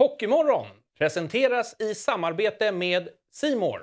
Hockeymorgon 0.00 0.66
presenteras 0.98 1.76
i 1.80 1.94
samarbete 1.94 2.72
med 2.72 3.08
Simor. 3.32 3.80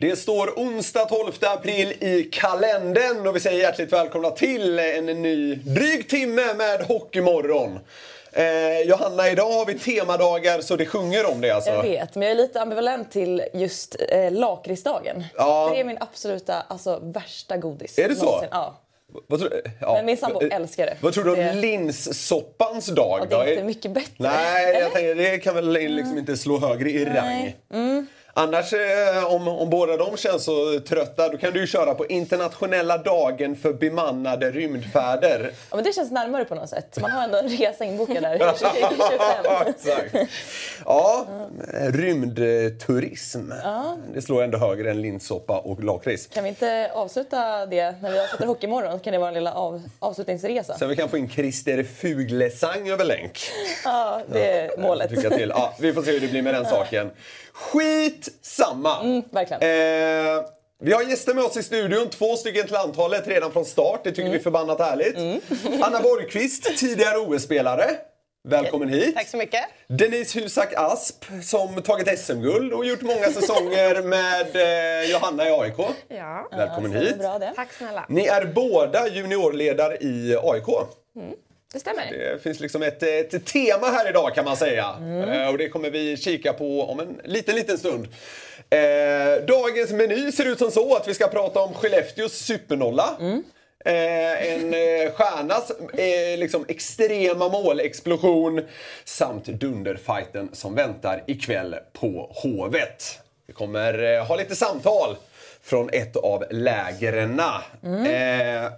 Det 0.00 0.16
står 0.16 0.46
onsdag 0.56 1.04
12 1.04 1.32
april 1.40 1.92
i 2.00 2.28
kalendern 2.32 3.26
och 3.26 3.36
vi 3.36 3.40
säger 3.40 3.60
hjärtligt 3.60 3.92
välkomna 3.92 4.30
till 4.30 4.78
en 4.78 5.06
ny 5.06 5.54
dryg 5.54 6.08
timme 6.08 6.54
med 6.54 6.80
Hockeymorgon. 6.80 7.78
Eh, 8.36 8.80
Johanna, 8.88 9.30
idag 9.30 9.50
har 9.50 9.66
vi 9.66 9.78
temadagar 9.78 10.60
så 10.60 10.76
det 10.76 10.86
sjunger 10.86 11.30
om 11.30 11.40
det 11.40 11.50
alltså. 11.50 11.70
Jag 11.70 11.82
vet, 11.82 12.14
men 12.14 12.22
jag 12.22 12.30
är 12.30 12.34
lite 12.42 12.60
ambivalent 12.60 13.10
till 13.12 13.42
just 13.52 13.96
eh, 14.08 14.32
lakritsdagen. 14.32 15.24
Ja. 15.36 15.70
Det 15.74 15.80
är 15.80 15.84
min 15.84 15.98
absoluta 16.00 16.54
alltså, 16.68 17.00
värsta 17.02 17.56
godis. 17.56 17.98
Är 17.98 18.08
det 18.08 18.14
så? 18.14 18.24
någonsin. 18.24 18.48
Ja. 18.52 18.80
Vad 19.26 19.40
tror, 19.40 19.52
ja. 19.80 19.92
Men 19.94 20.06
min 20.06 20.16
sambo 20.16 20.40
älskar 20.40 20.86
det. 20.86 20.96
Vad 21.00 21.14
tror 21.14 21.24
du 21.24 21.30
om 21.30 21.36
Det- 21.36 21.52
linssoppans 21.52 22.86
dag 22.86 23.18
Ja, 23.20 23.26
det 23.36 23.42
är 23.42 23.44
då? 23.46 23.50
inte 23.52 23.64
mycket 23.64 23.90
bättre. 23.90 24.10
Nej, 24.16 24.64
Eller? 24.70 24.80
jag 24.80 24.92
tänker 24.92 25.14
det 25.14 25.38
kan 25.38 25.54
väl 25.54 25.68
liksom 25.72 26.18
inte 26.18 26.36
slå 26.36 26.58
högre 26.58 26.90
i 26.90 27.04
rang. 27.04 27.14
Nej. 27.14 27.56
Mm. 27.72 28.06
Annars, 28.36 28.72
eh, 28.72 29.24
om, 29.34 29.48
om 29.48 29.70
båda 29.70 29.96
de 29.96 30.16
känns 30.16 30.44
så 30.44 30.80
trötta, 30.80 31.28
då 31.28 31.38
kan 31.38 31.52
du 31.52 31.60
ju 31.60 31.66
köra 31.66 31.94
på 31.94 32.06
internationella 32.06 32.98
dagen 32.98 33.56
för 33.56 33.72
bemannade 33.72 34.50
rymdfärder. 34.50 35.50
Ja, 35.70 35.76
men 35.76 35.84
det 35.84 35.92
känns 35.92 36.10
närmare 36.10 36.44
på 36.44 36.54
något 36.54 36.68
sätt. 36.68 36.98
Man 37.00 37.10
har 37.10 37.24
ändå 37.24 37.38
en 37.38 37.48
resa 37.48 37.84
inbokad 37.84 38.22
där 38.22 38.38
2025. 38.52 39.66
Exakt. 39.66 40.30
Ja, 40.84 41.26
rymdturism. 41.72 43.52
Det 44.14 44.22
slår 44.22 44.42
ändå 44.42 44.58
högre 44.58 44.90
än 44.90 45.02
linssoppa 45.02 45.58
och 45.58 45.84
lakrits. 45.84 46.26
Kan 46.26 46.42
vi 46.44 46.48
inte 46.48 46.90
avsluta 46.94 47.66
det 47.66 47.94
när 48.02 48.10
vi 48.10 48.20
avslutar 48.20 48.46
Hockeymorgon? 48.46 49.00
Kan 49.00 49.12
det 49.12 49.18
vara 49.18 49.28
en 49.28 49.34
lilla 49.34 49.52
av, 49.54 49.82
avslutningsresa? 49.98 50.78
Sen 50.78 50.88
vi 50.88 50.96
kan 50.96 51.08
få 51.08 51.18
in 51.18 51.28
Christer 51.30 51.82
Fuglesang 51.82 52.90
över 52.90 53.04
länk. 53.04 53.40
Ja, 53.84 54.20
det 54.32 54.50
är 54.58 54.78
målet. 54.78 55.10
Lycka 55.10 55.30
till. 55.30 55.48
Ja, 55.48 55.74
vi 55.80 55.92
får 55.92 56.02
se 56.02 56.10
hur 56.10 56.20
det 56.20 56.28
blir 56.28 56.42
med 56.42 56.54
den 56.54 56.64
saken. 56.64 57.10
Skit 57.54 58.28
samma. 58.42 59.00
Mm, 59.00 59.22
verkligen. 59.30 59.62
Eh, 59.62 60.44
vi 60.82 60.92
har 60.92 61.02
gäster 61.02 61.34
med 61.34 61.44
oss 61.44 61.56
i 61.56 61.62
studion, 61.62 62.10
två 62.10 62.36
stycken 62.36 62.66
till 62.66 62.76
antalet 62.76 63.28
redan 63.28 63.52
från 63.52 63.64
start. 63.64 64.00
Det 64.04 64.10
tycker 64.10 64.22
Mm. 64.22 64.32
vi 64.32 64.38
är 64.38 64.42
förbannat 64.42 64.78
härligt. 64.78 65.16
Anna 65.82 66.00
Borgqvist, 66.00 66.78
tidigare 66.78 67.18
OS-spelare. 67.18 67.90
Välkommen 68.48 68.88
hit. 68.88 69.14
Tack 69.16 69.28
så 69.28 69.36
mycket. 69.36 69.64
Denise 69.88 70.40
Husak 70.40 70.72
Asp 70.76 71.24
som 71.42 71.82
tagit 71.82 72.18
SM-guld 72.18 72.72
och 72.72 72.84
gjort 72.84 73.00
många 73.02 73.24
säsonger 73.26 74.02
med 74.08 74.56
eh, 75.04 75.10
Johanna 75.10 75.48
i 75.48 75.50
AIK. 75.50 75.74
Ja. 76.08 76.48
Välkommen 76.52 76.92
Ja, 76.92 76.98
hit. 77.00 77.18
Bra 77.18 77.38
det. 77.38 77.52
Tack 77.56 77.72
snälla. 77.72 78.04
Ni 78.08 78.26
är 78.26 78.44
båda 78.44 79.08
juniorledare 79.08 79.96
i 79.96 80.36
AIK. 80.42 80.66
Det 81.74 81.80
stämmer. 81.80 82.12
Det 82.12 82.42
finns 82.42 82.60
liksom 82.60 82.82
ett, 82.82 83.02
ett 83.02 83.46
tema 83.46 83.86
här 83.86 84.08
idag 84.08 84.34
kan 84.34 84.44
man 84.44 84.56
säga. 84.56 84.94
Eh, 85.28 85.48
och 85.48 85.58
det 85.58 85.68
kommer 85.68 85.90
vi 85.90 86.16
kika 86.16 86.52
på 86.52 86.82
om 86.82 87.00
en 87.00 87.20
liten, 87.24 87.54
liten 87.54 87.78
stund. 87.78 88.08
Eh, 88.70 89.44
dagens 89.46 89.90
meny 89.90 90.32
ser 90.32 90.44
ut 90.44 90.58
som 90.58 90.70
så 90.70 90.96
att 90.96 91.08
vi 91.08 91.14
ska 91.14 91.28
prata 91.28 91.60
om 91.60 91.74
Skellefteås 91.74 92.32
supernolla. 92.32 93.16
Eh, 93.84 94.52
en 94.52 94.74
eh, 94.74 95.12
stjärnas 95.12 95.70
eh, 95.94 96.38
liksom 96.38 96.64
extrema 96.68 97.48
målexplosion 97.48 98.60
samt 99.04 99.44
dunderfighten 99.44 100.48
som 100.52 100.74
väntar 100.74 101.24
ikväll 101.26 101.76
på 101.92 102.30
Hovet. 102.34 103.18
Vi 103.46 103.52
kommer 103.52 104.02
eh, 104.14 104.24
ha 104.26 104.36
lite 104.36 104.56
samtal 104.56 105.16
från 105.62 105.90
ett 105.92 106.16
av 106.16 106.44
lägren. 106.50 107.40
Eh, 107.40 108.70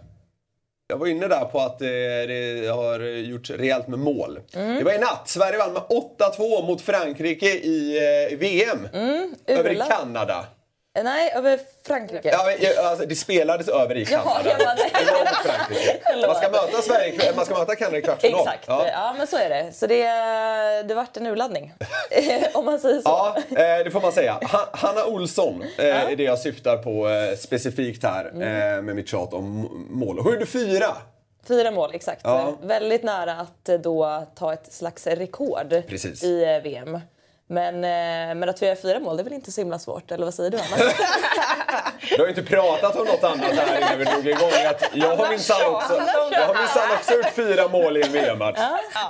jag 0.88 0.96
var 0.96 1.06
inne 1.06 1.28
där 1.28 1.44
på 1.44 1.60
att 1.60 1.82
eh, 1.82 1.88
det 1.88 2.70
har 2.74 3.00
gjorts 3.00 3.50
rejält 3.50 3.88
med 3.88 3.98
mål. 3.98 4.38
Det 4.52 4.84
var 4.84 4.92
i 4.92 4.98
natt. 4.98 5.22
Sverige 5.28 5.58
vann 5.58 5.72
med 5.72 5.82
8-2 5.82 6.66
mot 6.66 6.80
Frankrike 6.80 7.46
i 7.46 7.98
eh, 8.32 8.38
VM. 8.38 8.88
över 9.46 9.70
i 9.70 9.74
Urla. 9.74 9.84
Kanada. 9.84 10.44
Eh, 10.96 11.04
Nej, 11.04 11.32
över 11.36 11.60
Frankrike. 11.86 12.28
Ja, 12.28 12.44
men, 12.44 12.86
alltså, 12.86 13.06
det 13.06 13.14
spelades 13.16 13.68
över 13.68 13.96
i 13.96 14.04
Kanada. 14.04 14.50
Frankrike. 15.44 16.00
Man 16.26 16.34
ska 16.36 16.50
möta, 16.50 16.82
Sverige, 16.82 17.32
man 17.36 17.44
ska 17.44 17.58
möta 17.58 17.74
Kanada 17.76 17.98
i 17.98 18.02
kvartsfinal. 18.02 18.40
Exakt, 18.40 18.64
ja. 18.66 18.86
Ja. 18.88 19.14
men 19.18 19.26
så 19.26 19.36
är 19.36 19.48
det. 19.48 19.72
Så 19.72 19.86
det, 19.86 20.02
det 20.88 20.94
vart 20.94 21.16
en 21.16 21.26
urladdning. 21.26 21.72
Om 22.54 22.64
man 22.64 22.78
säger 22.78 23.00
så. 23.00 23.02
Ja, 23.08 23.36
eh, 23.50 23.84
det 23.84 23.90
får 23.90 24.00
man 24.00 24.12
säga. 24.12 24.32
Ha- 24.52 24.68
Hanna 24.72 25.04
Olsson 25.06 25.64
eh, 25.78 25.84
är 26.10 26.16
det 26.16 26.22
jag 26.22 26.38
syftar 26.38 26.76
på 26.76 27.08
specifikt 27.38 28.02
här 28.02 28.24
Mm. 28.34 28.84
med 28.86 28.96
mitt 28.96 29.08
tjat 29.08 29.32
om 29.32 29.68
mål. 29.90 30.20
Hur 30.24 30.34
är 30.34 30.38
du 30.38 30.46
fyra? 30.46 30.96
Fyra 31.48 31.70
mål, 31.70 31.90
exakt. 31.94 32.20
Ja. 32.24 32.52
Väldigt 32.62 33.02
nära 33.02 33.32
att 33.32 33.82
då 33.82 34.26
ta 34.34 34.52
ett 34.52 34.72
slags 34.72 35.06
rekord 35.06 35.82
Precis. 35.88 36.22
i 36.24 36.60
VM. 36.64 37.00
Men, 37.48 37.74
eh, 37.74 38.34
men 38.34 38.48
att 38.48 38.62
vi 38.62 38.66
gör 38.66 38.74
fyra 38.74 39.00
mål, 39.00 39.16
det 39.16 39.22
är 39.22 39.24
väl 39.24 39.32
inte 39.32 39.52
så 39.52 39.60
himla 39.60 39.78
svårt? 39.78 40.10
Eller 40.10 40.24
vad 40.24 40.34
säger 40.34 40.50
du, 40.50 40.58
Anna? 40.58 40.76
Du 42.10 42.16
har 42.16 42.24
ju 42.24 42.28
inte 42.28 42.42
pratat 42.42 42.96
om 42.96 43.06
något 43.06 43.24
annat 43.24 43.52
här 43.52 43.78
innan 43.78 43.98
vi 43.98 44.04
drog 44.04 44.26
igång. 44.26 44.50
Att 44.66 44.82
jag 44.92 45.16
har 45.16 45.30
minsann 45.30 45.74
också, 45.74 45.94
jag 46.32 46.46
har 46.46 46.54
minsann 46.54 46.90
också 46.98 47.14
gjort 47.14 47.32
fyra 47.34 47.68
mål 47.68 47.96
i 47.96 48.02
en 48.02 48.12
VM-match. 48.12 48.58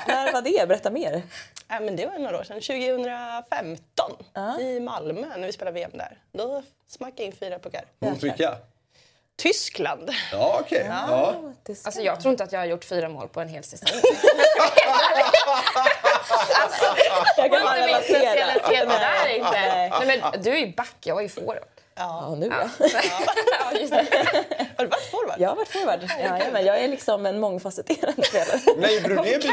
När 0.06 0.32
var 0.32 0.42
det? 0.42 0.68
Berätta 0.68 0.90
mer. 0.90 1.22
Ja, 1.68 1.80
men 1.80 1.96
det 1.96 2.06
var 2.06 2.18
några 2.18 2.38
år 2.38 2.44
sedan. 2.44 2.60
2015 2.60 4.60
i 4.60 4.80
Malmö 4.80 5.26
när 5.36 5.46
vi 5.46 5.52
spelade 5.52 5.74
VM 5.74 5.90
där. 5.94 6.18
Då 6.32 6.62
smack 6.88 7.12
jag 7.16 7.26
in 7.26 7.32
fyra 7.32 7.58
puckar. 7.58 7.84
Mot 7.98 8.22
vilka? 8.22 8.56
Tyskland. 9.36 10.10
Ja, 10.32 10.58
okej. 10.60 10.86
Ja. 10.88 11.34
Alltså 11.84 12.00
jag 12.00 12.20
tror 12.20 12.32
inte 12.32 12.44
att 12.44 12.52
jag 12.52 12.60
har 12.60 12.66
gjort 12.66 12.84
fyra 12.84 13.08
mål 13.08 13.28
på 13.28 13.40
en 13.40 13.48
hel 13.48 13.64
säsong. 13.64 13.88
Jag 17.36 17.50
kan 17.50 17.62
bara 17.62 17.78
Jag 17.78 17.88
har 17.88 17.98
inte 17.98 18.12
relatera. 18.12 19.30
inte. 19.30 19.90
Nej, 20.06 20.20
men 20.32 20.42
du 20.42 20.50
är 20.50 20.56
ju 20.56 20.72
back, 20.72 20.96
jag 21.04 21.18
är 21.18 21.22
ju 21.22 21.28
forward. 21.28 21.58
Ja, 21.98 22.34
nu 22.38 22.46
ja. 22.46 22.68
Ja, 23.60 23.78
just 23.80 23.92
det. 23.92 24.06
Har 24.76 24.84
du 24.84 24.90
varit 24.90 25.10
forward? 25.10 25.40
Jag 25.40 25.48
har 25.48 25.56
varit 25.56 25.68
forward. 25.68 26.00
Ja, 26.22 26.38
men 26.52 26.64
jag 26.64 26.78
är 26.78 26.88
liksom 26.88 27.26
en 27.26 27.40
mångfacetterad 27.40 28.26
spelare. 28.26 28.92
Gjorde 28.94 29.08
du 29.08 29.14
det 29.14 29.22
bytet? 29.22 29.50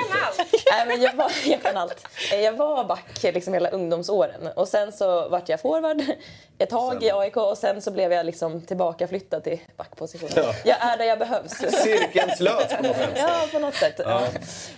Nej, 0.72 0.86
men 0.88 1.02
jag, 1.02 1.14
var, 1.14 1.31
jag 1.46 1.62
kan 1.62 1.78
allt. 1.78 2.08
Jag 2.31 2.54
var 2.54 2.84
back 2.84 3.24
liksom 3.24 3.54
hela 3.54 3.70
ungdomsåren 3.70 4.48
och 4.56 4.68
sen 4.68 4.92
så 4.92 5.30
vart 5.30 5.50
jag 5.50 5.62
forward 5.62 6.02
ett 6.58 6.70
tag 6.70 7.04
i 7.04 7.12
AIK 7.12 7.38
och 7.38 7.58
sen 7.58 7.81
så 7.81 7.92
blev 7.92 8.14
jag 8.14 8.26
liksom 8.26 8.62
tillbaka 8.62 9.08
flyttad 9.08 9.44
till 9.44 9.60
backpositionen. 9.78 10.34
Ja. 10.36 10.54
Jag 10.66 10.78
är 10.81 10.98
där 10.98 11.06
jag 11.06 11.20
behövs. 11.20 11.52
Cirkeln 11.84 12.31
slöts 12.38 12.75
på 12.75 12.84
något 12.84 12.96
sätt. 12.96 13.10
Ja, 13.18 13.48
på 13.52 13.60
något 13.60 13.75
sätt. 13.75 14.00
Ja. 14.06 14.22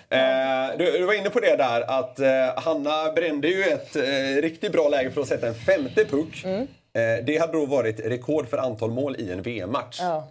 Eh, 0.09 0.77
du, 0.77 0.91
du 0.91 1.05
var 1.05 1.13
inne 1.13 1.29
på 1.29 1.39
det 1.39 1.55
där 1.55 1.81
att 1.99 2.19
eh, 2.19 2.63
Hanna 2.63 3.11
brände 3.11 3.47
ju 3.47 3.63
ett 3.63 3.95
eh, 3.95 4.41
riktigt 4.41 4.71
bra 4.71 4.89
läge 4.89 5.11
för 5.11 5.21
att 5.21 5.27
sätta 5.27 5.47
en 5.47 5.55
femte 5.55 6.05
puck. 6.05 6.41
Mm. 6.45 6.67
Eh, 6.95 7.23
det 7.25 7.37
hade 7.37 7.53
då 7.53 7.65
varit 7.65 7.99
rekord 7.99 8.49
för 8.49 8.57
antal 8.57 8.91
mål 8.91 9.15
i 9.19 9.31
en 9.31 9.41
VM-match. 9.41 9.97
Ja. 10.01 10.27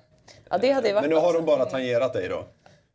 ja, 0.50 0.58
det 0.58 0.70
hade 0.72 0.92
varit 0.92 1.02
Men 1.02 1.10
nu 1.10 1.16
har 1.16 1.32
de 1.32 1.44
bara 1.44 1.64
tangerat 1.64 2.12
dig 2.12 2.28
då. 2.28 2.44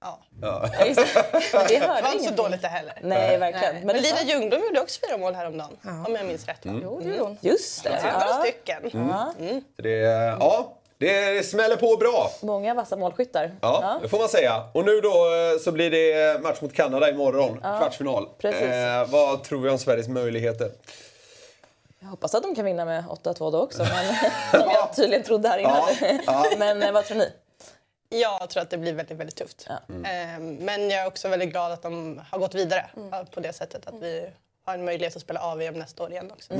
Ja. 0.02 0.19
Ja. 0.41 0.69
Ja, 0.80 0.85
just 0.85 1.13
det. 1.13 1.25
Men 1.53 1.62
det 1.68 1.79
Det 1.79 1.88
hörde 1.88 2.02
var 2.02 2.13
inte 2.13 2.24
så 2.24 2.34
dåligt 2.34 2.62
det 2.62 2.68
heller. 2.68 2.94
Nej, 3.02 3.38
verkligen. 3.38 3.74
Nej. 3.75 3.84
Men 3.85 3.96
Men 3.96 4.02
Lina 4.03 4.24
Ljungblom 4.24 4.62
gjorde 4.68 4.81
också 4.81 5.00
fyra 5.08 5.18
mål 5.18 5.35
häromdagen. 5.35 5.78
Om 6.08 6.16
jag 6.16 6.25
minns 6.25 6.46
rätt. 6.47 6.66
Va? 6.66 6.79
Jo, 6.84 7.00
det 7.03 7.09
gjorde 7.09 7.19
hon. 7.24 7.38
Just 7.41 7.84
det. 7.84 7.90
Var 7.90 8.12
några 8.12 8.25
Ja. 8.28 8.44
stycken. 8.44 8.91
Så 9.75 9.81
det, 9.84 9.90
ja, 10.40 10.74
det 10.97 11.46
smäller 11.46 11.75
på 11.75 11.96
bra. 11.97 12.31
Många 12.41 12.74
vassa 12.74 12.96
målskyttar. 12.96 13.52
Ja, 13.62 14.00
det 14.02 14.09
får 14.09 14.19
man 14.19 14.29
säga. 14.29 14.63
Och 14.74 14.85
nu 14.85 15.02
då 15.02 15.09
eh, 15.09 15.59
så 15.63 15.72
blir 15.72 15.91
det 15.91 16.41
match 16.44 16.62
mot 16.62 16.74
Kanada 16.74 17.09
imorgon, 17.09 17.58
kvartsfinal. 17.62 18.28
precis. 18.38 18.62
Eh, 18.62 19.09
vad 19.09 19.44
tror 19.44 19.61
vi 19.61 19.70
om 19.70 19.78
Sveriges 19.78 20.08
möjligheter? 20.08 20.72
Jag 21.99 22.07
hoppas 22.07 22.35
att 22.35 22.43
de 22.43 22.55
kan 22.55 22.66
vinna 22.66 22.85
med 22.85 23.03
8-2 23.05 23.51
då 23.51 23.61
också, 23.61 23.84
men, 23.84 24.16
som 24.61 24.72
jag 24.72 24.96
tydligen 24.96 25.23
trodde 25.23 25.49
här 25.49 25.57
innan. 25.57 26.22
Ja, 26.25 26.46
Men 26.57 26.84
eh, 26.84 26.91
vad 26.91 27.05
tror 27.05 27.17
ni? 27.17 27.31
Jag 28.09 28.49
tror 28.49 28.63
att 28.63 28.69
det 28.69 28.78
blir 28.78 28.93
väldigt, 28.93 29.17
väldigt 29.17 29.35
tufft. 29.35 29.67
Ehm, 30.05 30.55
Men 30.55 30.90
jag 30.90 30.99
är 31.01 31.07
också 31.07 31.28
väldigt 31.28 31.49
glad 31.49 31.72
att 31.72 31.81
de 31.81 32.22
har 32.31 32.40
gått 32.40 32.55
vidare 32.55 32.90
ja, 33.11 33.25
på 33.31 33.40
det 33.40 33.53
sättet 33.53 33.87
att 33.87 33.93
vi 34.01 34.29
har 34.66 34.73
en 34.73 34.85
möjlighet 34.85 35.16
att 35.16 35.22
spela 35.22 35.40
AVM 35.40 35.73
nästa 35.73 36.03
år 36.03 36.11
igen 36.11 36.31
också. 36.31 36.53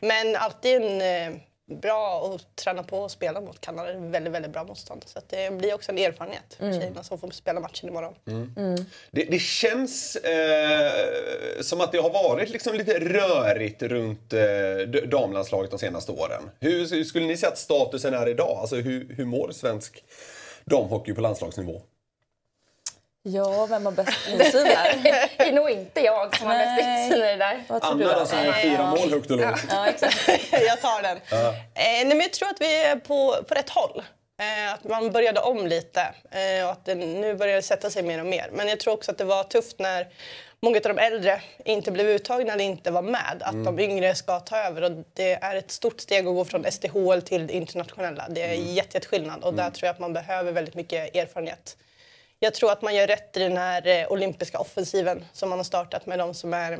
Men 0.00 0.36
alltid 0.36 0.82
en 0.82 1.00
eh, 1.34 1.40
bra 1.66 2.34
att 2.34 2.56
träna 2.56 2.82
på 2.82 2.98
och 2.98 3.10
spela 3.10 3.40
mot 3.40 3.60
Kanada. 3.60 3.92
Det 3.92 3.98
är 3.98 4.10
väldigt, 4.10 4.32
väldigt 4.32 4.52
bra 4.52 4.64
motstånd. 4.64 5.02
Så 5.06 5.18
att 5.18 5.28
det 5.28 5.52
blir 5.52 5.74
också 5.74 5.92
en 5.92 5.98
erfarenhet 5.98 6.54
för 6.58 6.72
tjejerna 6.72 7.02
som 7.02 7.18
får 7.18 7.30
spela 7.30 7.60
matchen 7.60 7.88
imorgon. 7.88 8.14
Det, 9.10 9.24
det 9.24 9.38
känns 9.38 10.16
eh, 10.16 10.92
som 11.60 11.80
att 11.80 11.92
det 11.92 11.98
har 11.98 12.10
varit 12.10 12.50
liksom 12.50 12.74
lite 12.74 12.98
rörigt 12.98 13.82
runt 13.82 14.32
eh, 14.32 15.08
damlandslaget 15.08 15.70
de 15.70 15.78
senaste 15.78 16.12
åren. 16.12 16.50
Hur, 16.60 16.90
hur 16.90 17.04
skulle 17.04 17.26
ni 17.26 17.36
säga 17.36 17.52
att 17.52 17.58
statusen 17.58 18.14
är 18.14 18.28
idag? 18.28 18.58
Alltså 18.60 18.76
hur, 18.76 19.14
hur 19.14 19.24
mår 19.24 19.50
svensk 19.52 20.04
damhockey 20.64 21.14
på 21.14 21.20
landslagsnivå? 21.20 21.82
Ja, 23.26 23.66
vem 23.66 23.84
har 23.86 23.92
bäst 23.92 24.28
insyn 24.28 24.66
här? 24.66 25.00
Det 25.36 25.48
är 25.48 25.52
nog 25.52 25.70
inte 25.70 26.00
jag 26.00 26.36
som 26.36 26.46
har 26.46 26.54
mest 26.54 26.82
Nej. 26.82 27.04
insyn 27.04 27.18
i 27.18 27.26
det 27.26 27.36
där. 27.36 27.64
Vad 27.68 27.82
tror 27.82 27.94
du? 27.94 28.04
Anna 28.04 28.14
då? 28.14 28.20
då 28.20 28.26
som 28.26 28.38
har 28.38 28.52
fyra 28.52 28.90
mål 28.90 29.10
högt 29.10 29.30
och 29.30 29.36
lågt. 29.36 29.64
Ja, 29.70 29.86
exakt. 29.86 30.28
jag 30.52 30.80
tar 30.80 31.02
den. 31.02 31.16
Eh, 31.16 31.62
nej, 31.74 32.04
men 32.04 32.20
jag 32.20 32.32
tror 32.32 32.48
att 32.48 32.60
vi 32.60 32.84
är 32.84 32.96
på, 32.96 33.36
på 33.48 33.54
rätt 33.54 33.70
håll. 33.70 34.02
Eh, 34.40 34.72
att 34.74 34.84
man 34.84 35.12
började 35.12 35.40
om 35.40 35.66
lite 35.66 36.00
eh, 36.30 36.64
och 36.64 36.72
att 36.72 36.84
det 36.84 36.94
nu 36.94 37.34
börjar 37.34 37.60
sätta 37.60 37.90
sig 37.90 38.02
mer 38.02 38.20
och 38.20 38.26
mer. 38.26 38.50
Men 38.52 38.68
jag 38.68 38.80
tror 38.80 38.94
också 38.94 39.10
att 39.10 39.18
det 39.18 39.24
var 39.24 39.44
tufft 39.44 39.78
när 39.78 40.08
många 40.60 40.76
av 40.76 40.82
de 40.82 40.98
äldre 40.98 41.40
inte 41.64 41.90
blev 41.90 42.06
uttagna 42.06 42.52
eller 42.52 42.64
inte 42.64 42.90
var 42.90 43.02
med. 43.02 43.36
Att 43.40 43.64
de 43.64 43.78
yngre 43.78 44.14
ska 44.14 44.40
ta 44.40 44.56
över. 44.56 44.82
Och 44.82 45.04
det 45.14 45.32
är 45.32 45.56
ett 45.56 45.70
stort 45.70 46.00
steg 46.00 46.26
att 46.26 46.34
gå 46.34 46.44
från 46.44 46.72
SDHL 46.72 47.22
till 47.22 47.46
det 47.46 47.52
internationella. 47.52 48.26
Det 48.28 48.42
är 48.42 48.52
jätte, 48.52 48.96
jätteskillnad 48.96 49.44
och 49.44 49.54
där 49.54 49.70
tror 49.70 49.86
jag 49.86 49.94
att 49.94 50.00
man 50.00 50.12
behöver 50.12 50.52
väldigt 50.52 50.74
mycket 50.74 51.16
erfarenhet. 51.16 51.76
Jag 52.38 52.54
tror 52.54 52.72
att 52.72 52.82
man 52.82 52.94
gör 52.94 53.06
rätt 53.06 53.36
i 53.36 53.40
den 53.40 53.56
här 53.56 53.86
eh, 53.86 54.12
olympiska 54.12 54.58
offensiven 54.58 55.24
som 55.32 55.48
man 55.48 55.58
har 55.58 55.64
startat 55.64 56.06
med 56.06 56.18
de 56.18 56.34
som 56.34 56.54
är, 56.54 56.72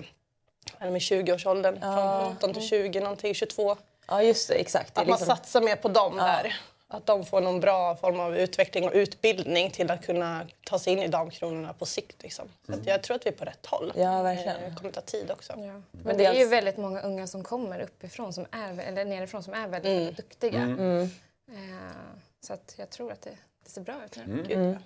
är 0.78 0.86
de 0.86 0.96
i 0.96 0.98
20-årsåldern. 0.98 1.80
Från 1.80 1.98
18 1.98 2.52
till 2.52 2.68
20, 2.68 3.00
någonting, 3.00 3.34
22. 3.34 3.76
Ja, 4.08 4.22
just 4.22 4.48
det. 4.48 4.54
Exakt. 4.54 4.94
Det 4.94 5.00
Att 5.00 5.06
man 5.06 5.18
liksom- 5.18 5.36
satsar 5.36 5.60
mer 5.60 5.76
på 5.76 5.88
dem 5.88 6.16
där. 6.16 6.56
Att 6.88 7.06
de 7.06 7.24
får 7.24 7.40
någon 7.40 7.60
bra 7.60 7.96
form 7.96 8.20
av 8.20 8.36
utveckling 8.36 8.84
och 8.84 8.92
utbildning 8.94 9.70
till 9.70 9.90
att 9.90 10.06
kunna 10.06 10.46
ta 10.66 10.78
sig 10.78 10.92
in 10.92 10.98
i 10.98 11.08
damkronorna 11.08 11.72
på 11.72 11.86
sikt. 11.86 12.22
Liksom. 12.22 12.48
Så 12.66 12.72
att 12.72 12.86
jag 12.86 13.02
tror 13.02 13.16
att 13.16 13.26
vi 13.26 13.30
är 13.30 13.34
på 13.34 13.44
rätt 13.44 13.66
håll. 13.66 13.92
Ja, 13.96 14.22
verkligen. 14.22 14.70
Det 14.70 14.76
kommer 14.76 14.92
ta 14.92 15.00
tid 15.00 15.30
också. 15.30 15.52
Ja. 15.56 15.82
Men 15.90 16.18
det 16.18 16.24
är 16.24 16.34
ju 16.34 16.46
väldigt 16.46 16.76
många 16.76 17.00
unga 17.00 17.26
som 17.26 17.44
kommer 17.44 17.80
uppifrån, 17.80 18.32
som 18.32 18.46
är, 18.50 18.80
eller 18.80 19.04
nerifrån, 19.04 19.42
som 19.42 19.54
är 19.54 19.68
väldigt, 19.68 19.92
väldigt 19.92 20.16
duktiga. 20.16 20.60
Eh, 20.60 21.08
så 22.40 22.52
att 22.52 22.74
jag 22.78 22.90
tror 22.90 23.12
att 23.12 23.22
det, 23.22 23.36
det 23.64 23.70
ser 23.70 23.80
bra 23.80 23.94
ut 24.04 24.16
nu. 24.26 24.78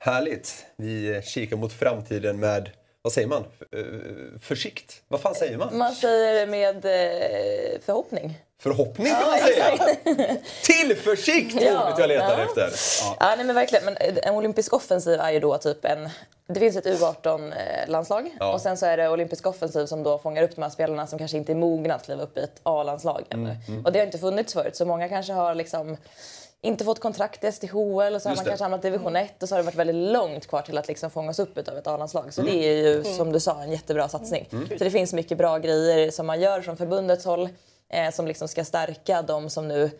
Härligt. 0.00 0.66
Vi 0.76 1.20
kikar 1.24 1.56
mot 1.56 1.72
framtiden 1.72 2.40
med, 2.40 2.70
vad 3.02 3.12
säger 3.12 3.28
man? 3.28 3.44
Eh, 3.72 4.38
Försikt? 4.40 5.02
Vad 5.08 5.20
fan 5.20 5.34
säger 5.34 5.58
man? 5.58 5.78
Man 5.78 5.94
säger 5.94 6.46
med 6.46 6.76
eh, 6.84 7.80
förhoppning. 7.86 8.38
Förhoppning 8.60 9.06
kan 9.06 9.30
man 9.30 9.38
säga. 9.38 10.36
Tillförsikt 10.64 11.62
Ja, 11.62 11.84
ordet 11.86 11.98
jag 11.98 12.08
letar 12.08 12.38
ja. 12.38 12.44
efter. 12.44 12.70
Ja. 13.02 13.16
Ja, 13.20 13.34
nej, 13.36 13.46
men 13.46 13.54
verkligen. 13.54 13.84
Men 13.84 13.96
en 14.22 14.34
olympisk 14.34 14.72
offensiv 14.72 15.20
är 15.20 15.30
ju 15.30 15.40
då 15.40 15.58
typ 15.58 15.84
en... 15.84 16.08
Det 16.48 16.60
finns 16.60 16.76
ett 16.76 16.86
U18-landslag 16.86 18.30
Ja. 18.40 18.52
och 18.52 18.60
sen 18.60 18.76
så 18.76 18.86
är 18.86 18.96
det 18.96 19.08
olympisk 19.08 19.46
offensiv 19.46 19.86
som 19.86 20.02
då 20.02 20.18
fångar 20.18 20.42
upp 20.42 20.54
de 20.56 20.62
här 20.62 20.70
spelarna 20.70 21.06
som 21.06 21.18
kanske 21.18 21.36
inte 21.36 21.52
är 21.52 21.56
mogna 21.56 21.94
att 21.94 22.04
kliva 22.04 22.22
upp 22.22 22.38
i 22.38 22.40
ett 22.40 22.60
A-landslag 22.62 23.24
ännu. 23.30 23.56
Mm, 23.68 23.84
Och 23.84 23.92
det 23.92 23.98
har 23.98 24.06
inte 24.06 24.18
funnits 24.18 24.52
förut, 24.52 24.76
så 24.76 24.84
många 24.86 25.08
kanske 25.08 25.32
har 25.32 25.54
liksom 25.54 25.96
inte 26.62 26.84
fått 26.84 27.00
kontrakt 27.00 27.44
i 27.44 27.52
SDHL 27.52 27.74
och 27.74 27.82
så 27.98 28.04
har 28.08 28.14
Just 28.14 28.24
man 28.24 28.36
det. 28.36 28.44
kanske 28.44 28.64
hamnat 28.64 28.84
i 28.84 28.90
division 28.90 29.16
1 29.16 29.42
och 29.42 29.48
så 29.48 29.54
har 29.54 29.58
det 29.62 29.64
varit 29.66 29.74
väldigt 29.74 30.12
långt 30.12 30.46
kvar 30.46 30.62
till 30.62 30.78
att 30.78 30.88
liksom 30.88 31.10
fångas 31.10 31.38
upp 31.38 31.68
av 31.68 31.78
ett 31.78 31.86
A-landslag. 31.86 32.34
Så 32.34 32.40
Mm. 32.40 32.52
det 32.54 32.64
är 32.64 32.72
ju 32.76 33.04
som 33.04 33.32
du 33.32 33.40
sa 33.40 33.62
en 33.62 33.72
jättebra 33.72 34.08
satsning. 34.08 34.48
Så 34.50 34.84
det 34.84 34.90
finns 34.90 35.12
mycket 35.12 35.38
bra 35.38 35.58
grejer 35.58 36.10
som 36.10 36.26
man 36.26 36.40
gör 36.40 36.60
från 36.60 36.76
förbundets 36.76 37.24
håll 37.24 37.48
eh, 37.88 38.10
som 38.10 38.26
liksom 38.26 38.48
ska 38.48 38.64
stärka 38.64 39.22
de 39.22 39.50
som 39.50 39.68
nu 39.68 39.90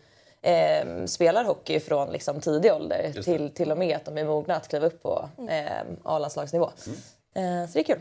eh, 0.42 1.04
spelar 1.06 1.44
hockey 1.44 1.80
från 1.80 2.08
liksom 2.12 2.40
tidig 2.40 2.72
ålder 2.72 3.12
till, 3.24 3.50
till 3.54 3.72
och 3.72 3.78
med 3.78 3.96
att 3.96 4.04
de 4.04 4.18
är 4.18 4.24
mogna 4.24 4.56
att 4.56 4.68
kliva 4.68 4.86
upp 4.86 5.02
på 5.02 5.28
eh, 5.48 5.64
A-landslagsnivå. 6.04 6.70
Eh, 7.36 7.66
så 7.68 7.72
det 7.72 7.80
är 7.80 7.82
kul. 7.84 7.98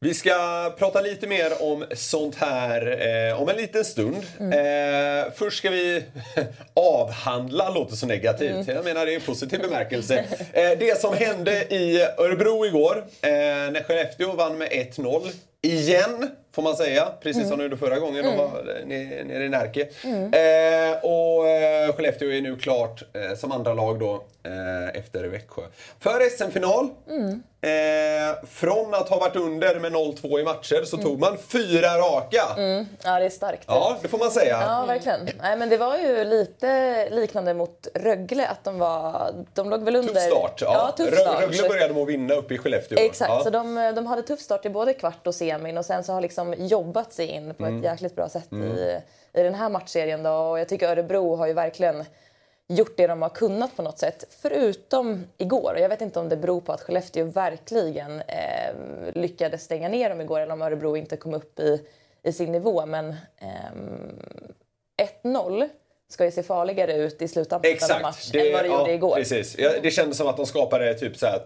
Vi 0.00 0.14
ska 0.14 0.32
prata 0.78 1.00
lite 1.00 1.26
mer 1.26 1.62
om 1.62 1.84
sånt 1.94 2.34
här 2.34 3.06
eh, 3.30 3.42
om 3.42 3.48
en 3.48 3.56
liten 3.56 3.84
stund. 3.84 4.16
Eh, 4.40 5.32
först 5.34 5.58
ska 5.58 5.70
vi 5.70 6.04
avhandla, 6.74 7.70
låter 7.70 7.96
så 7.96 8.06
negativt. 8.06 8.68
Jag 8.68 8.84
menar 8.84 9.06
det 9.06 9.12
är 9.12 9.14
en 9.16 9.20
positiv 9.20 9.60
bemärkelse. 9.60 10.24
Eh, 10.52 10.78
det 10.78 11.00
som 11.00 11.14
hände 11.14 11.52
i 11.74 12.02
Örebro 12.18 12.66
igår 12.66 12.96
eh, 13.22 13.30
när 13.30 13.82
Skellefteå 13.82 14.32
vann 14.32 14.58
med 14.58 14.68
1-0. 14.68 15.30
Igen, 15.66 16.30
får 16.54 16.62
man 16.62 16.76
säga. 16.76 17.08
Precis 17.22 17.48
som 17.48 17.58
de 17.58 17.64
gjorde 17.64 17.76
förra 17.76 17.98
gången 17.98 18.24
de 18.24 18.36
var 18.36 18.44
eh, 18.46 18.86
ne- 18.86 19.24
nere 19.24 19.44
i 19.44 19.48
Närke. 19.48 19.80
Eh, 19.80 21.04
och 21.04 21.48
eh, 21.48 21.92
Skellefteå 21.94 22.30
är 22.32 22.40
nu 22.40 22.56
klart 22.56 23.02
eh, 23.12 23.36
som 23.36 23.52
andra 23.52 23.74
lag 23.74 23.98
då 24.00 24.14
eh, 24.44 24.98
efter 25.00 25.24
Växjö. 25.24 25.62
För 26.00 26.30
SM-final. 26.30 26.88
Eh, 27.60 28.46
från 28.50 28.94
att 28.94 29.08
ha 29.08 29.18
varit 29.18 29.36
under 29.36 29.80
med 29.80 29.92
0-2 29.92 30.40
i 30.40 30.44
matcher 30.44 30.84
så 30.84 30.96
tog 30.96 31.18
man 31.20 31.36
fyra 31.48 31.98
raka. 31.98 32.42
Ja, 33.04 33.18
det 33.18 33.24
är 33.26 33.30
starkt. 33.30 33.64
Ja, 33.66 33.96
det 34.02 34.08
får 34.08 34.18
man 34.18 34.30
säga. 34.30 34.58
Ja, 34.60 34.84
verkligen. 34.88 35.28
Nej, 35.42 35.56
men 35.56 35.68
det 35.68 35.76
var 35.76 35.96
ju 35.98 36.24
lite 36.24 37.08
liknande 37.10 37.54
mot 37.54 37.88
Rögle. 37.94 38.46
Att 38.46 38.64
de, 38.64 38.78
var, 38.78 39.32
de 39.54 39.70
låg 39.70 39.82
väl 39.84 39.96
under... 39.96 40.12
Tuff 40.14 40.22
start. 40.22 40.58
Ja. 40.60 40.92
Ja, 40.98 41.04
tuff 41.04 41.18
start. 41.20 41.40
Rögle 41.42 41.68
började 41.68 41.94
med 41.94 42.02
att 42.02 42.08
vinna 42.08 42.34
uppe 42.34 42.54
i 42.54 42.58
Skellefteå. 42.58 42.98
Exakt, 42.98 43.30
Ja. 43.30 43.40
så 43.44 43.50
de, 43.50 43.92
de 43.96 44.06
hade 44.06 44.22
tuff 44.22 44.40
start 44.40 44.66
i 44.66 44.68
både 44.70 44.94
kvart 44.94 45.26
och 45.26 45.34
semin 45.58 45.78
och 45.78 45.84
sen 45.84 46.04
så 46.04 46.12
har 46.12 46.20
liksom 46.20 46.54
jobbat 46.58 47.12
sig 47.12 47.26
in 47.26 47.54
på 47.54 47.64
Mm. 47.66 47.78
ett 47.78 47.84
jäkligt 47.84 48.14
bra 48.16 48.28
sätt 48.28 48.52
i, 48.52 49.00
i 49.40 49.42
den 49.42 49.54
här 49.54 49.68
matchserien. 49.68 50.22
Då. 50.22 50.30
Och 50.30 50.60
jag 50.60 50.68
tycker 50.68 50.88
Örebro 50.88 51.36
har 51.36 51.46
ju 51.46 51.52
verkligen 51.52 52.04
gjort 52.68 52.96
det 52.96 53.06
de 53.06 53.22
har 53.22 53.28
kunnat 53.28 53.76
på 53.76 53.82
något 53.82 53.98
sätt. 53.98 54.24
Förutom 54.30 55.24
igår. 55.36 55.72
Och 55.74 55.80
jag 55.80 55.88
vet 55.88 56.00
inte 56.00 56.20
om 56.20 56.28
det 56.28 56.36
beror 56.36 56.60
på 56.60 56.72
att 56.72 56.80
Skellefteå 56.82 57.24
verkligen 57.24 58.20
eh, 58.20 58.74
lyckades 59.14 59.62
stänga 59.62 59.88
ner 59.88 60.10
dem 60.10 60.20
igår 60.20 60.40
eller 60.40 60.52
om 60.52 60.62
Örebro 60.62 60.96
inte 60.96 61.16
kom 61.16 61.34
upp 61.34 61.60
i, 61.60 61.80
i 62.22 62.32
sin 62.32 62.52
nivå. 62.52 62.86
Men 62.86 63.16
ehm, 63.38 64.18
1-0 65.22 65.68
ska 66.08 66.24
ju 66.24 66.30
se 66.30 66.42
farligare 66.42 66.96
ut 66.96 67.22
i 67.22 67.28
sluttampen 67.28 67.76
av 67.90 67.96
en 67.96 68.02
match 68.02 68.18
Exakt. 68.18 68.46
än 68.46 68.52
vad 68.52 68.64
det 68.64 68.68
gjorde 68.68 68.90
ja, 68.90 68.94
igår. 68.94 69.16
Precis. 69.16 69.58
Ja, 69.58 69.70
det 69.82 69.90
kändes 69.90 70.18
som 70.18 70.26
att 70.26 70.36
de 70.36 70.46
skapade 70.46 70.94
typ 70.94 71.16
så 71.16 71.26
här 71.26 71.40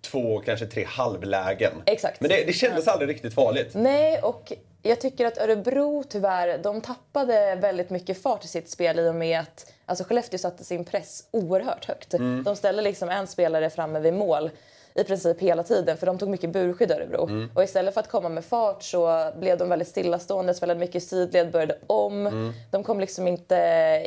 två, 0.00 0.38
kanske 0.38 0.66
tre 0.66 0.84
halvlägen. 0.84 1.72
Exakt. 1.86 2.20
Men 2.20 2.30
det, 2.30 2.44
det 2.46 2.52
kändes 2.52 2.88
aldrig 2.88 3.10
riktigt 3.10 3.34
farligt. 3.34 3.70
Nej, 3.74 4.20
och 4.22 4.52
jag 4.82 5.00
tycker 5.00 5.26
att 5.26 5.38
Örebro 5.38 6.04
tyvärr, 6.08 6.58
de 6.58 6.80
tappade 6.80 7.54
väldigt 7.54 7.90
mycket 7.90 8.22
fart 8.22 8.44
i 8.44 8.48
sitt 8.48 8.70
spel 8.70 8.98
i 8.98 9.08
och 9.08 9.14
med 9.14 9.40
att 9.40 9.72
alltså 9.86 10.04
Skellefteå 10.04 10.38
satte 10.38 10.64
sin 10.64 10.84
press 10.84 11.24
oerhört 11.30 11.84
högt. 11.84 12.14
Mm. 12.14 12.42
De 12.44 12.56
ställde 12.56 12.82
liksom 12.82 13.08
en 13.08 13.26
spelare 13.26 13.70
framme 13.70 14.00
vid 14.00 14.14
mål 14.14 14.50
i 14.94 15.04
princip 15.04 15.40
hela 15.40 15.62
tiden 15.62 15.96
för 15.96 16.06
de 16.06 16.18
tog 16.18 16.28
mycket 16.28 16.50
burskydd 16.50 16.90
Örebro. 16.90 17.28
Mm. 17.28 17.50
Och 17.54 17.62
istället 17.62 17.94
för 17.94 18.00
att 18.00 18.08
komma 18.08 18.28
med 18.28 18.44
fart 18.44 18.82
så 18.82 19.32
blev 19.38 19.58
de 19.58 19.68
väldigt 19.68 19.88
stillastående, 19.88 20.54
spelade 20.54 20.80
mycket 20.80 21.02
sidled, 21.02 21.50
började 21.50 21.78
om. 21.86 22.26
Mm. 22.26 22.52
De 22.70 22.84
kom 22.84 23.00
liksom 23.00 23.28
inte 23.28 23.56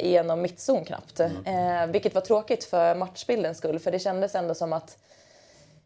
igenom 0.02 0.42
mittzon 0.42 0.86
knappt. 0.86 1.20
Eh, 1.20 1.88
vilket 1.88 2.14
var 2.14 2.22
tråkigt 2.22 2.64
för 2.64 2.96
matchbildens 2.96 3.58
skull 3.58 3.80
för 3.80 3.92
det 3.92 4.00
kändes 4.00 4.36
ändå 4.36 4.56
som 4.56 4.74
att 4.74 4.98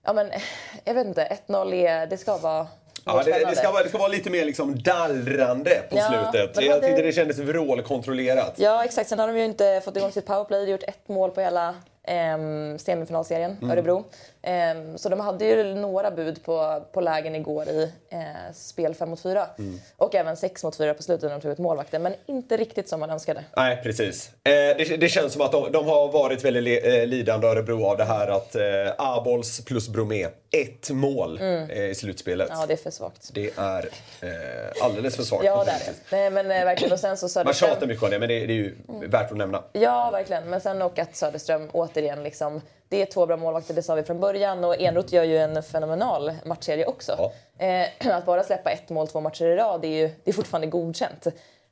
Ja 0.06 0.14
men 0.14 0.32
jag 0.84 0.94
vet 0.94 1.08
inte, 1.08 1.38
1-0 1.48 1.74
är, 1.74 2.08
det 2.08 2.18
ska 2.18 2.38
vara 2.38 2.68
Ja, 3.06 3.24
det, 3.26 3.32
det, 3.50 3.56
ska 3.56 3.72
vara, 3.72 3.84
det 3.84 3.90
ska 3.90 3.98
vara 3.98 4.08
lite 4.08 4.30
mer 4.30 4.46
liksom 4.46 4.84
dallrande 4.84 5.82
på 5.90 5.98
Ja, 5.98 6.08
slutet. 6.32 6.56
men 6.56 6.66
Jag 6.66 6.74
hade- 6.74 6.88
tyckte 6.88 7.02
det 7.02 7.12
kändes 7.12 7.38
vrålkontrollerat. 7.38 8.54
Ja, 8.56 8.84
exakt. 8.86 9.10
Sen 9.10 9.20
har 9.20 9.28
de 9.28 9.38
ju 9.38 9.46
inte 9.46 9.82
fått 9.86 9.98
igång 9.98 10.12
sitt 10.12 10.26
powerplay. 10.26 10.66
De 10.66 10.72
gjort 10.72 10.84
ett 10.84 11.08
mål 11.08 11.32
på 11.32 11.42
hela 11.42 11.76
ehm, 12.10 12.80
semifinalserien, 12.80 13.58
Mm. 13.62 13.72
Örebro. 13.72 14.04
Ehm, 14.42 14.98
så 14.98 15.10
de 15.10 15.20
hade 15.20 15.46
ju 15.46 15.64
några 15.76 16.12
bud 16.12 16.44
på, 16.44 16.84
på 16.92 17.02
lägen 17.02 17.36
igår 17.36 17.70
i 17.70 17.92
eh, 18.10 18.20
spel 18.54 18.96
5 18.96 19.10
mot 19.10 19.22
4. 19.22 19.46
Mm. 19.60 19.80
Och 19.98 20.16
även 20.16 20.38
6 20.38 20.64
mot 20.64 20.76
4 20.78 20.94
på 20.94 21.04
slutet 21.04 21.24
när 21.24 21.32
de 21.32 21.42
tog 21.42 21.52
ut 21.52 21.58
målvakten. 21.58 22.02
Men 22.02 22.14
inte 22.26 22.58
riktigt 22.58 22.90
som 22.90 23.00
man 23.00 23.10
önskade. 23.10 23.44
Nej, 23.56 23.80
precis. 23.84 24.30
Eh, 24.44 24.52
det, 24.52 24.98
det 24.98 25.10
känns 25.10 25.34
som 25.34 25.42
att 25.42 25.52
de, 25.52 25.72
de 25.72 25.86
har 25.88 26.08
varit 26.12 26.46
väldigt 26.46 26.64
li, 26.64 27.00
eh, 27.02 27.08
lidande 27.08 27.48
Örebro 27.48 27.86
av 27.86 27.98
det 27.98 28.04
här 28.06 28.28
att 28.28 28.56
eh, 28.56 28.62
Abols 28.98 29.66
plus 29.66 29.90
Bromé, 29.90 30.28
ett 30.52 30.90
mål 30.90 31.40
eh, 31.42 31.84
i 31.90 31.96
slutspelet. 31.96 32.48
Mm. 32.50 32.60
Ja, 32.60 32.66
det 32.68 32.74
är 32.74 32.78
för 32.78 32.92
svagt. 32.92 33.30
Det 33.34 33.50
är 33.58 33.90
eh, 34.22 34.30
alldeles 34.86 35.16
för 35.16 35.24
svagt. 35.24 35.46
Ja, 35.46 35.64
det 35.64 35.72
är 35.72 35.80
det. 35.80 35.94
Nej, 36.18 36.30
men 36.30 36.52
eh, 36.52 36.66
verkligen. 36.66 36.94
Och 36.94 37.00
sen 37.00 37.18
så 37.18 37.26
Man 37.26 37.30
Söderström... 37.30 37.70
tjatar 37.70 37.88
mycket 37.88 38.04
om 38.04 38.10
det, 38.10 38.20
men 38.20 38.30
det, 38.30 38.46
det 38.46 38.54
är 38.54 38.56
ju 38.56 38.76
värt 39.08 39.32
att 39.32 39.38
nämna. 39.38 39.64
Ja, 39.72 40.10
verkligen. 40.12 40.50
Men 40.50 40.62
sen 40.62 40.82
och 40.82 41.00
att 41.00 41.16
Söderström 41.16 41.70
återigen 42.00 42.24
liksom... 42.24 42.62
Det 42.90 43.02
är 43.02 43.06
två 43.06 43.26
bra 43.26 43.38
målvakter, 43.38 43.74
det 43.74 43.84
sa 43.84 43.96
vi 43.96 44.04
från 44.04 44.20
början. 44.20 44.64
Och 44.64 44.82
Enroth 44.82 45.14
gör 45.14 45.24
ju 45.24 45.38
en 45.38 45.64
fenomenal 45.64 46.32
matchserie 46.46 46.86
också. 46.86 47.32
Eh, 47.58 47.88
att 48.16 48.26
bara 48.26 48.44
släppa 48.44 48.72
ett 48.72 48.90
mål 48.90 49.08
två 49.08 49.22
matcher 49.22 49.46
i 49.46 49.56
rad, 49.56 49.82
det 49.82 49.88
är 49.88 50.08
ju 50.08 50.10
det 50.24 50.32
är 50.32 50.34
fortfarande 50.34 50.68
godkänt. 50.68 51.28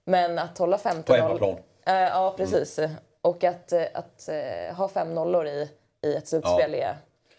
Men 0.06 0.40
att 0.40 0.58
hålla 0.58 0.78
15-0... 0.78 1.02
På 1.02 1.14
hemmaplan. 1.14 1.56
Eh, 1.86 1.94
ja, 1.94 2.34
precis. 2.38 2.80
Och 3.22 3.44
att, 3.44 3.72
eh, 3.72 3.84
att 3.94 4.30
eh, 4.30 4.76
ha 4.76 4.88
fem 4.88 5.16
nollor 5.16 5.48
i, 5.48 5.70
i 6.06 6.16
ett 6.16 6.28
slutspel 6.28 6.76
är, 6.76 6.98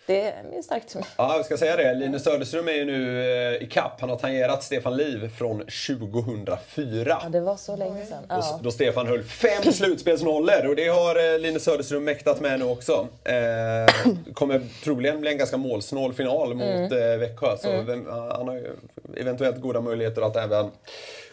det 0.09 0.57
är 0.59 0.62
starkt. 0.62 0.97
Ja, 1.17 1.37
jag 1.37 1.45
ska 1.45 1.57
säga 1.57 1.77
det. 1.77 1.95
Linus 1.95 2.25
Söderström 2.25 2.69
är 2.69 2.73
ju 2.73 2.85
nu 2.85 3.23
eh, 3.23 3.62
i 3.62 3.67
kapp. 3.67 4.00
Han 4.00 4.11
har 4.11 4.17
tangerat 4.17 4.62
Stefan 4.62 4.97
Liv 4.97 5.31
från 5.38 5.59
2004. 5.59 7.19
Ja, 7.23 7.29
det 7.29 7.41
var 7.41 7.57
så 7.57 7.77
länge 7.77 8.07
sedan. 8.07 8.23
Då, 8.29 8.35
Ja. 8.35 8.61
då 8.62 8.71
Stefan 8.71 9.07
höll 9.07 9.23
fem 9.25 9.73
slutspelsnollor 9.73 10.67
och 10.67 10.77
det 10.77 10.88
har 10.88 11.35
eh, 11.35 11.38
Linus 11.38 11.65
Söderström 11.65 12.05
mäktat 12.05 12.41
med 12.41 12.59
nu 12.59 12.65
också. 12.65 13.09
Eh, 13.25 14.12
kommer 14.35 14.61
troligen 14.85 15.21
bli 15.21 15.31
en 15.31 15.38
ganska 15.38 15.57
målsnål 15.57 16.15
final 16.15 16.55
mot 16.55 16.93
eh, 16.93 16.99
Växjö. 17.19 17.57
Så 17.57 17.83
vem, 17.83 18.07
han 18.11 18.49
har 18.49 18.55
ju 18.55 18.71
eventuellt 19.17 19.61
goda 19.61 19.81
möjligheter 19.81 20.23
att 20.23 20.37
även 20.37 20.71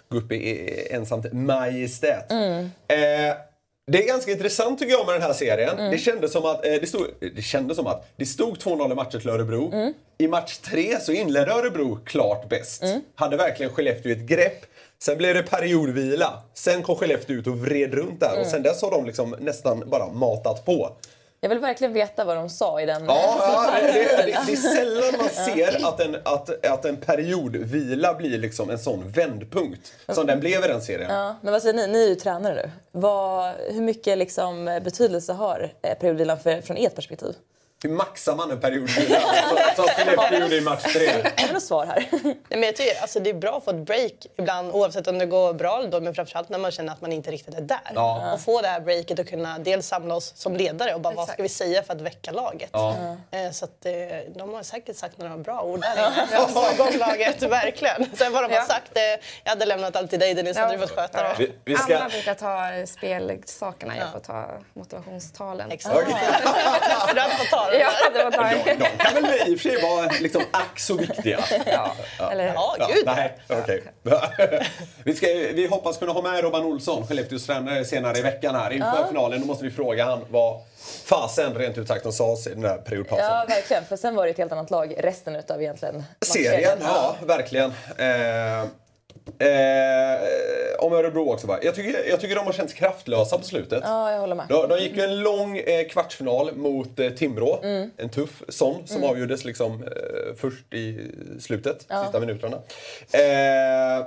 gå 0.09 0.17
upp 0.17 0.31
i 0.31 0.71
ensamt 0.91 1.33
majestät. 1.33 2.31
Eh, 2.31 3.35
Det 3.91 4.03
är 4.03 4.07
ganska 4.07 4.31
intressant 4.31 4.79
tycker 4.79 4.91
jag 4.91 5.05
med 5.05 5.15
den 5.15 5.21
här 5.21 5.33
serien. 5.33 5.91
Det, 5.91 5.97
kändes 5.97 6.31
som 6.31 6.45
att, 6.45 6.65
eh, 6.65 6.73
det, 6.73 6.87
stod, 6.87 7.07
det 7.35 7.41
kändes 7.41 7.77
som 7.77 7.87
att 7.87 8.07
det 8.17 8.25
stod 8.25 8.57
2-0 8.57 8.91
i 8.91 8.95
matcher 8.95 9.19
till 9.19 9.29
Örebro. 9.29 9.71
I 10.17 10.27
match 10.27 10.57
tre 10.57 10.99
så 11.01 11.11
inledde 11.11 11.51
Örebro 11.51 11.99
klart 12.05 12.49
bäst. 12.49 12.83
Hade 13.15 13.37
verkligen 13.37 13.71
Skellefteå 13.71 14.11
ett 14.11 14.27
grepp. 14.27 14.65
Sen 15.03 15.17
blev 15.17 15.35
det 15.35 15.43
periodvila. 15.43 16.41
Sen 16.53 16.83
kom 16.83 16.95
Skellefteå 16.95 17.35
ut 17.35 17.47
och 17.47 17.57
vred 17.59 17.93
runt 17.93 18.19
där 18.19 18.39
och 18.41 18.47
sen 18.47 18.63
dess 18.63 18.81
har 18.81 18.91
de 18.91 19.05
liksom 19.05 19.35
nästan 19.39 19.89
bara 19.89 20.07
matat 20.07 20.65
på. 20.65 20.89
Jag 21.45 21.49
vill 21.49 21.59
verkligen 21.59 21.93
veta 21.93 22.25
vad 22.25 22.37
de 22.37 22.49
sa 22.49 22.81
i 22.81 22.85
den. 22.85 23.05
Ja, 23.05 23.37
ja 23.71 23.79
det, 23.81 23.91
det, 23.91 24.23
det, 24.25 24.39
det 24.45 24.51
är 24.51 24.55
sällan 24.55 25.13
man 25.17 25.29
ser 25.29 25.87
att 25.87 25.99
en, 25.99 26.15
att, 26.23 26.65
att 26.65 26.85
en 26.85 26.97
periodvila 26.97 28.13
blir 28.13 28.37
liksom 28.37 28.69
en 28.69 28.79
sån 28.79 29.09
vändpunkt 29.11 29.93
som 30.09 30.27
den 30.27 30.39
blev 30.39 30.65
i 30.65 30.67
den 30.67 30.81
serien. 30.81 31.11
Ja, 31.11 31.35
men 31.41 31.53
vad 31.53 31.61
säger 31.61 31.73
ni? 31.73 31.87
Ni 31.87 32.03
är 32.03 32.09
ju 32.09 32.15
tränare 32.15 32.55
nu. 32.55 32.71
Vad, 32.91 33.53
hur 33.69 33.81
mycket 33.81 34.17
liksom 34.17 34.65
betydelse 34.65 35.33
har 35.33 35.73
eh, 35.81 35.97
periodvilan 35.97 36.39
för, 36.39 36.61
från 36.61 36.77
ert 36.77 36.95
perspektiv? 36.95 37.35
Hur 37.83 37.89
maxar 37.89 38.35
man 38.35 38.51
en 38.51 38.59
periodvila? 38.59 39.19
Så- 39.75 39.81
Som 39.83 39.85
Skellefteå 39.87 40.39
gjorde 40.39 40.55
i 40.57 40.61
match 40.61 40.83
tre. 40.93 41.07
Är 41.07 41.47
det 41.47 41.53
något 41.53 41.63
svar 41.63 41.85
här? 41.85 42.07
Nej, 42.23 42.35
men 42.49 42.63
jag 42.63 42.75
tycker, 42.75 43.01
alltså, 43.01 43.19
det 43.19 43.29
är 43.29 43.33
bra 43.33 43.57
att 43.57 43.63
få 43.63 43.71
ett 43.71 43.75
break 43.85 44.11
ibland 44.37 44.71
oavsett 44.71 45.07
om 45.07 45.17
det 45.17 45.25
går 45.25 45.53
bra 45.53 45.79
eller 45.79 45.89
dåligt 45.91 46.03
men 46.03 46.15
framförallt 46.15 46.49
när 46.49 46.57
man 46.59 46.71
känner 46.71 46.93
att 46.93 47.01
man 47.01 47.11
inte 47.13 47.31
riktigt 47.31 47.55
är 47.55 47.61
där. 47.61 47.79
Ja. 47.95 48.33
Och 48.33 48.41
få 48.41 48.61
det 48.61 48.67
här 48.67 48.79
breaket 48.79 49.19
och 49.19 49.27
kunna 49.27 49.59
dels 49.59 49.87
samla 49.87 50.15
oss 50.15 50.33
som 50.35 50.55
ledare 50.55 50.93
och 50.93 51.01
bara 51.01 51.13
vad 51.13 51.27
ska 51.29 51.43
vi 51.43 51.49
säga 51.49 51.83
för 51.83 51.93
att 51.93 52.01
väcka 52.01 52.31
laget. 52.31 52.69
Ja. 52.71 52.95
Eh, 53.31 53.51
Så 53.51 53.65
att, 53.65 53.85
eh, 53.85 53.91
de 54.35 54.53
har 54.53 54.63
säkert 54.63 54.95
sagt 54.97 55.17
några 55.17 55.37
bra 55.37 55.61
ord 55.61 55.81
där 55.81 56.11
inne 56.51 56.73
igång 56.73 56.97
laget, 56.99 57.41
verkligen. 57.43 58.15
Sen 58.17 58.33
vad 58.33 58.43
de 58.43 58.51
har 58.53 58.59
Ja. 58.61 58.65
sagt, 58.65 58.97
eh, 58.97 59.01
jag 59.43 59.49
hade 59.49 59.65
lämnat 59.65 59.95
allt 59.95 60.09
till 60.09 60.19
dig 60.19 60.33
Dennis, 60.33 60.57
hade 60.57 60.73
du 60.73 60.79
fått 60.79 60.91
sköta 60.95 61.23
det. 61.23 61.35
Vi, 61.39 61.51
vi 61.65 61.75
ska... 61.75 61.97
Anna 61.97 62.09
brukar 62.09 62.33
ta 62.33 62.85
spelsakerna, 62.87 63.97
jag 63.97 64.11
får 64.11 64.19
ta 64.19 64.45
motivationstalen. 64.73 65.71
Exakt. 65.71 65.95
Du 67.15 67.19
hade 67.21 67.35
fått 67.35 67.49
ta 67.49 67.64
det 67.71 67.79
Ja, 67.79 67.89
det 68.13 68.23
var 68.23 68.31
De, 68.31 68.73
de 68.73 68.85
kan 69.03 69.13
väl 69.13 69.25
i 69.51 69.55
och 69.55 69.59
för 69.59 69.69
sig 69.69 69.81
vara 69.81 70.09
liksom 70.21 70.41
ack 70.51 70.79
så 70.79 70.93
viktiga. 70.97 71.39
ja. 71.65 71.91
Eller, 72.31 72.45
Ja, 72.53 72.75
Ja, 72.79 72.87
gud. 72.95 73.05
nej, 73.05 73.37
okej. 73.49 73.83
vi, 75.03 75.13
ska, 75.15 75.27
vi 75.27 75.67
hoppas 75.67 75.97
kunna 75.97 76.11
ha 76.11 76.21
med 76.21 76.39
Robban 76.43 76.63
Olsson, 76.65 77.07
Skellefteås 77.07 77.45
tränare, 77.45 77.85
senare 77.85 78.17
i 78.17 78.21
veckan 78.21 78.55
här. 78.55 78.71
Inför 78.71 79.07
finalen 79.07 79.41
då 79.41 79.47
måste 79.47 79.63
vi 79.63 79.71
fråga 79.71 80.05
han 80.05 80.25
vad 80.29 80.61
fasen 81.05 81.53
rent 81.55 81.77
ut 81.77 81.87
sagt 81.87 82.03
de 82.03 82.11
sa 82.13 82.33
i 82.45 82.49
den 82.49 82.61
där 82.61 82.77
periodpausen. 82.77 83.25
Ja, 83.25 83.45
verkligen. 83.49 83.85
För 83.85 83.95
sen 83.95 84.15
var 84.15 84.25
det 84.25 84.31
ett 84.31 84.37
helt 84.37 84.51
annat 84.51 84.71
lag 84.71 84.95
resten 84.99 85.35
utav 85.35 85.61
egentligen 85.61 86.03
Serien, 86.21 86.77
ja 86.81 87.15
verkligen. 87.21 87.69
Eh, 87.97 88.63
eh, 89.39 90.79
om 90.85 90.93
Örebro 90.93 91.31
också 91.33 91.47
bara. 91.47 91.63
Jag 91.63 91.75
tycker, 91.75 92.09
jag 92.09 92.19
tycker 92.19 92.35
de 92.35 92.45
har 92.45 92.53
känts 92.53 92.73
kraftlösa 92.73 93.37
på 93.37 93.43
slutet. 93.43 93.83
Ja, 93.83 94.11
jag 94.11 94.19
håller 94.19 94.35
med. 94.35 94.45
De, 94.49 94.69
de 94.69 94.79
gick 94.79 94.95
ju 94.97 95.03
en 95.03 95.19
lång 95.19 95.57
eh, 95.57 95.87
kvartsfinal 95.87 96.55
mot 96.55 96.99
eh, 96.99 97.09
Timrå. 97.09 97.59
Mm. 97.63 97.91
En 97.97 98.09
tuff 98.09 98.43
sån 98.49 98.87
som 98.87 99.03
avgjordes 99.03 99.45
liksom, 99.45 99.83
eh, 99.83 100.35
först 100.37 100.73
i 100.73 101.11
slutet, 101.39 101.81
sista 101.81 102.19
minuterna. 102.19 102.55
Eh, 103.11 104.05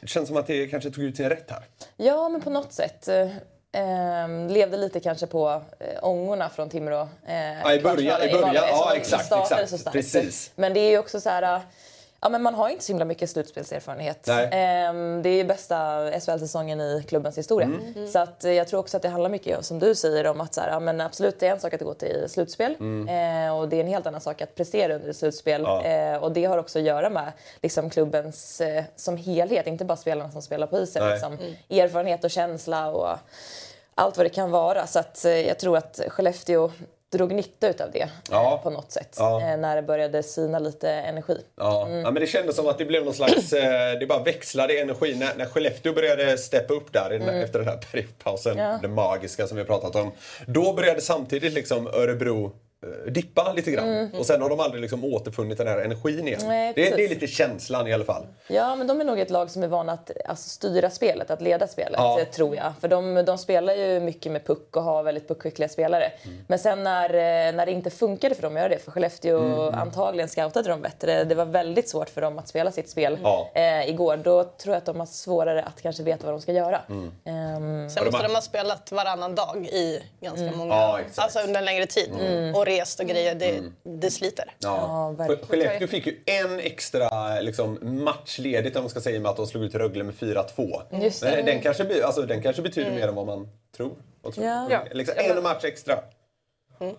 det 0.00 0.06
känns 0.08 0.28
som 0.28 0.36
att 0.36 0.46
det 0.46 0.66
kanske 0.66 0.90
tog 0.90 1.04
ut 1.04 1.16
sin 1.16 1.28
rätt 1.28 1.50
här. 1.50 1.62
Ja, 1.96 2.28
men 2.28 2.40
på 2.40 2.50
något 2.50 2.72
sätt. 2.72 3.08
Eh, 3.08 3.28
ehm, 3.72 4.48
levde 4.48 4.76
lite 4.76 5.00
kanske 5.00 5.26
på 5.26 5.62
eh, 5.80 6.04
ångorna 6.08 6.48
från 6.48 6.68
Timrå. 6.70 7.00
Eh, 7.28 7.60
Ja, 7.62 7.74
i 7.74 7.80
början- 7.80 8.22
i 8.22 8.32
början. 8.32 8.54
Ja, 8.54 8.92
exakt, 8.96 9.32
exakt. 9.32 9.92
Precis. 9.92 10.50
Men 10.54 10.74
det 10.74 10.80
är 10.80 10.90
ju 10.90 10.98
också 10.98 11.20
så 11.20 11.30
här... 11.30 11.60
Ja, 12.20 12.28
men 12.28 12.42
man 12.42 12.54
har 12.54 12.68
inte 12.68 12.84
så 12.84 12.92
himla 12.92 13.04
mycket 13.04 13.30
slutspelserfarenhet. 13.30 14.28
Ehm, 14.28 15.22
det 15.22 15.28
är 15.28 15.36
ju 15.36 15.44
bästa 15.44 16.10
SHL-säsongen 16.20 16.80
i 16.80 17.04
klubbens 17.08 17.38
historia. 17.38 17.66
Mm. 17.66 18.08
Så 18.08 18.18
att, 18.18 18.44
eh, 18.44 18.52
jag 18.52 18.68
tror 18.68 18.80
också 18.80 18.96
att 18.96 19.02
det 19.02 19.08
handlar 19.08 19.30
mycket, 19.30 19.64
som 19.64 19.78
du 19.78 19.94
säger, 19.94 20.26
om 20.26 20.40
att 20.40 20.54
så 20.54 20.60
här, 20.60 20.70
ja, 20.70 20.80
men 20.80 21.00
absolut, 21.00 21.40
det 21.40 21.46
är 21.46 21.50
en 21.50 21.60
sak 21.60 21.74
att 21.74 21.80
gå 21.80 21.94
till 21.94 22.24
slutspel. 22.28 22.72
Eh, 22.72 23.58
och 23.58 23.68
det 23.68 23.76
är 23.76 23.80
en 23.80 23.86
helt 23.86 24.06
annan 24.06 24.20
sak 24.20 24.42
att 24.42 24.54
prestera 24.54 24.94
under 24.94 25.08
ett 25.08 25.16
slutspel. 25.16 25.64
Mm. 25.64 25.88
Ja. 25.88 26.14
Eh, 26.14 26.22
och 26.22 26.32
det 26.32 26.44
har 26.44 26.58
också 26.58 26.78
att 26.78 26.84
göra 26.84 27.10
med 27.10 27.32
liksom, 27.62 27.90
klubbens 27.90 28.60
eh, 28.60 28.84
som 28.96 29.16
helhet, 29.16 29.66
inte 29.66 29.84
bara 29.84 29.96
spelarna 29.96 30.30
som 30.30 30.42
spelar 30.42 30.66
på 30.66 30.78
isen. 30.78 31.10
Liksom, 31.10 31.38
Erfarenhet 31.70 32.24
och 32.24 32.30
känsla 32.30 32.90
och 32.90 33.18
allt 33.94 34.16
vad 34.16 34.26
det 34.26 34.30
kan 34.30 34.50
vara. 34.50 34.86
Så 34.86 34.98
att, 34.98 35.24
eh, 35.24 35.32
jag 35.32 35.58
tror 35.58 35.76
att 35.76 36.00
Skellefteå 36.08 36.70
drog 37.12 37.32
nytta 37.34 37.68
utav 37.68 37.90
det 37.92 38.08
Ja. 38.30 38.60
på 38.62 38.70
något 38.70 38.92
sätt. 38.92 39.16
Ja. 39.18 39.40
Eh, 39.40 39.56
när 39.56 39.76
det 39.76 39.82
började 39.82 40.22
sina 40.22 40.58
lite 40.58 40.90
energi. 40.90 41.38
Ja. 41.56 41.88
ja, 41.90 42.10
men 42.10 42.14
det 42.14 42.26
kändes 42.26 42.56
som 42.56 42.66
att 42.68 42.78
det 42.78 42.84
blev 42.84 43.04
någon 43.04 43.14
slags... 43.14 43.52
Eh, 43.52 43.98
det 43.98 44.06
bara 44.06 44.22
växlade 44.22 44.78
energi. 44.80 45.14
När, 45.14 45.34
när 45.36 45.44
Skellefteå 45.46 45.92
började 45.92 46.38
steppa 46.38 46.74
upp 46.74 46.92
där 46.92 47.10
den- 47.10 47.28
efter 47.28 47.58
den 47.58 47.68
här 47.68 47.76
periodpausen, 47.92 48.56
det 48.82 48.88
magiska 48.88 49.46
som 49.46 49.56
vi 49.56 49.64
pratat 49.64 49.96
om. 49.96 50.12
Då 50.46 50.72
började 50.72 51.00
samtidigt 51.00 51.52
liksom 51.52 51.86
Örebro 51.86 52.52
dippa 53.08 53.52
lite 53.52 53.70
grann. 53.70 54.10
Och 54.18 54.26
sen 54.26 54.42
har 54.42 54.48
de 54.50 54.60
aldrig 54.60 54.80
liksom 54.82 55.04
återfunnit 55.04 55.58
den 55.58 55.66
här 55.66 55.78
energin 55.78 56.28
igen. 56.28 56.40
Nej, 56.46 56.72
det, 56.76 56.88
är- 56.92 56.96
det 56.96 57.04
är 57.04 57.08
lite 57.08 57.26
känslan 57.26 57.86
i 57.88 57.92
alla 57.92 58.04
fall. 58.04 58.26
Ja, 58.48 58.76
men 58.76 58.86
de 58.86 59.00
är 59.00 59.04
nog 59.04 59.20
ett 59.20 59.30
lag 59.30 59.50
som 59.50 59.62
är 59.62 59.66
vana 59.68 59.92
att 59.92 60.10
alltså, 60.26 60.48
styra 60.48 60.90
spelet, 60.90 61.30
att 61.30 61.40
leda 61.42 61.66
spelet, 61.68 61.94
Ja. 61.96 62.20
eh, 62.20 62.26
tror 62.26 62.56
jag. 62.56 62.72
För 62.80 62.88
de, 62.88 63.14
de 63.26 63.38
spelar 63.38 63.74
ju 63.74 64.00
mycket 64.00 64.32
med 64.32 64.46
puck 64.46 64.76
och 64.76 64.82
har 64.82 65.02
väldigt 65.02 65.28
puckskickliga 65.28 65.68
spelare. 65.68 66.12
Men 66.46 66.58
sen 66.58 66.82
när, 66.84 67.10
eh, 67.14 67.52
när 67.54 67.66
det 67.66 67.72
inte 67.72 67.90
funkade 67.90 68.34
för 68.34 68.42
dem 68.42 68.52
att 68.52 68.58
göra 68.60 68.68
det, 68.68 68.78
för 68.78 68.90
Skellefteå 68.90 69.70
antagligen 69.70 70.28
scoutade 70.28 70.68
de 70.68 70.80
bättre, 70.82 71.24
det 71.24 71.34
var 71.34 71.44
väldigt 71.44 71.88
svårt 71.88 72.08
för 72.08 72.20
dem 72.20 72.38
att 72.38 72.48
spela 72.48 72.72
sitt 72.72 72.88
spel 72.90 73.18
Ja. 73.22 73.50
eh, 73.54 73.88
igår. 73.88 74.16
Då 74.16 74.44
tror 74.44 74.74
jag 74.74 74.78
att 74.78 74.86
de 74.86 74.98
har 74.98 75.06
svårare 75.06 75.62
att 75.62 75.82
kanske 75.82 76.02
veta 76.02 76.26
vad 76.26 76.34
de 76.34 76.40
ska 76.40 76.52
göra. 76.52 76.80
Ehm, 77.24 77.90
Sen 77.90 77.98
Och 77.98 78.04
de 78.04 78.10
måste 78.10 78.16
har- 78.16 78.28
de 78.28 78.34
ha 78.34 78.40
spelat 78.42 78.92
varannan 78.92 79.34
dag 79.34 79.66
i 79.72 80.02
ganska 80.20 80.50
många, 80.56 80.74
Ja, 80.74 81.00
alltså 81.16 81.38
under 81.40 81.58
en 81.58 81.64
längre 81.64 81.86
tid. 81.86 82.10
Och 82.56 82.64
rest 82.68 83.00
och 83.00 83.06
grejer, 83.06 83.34
det, 83.34 83.62
det 84.00 84.10
sliter. 84.10 84.54
Ja, 84.58 85.10
verkligen. 85.18 85.46
Skellefteå 85.46 85.88
fick 85.88 86.06
ju 86.06 86.16
en 86.26 86.60
extra 86.60 87.40
liksom, 87.40 87.78
matchledigt 87.82 88.76
om 88.76 88.82
man 88.82 88.90
ska 88.90 89.00
säga 89.00 89.16
i 89.16 89.18
och 89.18 89.22
med 89.22 89.30
att 89.30 89.36
de 89.36 89.46
slog 89.46 89.64
ut 89.64 89.74
Rögle 89.74 90.04
med 90.04 90.14
4-2. 90.14 91.02
Just 91.02 91.22
det. 91.22 91.30
Men 91.36 91.44
den 91.44 91.60
kanske, 91.60 92.04
alltså, 92.04 92.22
den 92.22 92.42
kanske 92.42 92.62
betyder 92.62 92.90
mer 92.90 93.08
än 93.08 93.14
vad 93.14 93.26
man 93.26 93.48
tror. 93.76 93.94
Tror 94.34 94.46
Ja. 94.46 94.66
Ja. 94.70 94.84
Liksom, 94.92 95.14
en 95.18 95.42
match 95.42 95.64
extra. 95.64 95.98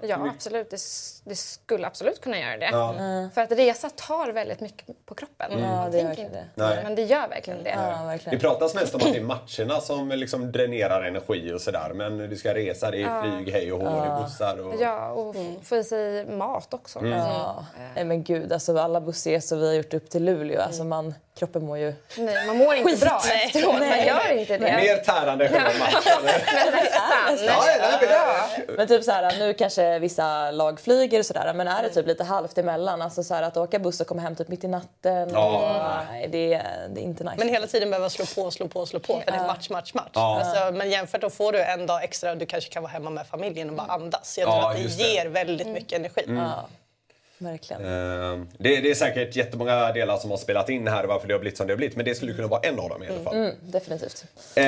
Ja, 0.01 0.29
absolut. 0.36 0.69
Det, 0.69 0.77
det 1.24 1.36
skulle 1.36 1.88
absolut 1.88 2.21
kunna 2.21 2.39
göra 2.39 2.57
det. 2.57 2.69
Ja. 2.71 2.95
För 3.33 3.41
att 3.41 3.51
resa 3.51 3.89
tar 3.89 4.31
väldigt 4.31 4.59
mycket 4.59 5.05
på 5.05 5.15
kroppen. 5.15 5.51
Ja, 5.51 5.57
Man 5.59 5.91
det 5.91 6.00
inte, 6.00 6.29
det. 6.55 6.79
men 6.83 6.95
det 6.95 7.01
gör 7.03 7.27
verkligen 7.27 7.63
det. 7.63 7.69
Ja, 7.69 8.00
Det 8.01 8.05
verkligen. 8.07 8.39
pratas 8.39 8.75
mest 8.75 8.95
om 8.95 9.01
att 9.05 9.13
det 9.13 9.19
är 9.19 9.24
matcherna 9.24 9.81
som 9.81 10.09
liksom 10.09 10.51
dränerar 10.51 11.01
energi 11.03 11.53
och 11.53 11.62
sådär. 11.62 11.91
Men 11.95 12.17
du 12.17 12.36
ska 12.36 12.53
resa, 12.53 12.91
det 12.91 13.03
är 13.03 13.21
flyg, 13.21 13.53
hej 13.53 13.74
och 13.74 13.79
hå, 13.79 13.86
det 13.86 14.07
är 14.12 14.24
bussar 14.24 14.57
och... 14.67 14.74
Ja, 14.81 15.09
och 15.12 15.36
f- 15.36 15.57
få 15.63 15.75
i 15.75 15.83
sig 15.83 16.25
mat 16.25 16.74
också. 16.74 17.00
Mm. 17.00 17.12
Ja. 17.12 17.65
Nej, 17.95 18.03
men 18.05 18.24
gud, 18.24 18.53
alltså, 18.53 18.77
alla 18.77 19.01
bussresor 19.01 19.57
vi 19.57 19.67
har 19.67 19.74
gjort 19.74 19.93
upp 19.93 20.09
till 20.09 20.24
Luleå, 20.25 20.62
alltså, 20.62 20.83
man, 20.83 21.13
kroppen 21.39 21.65
mår 21.65 21.77
ju... 21.77 21.93
Nej, 22.17 22.48
man 22.48 22.58
mår 22.58 22.75
inte 22.75 23.05
bra 23.05 23.22
efteråt. 23.46 23.74
Man 23.74 23.79
Nej. 23.89 24.08
gör 24.08 24.38
inte 24.39 24.58
det. 24.58 24.75
Mer 24.75 24.96
tärande 24.98 25.46
än 25.48 25.51
själva 25.53 25.79
matchen. 25.79 26.24
Nästan. 26.74 27.46
Ja, 27.46 27.63
men- 28.67 28.75
Men 28.75 28.88
typ 28.88 29.03
så 29.03 29.12
här, 29.12 29.39
nu 29.39 29.53
kanske 29.53 30.00
vissa 30.00 30.51
lag 30.51 30.79
flyger 30.79 31.19
och 31.19 31.25
sådär, 31.25 31.53
men 31.53 31.67
är 31.67 31.84
det 31.84 31.89
typ 31.89 32.08
lite 32.08 32.24
halvt 32.24 32.58
emellan, 32.58 33.01
alltså 33.01 33.24
så 33.24 33.34
här, 33.34 33.43
att 33.43 33.58
åka 33.58 33.79
buss 33.79 34.01
och 34.01 34.08
komma 34.08 34.22
hem 34.22 34.36
typ 34.36 34.48
mitt 34.48 34.63
i 34.63 34.67
natten, 34.67 35.29
Ja. 35.34 35.79
nej, 36.12 36.27
det, 36.31 36.53
är- 36.53 36.88
det 36.93 37.01
är 37.01 37.03
inte 37.03 37.24
nice. 37.24 37.36
Men 37.38 37.50
hela 37.50 37.67
tiden 37.67 37.89
behöva 37.89 38.10
slå 38.10 38.25
på, 38.25 38.51
slå 38.51 38.67
på, 38.67 38.86
slå 38.86 39.00
på 39.00 39.22
för 39.25 39.31
det 39.31 39.38
är 39.38 39.48
match, 39.48 39.69
match, 39.69 39.93
match. 39.93 40.10
Ja. 40.13 40.41
Alltså, 40.43 40.72
men 40.77 40.89
jämfört 40.89 41.22
då 41.22 41.29
får 41.29 41.51
du 41.51 41.62
en 41.63 41.86
dag 41.86 42.03
extra 42.03 42.31
och 42.31 42.38
du 42.38 42.46
kanske 42.46 42.69
kan 42.74 42.84
vara 42.84 42.91
hemma 42.91 43.10
med 43.10 43.27
familjen 43.27 43.69
och 43.69 43.75
bara 43.75 43.88
andas. 43.88 44.38
Jag 44.38 44.48
tror 44.48 44.58
Ja, 44.62 44.69
att 44.69 44.75
det 44.75 44.81
just 44.81 45.00
det. 45.00 45.08
ger 45.08 45.25
väldigt 45.25 45.67
mycket 45.67 46.00
energi. 46.00 46.24
ja, 46.27 46.65
verkligen. 47.39 47.81
Eh, 47.86 48.39
Det, 48.58 48.81
det 48.81 48.91
är 48.91 48.96
säkert 48.96 49.36
jättemånga 49.36 49.91
delar 49.91 50.17
som 50.17 50.29
har 50.31 50.38
spelat 50.38 50.69
in 50.69 50.88
här 50.88 51.03
varför 51.03 51.27
det 51.27 51.34
har 51.34 51.39
blivit 51.39 51.58
som 51.58 51.67
det 51.67 51.74
har 51.74 51.77
blivit. 51.77 51.96
Men 51.96 52.05
det 52.05 52.15
skulle 52.15 52.34
kunna 52.34 52.48
vara 52.48 52.62
en 52.62 52.79
av 52.79 52.89
dem 52.89 53.03
i 53.03 53.08
alla 53.08 53.19
fall. 53.24 53.36
Mm, 53.36 53.55
definitivt. 53.62 54.25
Eh, 54.55 54.63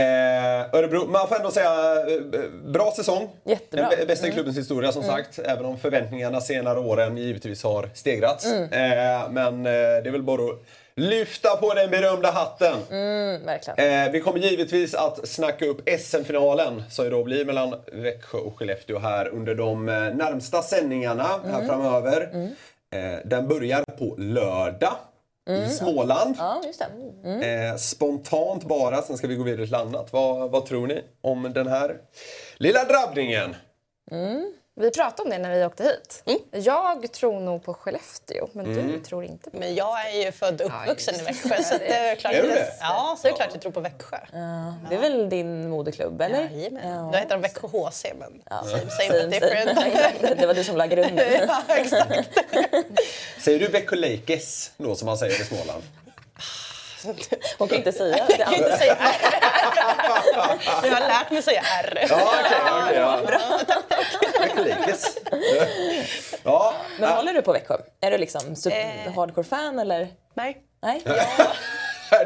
Örebro, 0.76 1.08
man 1.08 1.28
får 1.28 1.36
ändå 1.36 1.52
säga 1.52 1.96
eh, 2.08 2.42
bra 2.66 2.94
säsong. 2.96 3.30
Jättebra. 3.44 3.90
Den 3.90 4.00
bä- 4.00 4.08
bästa 4.08 4.28
i 4.28 4.32
klubbens 4.32 4.58
historia 4.58 4.92
som 4.92 5.04
sagt. 5.04 5.40
Även 5.40 5.66
om 5.66 5.78
förväntningarna 5.80 6.42
senare 6.42 6.80
åren 6.80 7.18
givetvis 7.18 7.64
har 7.64 7.90
stegrats. 7.94 8.46
Eh, 8.46 9.30
men 9.30 9.66
eh, 9.66 9.72
det 9.72 10.08
är 10.08 10.12
väl 10.12 10.24
bara 10.24 10.42
att 10.42 10.60
lyfta 10.96 11.58
på 11.58 11.74
den 11.74 11.92
berömda 11.92 12.32
hatten. 12.32 12.78
Mm, 12.92 13.46
verkligen. 13.46 14.06
Eh, 14.06 14.12
vi 14.12 14.22
kommer 14.22 14.40
givetvis 14.40 14.94
att 14.94 15.28
snacka 15.28 15.66
upp 15.66 15.90
SM-finalen 16.00 16.84
som 16.90 17.06
ju 17.06 17.12
då 17.12 17.24
blir 17.24 17.46
mellan 17.46 17.76
Växjö 17.94 18.38
och 18.38 18.58
Skellefteå 18.60 19.00
här 19.00 19.28
under 19.28 19.56
de 19.56 19.90
eh, 19.90 19.96
närmsta 19.96 20.62
sändningarna 20.62 21.28
här 21.52 21.68
framöver. 21.68 22.30
Eh, 22.94 23.20
den 23.26 23.48
börjar 23.48 23.84
på 23.84 24.16
lördag 24.18 24.94
i 25.50 25.70
Småland. 25.70 26.36
Ja, 26.40 26.62
det. 27.24 27.70
Eh, 27.70 27.76
spontant 27.76 28.64
bara, 28.64 29.02
sen 29.02 29.18
ska 29.18 29.28
vi 29.28 29.36
gå 29.36 29.44
vidare 29.44 29.66
till 29.66 29.76
annat. 29.76 30.14
Vad, 30.14 30.52
vad 30.52 30.66
tror 30.66 30.88
ni 30.88 31.04
om 31.22 31.54
den 31.54 31.68
här 31.68 31.98
lilla 32.58 32.84
drabbningen? 32.84 33.56
Vi 34.76 34.92
pratade 34.92 35.24
om 35.24 35.30
det 35.30 35.38
när 35.38 35.56
vi 35.60 35.66
åkte 35.66 35.84
hit. 35.84 36.24
Mm. 36.26 36.40
Jag 36.52 37.12
tror 37.12 37.40
nog 37.40 37.64
på 37.64 37.74
Skellefteå, 37.74 38.48
men 38.54 38.66
Mm. 38.66 38.88
du 38.92 39.00
tror 39.00 39.24
inte 39.24 39.50
på 39.50 39.58
Men 39.58 39.76
jag 39.76 40.08
är 40.10 40.26
ju 40.26 40.32
född 40.32 40.62
och 40.62 40.68
uppvuxen 40.68 41.14
just 41.16 41.30
i 41.30 41.34
det. 41.34 41.50
Växjö 41.50 41.64
så 41.64 41.78
det 41.78 41.94
är 41.96 42.16
klart 42.16 42.34
Är 42.34 42.44
det? 42.44 42.74
Ja, 42.80 43.16
så 43.22 43.28
det 43.28 43.34
är 43.34 43.36
klart 43.36 43.50
jag 43.54 43.62
tror 43.62 43.72
på 43.72 43.80
Växjö. 43.80 44.18
Det 44.90 44.96
är 44.96 45.00
väl 45.00 45.30
din 45.30 45.70
moderklubb, 45.70 46.22
eller? 46.22 46.50
Jajamän. 46.50 46.90
Ja. 46.90 47.10
Då 47.14 47.18
heter 47.18 47.30
de 47.36 47.42
Växjö 47.42 47.68
HC 47.68 48.06
men 48.20 48.42
Ja. 48.50 48.64
same, 48.64 48.92
same 48.92 49.26
different. 49.26 50.40
det 50.40 50.48
var 50.48 50.54
du 50.54 50.64
som 50.64 50.78
la 50.78 50.86
grunden. 50.88 51.48
ja, 51.48 51.76
exakt. 51.76 52.30
Säger 53.42 53.60
du 53.60 53.68
Växjö 53.68 53.96
Lakers 53.96 54.72
då 54.78 54.96
som 54.96 55.06
man 55.06 55.18
säger 55.18 55.42
i 55.42 55.46
Småland? 55.46 55.84
Hon 57.58 57.68
kan 57.68 57.78
inte 57.78 57.92
säga 57.92 58.26
det 58.28 58.36
Jag 58.40 58.48
kan 58.48 58.54
inte 58.54 58.78
säga 58.78 58.98
R. 59.00 59.16
Jag 60.84 60.92
har 60.92 61.08
lärt 61.08 61.32
mig 61.32 61.42
säga 61.42 61.62
R. 61.84 62.06
Ja, 62.10 62.34
okej. 62.40 62.58
okej, 62.84 62.96
ja. 62.98 63.20
Växjö 64.40 64.64
Lakers. 64.70 65.06
Ja, 66.44 66.74
Men 67.00 67.10
håller 67.10 67.34
du 67.34 67.42
på 67.42 67.52
Växjö? 67.54 67.78
Är 68.02 68.12
du 68.12 68.18
liksom 68.18 68.56
Eh. 68.72 69.14
hardcore-fan 69.16 69.80
eller? 69.80 70.08
Nej. 70.34 70.58
Nej? 70.82 71.02
det 71.06 71.12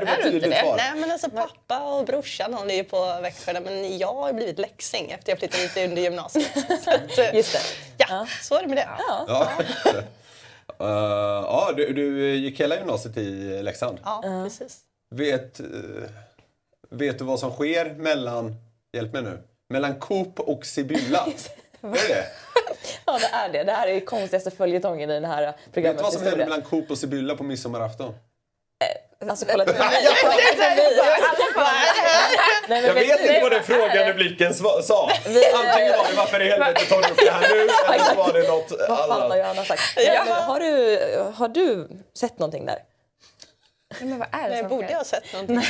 var 0.05 0.13
Är 0.13 0.23
du 0.23 0.29
inte 0.35 0.47
det? 0.49 0.59
svar. 0.59 0.75
Nej 0.77 0.91
men 0.95 1.11
alltså 1.11 1.29
pappa 1.29 1.79
och 1.79 2.05
brorsan 2.05 2.53
håller 2.53 2.73
ju 2.75 2.83
på 2.83 3.19
Växjö 3.21 3.59
men 3.59 3.97
jag 3.97 4.13
har 4.13 4.33
blivit 4.33 4.59
läxing 4.59 5.11
efter 5.11 5.31
jag 5.31 5.39
flyttade 5.39 5.63
dit 5.63 5.77
under 5.89 6.01
gymnasiet. 6.01 6.51
Så 6.83 7.21
att, 7.21 7.33
Just 7.33 7.53
det. 7.53 7.59
Ja, 7.97 8.27
så 8.41 8.55
är 8.55 8.61
det 8.61 8.67
med 8.67 8.77
det. 8.77 8.87
Ja. 8.97 9.25
Ja, 9.27 9.47
Eh, 10.79 10.87
ja 10.87 11.73
du, 11.75 11.93
du 11.93 12.35
gick 12.35 12.59
hela 12.59 12.77
gymnasiet 12.77 13.17
i 13.17 13.61
Leksand. 13.63 13.99
Ja, 14.03 14.21
precis. 14.43 14.79
Vet, 15.15 15.59
eh, 15.59 15.65
vet 16.89 17.19
du 17.19 17.25
vad 17.25 17.39
som 17.39 17.51
sker 17.51 17.93
mellan, 17.93 18.55
hjälp 18.93 19.13
mig 19.13 19.21
nu, 19.21 19.39
mellan 19.69 19.99
Coop 19.99 20.39
och 20.39 20.65
Sibylla? 20.65 21.27
är 21.81 21.91
det 21.91 22.07
det? 22.07 22.25
ja, 23.05 23.19
det 23.19 23.25
är 23.25 23.51
det. 23.51 23.63
Det 23.63 23.71
här 23.71 23.87
är 23.87 23.99
konstigaste 23.99 24.51
följetongen 24.51 25.09
i 25.09 25.13
den 25.13 25.25
här 25.25 25.53
Vet 25.73 25.97
du 25.97 26.03
vad 26.03 26.13
som 26.13 26.21
händer 26.21 26.37
mellan 26.37 26.61
Coop 26.61 26.91
och 26.91 26.97
Sibylla 26.97 27.35
på 27.35 27.43
midsommarafton? 27.43 28.13
Alltså 29.29 29.45
kolla 29.45 29.65
till 29.65 29.73
mig. 29.75 29.87
Kolla 30.21 30.33
till 30.35 30.57
mig. 30.57 30.87
Nej, 32.67 32.81
men 32.81 32.83
Jag 32.85 32.93
vet 32.93 33.19
inte 33.19 33.39
vad 33.41 33.51
den 33.51 33.63
frågande 33.63 34.13
blicken 34.13 34.53
sa. 34.53 34.69
Antingen 34.73 35.97
var 35.97 36.09
det 36.09 36.15
varför 36.17 36.41
i 36.41 36.49
helvete 36.49 36.85
tar 36.85 37.01
du 37.01 37.07
upp 37.09 37.17
det 37.17 37.31
här 37.31 37.41
nu 37.55 37.61
eller 37.93 38.03
så 38.05 38.15
var 38.15 38.33
det 38.33 38.47
något 38.47 38.71
Vad 38.89 38.97
fan 38.99 39.09
har 39.11 39.21
annat. 39.21 39.37
Johanna 39.37 39.65
sagt? 39.65 39.81
Nej, 39.97 40.21
men 40.25 40.33
har, 40.33 40.59
du, 40.59 40.99
har 41.35 41.47
du 41.47 41.87
sett 42.13 42.39
någonting 42.39 42.65
där? 42.65 42.79
Nej, 43.99 44.09
men 44.09 44.19
vad 44.19 44.27
är 44.31 44.43
det 44.43 44.49
Men 44.49 44.59
som 44.59 44.69
borde 44.69 44.91
jag 44.91 44.97
ha 44.97 45.03
sett 45.03 45.33
någonting? 45.33 45.61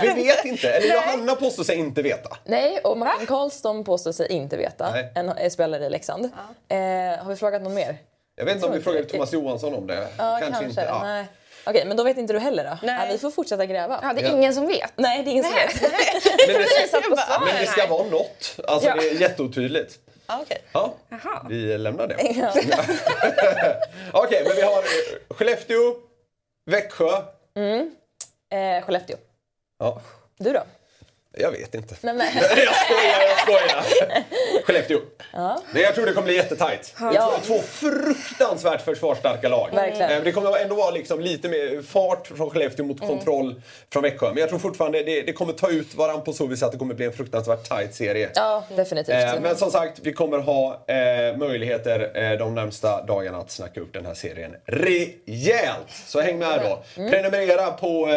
Vi 0.00 0.08
vet 0.08 0.44
inte. 0.44 0.70
Eller 0.70 0.94
Johanna 0.94 1.34
påstår 1.34 1.64
sig 1.64 1.76
inte 1.76 2.02
veta. 2.02 2.36
Nej, 2.44 2.78
och 2.78 2.98
Martin 2.98 3.26
Karlsson 3.26 3.84
påstår 3.84 4.12
sig 4.12 4.32
inte 4.32 4.56
veta. 4.56 4.90
Nej. 4.90 5.12
En 5.36 5.50
spelare 5.50 5.84
i 5.86 5.90
Leksand. 5.90 6.24
Eh, 6.24 6.78
har 7.24 7.28
vi 7.28 7.36
frågat 7.36 7.62
någon 7.62 7.74
mer? 7.74 7.96
Jag 8.36 8.44
vet 8.44 8.54
inte 8.54 8.66
om 8.66 8.72
vi 8.72 8.80
frågade. 8.80 9.04
Thomas 9.04 9.32
Johansson 9.32 9.74
om 9.74 9.86
det. 9.86 10.08
Ja, 10.18 10.38
kanske. 10.42 10.64
inte. 10.64 10.82
Ja. 10.82 11.02
Nej. 11.02 11.26
Okej, 11.66 11.84
men 11.86 11.96
då 11.96 12.02
vet 12.04 12.18
inte 12.18 12.32
du 12.32 12.38
heller 12.38 12.64
då? 12.64 12.78
Nej. 12.82 13.06
Ja, 13.06 13.12
vi 13.12 13.18
får 13.18 13.30
fortsätta 13.30 13.66
gräva. 13.66 14.00
Ja, 14.02 14.12
det 14.12 14.20
är 14.20 14.24
Ja. 14.24 14.32
ingen 14.36 14.54
som 14.54 14.66
vet. 14.66 14.92
Nej, 14.96 15.22
det 15.22 15.30
är 15.30 15.32
ingen 15.32 15.44
som 15.44 15.54
vet. 15.54 15.82
Men, 15.82 16.48
det, 16.48 17.44
men 17.44 17.54
det 17.60 17.66
ska 17.66 17.86
vara 17.86 18.04
något. 18.04 18.56
Alltså 18.68 18.88
Ja. 18.88 18.94
det 18.96 19.08
är 19.10 19.20
jätteotydligt. 19.20 19.98
Ja, 20.26 20.38
okej. 20.42 20.58
Ja, 20.72 20.94
Jaha. 21.08 21.46
vi 21.48 21.78
lämnar 21.78 22.06
det. 22.06 22.16
Ja. 22.36 22.52
Okej, 24.12 24.42
men 24.46 24.56
vi 24.56 24.62
har 24.62 24.78
eh, 24.78 25.34
Skellefteå, 25.36 25.94
Växjö. 26.70 27.08
Eh, 28.52 28.84
Skellefteå. 28.84 29.16
Ja, 29.78 30.00
Du 30.38 30.52
då? 30.52 30.62
Jag 31.36 31.50
vet 31.50 31.74
inte. 31.74 31.94
Nej, 32.00 32.14
men, 32.14 32.26
jag 32.34 32.44
skojar, 32.50 33.22
jag 33.28 33.38
skojar. 33.38 33.84
Skellefteå. 34.64 34.98
Men 35.72 35.82
jag 35.82 35.94
tror 35.94 36.06
det 36.06 36.12
kommer 36.12 36.26
bli 36.26 36.36
jättetajt. 36.36 36.94
Ja. 37.00 37.32
två, 37.44 37.54
två 37.54 37.62
fruktansvärt 37.62 38.80
försvarsstarka 38.84 39.48
lag. 39.48 39.70
Verkligen. 39.74 40.10
Eh, 40.10 40.22
Det 40.22 40.32
kommer 40.32 40.58
ändå 40.58 40.74
vara 40.74 40.90
liksom 40.90 41.20
lite 41.20 41.48
mer 41.48 41.82
fart 41.82 42.26
från 42.26 42.50
Skellefteå 42.50 42.84
mot 42.86 42.96
Mm. 43.02 43.08
kontroll 43.16 43.62
från 43.92 44.02
Växjö. 44.02 44.28
Men 44.28 44.36
jag 44.36 44.48
tror 44.48 44.58
fortfarande 44.58 45.02
det, 45.02 45.22
det 45.22 45.32
kommer 45.32 45.52
ta 45.52 45.70
ut 45.70 45.94
varandra 45.94 46.22
på 46.24 46.32
så 46.32 46.46
vis 46.46 46.62
att 46.62 46.72
det 46.72 46.78
kommer 46.78 46.94
bli 46.94 47.06
en 47.06 47.12
fruktansvärt 47.12 47.68
tajt 47.68 47.94
serie. 47.94 48.30
ja, 48.34 48.64
definitivt. 48.76 49.14
Eh, 49.34 49.40
men 49.40 49.56
som 49.56 49.70
sagt, 49.70 49.98
vi 50.02 50.12
kommer 50.12 50.38
ha 50.38 50.84
eh, 50.88 51.36
möjligheter 51.36 52.10
eh, 52.32 52.38
de 52.38 52.54
närmsta 52.54 53.02
dagarna 53.02 53.38
att 53.38 53.50
snacka 53.50 53.80
upp 53.80 53.92
den 53.92 54.06
här 54.06 54.14
serien 54.14 54.54
rejält. 54.66 55.86
Så 56.06 56.20
häng 56.20 56.38
med 56.38 56.60
då. 56.64 56.82
Prenumerera 57.10 57.70
på, 57.70 58.08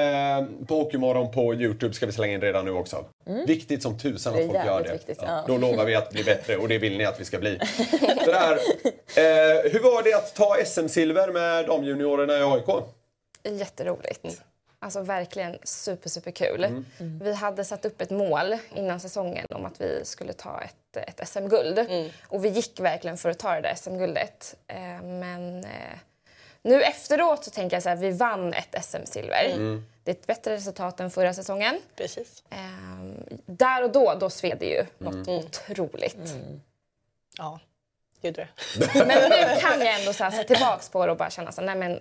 på 0.68 0.76
Hockeymorgon 0.76 1.32
på 1.32 1.54
Youtube 1.54 1.94
ska 1.94 2.06
vi 2.06 2.12
slänga 2.12 2.34
in 2.34 2.42
redan 2.42 2.66
nu 2.66 2.72
också. 2.72 3.06
Viktigt 3.48 3.84
som 3.84 3.98
tusan 4.00 4.34
att 4.34 4.46
folk 4.46 4.66
gör 4.66 4.84
det. 4.84 4.94
viktigt, 4.94 5.20
Ja, 5.22 5.28
ja. 5.28 5.44
Då 5.48 5.58
lovar 5.58 5.86
vi 5.86 5.96
att 5.96 6.10
bli 6.10 6.24
bättre 6.24 6.58
och 6.58 6.68
det 6.68 6.78
vill 6.78 6.98
ni 6.98 7.06
att 7.06 7.20
vi 7.20 7.26
ska 7.26 7.40
bli. 7.40 7.60
Sådär. 8.26 8.60
Eh, 9.16 9.72
hur 9.72 9.80
var 9.80 10.04
det 10.04 10.14
att 10.14 10.36
ta 10.36 10.56
SM-silver 10.66 11.32
med 11.32 11.66
damjuniorerna 11.66 12.34
i 12.38 12.42
AIK? 12.42 12.84
Jätteroligt. 13.44 14.42
Alltså 14.82 15.02
verkligen 15.02 15.58
super, 15.64 16.10
super 16.10 16.32
kul. 16.32 16.64
Mm. 16.64 16.86
Vi 17.24 17.34
hade 17.34 17.66
satt 17.66 17.86
upp 17.86 18.02
ett 18.02 18.10
mål 18.10 18.58
innan 18.76 19.00
säsongen 19.00 19.46
om 19.50 19.66
att 19.66 19.82
vi 19.82 20.06
skulle 20.06 20.34
ta 20.34 20.62
ett, 20.62 20.98
ett 21.20 21.28
SM-guld. 21.30 21.86
Och 22.28 22.46
vi 22.46 22.50
gick 22.50 22.80
verkligen 22.80 23.18
för 23.18 23.30
att 23.30 23.40
ta 23.40 23.54
det 23.56 23.62
där 23.62 23.76
SM-guldet. 23.76 24.56
Eh, 24.68 25.04
men 25.04 25.64
eh, 25.64 25.70
nu 26.62 26.84
efteråt 26.84 27.44
så 27.46 27.52
tänker 27.52 27.76
jag 27.76 27.84
så 27.84 27.90
här, 27.90 27.96
vi 27.96 28.12
vann 28.12 28.54
ett 28.54 28.86
SM-silver. 28.86 29.46
Mm. 29.54 29.86
Det 30.04 30.12
är 30.12 30.16
ett 30.16 30.28
bättre 30.28 30.54
resultat 30.56 31.00
än 31.00 31.12
förra 31.12 31.34
säsongen. 31.34 31.80
Precis. 31.96 32.44
Eh, 32.50 32.58
där 33.46 33.84
och 33.84 33.92
då, 33.92 34.16
då 34.20 34.30
sved 34.30 34.58
det 34.60 34.66
ju 34.66 34.86
något 34.98 35.28
Mm. 35.28 35.30
otroligt. 35.46 36.18
Ja, 37.38 37.60
gjorde 38.22 38.48
det. 38.78 38.96
Men 38.96 39.08
nu 39.08 39.60
kan 39.62 39.82
jag 39.82 40.00
ändå 40.00 40.14
så 40.14 40.24
här, 40.24 40.32
se 40.32 40.44
tillbaks 40.44 40.90
på 40.90 41.06
det 41.06 41.12
och 41.12 41.18
bara 41.18 41.30
känna 41.30 41.52
så 41.52 41.62
här, 41.62 41.66
nej 41.66 41.76
men 41.76 42.00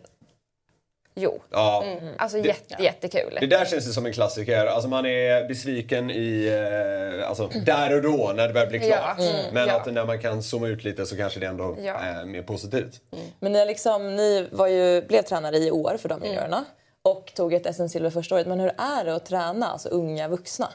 jo. 1.19 1.43
Ja, 1.51 1.85
Alltså 2.19 2.39
jätte, 2.39 2.83
jättekul. 2.83 3.39
Det 3.41 3.47
där 3.47 3.65
känns 3.65 3.89
ju 3.89 3.93
som 3.93 4.07
en 4.07 4.13
klassiker. 4.13 4.67
Alltså 4.67 4.89
man 4.89 5.07
är 5.07 5.49
besviken 5.49 6.11
i, 6.11 6.47
eh, 7.21 7.29
alltså 7.29 7.51
där 7.67 7.97
och 7.97 8.03
då 8.03 8.33
när 8.37 8.47
det 8.49 8.55
börjar 8.55 8.67
bli 8.67 8.79
klart. 8.79 9.17
Ja, 9.19 9.25
mm, 9.25 9.55
Men 9.55 9.69
ja. 9.69 9.77
att 9.81 9.93
när 9.93 10.05
man 10.07 10.21
kan 10.21 10.43
zooma 10.43 10.69
ut 10.69 10.85
lite 10.85 11.07
så 11.07 11.17
kanske 11.17 11.41
det 11.41 11.47
ändå 11.47 11.77
Ja. 11.83 11.95
är 11.95 12.25
mer 12.25 12.43
positivt. 12.43 13.01
Men 13.41 13.53
ni, 13.53 13.67
liksom, 13.67 14.17
ni 14.17 14.49
var 14.53 14.67
ju, 14.67 15.03
blev 15.03 15.23
tränare 15.23 15.57
i 15.57 15.71
år 15.71 15.97
för 16.03 16.09
de 16.09 16.25
juniorerna 16.25 16.65
och 17.03 17.33
tog 17.35 17.53
ett 17.55 17.75
SM-silver 17.77 18.11
första 18.11 18.35
året. 18.35 18.47
Men 18.47 18.61
hur 18.61 18.73
är 18.79 19.05
det 19.05 19.15
att 19.15 19.27
träna 19.27 19.67
alltså 19.69 19.89
unga 19.89 20.29
vuxna? 20.29 20.69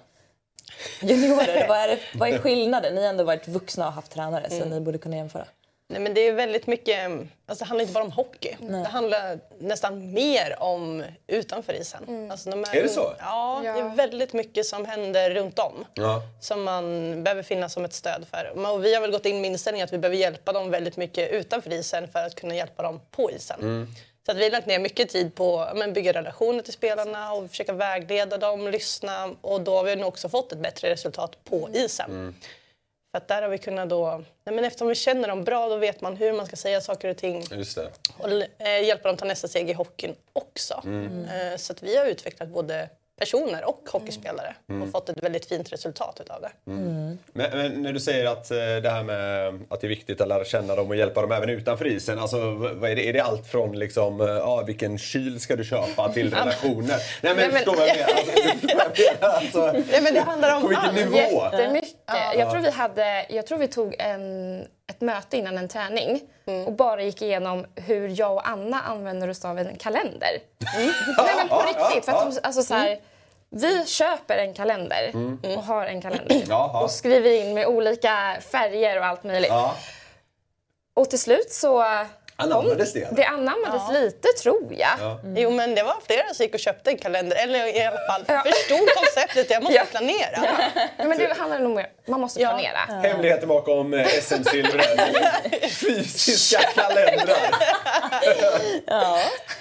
Juniorer, 1.01 1.65
vad, 1.69 1.77
är 1.77 1.88
det, 1.88 1.99
vad 2.13 2.29
är 2.29 2.38
skillnaden? 2.38 2.95
Ni 2.95 3.01
har 3.01 3.10
ändå 3.10 3.23
varit 3.23 3.47
vuxna 3.47 3.88
och 3.88 3.93
haft 3.93 4.12
tränare 4.12 4.49
så 4.49 4.65
ni 4.65 4.79
borde 4.79 4.97
kunna 4.97 5.15
jämföra. 5.15 5.45
Nej, 5.88 6.00
men 6.02 6.13
det 6.13 6.28
är 6.28 6.34
väldigt 6.34 6.67
mycket, 6.67 7.12
alltså 7.46 7.63
det 7.65 7.67
handlar 7.69 7.82
inte 7.82 7.93
bara 7.93 8.04
om 8.04 8.12
hockey. 8.12 8.56
Det 8.60 8.88
handlar 8.89 9.39
nästan 9.60 10.13
mer 10.13 10.56
om 10.60 11.04
utanför 11.28 11.74
isen. 11.74 12.32
Alltså 12.32 12.50
de 12.50 12.60
Är 12.63 12.84
det 12.84 12.89
så? 12.89 13.13
Ja, 13.19 13.60
det 13.63 13.67
Ja. 13.67 13.78
är 13.91 13.96
väldigt 13.96 14.34
mycket 14.34 14.65
som 14.65 14.86
händer 14.86 15.30
runt 15.30 15.60
om. 15.60 15.86
Ja. 15.93 16.22
Som 16.41 16.63
man 16.63 16.84
behöver 17.24 17.43
finnas 17.43 17.74
som 17.74 17.86
ett 17.86 17.93
stöd 17.93 18.26
för. 18.32 18.74
Och 18.74 18.86
vi 18.86 18.93
har 18.93 19.02
väl 19.02 19.12
gått 19.12 19.26
in 19.26 19.41
med 19.41 19.52
inställningen 19.52 19.86
att 19.86 19.93
vi 19.93 19.98
behöver 19.98 20.17
hjälpa 20.17 20.52
dem 20.54 20.69
väldigt 20.72 20.98
mycket 20.98 21.32
utanför 21.32 21.74
isen 21.74 22.08
för 22.08 22.19
att 22.26 22.36
kunna 22.36 22.56
hjälpa 22.56 22.84
dem 22.84 23.02
på 23.12 23.32
isen. 23.32 23.88
Så 24.26 24.32
att 24.32 24.38
vi 24.38 24.43
har 24.43 24.52
lagt 24.52 24.67
ner 24.67 24.80
mycket 24.80 25.10
tid 25.10 25.36
på 25.36 25.60
att 25.60 25.93
bygga 25.93 26.13
relationer 26.13 26.62
till 26.63 26.74
spelarna 26.74 27.34
och 27.34 27.50
försöka 27.50 27.74
vägleda 27.74 28.38
dem, 28.38 28.67
lyssna. 28.67 29.36
Och 29.41 29.62
då 29.62 29.76
har 29.78 29.84
vi 29.84 29.96
nog 29.96 30.08
också 30.08 30.30
fått 30.30 30.52
ett 30.52 30.58
bättre 30.60 30.89
resultat 30.89 31.43
på 31.43 31.69
isen. 31.74 32.36
För 33.13 33.17
att 33.17 33.28
där 33.28 33.41
har 33.41 33.49
vi 33.49 33.58
kunnat 33.58 33.89
då, 33.89 34.23
nej 34.43 34.56
men 34.56 34.65
eftersom 34.65 34.88
vi 34.88 34.95
känner 34.95 35.28
dem 35.28 35.43
bra 35.43 35.69
då 35.69 35.78
vet 35.78 36.02
man 36.02 36.15
hur 36.15 36.34
man 36.34 36.45
ska 36.45 36.56
säga 36.56 36.82
saker 36.82 37.10
och 37.10 37.17
ting 37.17 37.43
Just 37.52 37.76
det. 37.76 37.91
och 38.17 38.30
eh, 38.67 38.84
hjälpa 38.86 39.08
dem 39.08 39.17
ta 39.17 39.26
nästa 39.26 39.47
steg 39.47 39.69
i 39.69 39.73
hockeyn 39.73 40.15
också. 40.34 40.73
Eh, 40.86 41.58
så 41.58 41.73
att 41.73 41.84
vi 41.84 41.97
har 41.97 42.06
utvecklat 42.06 42.49
både 42.49 42.89
personer 43.23 43.65
och 43.65 43.89
hockeyspelare 43.91 44.55
och 44.83 44.91
fått 44.91 45.09
ett 45.09 45.23
väldigt 45.23 45.45
fint 45.45 45.73
resultat 45.73 46.17
utav 46.21 46.41
det. 46.41 46.51
Men, 46.63 47.19
men 47.33 47.81
när 47.81 47.93
du 47.93 47.99
säger 47.99 48.25
att 48.25 48.51
eh, 48.51 48.57
det 48.57 48.89
här 48.89 49.03
med 49.03 49.47
att 49.69 49.81
det 49.81 49.88
är 49.88 49.89
viktigt 49.89 50.21
att 50.21 50.27
lära 50.27 50.45
känna 50.45 50.75
dem 50.75 50.89
och 50.89 50.95
hjälpa 50.95 51.21
dem 51.21 51.31
även 51.31 51.49
utanför 51.49 51.88
isen. 51.88 52.19
Alltså, 52.19 52.38
är, 52.38 52.95
det? 52.95 53.09
är 53.09 53.13
det 53.13 53.19
allt 53.19 53.47
från 53.47 53.79
liksom, 53.79 54.19
ja, 54.19 54.63
vilken 54.67 54.97
kyl 54.97 55.39
ska 55.39 55.55
du 55.55 55.63
köpa 55.63 56.09
till 56.13 56.33
relationer? 56.33 56.88
Nej 56.88 56.99
men, 57.21 57.36
Nej, 57.36 57.47
men- 57.47 57.51
förstår 57.51 57.75
vad 57.75 57.88
jag 57.88 57.95
menar? 57.97 58.86
Alltså? 58.86 59.62
Alltså, 59.63 59.71
Nej, 59.91 60.01
men 60.01 60.13
det 60.13 60.19
handlar 60.21 60.55
om 60.55 60.62
på 60.62 60.67
vilken 60.67 60.86
allt. 60.86 60.95
nivå? 60.95 61.43
Jättemycket. 61.51 61.89
Jag, 62.38 62.51
tror 62.51 62.62
vi 62.62 62.69
hade, 62.71 63.25
jag 63.29 63.47
tror 63.47 63.57
vi 63.57 63.67
tog 63.67 63.95
en, 63.99 64.62
ett 64.89 65.01
möte 65.01 65.38
innan 65.38 65.57
en 65.57 65.67
träning 65.67 66.21
och 66.65 66.73
bara 66.73 67.03
gick 67.03 67.21
igenom 67.21 67.65
hur 67.75 68.19
jag 68.19 68.33
och 68.33 68.49
Anna 68.49 68.81
använder 68.81 69.29
oss 69.29 69.45
av 69.45 69.59
en 69.59 69.75
kalender. 69.75 70.39
Nej 70.75 70.91
men 71.38 71.47
på 71.47 71.55
Ja, 71.55 71.65
ja, 71.77 71.86
riktigt. 71.88 72.05
För 72.05 72.12
att 72.12 72.17
ja. 72.25 72.31
de, 72.41 72.47
alltså, 72.47 72.63
så 72.63 72.73
här, 72.73 72.97
vi 73.55 73.85
köper 73.85 74.37
en 74.37 74.53
kalender 74.53 75.11
och 75.55 75.63
har 75.63 75.85
en 75.85 76.01
kalender 76.01 76.43
Jaha. 76.49 76.83
och 76.83 76.91
skriver 76.91 77.31
in 77.31 77.53
med 77.53 77.67
olika 77.67 78.37
färger 78.51 78.99
och 78.99 79.05
allt 79.05 79.23
möjligt. 79.23 79.49
Ja. 79.49 79.75
Och 80.93 81.09
till 81.09 81.19
slut 81.19 81.51
så... 81.51 81.85
Anammades 82.43 82.93
det? 82.93 83.08
Det 83.12 83.25
anammades 83.25 83.82
lite 83.93 84.27
tror 84.43 84.67
jag. 84.69 84.89
Ja. 84.99 85.19
Jo 85.36 85.51
men 85.51 85.75
det 85.75 85.84
var 85.84 85.95
flera 86.08 86.34
som 86.34 86.43
gick 86.43 86.53
och 86.53 86.60
köpte 86.60 86.89
en 86.89 86.97
kalender, 86.97 87.38
eller 87.43 87.77
i 87.77 87.84
alla 87.84 87.97
fall 88.08 88.25
förstod 88.25 88.88
konceptet, 88.95 89.49
jag 89.49 89.63
måste 89.63 89.75
Ja. 89.77 89.84
planera. 89.91 90.58
Ja, 90.97 91.03
men 91.08 91.17
det 91.17 91.34
handlar 91.38 91.60
nog 91.60 91.75
mer 91.75 91.88
man 92.08 92.21
måste 92.21 92.41
Ja. 92.41 92.49
planera. 92.49 93.01
Hemligheten 93.10 93.47
bakom 93.49 93.93
eh, 93.93 94.08
SM-silvret. 94.08 94.99
Fysiska 95.69 96.60
kalendrar. 96.75 97.38
Ja. 98.88 99.19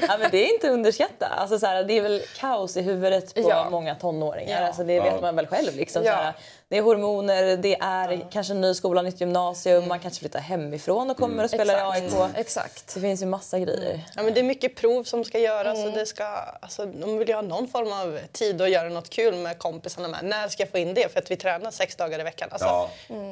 ja, 0.09 0.17
men 0.19 0.31
det 0.31 0.39
är 0.49 0.55
inte 0.55 0.67
att 0.67 0.73
underskatta. 0.73 1.27
Alltså, 1.27 1.59
så 1.59 1.67
här, 1.67 1.85
det 1.85 1.99
är 1.99 2.03
väl 2.03 2.23
kaos 2.39 2.77
i 2.77 2.83
huvudet 2.83 3.35
på 3.35 3.41
Ja. 3.51 3.67
många 3.71 3.95
tonåringar. 3.95 4.61
Ja. 4.61 4.67
Alltså, 4.67 4.85
det 4.85 4.93
Ja. 4.95 5.03
vet 5.05 5.21
man 5.23 5.37
väl 5.37 5.47
själv. 5.47 5.77
Liksom, 5.77 6.05
Ja. 6.05 6.13
så 6.17 6.23
här, 6.23 6.33
det 6.73 6.79
är 6.79 6.83
hormoner, 6.83 7.57
det 7.57 7.75
är 7.81 8.27
kanske 8.33 8.53
en 8.53 8.61
ny 8.61 8.75
skola, 8.75 9.03
nytt 9.03 9.21
gymnasium, 9.21 9.89
man 9.89 10.01
kanske 10.01 10.21
flyttar 10.21 10.41
hemifrån 10.41 11.11
och 11.11 11.17
kommer 11.17 11.45
och 11.45 11.51
spelar 11.51 11.75
i 11.75 11.81
AIK. 11.81 12.05
Exakt. 12.05 12.37
Exakt. 12.39 12.95
Det 12.95 13.01
finns 13.01 13.23
ju 13.23 13.27
massa 13.27 13.59
grejer. 13.59 14.01
Ja, 14.17 14.23
men 14.23 14.35
det 14.35 14.41
är 14.41 14.45
mycket 14.45 14.77
prov 14.77 15.05
som 15.05 15.25
ska 15.25 15.39
göras 15.39 15.85
och 15.87 15.93
det 15.93 16.07
ska, 16.07 16.25
alltså, 16.61 16.87
de 16.87 17.19
vill 17.19 17.29
ju 17.29 17.35
ha 17.35 17.43
någon 17.43 17.69
form 17.69 17.93
av 17.93 18.19
tid 18.33 18.63
att 18.63 18.71
göra 18.71 18.89
något 18.89 19.11
kul 19.11 19.35
med 19.35 19.59
kompisarna 19.59 20.09
med. 20.09 20.25
När 20.25 20.49
ska 20.49 20.63
jag 20.63 20.71
få 20.71 20.79
in 20.79 20.95
det? 20.95 21.13
För 21.13 21.19
att 21.19 21.31
vi 21.31 21.37
tränar 21.37 21.71
sex 21.71 21.97
dagar 21.97 22.21
i 22.21 22.23
veckan. 22.23 22.49
Alltså, 22.53 22.67
Ja. 22.69 22.91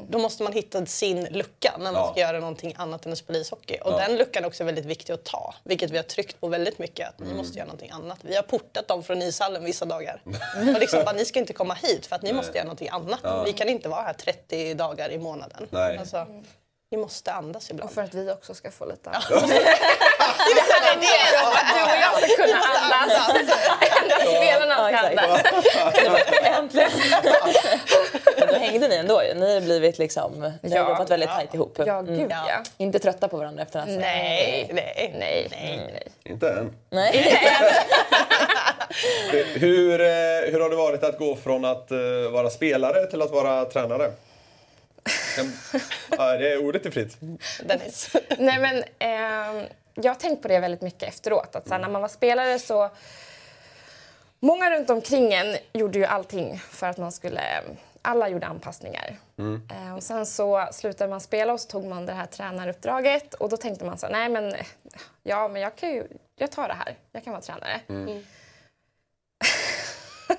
Då 0.09 0.19
måste 0.19 0.43
man 0.43 0.53
hitta 0.53 0.87
sin 0.87 1.25
lucka 1.25 1.73
när 1.79 1.85
man 1.85 1.95
Ja. 1.95 2.11
ska 2.13 2.21
göra 2.21 2.41
någonting 2.41 2.75
annat 2.77 3.07
än 3.07 3.13
att 3.13 3.19
spela 3.19 3.39
ishockey. 3.39 3.77
Och 3.85 3.93
den 3.93 4.17
luckan 4.17 4.45
är 4.45 4.49
också 4.49 4.65
väldigt 4.65 4.85
viktig 4.85 5.13
att 5.13 5.25
ta. 5.25 5.55
Vilket 5.65 5.91
vi 5.91 5.97
har 5.97 6.05
tryckt 6.05 6.41
på 6.41 6.47
väldigt 6.49 6.79
mycket. 6.79 7.09
Att 7.09 7.21
Mm. 7.21 7.33
ni 7.33 7.39
måste 7.39 7.59
göra 7.59 7.67
någonting 7.67 7.91
annat. 7.91 8.19
Vi 8.23 8.37
har 8.37 8.43
portat 8.43 8.89
dem 8.89 9.03
från 9.03 9.23
ishallen 9.23 9.65
vissa 9.65 9.85
dagar. 9.85 10.23
och 10.75 10.81
liksom 10.81 11.05
bara, 11.05 11.13
ni 11.13 11.25
ska 11.25 11.39
inte 11.39 11.53
komma 11.53 11.75
hit 11.75 12.07
för 12.07 12.17
att 12.17 12.23
ni 12.23 12.33
måste 12.33 12.53
göra 12.59 12.65
någonting 12.65 12.89
annat. 12.89 13.21
Vi 13.47 13.53
kan 13.53 13.69
inte 13.69 13.89
vara 13.89 14.03
här 14.03 14.13
30 14.13 14.75
dagar 14.75 15.11
i 15.11 15.19
månaden. 15.19 15.67
Nej. 15.71 15.99
Alltså, 15.99 16.27
ni 16.91 16.99
måste 16.99 17.33
andas 17.33 17.71
ibland. 17.71 17.89
Och 17.91 17.95
för 17.95 18.03
att 18.03 18.15
vi 18.15 18.31
också 18.33 18.55
ska 18.55 18.71
få 18.71 18.85
lite 18.87 19.11
Det 19.11 19.17
här 20.73 20.93
är 20.93 20.97
det! 21.01 21.07
Du 21.75 21.83
och 21.83 21.99
jag 22.03 22.31
ska 22.31 22.43
kunna 22.45 22.59
andas. 22.59 23.29
Endast 24.03 24.23
spelarna 24.37 24.91
Ja, 24.91 24.99
ska 24.99 25.09
andas. 25.09 25.43
Äntligen! 26.45 26.91
Men 28.39 28.49
då 28.49 28.55
hängde 28.55 28.89
ni 28.89 28.95
ändå 28.97 29.23
ju. 29.25 29.35
Ni 29.35 29.55
har 29.55 29.61
blivit 29.61 29.99
liksom, 29.99 30.53
ni 30.63 30.71
har 30.71 30.77
Ja. 30.77 30.89
jobbat 30.89 31.11
väldigt 31.11 31.29
tajt 31.31 31.55
ihop. 31.55 31.79
Ja, 31.87 32.01
gud 32.03 32.27
Ja. 32.31 32.45
ja. 32.49 32.63
Inte 32.77 32.99
trötta 32.99 33.29
på 33.29 33.37
varandra 33.37 33.63
efter 33.63 33.79
den 33.79 33.89
här 33.89 33.97
Nej, 34.01 34.71
nej. 34.73 35.17
Nej, 35.19 35.49
nej. 35.51 36.09
Inte 36.25 36.51
än. 36.51 36.77
Nej. 36.91 37.39
Hur, 39.55 40.01
eh, 40.01 40.51
hur 40.53 40.61
har 40.61 40.71
det 40.71 40.77
varit 40.77 41.05
att 41.05 41.19
gå 41.19 41.37
från 41.37 41.65
att 41.65 41.91
eh, 41.91 41.99
vara 42.33 42.51
spelare 42.51 43.07
till 43.07 43.23
att 43.23 43.31
vara 43.31 43.65
tränare? 43.65 44.13
Ja, 46.11 46.37
det 46.37 46.53
är 46.53 46.65
ordet 46.65 46.87
är 46.87 46.91
fritt. 46.91 47.17
Dennis. 47.65 48.17
Nej 48.39 48.59
men 48.59 48.85
ehm, 48.99 49.67
jag 49.95 50.11
har 50.11 50.15
tänkt 50.21 50.43
på 50.43 50.49
det 50.49 50.61
väldigt 50.61 50.83
mycket 50.83 51.03
efteråt. 51.03 51.57
Att 51.57 51.69
så 51.69 51.75
här, 51.75 51.81
när 51.81 51.89
man 51.89 52.03
var 52.03 52.09
spelare 52.09 52.59
så... 52.59 52.91
Många 54.43 54.71
runt 54.71 54.91
omkring 54.91 55.33
en 55.33 55.57
gjorde 55.73 55.99
ju 55.99 56.05
allting 56.05 56.59
för 56.59 56.87
att 56.87 56.99
man 56.99 57.13
skulle... 57.13 57.41
Alla 58.03 58.29
gjorde 58.29 58.47
anpassningar. 58.47 59.17
Eh, 59.71 59.97
och 59.97 60.03
sen 60.03 60.27
så 60.27 60.69
slutade 60.73 61.11
man 61.11 61.21
spela 61.21 61.53
och 61.53 61.61
så 61.61 61.69
tog 61.69 61.85
man 61.85 62.07
det 62.07 62.13
här 62.13 62.27
tränaruppdraget. 62.27 63.35
Och 63.35 63.49
då 63.49 63.57
tänkte 63.57 63.85
man 63.85 63.99
så 63.99 64.09
nej 64.09 64.29
men... 64.29 64.55
Ja, 65.23 65.49
men 65.49 65.63
jag 65.63 65.77
kan 65.77 65.91
ju... 65.91 66.07
Jag 66.37 66.51
tar 66.53 66.69
det 66.69 66.75
här. 66.75 66.97
Jag 67.13 67.25
kan 67.25 67.33
vara 67.33 67.43
tränare. 67.43 67.81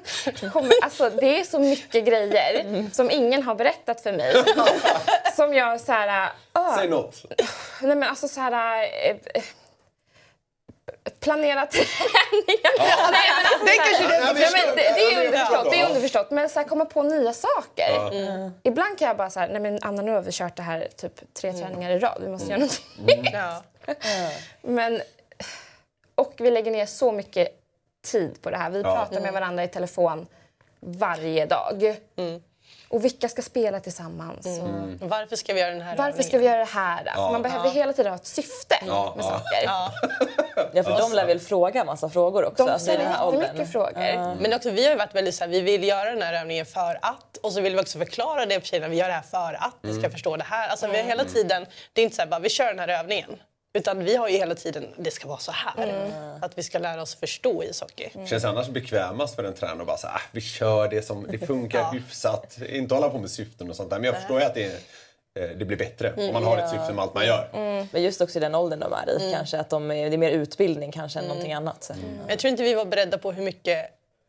Kommer, 0.54 0.72
alltså, 0.84 1.10
det 1.10 1.40
är 1.40 1.44
så 1.44 1.60
mycket 1.60 2.06
grejer 2.06 2.86
som 2.94 3.12
ingen 3.12 3.44
har 3.44 3.56
berättat 3.56 4.02
för 4.02 4.14
mig. 4.14 4.34
som 5.36 5.54
jag 5.54 5.82
så 5.82 5.92
här... 5.92 6.30
ah, 6.54 6.76
Säg 6.78 6.90
något. 6.90 7.26
Nej 7.82 7.96
men 7.96 8.10
alltså 8.10 8.28
så 8.28 8.42
här... 8.42 8.84
Eh, 8.84 9.44
planera 11.20 11.66
träningar. 11.66 13.12
Nej, 13.12 13.30
men 13.36 13.46
alltså, 13.46 13.66
Det 13.66 13.76
kanske 13.76 14.04
Ja, 14.04 14.34
Ja, 14.42 14.50
men 14.52 14.78
ja, 14.78 15.22
är 15.22 15.26
underförstått, 15.26 15.72
det 15.72 15.80
är 15.80 15.88
underförstått. 15.88 16.32
Men 16.32 16.50
så 16.50 16.60
här, 16.60 16.68
komma 16.68 16.86
på 16.86 17.04
nya 17.04 17.34
saker. 17.34 17.90
Ja. 18.12 18.52
Ibland 18.64 18.98
kan 18.98 19.08
jag 19.08 19.18
bara 19.18 19.30
så 19.30 19.40
här, 19.40 19.48
nej 19.48 19.60
men 19.60 19.80
Anna 19.82 20.02
nu 20.02 20.12
har 20.12 20.22
vi 20.22 20.32
kört 20.32 20.56
det 20.56 20.64
här 20.64 20.88
typ 20.98 21.34
tre 21.34 21.54
träningar 21.54 21.92
i 21.92 22.00
rad, 22.00 22.22
vi 22.22 22.30
måste 22.30 22.50
göra 22.50 22.60
någonting. 22.60 23.32
Ja. 23.34 23.64
Men, 24.62 25.02
och 26.16 26.34
vi 26.38 26.52
lägger 26.52 26.72
ner 26.72 26.86
så 26.86 27.12
mycket 27.12 27.61
tid 28.02 28.42
på 28.42 28.50
det 28.50 28.58
här. 28.58 28.70
Vi 28.70 28.84
pratar 28.84 29.22
med 29.22 29.34
varandra 29.34 29.64
i 29.64 29.68
telefon 29.68 30.28
varje 30.80 31.46
dag. 31.46 31.98
Och 32.90 33.06
vilka 33.06 33.30
ska 33.30 33.42
spela 33.42 33.80
tillsammans? 33.80 34.46
Och 35.02 35.10
Varför 35.10 35.36
ska 35.36 35.54
vi 35.54 35.60
göra 35.60 35.72
den 35.72 35.82
här 35.82 35.98
varför 35.98 36.24
ska 36.24 36.38
vi 36.38 36.46
göra 36.46 36.58
det 36.58 36.64
här? 36.64 37.04
För 37.04 37.32
man 37.32 37.42
behövde 37.42 37.70
hela 37.70 37.94
tiden 37.94 38.12
ha 38.12 38.16
ett 38.16 38.26
syfte 38.26 38.76
Ja, 38.88 39.14
med 39.18 39.26
ja. 39.26 39.30
saker. 39.30 39.64
Ja, 40.74 40.84
för 40.84 40.98
de 40.98 41.14
lär 41.14 41.26
väl 41.26 41.40
fråga 41.40 41.84
massa 41.84 42.10
frågor 42.10 42.46
också. 42.46 42.66
De 42.66 42.72
alltså, 42.72 42.86
ställer 42.92 43.24
åldern. 43.24 43.42
jättemycket 43.42 43.72
frågor. 43.72 44.36
Men 44.42 44.54
också, 44.54 44.70
vi 44.70 44.88
har 44.90 44.96
varit 44.96 45.16
väldigt 45.16 45.36
så 45.36 45.44
här, 45.44 45.52
vi 45.52 45.62
vill 45.62 45.84
göra 45.84 46.10
den 46.12 46.22
här 46.22 46.42
övningen 46.42 46.66
för 46.66 47.00
att 47.02 47.38
och 47.44 47.52
så 47.52 47.62
vill 47.62 47.76
vi 47.76 47.82
också 47.82 47.98
förklara 47.98 48.46
det 48.46 48.60
för 48.60 48.68
tjejerna. 48.68 48.88
Vi 48.88 48.96
gör 48.98 49.08
det 49.08 49.14
här 49.14 49.22
för 49.22 49.54
att 49.54 49.76
ni 49.82 49.94
ska 49.94 50.10
förstå 50.10 50.38
det 50.38 50.44
här. 50.44 50.68
Alltså, 50.70 50.88
vi 50.88 50.98
har 50.98 51.04
hela 51.04 51.24
tiden, 51.26 51.66
det 51.94 52.02
är 52.02 52.04
inte 52.04 52.16
så 52.16 52.22
här 52.22 52.30
bara 52.30 52.40
vi 52.40 52.50
kör 52.50 52.66
den 52.66 52.80
här 52.80 52.88
övningen. 52.88 53.30
Utan 53.74 54.04
vi 54.04 54.16
har 54.16 54.30
ju 54.30 54.38
hela 54.38 54.56
tiden, 54.56 54.88
det 54.98 55.12
ska 55.12 55.28
vara 55.28 55.38
så 55.38 55.52
här. 55.52 56.12
Att 56.42 56.58
vi 56.58 56.64
ska 56.64 56.80
lära 56.80 57.02
oss 57.02 57.16
förstå 57.16 57.64
ishockey. 57.64 58.10
Känns 58.26 58.46
annars 58.46 58.70
bekvämast 58.70 59.36
för 59.36 59.44
en 59.44 59.54
tränare 59.54 59.82
att 59.82 59.88
bara 59.88 59.98
säga 59.98 60.14
ah, 60.14 60.22
vi 60.32 60.42
kör 60.42 60.88
det 60.88 61.02
som 61.02 61.28
det 61.30 61.38
funkar 61.38 61.92
hyfsat. 61.94 62.58
Inte 62.70 62.96
hålla 62.96 63.10
på 63.10 63.20
med 63.20 63.32
syften 63.32 63.70
och 63.70 63.76
sånt 63.76 63.90
där. 63.90 63.98
Men 63.98 64.06
jag 64.06 64.16
förstår 64.16 64.40
ju 64.40 64.46
att 64.46 64.56
det, 64.56 64.66
är, 64.66 64.76
eh, 65.40 65.58
det 65.58 65.66
blir 65.66 65.78
bättre 65.78 66.14
om 66.28 66.34
man 66.34 66.44
har 66.44 66.58
ett 66.58 66.70
syfte 66.70 66.94
med 66.94 67.04
allt 67.04 67.14
man 67.14 67.26
gör. 67.26 67.50
Men 67.92 68.04
just 68.04 68.22
också 68.22 68.38
i 68.38 68.42
den 68.42 68.56
åldern 68.56 68.80
de 68.80 68.94
är 68.94 69.22
i 69.22 69.34
kanske. 69.34 69.60
Att 69.60 69.70
de 69.70 69.92
är, 69.92 70.10
det 70.10 70.16
är 70.16 70.18
mer 70.18 70.32
utbildning 70.32 70.92
kanske 70.92 71.20
än 71.20 71.26
någonting 71.26 71.54
annat. 71.54 71.84
Så. 71.84 71.94
Jag 72.28 72.40
tror 72.40 72.52
inte 72.52 72.64
vi 72.64 72.74
var 72.74 72.86
beredda 72.86 73.18
på 73.18 73.32
hur 73.32 73.44
mycket 73.44 73.86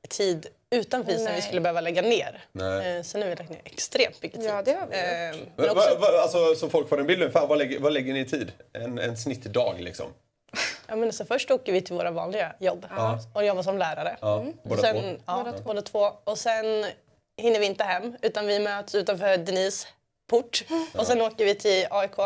tid 0.08 0.46
utanför 0.72 1.12
isen 1.12 1.26
vi 1.26 1.32
Nej. 1.32 1.42
skulle 1.42 1.60
behöva 1.60 1.80
lägga 1.80 2.02
ner. 2.02 2.44
Nej. 2.52 3.04
Sen 3.04 3.22
har 3.22 3.28
vi 3.28 3.34
lagt 3.34 3.50
ner 3.50 3.60
extremt 3.64 4.22
mycket 4.22 4.40
tid. 4.40 4.48
Ja, 4.50 4.62
det 4.62 4.72
har 4.72 4.86
vi 4.86 4.96
Eh, 4.96 5.46
men 5.56 5.66
va, 5.66 5.72
också, 5.72 5.98
va, 5.98 6.06
alltså, 6.22 6.54
så 6.54 6.68
folk 6.68 6.88
får 6.88 7.00
en 7.00 7.06
bild, 7.06 7.32
fan, 7.32 7.48
vad, 7.48 7.58
lägger, 7.58 7.78
vad 7.78 7.92
lägger 7.92 8.12
ni 8.12 8.20
i 8.20 8.24
tid? 8.24 8.52
En, 8.72 8.98
en 8.98 9.16
snittdag 9.16 9.74
liksom? 9.78 10.06
ja, 10.86 10.96
men 10.96 11.04
alltså, 11.04 11.24
först 11.24 11.50
åker 11.50 11.72
vi 11.72 11.80
till 11.80 11.94
våra 11.94 12.10
vanliga 12.10 12.54
jobb 12.58 12.86
och 13.32 13.44
jobbar 13.44 13.62
som 13.62 13.78
lärare. 13.78 14.16
Ja, 14.20 14.44
båda 14.62 14.82
sen, 14.82 14.94
två? 14.94 15.22
Ja, 15.26 15.52
båda 15.64 15.82
två. 15.82 16.10
Och 16.24 16.38
sen 16.38 16.84
hinner 17.36 17.60
vi 17.60 17.66
inte 17.66 17.84
hem 17.84 18.16
utan 18.22 18.46
vi 18.46 18.58
möts 18.58 18.94
utanför 18.94 19.36
Denise 19.36 19.88
port. 20.30 20.64
Och 20.94 21.06
sen 21.06 21.20
åker 21.20 21.44
vi 21.44 21.54
till 21.54 21.86
AIK. 21.90 22.16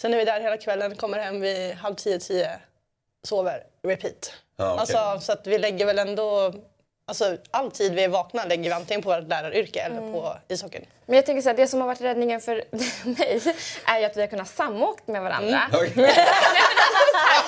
Sen 0.00 0.14
är 0.14 0.18
vi 0.18 0.24
där 0.24 0.40
hela 0.40 0.56
kvällen, 0.56 0.96
kommer 0.96 1.18
hem 1.18 1.40
vid 1.40 1.74
halv 1.74 1.94
tio, 1.94 2.18
tio, 2.18 2.60
sover, 3.22 3.64
repeat. 3.82 4.32
Ja, 4.56 4.72
okej. 4.72 4.80
alltså, 4.96 5.26
så 5.26 5.32
att 5.32 5.46
vi 5.46 5.58
lägger 5.58 5.86
väl 5.86 5.98
ändå... 5.98 6.54
Alltså, 7.06 7.36
all 7.50 7.70
tid 7.70 7.94
vi 7.94 8.04
är 8.04 8.08
vakna 8.08 8.44
lägger 8.44 8.62
vi 8.64 8.70
antingen 8.72 9.02
på 9.02 9.08
vårt 9.14 9.28
läraryrke 9.28 9.80
eller 9.80 10.00
på 10.12 10.36
ishockeyn. 10.48 10.86
Men 11.06 11.16
jag 11.16 11.26
tänker 11.26 11.42
så 11.42 11.48
här, 11.48 11.56
det 11.56 11.66
som 11.66 11.80
har 11.80 11.86
varit 11.86 12.00
räddningen 12.00 12.40
för 12.40 12.54
mig 13.04 13.40
är 13.86 13.98
ju 13.98 14.04
att 14.04 14.16
vi 14.16 14.20
har 14.20 14.28
kunnat 14.28 14.48
samåkt 14.48 15.06
med 15.08 15.22
varandra. 15.22 15.60
Okej. 15.72 15.92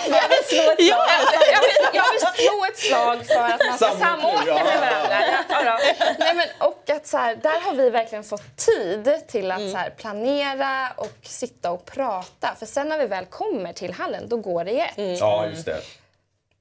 Jag 0.09 0.29
vill 0.29 0.45
slå 0.45 0.71
ett 0.73 0.77
Ja, 0.79 1.07
slag. 1.07 1.43
jag, 1.53 1.61
vill, 1.61 1.89
jag 1.93 2.05
vill 2.13 2.21
slå 2.21 2.65
ett 2.65 2.79
slag 2.79 3.27
för 3.27 3.45
att 3.55 3.61
man 3.69 3.77
ska 3.77 3.91
Samåka, 3.91 4.05
samåka 4.07 4.45
ja. 4.47 4.65
med 4.65 4.81
varandra. 4.81 5.45
Ja, 5.49 5.65
då. 5.65 5.79
Nej, 6.19 6.35
men, 6.35 6.69
och 6.69 6.91
att 6.91 7.07
så 7.07 7.19
här, 7.19 7.37
där 7.37 7.61
har 7.61 7.75
vi 7.75 7.91
verkligen 7.91 8.25
fått 8.25 8.57
tid 8.57 9.29
till 9.29 9.51
att 9.51 9.71
så 9.71 9.77
här, 9.77 9.91
planera 9.91 10.93
och 10.97 11.13
sitta 11.23 11.71
och 11.71 11.85
prata. 11.85 12.55
För 12.59 12.67
sen 12.67 12.89
när 12.89 12.99
vi 12.99 13.07
väl 13.07 13.25
kommer 13.25 13.73
till 13.73 13.93
hallen, 13.93 14.29
då 14.29 14.37
går 14.37 14.65
det 14.65 14.71
i 14.71 14.81
ett. 14.81 15.19
Ja, 15.21 15.47
just 15.47 15.65
det. 15.67 15.81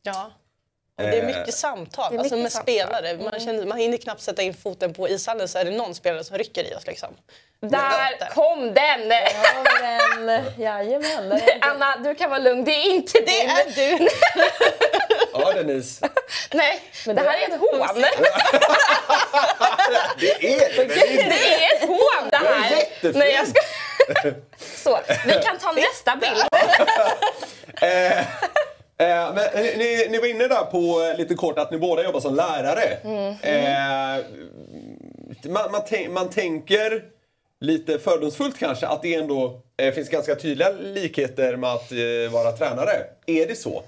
Ja. 0.03 0.31
Det 0.97 1.03
är 1.03 1.13
Eh, 1.19 1.25
mycket 1.25 1.53
samtal 1.55 2.11
det 2.11 2.15
är 2.15 2.19
alltså 2.19 2.35
mycket 2.35 2.43
med 2.43 2.51
samtal. 2.51 2.73
spelare. 2.73 3.17
Man, 3.31 3.39
känner, 3.39 3.65
man 3.65 3.77
hinner 3.77 3.97
knappt 3.97 4.21
sätta 4.21 4.41
in 4.41 4.53
foten 4.53 4.93
på 4.93 5.09
ishallen 5.09 5.47
så 5.47 5.57
är 5.59 5.65
det 5.65 5.71
någon 5.71 5.95
spelare 5.95 6.23
som 6.23 6.37
rycker 6.37 6.71
i 6.71 6.75
oss. 6.75 6.87
Liksom. 6.87 7.09
Där 7.59 8.29
kom 8.33 8.73
den! 8.73 9.09
Den. 9.09 10.43
Jajamän. 10.57 11.29
den 11.29 11.31
är- 11.41 11.57
Anna, 11.61 11.95
du 11.97 12.15
kan 12.15 12.29
vara 12.29 12.39
lugn. 12.39 12.63
Det 12.65 12.71
är 12.71 12.89
inte 12.93 13.19
Det 13.19 13.25
din. 13.25 13.49
är 13.49 13.97
du! 13.99 14.07
Ja, 15.33 15.51
Denise. 15.53 16.09
Nej, 16.53 16.81
det 17.05 17.19
här 17.21 17.37
är 17.37 17.53
ett 17.53 17.59
hån. 17.59 17.79
Det 20.19 20.53
är 20.53 20.75
det? 20.75 20.85
Det 20.85 21.63
är 21.65 21.75
ett 21.75 21.87
hån 21.87 22.29
det 22.31 22.37
här. 22.37 22.69
jättefint. 22.77 23.15
Nej, 23.15 23.31
jag 23.33 23.47
ska... 23.47 23.59
Så, 24.83 24.99
vi 25.25 25.33
kan 25.33 25.57
ta 25.57 25.71
nästa 25.71 26.15
bild. 26.15 26.43
Eh, 28.97 29.27
eh, 29.27 29.33
men 29.33 29.43
ni, 29.55 29.77
ni, 29.77 30.07
ni 30.09 30.17
var 30.17 30.27
inne 30.27 30.47
där 30.47 30.63
på 30.63 31.01
eh, 31.01 31.17
lite 31.17 31.35
kort 31.35 31.59
att 31.59 31.71
ni 31.71 31.77
båda 31.77 32.03
jobbar 32.03 32.19
som 32.19 32.35
lärare. 32.35 32.97
Eh, 33.41 34.25
man, 35.49 35.71
man, 35.71 35.81
tänk, 35.87 36.11
man 36.11 36.29
tänker 36.29 37.03
lite 37.59 37.99
fördomsfullt 37.99 38.59
kanske 38.59 38.87
att 38.87 39.01
det 39.01 39.15
ändå 39.15 39.61
eh, 39.77 39.93
finns 39.93 40.09
ganska 40.09 40.35
tydliga 40.35 40.69
likheter 40.69 41.55
med 41.55 41.69
att 41.69 41.91
eh, 41.91 42.31
vara 42.31 42.51
tränare. 42.51 42.91
Är 43.25 43.47
det 43.47 43.55
så? 43.55 43.83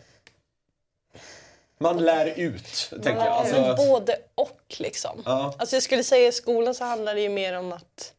Man 1.78 1.98
lär 1.98 2.40
ut, 2.40 2.90
tänker 2.92 3.26
jag. 3.26 3.28
Alltså, 3.28 3.76
både 3.78 4.18
och 4.36 4.62
liksom. 4.78 5.22
Ja. 5.26 5.56
Alltså 5.58 5.76
jag 5.76 5.84
skulle 5.84 6.04
säga 6.04 6.28
i 6.28 6.32
skolan 6.32 6.76
så 6.76 6.84
handlar 6.84 7.16
det 7.16 7.22
ju 7.22 7.30
mer 7.30 7.58
om 7.58 7.74
att 7.74 8.14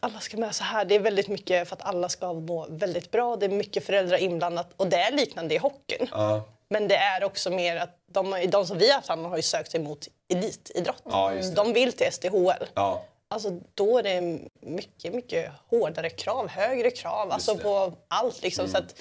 alla 0.00 0.20
ska 0.20 0.36
med 0.36 0.54
så 0.54 0.64
här. 0.64 0.84
Det 0.84 0.94
är 0.94 1.00
väldigt 1.00 1.28
mycket 1.28 1.68
för 1.68 1.76
att 1.76 1.82
alla 1.82 2.08
ska 2.08 2.32
må 2.32 2.66
väldigt 2.70 3.10
bra. 3.10 3.36
Det 3.36 3.46
är 3.46 3.50
mycket 3.50 3.86
föräldrar 3.86 4.18
inblandat 4.18 4.70
och 4.76 4.86
det 4.86 4.96
är 4.96 5.12
liknande 5.12 5.54
i 5.54 5.58
hockeyn. 5.58 6.08
Ja. 6.10 6.42
Men 6.68 6.88
det 6.88 6.96
är 6.96 7.24
också 7.24 7.50
mer 7.50 7.76
att 7.76 7.96
de, 8.06 8.46
de 8.48 8.66
som 8.66 8.78
vi 8.78 8.88
har 8.88 8.94
haft 8.94 9.08
hand 9.08 9.24
om 9.24 9.30
har 9.30 9.36
ju 9.36 9.42
sökt 9.42 9.70
sig 9.70 9.80
mot 9.80 10.08
elitidrott. 10.28 11.02
Ja, 11.04 11.32
de 11.56 11.72
vill 11.72 11.92
till 11.92 12.12
SDHL. 12.12 12.66
Ja. 12.74 13.04
Alltså 13.28 13.60
då 13.74 13.98
är 13.98 14.02
det 14.02 14.40
mycket, 14.60 15.14
mycket 15.14 15.52
hårdare 15.70 16.10
krav, 16.10 16.48
högre 16.48 16.90
krav, 16.90 17.32
alltså 17.32 17.56
på 17.56 17.92
allt 18.08 18.42
liksom. 18.42 18.68
Så 18.68 18.78
att 18.78 18.94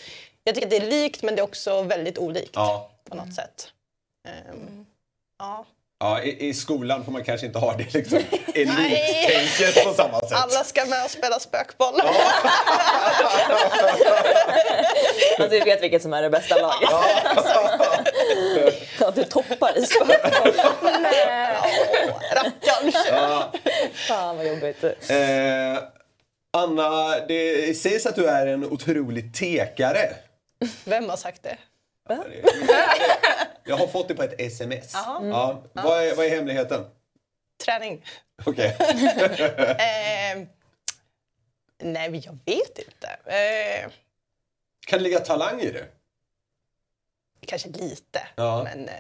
jag 0.44 0.56
tycker 0.56 0.68
att 0.68 0.72
det 0.72 0.78
är 0.78 0.90
likt 0.90 1.24
men 1.24 1.36
det 1.36 1.42
är 1.42 1.44
också 1.44 1.82
väldigt 1.82 2.18
olikt 2.18 2.54
på 2.54 3.16
något 3.16 3.34
sätt. 3.36 3.72
Ehm, 4.28 4.86
ja. 5.40 5.66
Ja, 6.00 6.22
i, 6.22 6.48
I 6.50 6.54
skolan 6.54 7.06
får 7.06 7.12
man 7.12 7.24
kanske 7.24 7.48
inte 7.48 7.60
ha 7.60 7.74
det 7.78 7.94
liksom, 7.94 8.18
elittänket 8.56 9.84
på 9.84 9.94
samma 9.94 10.20
sätt. 10.20 10.32
Alla 10.32 10.64
ska 10.64 10.86
med 10.86 11.04
och 11.06 11.12
spela 11.12 11.40
spökboll. 11.40 12.02
Att 15.40 15.50
du 15.50 15.60
vet 15.60 15.84
vilket 15.84 16.02
som 16.02 16.14
är 16.14 16.22
det 16.22 16.30
bästa 16.30 16.56
laget. 16.56 16.90
Att 19.02 19.16
du 19.16 19.24
toppar 19.24 19.78
i 19.78 19.86
spökboll. 19.86 20.54
Rackarn! 22.34 22.92
Fan 23.94 24.38
vad 24.38 24.48
jobbigt. 24.48 24.84
Eh, 24.84 25.78
Anna, 26.58 27.20
det 27.28 27.78
sägs 27.78 28.06
att 28.06 28.16
du 28.16 28.28
är 28.28 28.48
en 28.48 28.66
otrolig 28.66 29.34
tekare. 29.34 30.10
Vem 30.84 31.10
har 31.10 31.18
sagt 31.18 31.44
det? 31.44 31.58
Jag 33.64 33.78
har 33.78 33.88
fått 33.88 34.08
det 34.08 34.16
på 34.16 34.24
ett 34.24 34.42
sms. 34.42 34.92
Ja. 34.94 35.62
Vad, 35.74 36.04
är, 36.04 36.16
vad 36.16 36.26
är 36.26 36.30
hemligheten? 36.30 36.86
Träning. 37.66 38.06
Okej. 38.46 38.78
Ehm, 39.80 40.48
nej, 41.84 42.10
men 42.10 42.22
jag 42.22 42.38
vet 42.46 42.80
inte. 42.80 43.08
Ehm, 43.26 43.92
Kan 44.88 45.00
det 45.00 45.04
ligga 45.04 45.20
talang 45.20 45.62
i 45.62 45.72
det? 45.72 45.86
kanske 47.48 47.70
lite. 47.70 48.20
Ja. 48.36 48.64
Men, 48.64 48.88
eh, 48.90 48.94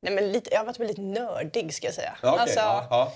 nej, 0.00 0.12
men 0.12 0.32
lite, 0.32 0.50
jag 0.52 0.60
har 0.60 0.64
varit 0.66 0.80
väldigt 0.80 0.98
nördig 0.98 1.74
ska 1.74 1.86
jag 1.86 1.94
säga. 1.94 2.16
Ja, 2.22 2.28
okej. 2.30 2.40
Alltså, 2.42 2.60
ja, 2.60 2.86
ja. 2.90 3.12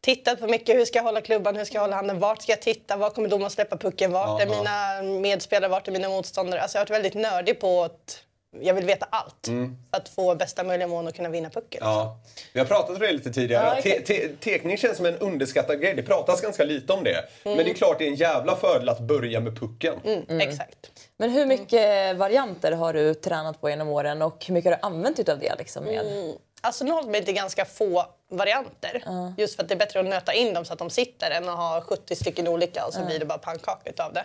Tittat 0.00 0.40
på 0.40 0.46
mycket. 0.46 0.76
Hur 0.76 0.84
ska 0.84 0.98
jag 0.98 1.04
hålla 1.04 1.20
klubban? 1.20 1.56
Hur 1.56 1.64
ska 1.64 1.74
jag 1.74 1.80
hålla 1.82 1.96
handen? 1.96 2.18
Vart 2.18 2.42
ska 2.42 2.52
jag 2.52 2.62
titta? 2.62 2.96
Var 2.96 3.10
kommer 3.10 3.28
domaren 3.28 3.50
släppa 3.50 3.76
pucken? 3.76 4.12
Vart 4.12 4.40
Ja, 4.40 4.46
är 4.46 4.46
ja. 4.46 4.56
mina 5.02 5.20
medspelare? 5.20 5.70
Vart 5.70 5.88
är 5.88 5.92
mina 5.92 6.08
motståndare? 6.08 6.60
Alltså, 6.60 6.78
jag 6.78 6.80
har 6.80 6.86
varit 6.86 6.96
väldigt 6.96 7.14
nördig 7.14 7.60
på 7.60 7.82
att 7.84 8.22
jag 8.60 8.74
vill 8.74 8.86
veta 8.86 9.06
allt. 9.10 9.46
För 9.90 9.96
att 10.00 10.08
få 10.08 10.34
bästa 10.34 10.64
möjliga 10.64 10.88
mån 10.88 11.06
och 11.06 11.14
kunna 11.14 11.28
vinna 11.28 11.50
pucken. 11.50 11.82
Mm. 11.82 11.94
Ja. 11.94 12.18
Vi 12.52 12.60
har 12.60 12.66
pratat 12.66 12.90
om 12.90 12.98
det 12.98 13.12
lite 13.12 13.32
tidigare. 13.32 13.72
Ja, 13.76 13.82
Te- 13.82 13.90
exakt. 13.90 14.06
te- 14.06 14.28
tekning 14.50 14.76
känns 14.76 14.96
som 14.96 15.06
en 15.06 15.16
underskattad 15.18 15.80
grej. 15.80 15.94
Det 15.94 16.02
pratas 16.02 16.40
ganska 16.40 16.64
lite 16.64 16.92
om 16.92 17.04
det. 17.04 17.24
Men 17.44 17.56
det 17.56 17.70
är 17.70 17.74
klart 17.74 17.98
det 17.98 18.04
är 18.04 18.08
en 18.08 18.14
jävla 18.14 18.56
fördel 18.56 18.88
att 18.88 19.00
börja 19.00 19.40
med 19.40 19.58
pucken. 19.60 19.94
Mm, 20.04 20.40
Exakt. 20.40 20.90
Men 21.16 21.30
hur 21.30 21.46
mycket 21.46 22.16
varianter 22.16 22.72
har 22.72 22.92
du 22.92 23.14
tränat 23.14 23.60
på 23.60 23.70
genom 23.70 23.88
åren 23.88 24.22
och 24.22 24.44
hur 24.46 24.54
mycket 24.54 24.70
har 24.72 24.78
du 24.78 24.86
använt 24.86 25.18
utav 25.18 25.38
det? 25.38 25.54
Liksom, 25.58 25.84
med? 25.84 26.34
Alltså 26.60 26.84
nu 26.84 26.92
har 26.92 27.02
det 27.02 27.08
blivit 27.08 27.36
ganska 27.36 27.64
få 27.64 28.06
varianter. 28.30 29.02
Just 29.38 29.56
för 29.56 29.62
att 29.62 29.68
det 29.68 29.74
är 29.74 29.78
bättre 29.78 30.00
att 30.00 30.06
nöta 30.06 30.32
in 30.34 30.54
dem 30.54 30.64
så 30.64 30.72
att 30.72 30.78
de 30.78 30.90
sitter 30.90 31.30
än 31.30 31.48
att 31.48 31.56
ha 31.56 31.80
70 31.80 32.16
stycken 32.16 32.48
olika 32.48 32.86
och 32.86 32.94
så 32.94 33.04
blir 33.04 33.18
det 33.18 33.24
bara 33.24 33.38
pannkaka 33.38 33.90
utav 33.90 34.12
det. 34.12 34.24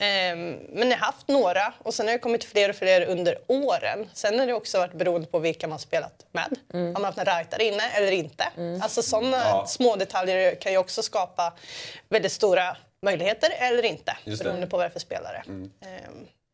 Ehm, 0.00 0.52
men 0.72 0.90
jag 0.90 0.98
har 0.98 1.06
haft 1.06 1.28
några 1.28 1.74
och 1.78 1.94
sen 1.94 2.06
har 2.06 2.12
det 2.12 2.18
kommit 2.18 2.44
fler 2.44 2.68
och 2.68 2.76
fler 2.76 3.06
under 3.06 3.38
åren. 3.46 4.10
Sen 4.14 4.38
har 4.38 4.46
det 4.46 4.52
också 4.52 4.78
varit 4.78 4.92
beroende 4.92 5.26
på 5.26 5.38
vilka 5.38 5.66
man 5.68 5.78
spelat 5.78 6.26
med. 6.32 6.56
Om 6.72 6.92
man 6.92 7.04
haft 7.04 7.18
en 7.18 7.24
rightare 7.24 7.64
inne 7.64 7.90
eller 7.90 8.12
inte. 8.12 8.44
Alltså 8.82 9.02
sådana 9.02 9.36
Ja. 9.36 9.66
små 9.66 9.96
detaljer 9.96 10.54
kan 10.54 10.72
ju 10.72 10.78
också 10.78 11.02
skapa 11.02 11.52
väldigt 12.08 12.32
stora 12.32 12.76
möjligheter 13.02 13.50
eller 13.58 13.84
inte. 13.84 14.16
Just 14.24 14.38
det. 14.42 14.44
beroende 14.44 14.66
på 14.66 14.76
vad 14.76 14.84
det 14.86 14.88
är 14.88 14.92
för 14.92 15.00
spelare. 15.00 15.42
Ehm, 15.46 15.70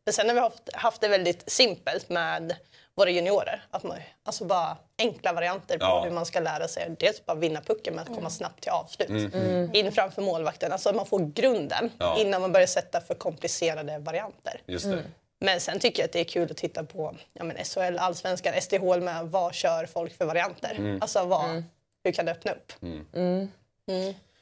men 0.07 0.13
sen 0.13 0.29
har 0.29 0.35
vi 0.35 0.41
haft, 0.41 0.73
haft 0.75 1.01
det 1.01 1.09
väldigt 1.09 1.51
simpelt 1.51 2.09
med 2.09 2.57
våra 2.97 3.11
juniorer. 3.11 3.65
Att 3.71 3.83
man, 3.83 3.97
alltså 4.25 4.45
bara 4.45 4.77
enkla 4.99 5.33
varianter 5.33 5.79
på 5.79 5.85
Ja. 5.85 6.03
hur 6.05 6.11
man 6.11 6.27
ska 6.27 6.41
lära 6.41 6.69
sig. 6.69 6.97
Dels 6.99 7.27
bara 7.27 7.37
vinna 7.37 7.61
pucken 7.61 7.95
med 7.95 8.03
att 8.03 8.15
komma 8.15 8.31
snabbt 8.31 8.61
till 8.61 8.71
avslut. 8.73 9.35
In 9.73 9.93
framför 9.93 10.23
målvakten. 10.23 10.73
Alltså 10.73 10.89
att 10.89 10.95
man 10.97 11.07
får 11.07 11.19
grunden 11.19 11.79
Mm. 11.79 11.91
Ja. 11.99 12.17
innan 12.19 12.41
man 12.41 12.53
börjar 12.53 12.67
sätta 12.67 13.01
för 13.01 13.15
komplicerade 13.15 13.99
varianter. 13.99 14.61
Just 14.67 14.85
det. 14.91 15.03
Men 15.41 15.61
sen 15.61 15.79
tycker 15.79 16.03
jag 16.03 16.07
att 16.07 16.13
det 16.13 16.21
är 16.21 16.25
kul 16.25 16.51
att 16.51 16.57
titta 16.57 16.85
på 16.85 17.15
ja, 17.33 17.45
men 17.45 17.57
SHL, 17.65 17.99
Allsvenskan, 17.99 18.55
SDHL 18.63 19.01
med 19.01 19.27
vad 19.27 19.55
kör 19.55 19.87
folk 19.87 20.17
för 20.19 20.25
varianter. 20.25 20.75
Mm. 20.79 20.99
Alltså 21.03 21.25
vad, 21.25 21.63
hur 22.05 22.13
kan 22.13 22.25
det 22.27 22.33
öppna 22.33 22.53
upp? 22.53 22.73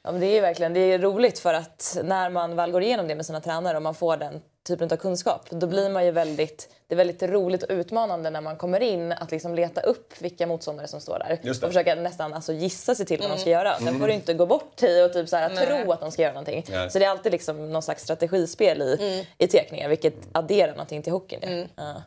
Ja, 0.05 0.13
men 0.13 0.21
det 0.21 0.27
är 0.27 0.35
ju 0.35 0.41
verkligen 0.41 0.75
det 0.75 0.81
är 0.81 0.99
roligt 0.99 1.39
för 1.39 1.55
att 1.55 1.99
när 2.05 2.31
man 2.31 2.57
väl 2.57 2.71
går 2.71 2.83
igenom 2.83 3.09
det 3.09 3.15
med 3.15 3.27
sina 3.27 3.41
tränare 3.41 3.77
och 3.77 3.83
man 3.83 3.95
får 3.95 4.17
den 4.17 4.43
typen 4.67 4.89
av 4.93 4.97
kunskap 4.97 5.51
då 5.51 5.67
blir 5.67 5.91
man 5.91 6.05
ju 6.05 6.11
väldigt, 6.11 6.69
det 6.87 6.95
är 6.95 6.97
väldigt 6.97 7.23
roligt 7.23 7.63
och 7.63 7.71
utmanande 7.71 8.31
när 8.31 8.41
man 8.41 8.57
kommer 8.57 8.81
in 8.81 9.13
att 9.13 9.31
liksom 9.31 9.55
leta 9.55 9.81
upp 9.81 10.15
vilka 10.19 10.47
motståndare 10.47 10.89
som 10.89 11.01
står 11.01 11.19
där 11.19 11.51
och 11.51 11.57
försöka 11.57 11.95
nästan 11.95 12.35
alltså 12.35 12.53
gissa 12.53 12.95
sig 12.95 13.07
till 13.07 13.21
vad 13.21 13.31
de 13.31 13.39
ska 13.39 13.51
göra. 13.51 13.79
Sen 13.79 13.99
får 13.99 14.07
du 14.07 14.13
inte 14.13 14.35
gå 14.35 14.47
bort 14.47 14.83
i 14.83 15.03
och 15.03 15.13
typ 15.13 15.29
så 15.29 15.37
här, 15.37 15.57
tro 15.57 15.93
att 15.93 16.01
de 16.01 16.13
ska 16.13 16.23
göra 16.23 16.33
någonting. 16.33 16.65
Nej. 16.69 16.91
Så 16.91 16.99
det 16.99 17.05
är 17.05 17.11
alltid 17.11 17.33
liksom 17.33 17.73
någon 17.73 17.83
slags 17.83 18.03
strategispel 18.03 18.83
i, 18.83 19.27
i 19.39 19.47
tekningar 19.47 19.89
vilket 19.89 20.15
adderar 20.33 20.73
någonting 20.73 21.03
till 21.03 21.13
hockeyn. 21.13 21.41
ju. 21.43 21.67
Ja. 21.77 22.03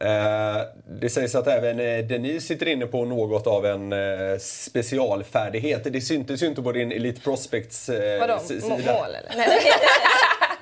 Eh, 0.00 0.62
det 1.00 1.08
sägs 1.08 1.34
att 1.34 1.46
även 1.46 1.80
eh, 1.80 2.04
Denise 2.04 2.46
sitter 2.46 2.68
inne 2.68 2.86
på 2.86 3.04
något 3.04 3.46
av 3.46 3.66
en 3.66 3.92
eh, 3.92 4.38
specialfärdighet. 4.38 5.92
Det 5.92 6.00
syntes 6.00 6.42
ju 6.42 6.46
inte 6.46 6.62
på 6.62 6.72
din 6.72 6.92
Elite 6.92 7.20
Prospects 7.20 7.88
eh, 7.88 8.20
Vadå? 8.20 8.38
Mål 8.68 8.80
eller? 8.80 9.32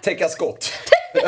Täcka 0.03 0.29
skott. 0.29 0.73
Det, 1.15 1.21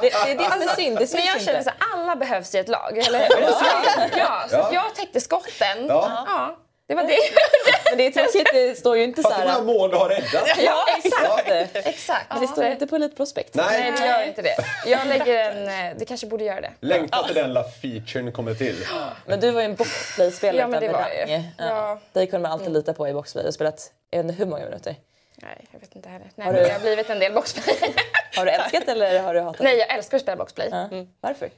det 0.00 0.10
är 0.30 0.34
det 0.58 0.64
är 0.64 0.76
synd. 0.76 0.98
Det 0.98 1.12
Men 1.14 1.24
jag 1.24 1.40
känner 1.42 1.62
så 1.62 1.70
här, 1.70 1.78
alla 1.92 2.16
behövs 2.16 2.54
i 2.54 2.58
ett 2.58 2.68
lag, 2.68 2.98
eller 2.98 3.18
hur? 3.18 3.40
Ja, 3.40 4.08
ja, 4.16 4.44
så 4.50 4.56
att 4.56 4.72
jag 4.72 4.94
täckte 4.94 5.20
skotten. 5.20 5.86
Ja. 5.88 6.24
Ja, 6.26 6.56
det 6.86 6.94
var 6.94 7.02
det. 7.02 7.16
Men 7.90 7.98
det 7.98 8.06
är 8.06 8.10
tråkigt, 8.10 8.48
det 8.52 8.78
står 8.78 8.96
ju 8.96 9.04
inte 9.04 9.22
så 9.22 9.28
Fattar 9.30 9.44
du 9.44 9.50
här... 9.50 9.62
mål 9.62 9.90
du 9.90 9.96
har 9.96 10.08
räddat? 10.08 10.48
Ja, 10.58 10.84
exakt. 11.04 11.76
Exakt. 11.86 12.26
Men 12.30 12.40
det 12.40 12.48
står 12.48 12.64
inte 12.64 12.86
på 12.86 12.96
Elite 12.96 13.16
Prospect. 13.16 13.54
Nej. 13.54 13.66
Nej, 13.80 13.92
det 14.00 14.06
gör 14.06 14.22
inte 14.26 14.42
det. 14.42 14.54
Jag 14.86 15.06
lägger 15.06 15.50
en... 15.50 15.88
eh, 15.90 15.96
Det 15.98 16.04
kanske 16.04 16.26
borde 16.26 16.44
göra 16.44 16.60
det. 16.60 16.70
Längtar 16.80 17.22
till 17.22 17.34
den 17.34 17.48
lilla 17.48 17.64
featuren 17.64 18.32
kommer 18.32 18.54
till. 18.54 18.84
Men 19.26 19.40
du 19.40 19.50
var 19.50 19.60
ju 19.60 19.64
en 19.64 19.74
boxplay-spelare 19.74 20.60
Ja, 20.60 20.66
men 20.68 20.80
det 20.80 20.88
var 20.88 21.08
jag. 21.26 21.42
Ja. 21.58 21.98
Dig 22.12 22.26
kunde 22.26 22.42
man 22.48 22.52
alltid 22.52 22.72
lita 22.72 22.92
på 22.94 23.08
i 23.08 23.12
boxplay 23.12 23.46
och 23.46 23.54
spelat 23.54 23.90
jag 24.10 24.18
vet 24.22 24.30
inte 24.30 24.44
hur 24.44 24.50
många 24.50 24.64
minuter. 24.64 24.94
Nej, 25.42 25.64
jag 25.72 25.80
vet 25.80 25.96
inte 25.96 26.08
heller. 26.08 26.30
Nej, 26.34 26.46
Har 26.46 26.52
men 26.52 26.62
du- 26.62 26.68
det 26.68 26.72
har 26.74 26.80
blivit 26.80 27.10
en 27.10 27.18
del 27.18 27.32
boxplay. 27.32 27.94
Har 28.36 28.44
du 28.44 28.50
älskat 28.50 28.88
eller 28.88 29.20
har 29.20 29.34
du 29.34 29.40
hatat 29.40 29.60
Nej, 29.60 29.76
jag 29.78 29.90
älskar 29.94 30.16
att 30.16 30.22
spela 30.22 30.36
boxplay. 30.36 30.68
Ja. 30.72 30.88
Varför? 31.20 31.50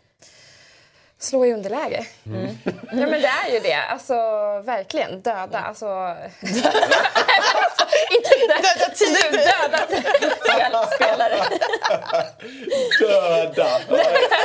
Slå 1.19 1.47
i 1.47 1.53
underläge. 1.53 2.07
Ja, 2.25 2.31
men 2.91 3.11
det 3.11 3.31
är 3.47 3.51
ju 3.53 3.61
det. 3.61 3.75
Alltså, 3.75 4.15
verkligen. 4.65 5.21
Döda. 5.21 5.59
Alltså... 5.59 5.87
alltså 5.89 6.27
inte 8.17 8.31
döda 8.49 9.87
tid. 9.87 10.33
Döda 10.47 10.87
Spelare. 10.87 11.37
Döda! 13.01 13.81
Ja, 13.89 13.97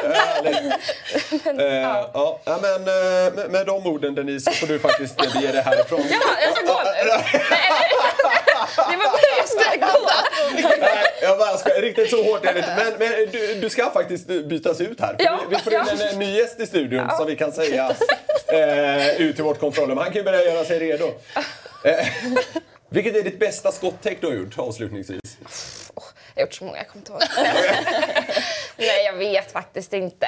Härligt. 0.14 1.60
Eh, 1.60 1.66
ja. 1.66 2.40
Ja, 2.46 2.60
men, 2.62 2.74
eh, 2.82 3.34
med, 3.34 3.52
med 3.52 3.66
de 3.66 3.88
orden 3.88 4.16
Denise 4.16 4.52
så 4.52 4.58
får 4.58 4.68
du 4.74 4.80
faktiskt 4.80 5.18
bege 5.18 5.52
dig 5.52 5.62
härifrån. 5.62 6.02
Ja, 6.10 6.20
jag 6.42 6.56
ska 6.58 6.66
gå 6.66 6.82
nu. 6.84 7.40
Det 8.76 8.98
var 8.98 9.06
bara 9.06 9.38
jag 9.38 9.50
skulle 9.50 9.78
gå. 9.78 10.10
Nej, 10.80 11.06
jag 11.22 11.38
bara 11.38 11.58
ska, 11.58 11.70
riktigt 11.70 12.10
så 12.10 12.24
hårt 12.24 12.46
är 12.46 12.54
det 12.54 12.60
inte. 12.60 12.76
Men, 12.78 12.94
men 13.00 13.32
du, 13.32 13.60
du 13.62 13.70
ska 13.70 13.90
faktiskt 13.90 14.28
bytas 14.28 14.82
ut 14.82 15.00
här. 15.02 15.16
Ja, 15.20 15.40
vi, 15.50 15.56
vi 15.56 15.62
får 15.62 15.74
in 15.74 15.80
ja. 15.88 16.06
en, 16.06 16.14
en 16.14 16.20
ny 16.20 16.38
gäst 16.38 16.60
i 16.60 16.68
studion 16.68 17.10
som 17.18 17.28
vi 17.28 17.36
kan 17.36 17.52
säga 17.52 17.96
eh, 18.48 19.22
ut 19.22 19.36
till 19.36 19.44
vårt 19.44 19.60
kontrollrum. 19.60 19.98
Han 19.98 20.06
kan 20.08 20.16
ju 20.16 20.24
börja 20.24 20.44
göra 20.44 20.66
sig 20.66 20.80
redo. 20.80 21.12
Eh, 21.84 22.08
vilket 22.90 23.16
är 23.16 23.24
ditt 23.24 23.40
bästa 23.40 23.72
skottäck 23.72 24.18
du 24.22 24.28
har 24.28 24.34
gjort 24.34 24.60
avslutningsvis? 24.60 25.38
Jag 26.36 26.42
har 26.42 26.42
gjort 26.42 26.54
så 26.54 26.64
många, 26.64 26.78
jag 26.78 26.88
kommer 26.88 27.02
inte 27.02 27.12
ihåg. 27.12 27.22
Nej, 28.78 29.06
jag 29.06 29.14
vet 29.14 29.52
faktiskt 29.52 29.94
inte. 29.94 30.28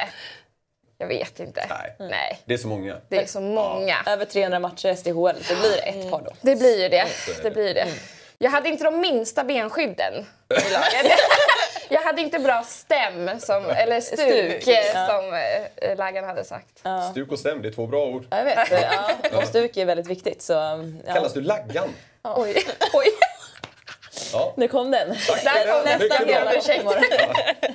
Jag 0.97 1.08
vet 1.08 1.39
inte. 1.39 1.65
Nej. 1.69 2.10
Nej. 2.10 2.39
Det 2.45 2.54
är 2.54 2.58
så 2.58 2.67
många. 2.67 2.97
Det 3.10 3.17
är 3.17 3.26
så 3.26 3.41
många. 3.41 3.95
Över 4.06 4.26
300 4.26 4.60
matcher 4.60 4.89
i 4.89 4.95
SDHL. 4.95 5.36
Det 5.47 5.56
blir 5.56 5.78
ett 5.84 6.12
par 6.12 6.21
då. 6.21 6.32
Det 6.41 6.56
blir 6.56 6.84
ju 6.84 6.89
det. 6.89 7.08
Det. 7.28 7.43
Det 7.43 7.52
blir 7.52 7.73
det. 7.73 7.88
Jag 8.39 8.52
hade 8.52 8.69
inte 8.69 8.84
de 8.84 9.00
minsta 9.00 9.43
benskydden 9.43 10.13
i 10.50 10.71
laget. 10.73 11.12
Jag 11.89 12.02
hade 12.02 12.21
inte 12.21 12.39
bra 12.39 12.63
stäm, 12.67 13.39
som, 13.39 13.69
eller 13.69 14.02
stuk, 14.02 14.19
Stuk, 14.19 14.67
eh, 14.67 14.86
ja. 14.93 15.08
som 15.08 15.34
eh, 16.21 16.26
hade 16.28 16.43
sagt. 16.43 16.84
Stuk 17.12 17.32
och 17.32 17.39
stäm, 17.39 17.62
det 17.62 17.67
är 17.67 17.71
två 17.71 17.88
bra 17.88 18.06
ord. 18.06 18.26
Ja, 18.30 18.38
jag 18.38 18.45
vet. 18.45 18.71
Ja. 19.32 19.38
Och 19.38 19.47
stuk 19.47 19.78
är 19.78 19.86
väldigt 19.86 20.08
viktigt. 20.08 20.41
Så, 20.41 20.54
ja. 21.06 21.13
Kallas 21.13 21.34
du 21.34 21.41
laggan? 21.41 21.89
Oj. 22.23 22.65
Oj. 22.93 23.08
Ja. 24.34 24.54
Nu 24.58 24.67
kom 24.67 24.91
den. 24.91 25.10
Där 25.43 25.71
kom 25.71 25.84
Mycket 25.84 26.10
nästa 26.10 26.84
bra. 26.84 26.93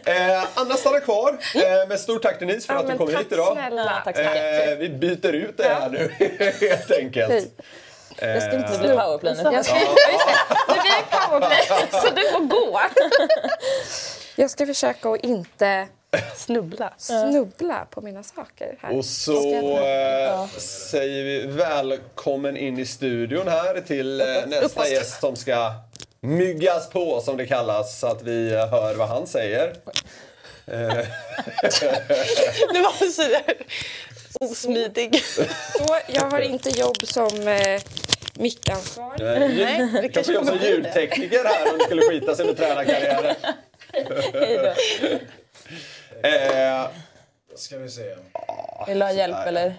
hela. 0.04 0.36
Eh, 0.38 0.44
Anna 0.54 0.74
stannar 0.74 1.00
kvar. 1.00 1.38
Eh, 1.54 1.88
men 1.88 1.98
stort 1.98 2.22
tack 2.22 2.40
Denise 2.40 2.66
för 2.66 2.74
Ja, 2.74 2.80
att 2.80 2.86
du 2.90 2.96
kom 2.98 3.06
tack 3.06 3.18
hit 3.18 3.32
idag. 3.32 3.52
snälla. 3.52 3.82
Ja, 3.84 4.02
tack 4.04 4.16
så 4.16 4.22
mycket. 4.22 4.68
Eh, 4.68 4.76
vi 4.76 4.88
byter 4.88 5.32
ut 5.32 5.56
det 5.56 5.68
här 5.68 5.88
nu 5.90 6.12
helt 6.68 6.90
enkelt. 6.90 7.30
Hej. 7.32 7.50
Det 8.26 8.40
ska 8.40 8.56
inte 8.56 8.78
bli 8.78 8.88
powerplay 8.88 9.34
nu. 9.34 9.42
Jag 9.42 9.64
ska, 9.64 9.74
ja, 9.74 9.80
just 9.80 9.94
det. 10.68 10.74
Det 10.74 10.80
blir 10.80 11.18
powerplay, 11.28 11.66
så 11.90 12.14
du 12.14 12.30
får 12.32 12.40
gå. 12.40 12.80
Jag 14.36 14.50
ska 14.50 14.66
försöka 14.66 15.08
att 15.08 15.20
inte 15.24 15.88
Snubbla. 16.36 16.92
snubbla 16.96 17.86
på 17.90 18.00
mina 18.00 18.22
saker 18.22 18.78
här. 18.80 18.96
Och 18.98 19.04
så 19.04 19.78
eh, 19.78 20.46
säger 20.90 21.24
vi 21.24 21.46
välkommen 21.46 22.56
in 22.56 22.78
i 22.78 22.86
studion 22.86 23.48
här 23.48 23.80
till 23.80 24.20
eh, 24.20 24.26
nästa 24.46 24.88
gäst 24.88 25.20
som 25.20 25.36
ska 25.36 25.72
myggas 26.20 26.90
på 26.90 27.20
som 27.20 27.36
det 27.36 27.46
kallas 27.46 28.00
så 28.00 28.06
att 28.06 28.22
vi 28.22 28.52
eh, 28.52 28.66
hör 28.68 28.94
vad 28.94 29.08
han 29.08 29.26
säger. 29.26 29.76
Nu 32.72 32.82
var 32.82 32.98
det 32.98 33.10
sådär 33.12 33.54
osmidig. 34.40 35.22
Så, 35.76 35.98
jag 36.08 36.30
har 36.30 36.40
inte 36.40 36.70
jobb 36.70 37.06
som 37.06 37.58
mickansvarig. 38.34 39.22
Nej, 39.54 39.88
det 40.02 40.08
kanske 40.08 40.32
jag 40.32 40.46
som 40.46 40.58
ljudtekniker 40.58 41.44
här 41.44 41.72
om 41.72 41.78
det 41.78 41.84
skulle 41.84 42.02
skita 42.02 42.34
sig 42.36 42.46
med 42.46 42.56
tränarkarriären. 42.56 43.34
Eh, 46.24 46.86
Ska 47.54 47.78
vi 47.78 47.88
se. 47.88 48.14
Vill 48.88 48.98
du 48.98 49.04
ha 49.04 49.12
hjälp 49.12 49.46
eller? 49.46 49.74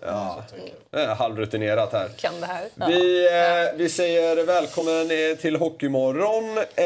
Ja, 0.00 0.44
halvrutinerat 1.18 1.92
här. 1.92 2.08
Kan 2.16 2.40
det 2.40 2.46
här. 2.46 2.68
Vi, 2.88 3.26
eh, 3.26 3.76
vi 3.78 3.88
säger 3.88 4.44
välkommen 4.44 5.10
eh, 5.10 5.36
till 5.36 5.56
Hockeymorgon. 5.56 6.58
Eh, 6.58 6.84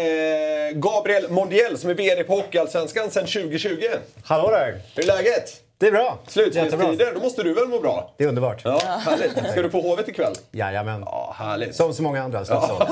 Gabriel 0.74 1.30
Mondiel 1.30 1.78
som 1.78 1.90
är 1.90 1.94
VD 1.94 2.24
på 2.24 2.34
Hockeyallsvenskan 2.34 3.10
sedan 3.10 3.26
2020. 3.26 3.82
Hallå 4.24 4.50
där! 4.50 4.80
Hur 4.94 5.02
är 5.02 5.06
läget? 5.06 5.62
Det 5.80 5.86
är 5.86 5.92
bra. 5.92 6.18
Slutspelstider, 6.26 7.14
då 7.14 7.20
måste 7.20 7.42
du 7.42 7.54
väl 7.54 7.68
må 7.68 7.80
bra? 7.80 8.14
Det 8.16 8.24
är 8.24 8.28
underbart. 8.28 8.60
Ja, 8.64 8.78
härligt. 8.78 9.50
Ska 9.50 9.62
du 9.62 9.70
på 9.70 9.80
Hovet 9.80 10.08
ikväll? 10.08 10.34
Jajamän. 10.50 11.02
Ja, 11.06 11.34
härligt. 11.38 11.74
Som 11.76 11.94
så 11.94 12.02
många 12.02 12.22
andra. 12.22 12.44
Ja. 12.48 12.86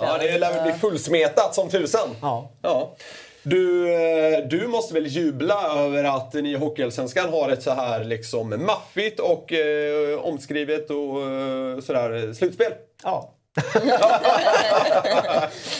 Ja, 0.00 0.18
det 0.20 0.38
lär 0.38 0.52
väl 0.54 0.62
bli 0.62 0.72
fullsmetat 0.72 1.54
som 1.54 1.68
tusan. 1.68 2.08
Ja. 2.22 2.50
Ja. 2.62 2.94
Du, 3.42 3.94
eh, 3.94 4.38
du 4.48 4.66
måste 4.66 4.94
väl 4.94 5.06
jubla 5.06 5.78
över 5.78 6.04
att 6.04 6.34
ni 6.34 6.52
i 6.52 6.56
Hockeyallsvenskan 6.56 7.30
har 7.30 7.48
ett 7.48 7.62
så 7.62 7.70
här 7.70 8.04
liksom 8.04 8.48
maffigt 8.66 9.20
och 9.20 9.52
eh, 9.52 10.18
omskrivet 10.18 10.90
och 10.90 11.22
eh, 11.22 11.80
sådär 11.80 12.32
slutspel? 12.32 12.72
ja. 13.04 13.34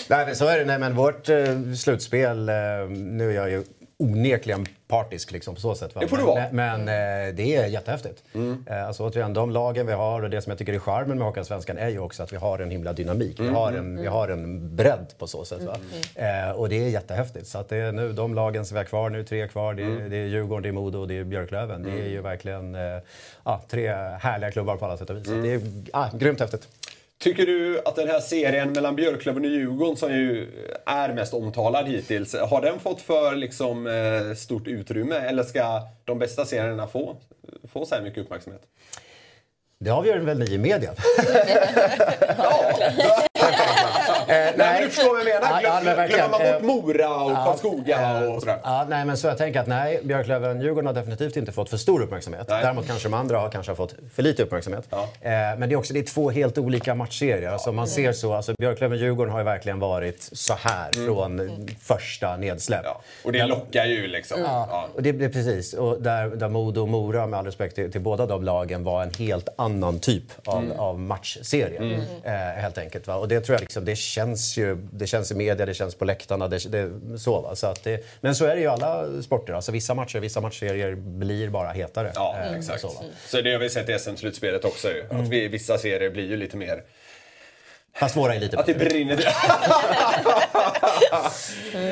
Nej, 0.08 0.26
men 0.26 0.36
så 0.36 0.46
är 0.46 0.58
det. 0.58 0.64
Nej, 0.64 0.78
men 0.78 0.94
vårt 0.94 1.28
eh, 1.28 1.36
slutspel, 1.78 2.48
eh, 2.48 2.54
nu 2.90 3.30
är 3.30 3.34
jag 3.34 3.50
ju 3.50 3.62
onekligen 3.98 4.66
partisk 4.90 5.32
liksom, 5.32 5.54
på 5.54 5.60
så 5.60 5.74
sätt. 5.74 5.94
Va? 5.94 6.00
Det 6.00 6.08
får 6.08 6.16
du 6.16 6.22
vara. 6.22 6.44
Men, 6.52 6.84
men 6.84 7.28
eh, 7.28 7.34
det 7.34 7.56
är 7.56 7.66
jättehäftigt. 7.66 8.22
Eh, 8.66 8.86
alltså, 8.86 9.08
återigen, 9.08 9.34
de 9.34 9.50
lagen 9.50 9.86
vi 9.86 9.92
har 9.92 10.22
och 10.22 10.30
det 10.30 10.42
som 10.42 10.50
jag 10.50 10.58
tycker 10.58 10.72
är 10.72 10.78
charmen 10.78 11.18
med 11.18 11.26
Hockeyallsvenskan 11.26 11.78
är 11.78 11.88
ju 11.88 11.98
också 11.98 12.22
att 12.22 12.32
vi 12.32 12.36
har 12.36 12.58
en 12.58 12.70
himla 12.70 12.92
dynamik. 12.92 13.40
Vi, 13.40 13.48
har 13.48 13.72
en, 13.72 14.00
vi 14.00 14.06
har 14.06 14.28
en 14.28 14.76
bredd 14.76 15.06
på 15.18 15.26
så 15.26 15.44
sätt. 15.44 15.62
Va? 15.62 15.76
Eh, 16.14 16.50
och 16.50 16.68
det 16.68 16.84
är 16.84 16.88
jättehäftigt. 16.88 17.46
Så 17.46 17.58
att 17.58 17.68
det 17.68 17.76
är 17.76 17.92
nu 17.92 18.12
de 18.12 18.34
lagen 18.34 18.66
som 18.66 18.74
vi 18.74 18.78
har 18.78 18.84
kvar 18.84 19.10
nu, 19.10 19.24
tre 19.24 19.48
kvar, 19.48 19.74
det 19.74 19.82
är, 19.82 20.08
det 20.08 20.16
är 20.16 20.26
Djurgården, 20.26 20.62
det 20.62 20.68
är 20.68 20.72
Modo 20.72 20.98
och 20.98 21.08
det 21.08 21.18
är 21.18 21.24
Björklöven. 21.24 21.82
Det 21.82 21.90
är 21.90 22.08
ju 22.08 22.20
verkligen 22.20 22.76
ja, 23.44 23.62
tre 23.68 23.88
härliga 24.20 24.50
klubbar 24.50 24.76
på 24.76 24.84
alla 24.84 24.96
sätt 24.96 25.10
och 25.10 25.16
vis. 25.16 25.26
Det 25.26 25.54
är 25.54 25.60
ah, 25.92 26.08
grymt 26.12 26.40
häftigt. 26.40 26.68
Tycker 27.20 27.46
du 27.46 27.80
att 27.84 27.96
den 27.96 28.08
här 28.08 28.20
serien 28.20 28.72
mellan 28.72 28.96
Björklöven 28.96 29.44
och 29.44 29.50
Djurgården 29.50 29.96
som 29.96 30.12
ju 30.12 30.48
är 30.86 31.12
mest 31.12 31.34
omtalad 31.34 31.88
hittills, 31.88 32.34
har 32.34 32.62
den 32.62 32.80
fått 32.80 33.00
för 33.00 33.36
liksom, 33.36 33.86
eh, 33.86 34.34
stort 34.34 34.66
utrymme 34.66 35.16
eller 35.16 35.42
ska 35.42 35.82
de 36.04 36.18
bästa 36.18 36.44
serierna 36.44 36.86
få, 36.86 37.16
få 37.72 37.86
så 37.86 37.94
här 37.94 38.02
mycket 38.02 38.24
uppmärksamhet? 38.24 38.62
Det 39.78 39.90
avgör 39.90 40.18
väl 40.18 40.38
ni 40.38 40.54
i 40.54 40.58
media? 40.58 40.90
Nej, 44.30 44.54
men 44.56 44.82
du 44.82 44.88
förstår 44.90 45.10
vad 45.10 45.20
jag 45.20 45.42
menar. 45.42 45.60
Ja, 45.62 45.80
ja, 45.84 46.06
glömmer 46.06 46.28
man 46.28 46.30
bort 46.30 46.40
Eh, 46.40 46.60
Mora 46.66 47.24
och 47.24 47.32
Karlskoga 47.32 48.28
och 48.28 48.40
sådär? 48.40 48.58
Ja, 48.64 48.86
nej, 48.88 49.04
men 49.04 49.16
så 49.16 49.26
jag 49.26 49.38
tänker 49.38 49.60
att 49.60 49.66
nej, 49.66 50.00
Björklöven 50.04 50.60
Djurgården 50.60 50.86
har 50.86 50.94
definitivt 50.94 51.36
inte 51.36 51.52
fått 51.52 51.70
för 51.70 51.76
stor 51.76 52.02
uppmärksamhet. 52.02 52.46
Nej. 52.48 52.62
Däremot 52.62 52.86
kanske 52.86 53.08
de 53.08 53.14
andra 53.14 53.38
har 53.38 53.48
kanske 53.50 53.74
fått 53.74 53.94
för 54.14 54.22
lite 54.22 54.42
uppmärksamhet. 54.42 54.84
Ja. 54.90 55.08
Eh, 55.20 55.30
men 55.30 55.60
det 55.60 55.72
är 55.72 55.76
också 55.76 55.92
det 55.94 56.00
är 56.00 56.04
två 56.04 56.30
helt 56.30 56.58
olika 56.58 56.94
matchserier. 56.94 57.50
Alltså, 57.50 57.70
om 57.70 57.76
man 57.76 57.88
ser 57.88 58.12
så, 58.12 58.32
alltså, 58.34 58.54
Björklöven 58.58 58.98
Djurgården 58.98 59.32
har 59.32 59.38
ju 59.40 59.44
verkligen 59.44 59.78
varit 59.78 60.28
så 60.32 60.54
här 60.54 60.92
från 60.92 61.66
första 61.82 62.36
nedsläpp. 62.36 62.80
Mm. 62.80 62.92
Ja, 62.94 63.00
och 63.24 63.32
det 63.32 63.46
lockar 63.46 63.84
ju 63.84 64.06
liksom. 64.06 64.40
Ja. 64.40 64.68
Ja, 64.70 64.88
och 64.94 65.02
det, 65.02 65.12
det 65.12 65.24
är 65.24 65.28
precis. 65.28 65.72
Och 65.74 66.02
där, 66.02 66.26
där 66.26 66.48
Modo 66.48 66.80
och 66.80 66.88
Mora, 66.88 67.26
med 67.26 67.38
all 67.38 67.44
respekt 67.46 67.74
till, 67.74 67.92
till 67.92 68.00
båda 68.00 68.26
de 68.26 68.44
lagen, 68.44 68.84
var 68.84 69.02
en 69.02 69.10
helt 69.18 69.48
annan 69.56 69.98
typ 69.98 70.24
av, 70.44 70.60
Mm. 70.60 70.78
av 70.80 70.98
matchserie. 70.98 72.00
Eh, 72.24 72.32
helt 72.62 72.78
enkelt. 72.78 73.06
Va? 73.06 73.14
Och 73.14 73.28
det 73.28 73.40
tror 73.40 73.54
jag 73.54 73.60
liksom, 73.60 73.84
det 73.84 73.96
känns 73.96 74.19
ju 74.58 74.76
det 74.92 75.06
känns 75.06 75.30
i 75.30 75.34
media, 75.34 75.66
det 75.66 75.74
känns 75.74 75.94
på 75.94 76.04
läktarna. 76.04 76.48
Det, 76.48 76.72
det, 76.72 77.18
så, 77.18 77.40
va? 77.40 77.56
Så 77.56 77.66
att 77.66 77.84
det, 77.84 78.04
men 78.20 78.34
så 78.34 78.44
är 78.44 78.54
det 78.54 78.60
ju 78.60 78.64
i 78.64 78.66
alla 78.66 79.22
sporter. 79.22 79.52
Alltså, 79.52 79.72
vissa 79.72 79.94
matcher, 79.94 80.18
vissa 80.18 80.40
matchserier 80.40 80.94
blir 80.94 81.48
bara 81.48 81.68
hetare. 81.68 82.12
Ja, 82.14 82.36
Eh, 82.40 82.54
exakt. 82.58 82.80
Så, 82.80 82.88
va? 82.88 82.94
Så 83.26 83.40
det 83.40 83.52
har 83.52 83.58
vi 83.58 83.70
sett 83.70 83.88
i 83.88 83.98
SM-slutspelet 83.98 84.64
också 84.64 84.88
ju. 84.88 85.04
Att 85.10 85.28
vi, 85.28 85.48
vissa 85.48 85.78
serier 85.78 86.10
blir 86.10 86.28
ju 86.28 86.36
lite 86.36 86.56
mer... 86.56 86.82
Fast 87.94 88.16
våra 88.16 88.34
är 88.34 88.40
lite 88.40 88.58
Att 88.58 88.66
det 88.66 88.74
brinner 88.74 89.16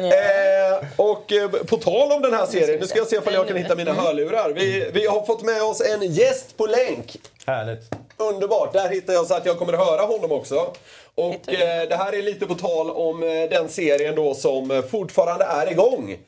eh, 0.03 0.85
och 0.97 1.33
eh, 1.33 1.49
på 1.49 1.77
tal 1.77 2.13
om 2.13 2.23
den 2.23 2.35
här 2.35 2.47
serien, 2.47 2.81
nu 2.81 2.87
ska 2.87 2.99
jag 2.99 3.07
se 3.07 3.19
om 3.19 3.25
jag 3.33 3.49
kan 3.49 3.57
hitta 3.57 3.75
mina 3.75 3.93
hörlurar. 3.93 4.53
Vi, 4.53 4.91
vi 4.93 5.07
har 5.07 5.27
fått 5.27 5.43
med 5.43 5.63
oss 5.63 5.81
en 5.81 6.13
gäst 6.13 6.57
på 6.57 6.67
länk. 6.67 7.17
härligt. 7.47 7.95
Underbart! 8.17 8.73
Där 8.73 8.89
hittar 8.89 9.13
jag 9.13 9.27
så 9.27 9.35
att 9.35 9.47
jag 9.47 9.59
kommer 9.59 9.73
att 9.73 9.87
höra 9.87 10.03
honom 10.03 10.33
också. 10.33 10.73
Och 11.19 11.53
eh, 11.53 11.89
det 11.89 11.97
här 11.97 12.15
är 12.15 12.23
lite 12.23 12.47
på 12.47 12.55
tal 12.55 12.91
om 12.91 13.23
eh, 13.23 13.29
den 13.51 13.69
serien 13.69 14.15
då 14.15 14.35
som 14.35 14.71
eh, 14.71 14.83
fortfarande 14.83 15.45
är 15.45 15.71
igång. 15.71 16.19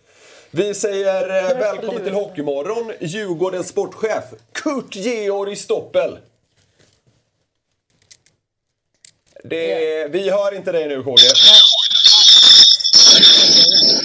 Vi 0.50 0.74
säger 0.74 1.50
eh, 1.50 1.59
välkommen 1.59 2.05
till 2.05 2.12
Hockeymorgon, 2.12 2.92
Djurgårdens 3.00 3.68
sportchef 3.68 4.24
Kurt 4.53 4.96
Georg 4.96 5.57
Stoppel. 5.57 6.18
Det, 9.44 10.07
vi 10.11 10.31
hör 10.31 10.55
inte 10.55 10.72
dig 10.72 10.88
nu 10.88 11.03
KG. 11.03 11.22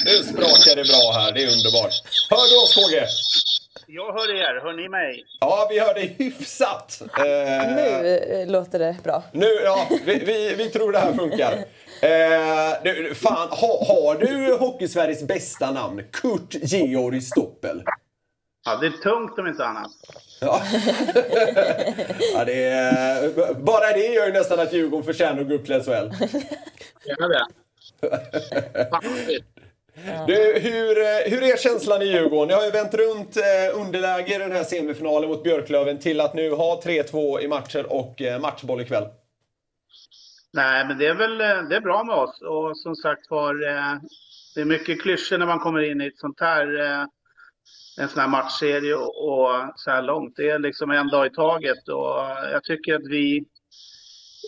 Nu 0.06 0.24
sprakar 0.24 0.76
det 0.76 0.84
bra 0.84 1.12
här, 1.14 1.32
det 1.32 1.44
är 1.44 1.52
underbart. 1.52 1.94
Hör 2.30 2.50
du 2.50 2.64
oss 2.64 2.76
KG? 2.76 3.08
Jag 3.88 4.14
hör 4.14 4.36
er. 4.36 4.62
Hör 4.64 4.74
ni 4.74 4.90
mig? 4.90 5.26
Ja, 5.40 5.68
vi 5.70 5.80
hör 5.80 5.94
dig 5.94 6.16
hyfsat. 6.20 7.02
Eh, 7.18 7.76
Nu 7.76 8.08
eh, 8.18 8.48
låter 8.48 8.80
det 8.80 8.96
bra. 9.04 9.24
Nu, 9.32 9.46
ja, 9.64 9.88
vi, 10.06 10.20
vi, 10.26 10.56
vi 10.58 10.70
tror 10.70 10.92
det 10.92 11.00
här 11.00 11.14
funkar. 11.14 11.54
Eh, 12.02 12.84
du, 12.84 13.16
fan, 13.16 13.48
ha, 13.50 13.86
har 13.88 14.16
du 14.16 14.54
Hockeysveriges 14.58 15.24
bästa 15.24 15.72
namn? 15.72 16.04
Kurt 16.12 16.54
Georg 16.62 17.22
Stoppel. 17.22 17.84
Ja, 18.66 18.76
det 18.76 18.88
är 18.88 18.92
tungt 18.92 19.40
om 19.40 19.48
inte 19.48 19.66
annat. 19.66 19.92
Ja. 20.42 20.62
ja, 22.34 22.46
det 22.46 22.64
är, 22.64 23.54
bara 23.54 23.92
det 23.94 24.08
gör 24.08 24.26
ju 24.28 24.34
nästan 24.34 24.60
att 24.60 24.74
Djurgården 24.74 25.06
förtjänar 25.06 25.42
att 25.42 25.48
gå 25.48 25.54
upp 25.56 25.66
till 25.66 25.82
SHL. 25.84 25.90
Gärna 27.06 27.28
det. 27.28 27.46
Du, 30.28 30.60
hur, 30.60 30.98
eh, 30.98 31.32
hur 31.32 31.44
är 31.44 31.58
känslan 31.58 32.02
i 32.02 32.06
Djurgården? 32.06 32.48
Ni 32.48 32.54
har 32.54 32.66
ju 32.66 32.72
vänt 32.72 32.94
runt 32.94 33.38
eh, 33.38 33.80
underläge 33.80 34.36
i 34.36 34.38
den 34.38 34.52
här 34.52 34.64
semifinalen 34.64 35.30
mot 35.30 35.44
Björklöven 35.44 36.00
till 36.00 36.22
att 36.22 36.34
nu 36.34 36.52
ha 36.52 36.82
3-2 36.86 37.40
i 37.42 37.48
matcher 37.48 37.86
och 37.94 38.22
eh, 38.22 38.42
matchboll 38.42 38.82
ikväll. 38.82 39.08
Nej, 40.54 40.88
men 40.88 40.98
det 40.98 41.08
är 41.08 41.14
väl 41.14 41.38
det 41.38 41.76
är 41.76 41.82
bra 41.82 42.04
med 42.04 42.16
oss. 42.16 42.42
Och 42.42 42.78
som 42.78 42.96
sagt 42.96 43.30
var, 43.30 43.54
det 44.56 44.62
är 44.62 44.66
mycket 44.66 45.02
klyschor 45.02 45.38
när 45.38 45.46
man 45.46 45.60
kommer 45.60 45.92
in 45.92 46.02
i 46.02 46.06
ett 46.08 46.18
sånt 46.18 46.40
här, 46.40 46.68
en 48.00 48.10
sån 48.10 48.20
här 48.20 48.28
matchserie 48.28 48.96
och 48.96 49.50
så 49.76 49.92
här 49.92 50.02
långt. 50.02 50.34
Det 50.36 50.50
är 50.50 50.60
liksom 50.60 50.92
en 50.92 51.08
dag 51.08 51.26
i 51.26 51.30
taget 51.30 51.88
och 51.88 52.16
jag 52.52 52.64
tycker 52.64 52.96
att 52.96 53.08
vi 53.08 53.46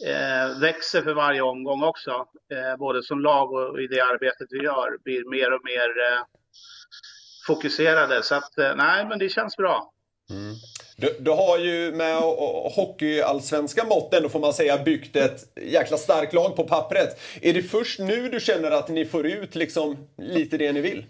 eh, 0.05 0.60
växer 0.60 1.01
för 1.01 1.13
varje 1.13 1.41
omgång 1.41 1.83
också. 1.83 2.12
Eh, 2.51 2.77
både 2.79 3.03
som 3.03 3.19
lag 3.19 3.53
och 3.53 3.81
i 3.81 3.88
det 3.88 4.01
arbetet 4.01 4.47
vi 4.49 4.63
gör 4.63 4.97
blir 5.03 5.29
mer 5.29 5.53
och 5.53 5.62
mer 5.63 5.89
eh, 5.89 6.23
fokuserade. 7.47 8.23
Så 8.23 8.36
att, 8.36 8.57
eh, 8.57 8.75
nej, 8.75 9.05
men 9.05 9.19
det 9.19 9.29
känns 9.29 9.57
bra. 9.57 9.91
Mm. 10.29 10.55
Du, 10.97 11.17
du 11.19 11.31
har 11.31 11.57
ju 11.57 11.91
med 11.91 12.15
hockeyallsvenska 12.75 13.86
mått 13.86 14.13
ändå 14.13 14.29
får 14.29 14.39
man 14.39 14.53
säga 14.53 14.77
byggt 14.77 15.15
ett 15.15 15.39
jäkla 15.55 15.97
starkt 15.97 16.33
lag 16.33 16.55
på 16.55 16.63
pappret. 16.63 17.19
Är 17.41 17.53
det 17.53 17.63
först 17.63 17.99
nu 17.99 18.29
du 18.29 18.39
känner 18.39 18.71
att 18.71 18.89
ni 18.89 19.05
får 19.05 19.25
ut 19.25 19.55
liksom 19.55 19.97
lite 20.17 20.57
det 20.57 20.71
ni 20.71 20.81
vill? 20.81 21.05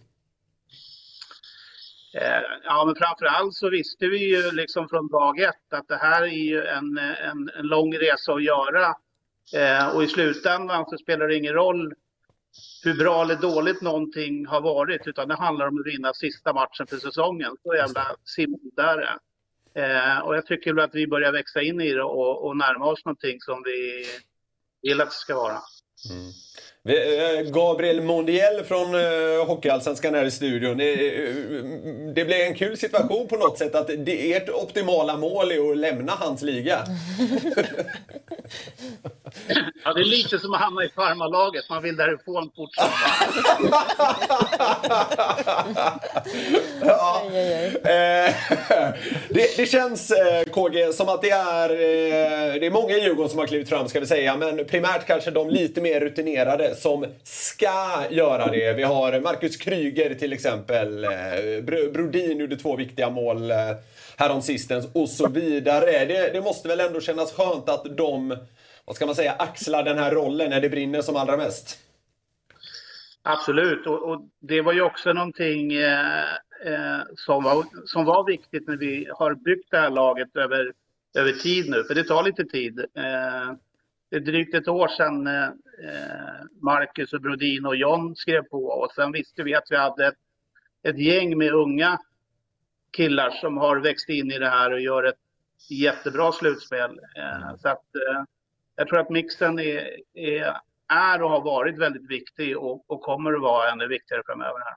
Eh, 2.21 2.41
ja, 2.63 2.85
men 2.85 2.95
framför 2.95 3.25
allt 3.25 3.53
så 3.53 3.69
visste 3.69 4.07
vi 4.07 4.35
ju 4.35 4.51
liksom 4.51 4.89
från 4.89 5.07
dag 5.07 5.39
ett 5.39 5.73
att 5.73 5.87
det 5.87 5.97
här 5.97 6.21
är 6.21 6.27
ju 6.27 6.65
en, 6.65 6.97
en, 6.97 7.49
en 7.59 7.67
lång 7.67 7.93
resa 7.97 8.33
att 8.33 8.43
göra. 8.43 8.95
Eh, 9.55 9.95
och 9.95 10.03
i 10.03 10.07
slutändan 10.07 10.85
så 10.85 10.97
spelar 10.97 11.27
det 11.27 11.35
ingen 11.35 11.53
roll 11.53 11.93
hur 12.83 12.93
bra 12.93 13.21
eller 13.21 13.35
dåligt 13.35 13.81
någonting 13.81 14.45
har 14.45 14.61
varit, 14.61 15.07
utan 15.07 15.27
det 15.27 15.35
handlar 15.35 15.67
om 15.67 15.79
att 15.79 15.87
vinna 15.87 16.13
sista 16.13 16.53
matchen 16.53 16.87
för 16.87 16.97
säsongen. 16.97 17.55
Så 17.63 17.75
jävla 17.75 18.15
simpelt 18.25 18.79
är 18.79 18.97
det. 18.97 19.19
Eh, 19.81 20.19
och 20.19 20.35
jag 20.35 20.45
tycker 20.45 20.73
väl 20.73 20.83
att 20.83 20.95
vi 20.95 21.07
börjar 21.07 21.31
växa 21.31 21.61
in 21.61 21.81
i 21.81 21.93
det 21.93 22.03
och, 22.03 22.45
och 22.45 22.57
närma 22.57 22.85
oss 22.85 23.05
någonting 23.05 23.41
som 23.41 23.63
vi 23.65 24.05
vill 24.81 25.01
att 25.01 25.09
det 25.09 25.15
ska 25.15 25.35
vara. 25.35 25.61
Mm. 26.09 26.31
Gabriel 27.53 28.01
Mondiel 28.01 28.63
från 28.63 28.95
uh, 28.95 29.45
Hockeyallsvenskan 29.45 30.15
här 30.15 30.25
i 30.25 30.31
studion. 30.31 30.77
Det, 30.77 30.91
eh, 30.91 31.33
det 32.15 32.25
blir 32.25 32.45
en 32.45 32.55
kul 32.55 32.77
situation 32.77 33.27
på 33.27 33.35
något 33.35 33.57
sätt 33.57 33.75
att 33.75 33.87
det, 33.97 34.33
ert 34.33 34.49
optimala 34.49 35.17
mål 35.17 35.51
är 35.51 35.71
att 35.71 35.77
lämna 35.77 36.11
hans 36.11 36.41
liga. 36.41 36.79
Ja, 39.83 39.93
det 39.93 40.01
är 40.01 40.05
lite 40.05 40.39
som 40.39 40.53
att 40.53 40.61
hamna 40.61 40.83
i 40.83 40.89
farmarlaget. 40.89 41.69
Man 41.69 41.83
vill 41.83 41.95
därifrån 41.95 42.51
fort 42.55 42.75
som 42.75 42.85
ja. 46.81 47.21
Eh, 47.83 48.33
det, 49.29 49.57
det 49.57 49.65
känns, 49.65 50.11
eh, 50.11 50.43
KG, 50.43 50.93
som 50.93 51.09
att 51.09 51.21
det 51.21 51.29
är, 51.29 51.69
eh, 51.69 52.59
det 52.59 52.65
är 52.65 52.71
många 52.71 52.93
i 52.95 53.03
Djurgården 53.03 53.29
som 53.29 53.39
har 53.39 53.47
klivit 53.47 53.69
fram, 53.69 53.87
ska 53.87 53.99
vi 53.99 54.05
säga. 54.05 54.37
Men 54.37 54.65
primärt 54.65 55.07
kanske 55.07 55.31
de 55.31 55.49
lite 55.49 55.81
mer 55.81 55.99
rutinerade 55.99 56.75
som 56.77 57.05
ska 57.23 58.05
göra 58.09 58.51
det. 58.51 58.73
Vi 58.73 58.83
har 58.83 59.19
Marcus 59.19 59.57
Kryger 59.57 60.15
till 60.15 60.33
exempel. 60.33 61.03
Eh, 61.03 61.89
Brodin 61.93 62.39
gjorde 62.39 62.57
två 62.57 62.75
viktiga 62.75 63.09
mål 63.09 63.51
eh, 63.51 63.57
häromsistens, 64.17 64.87
och 64.93 65.09
så 65.09 65.27
vidare. 65.29 66.05
Det, 66.05 66.33
det 66.33 66.41
måste 66.41 66.67
väl 66.67 66.79
ändå 66.79 67.01
kännas 67.01 67.33
skönt 67.33 67.69
att 67.69 67.97
de, 67.97 68.37
vad 68.85 68.95
ska 68.95 69.05
man 69.05 69.15
säga, 69.15 69.31
axlar 69.31 69.83
den 69.83 69.97
här 69.97 70.11
rollen 70.11 70.49
när 70.49 70.61
det 70.61 70.69
brinner 70.69 71.01
som 71.01 71.15
allra 71.15 71.37
mest. 71.37 71.79
Absolut, 73.23 73.87
och, 73.87 74.09
och 74.09 74.21
det 74.39 74.61
var 74.61 74.73
ju 74.73 74.81
också 74.81 75.13
någonting 75.13 75.73
eh, 75.73 76.23
eh, 76.65 76.99
som, 77.15 77.43
var, 77.43 77.65
som 77.85 78.05
var 78.05 78.25
viktigt 78.25 78.67
när 78.67 78.77
vi 78.77 79.07
har 79.15 79.35
byggt 79.35 79.71
det 79.71 79.77
här 79.77 79.89
laget 79.89 80.35
över, 80.35 80.73
över 81.17 81.31
tid 81.31 81.69
nu, 81.69 81.83
för 81.83 81.95
det 81.95 82.03
tar 82.03 82.23
lite 82.23 82.43
tid. 82.43 82.79
Eh, 82.79 83.53
det 84.09 84.15
är 84.15 84.19
drygt 84.19 84.53
ett 84.53 84.67
år 84.67 84.87
sedan 84.87 85.27
eh, 85.27 85.49
Marcus 86.61 87.13
och 87.13 87.21
Brodin 87.21 87.65
och 87.65 87.75
John 87.75 88.15
skrev 88.15 88.41
på 88.41 88.65
och 88.65 88.91
sen 88.91 89.11
visste 89.11 89.43
vi 89.43 89.55
att 89.55 89.67
vi 89.69 89.75
hade 89.75 90.07
ett, 90.07 90.17
ett 90.83 90.99
gäng 90.99 91.37
med 91.37 91.51
unga 91.51 91.99
killar 92.91 93.29
som 93.29 93.57
har 93.57 93.77
växt 93.77 94.09
in 94.09 94.31
i 94.31 94.39
det 94.39 94.49
här 94.49 94.73
och 94.73 94.79
gör 94.79 95.03
ett 95.03 95.19
jättebra 95.69 96.31
slutspel. 96.31 96.99
Eh, 97.15 97.55
så 97.57 97.69
att, 97.69 97.95
eh, 97.95 98.23
jag 98.75 98.87
tror 98.87 98.99
att 98.99 99.09
mixen 99.09 99.59
är, 99.59 99.89
är, 100.13 100.57
är 100.87 101.23
och 101.23 101.29
har 101.29 101.41
varit 101.41 101.77
väldigt 101.77 102.09
viktig 102.09 102.57
och, 102.57 102.91
och 102.91 103.01
kommer 103.01 103.33
att 103.33 103.41
vara 103.41 103.71
ännu 103.71 103.87
viktigare 103.87 104.23
framöver. 104.25 104.59
här. 104.59 104.75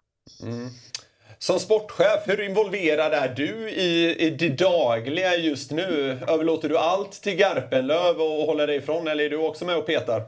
Som 1.43 1.59
sportchef, 1.59 2.21
hur 2.27 2.41
involverad 2.41 3.13
är 3.13 3.35
du 3.35 3.69
i, 3.71 4.17
i 4.27 4.31
det 4.31 4.49
dagliga 4.49 5.37
just 5.37 5.71
nu? 5.71 6.19
Överlåter 6.29 6.69
du 6.69 6.79
allt 6.79 7.13
till 7.13 7.37
Garpenlöv 7.37 8.17
och 8.21 8.47
håller 8.47 8.67
dig 8.67 8.77
ifrån 8.77 9.09
eller 9.09 9.25
är 9.25 9.31
du 9.31 9.37
också 9.37 9.65
med 9.65 9.77
och 9.77 9.87
petar? 9.87 10.23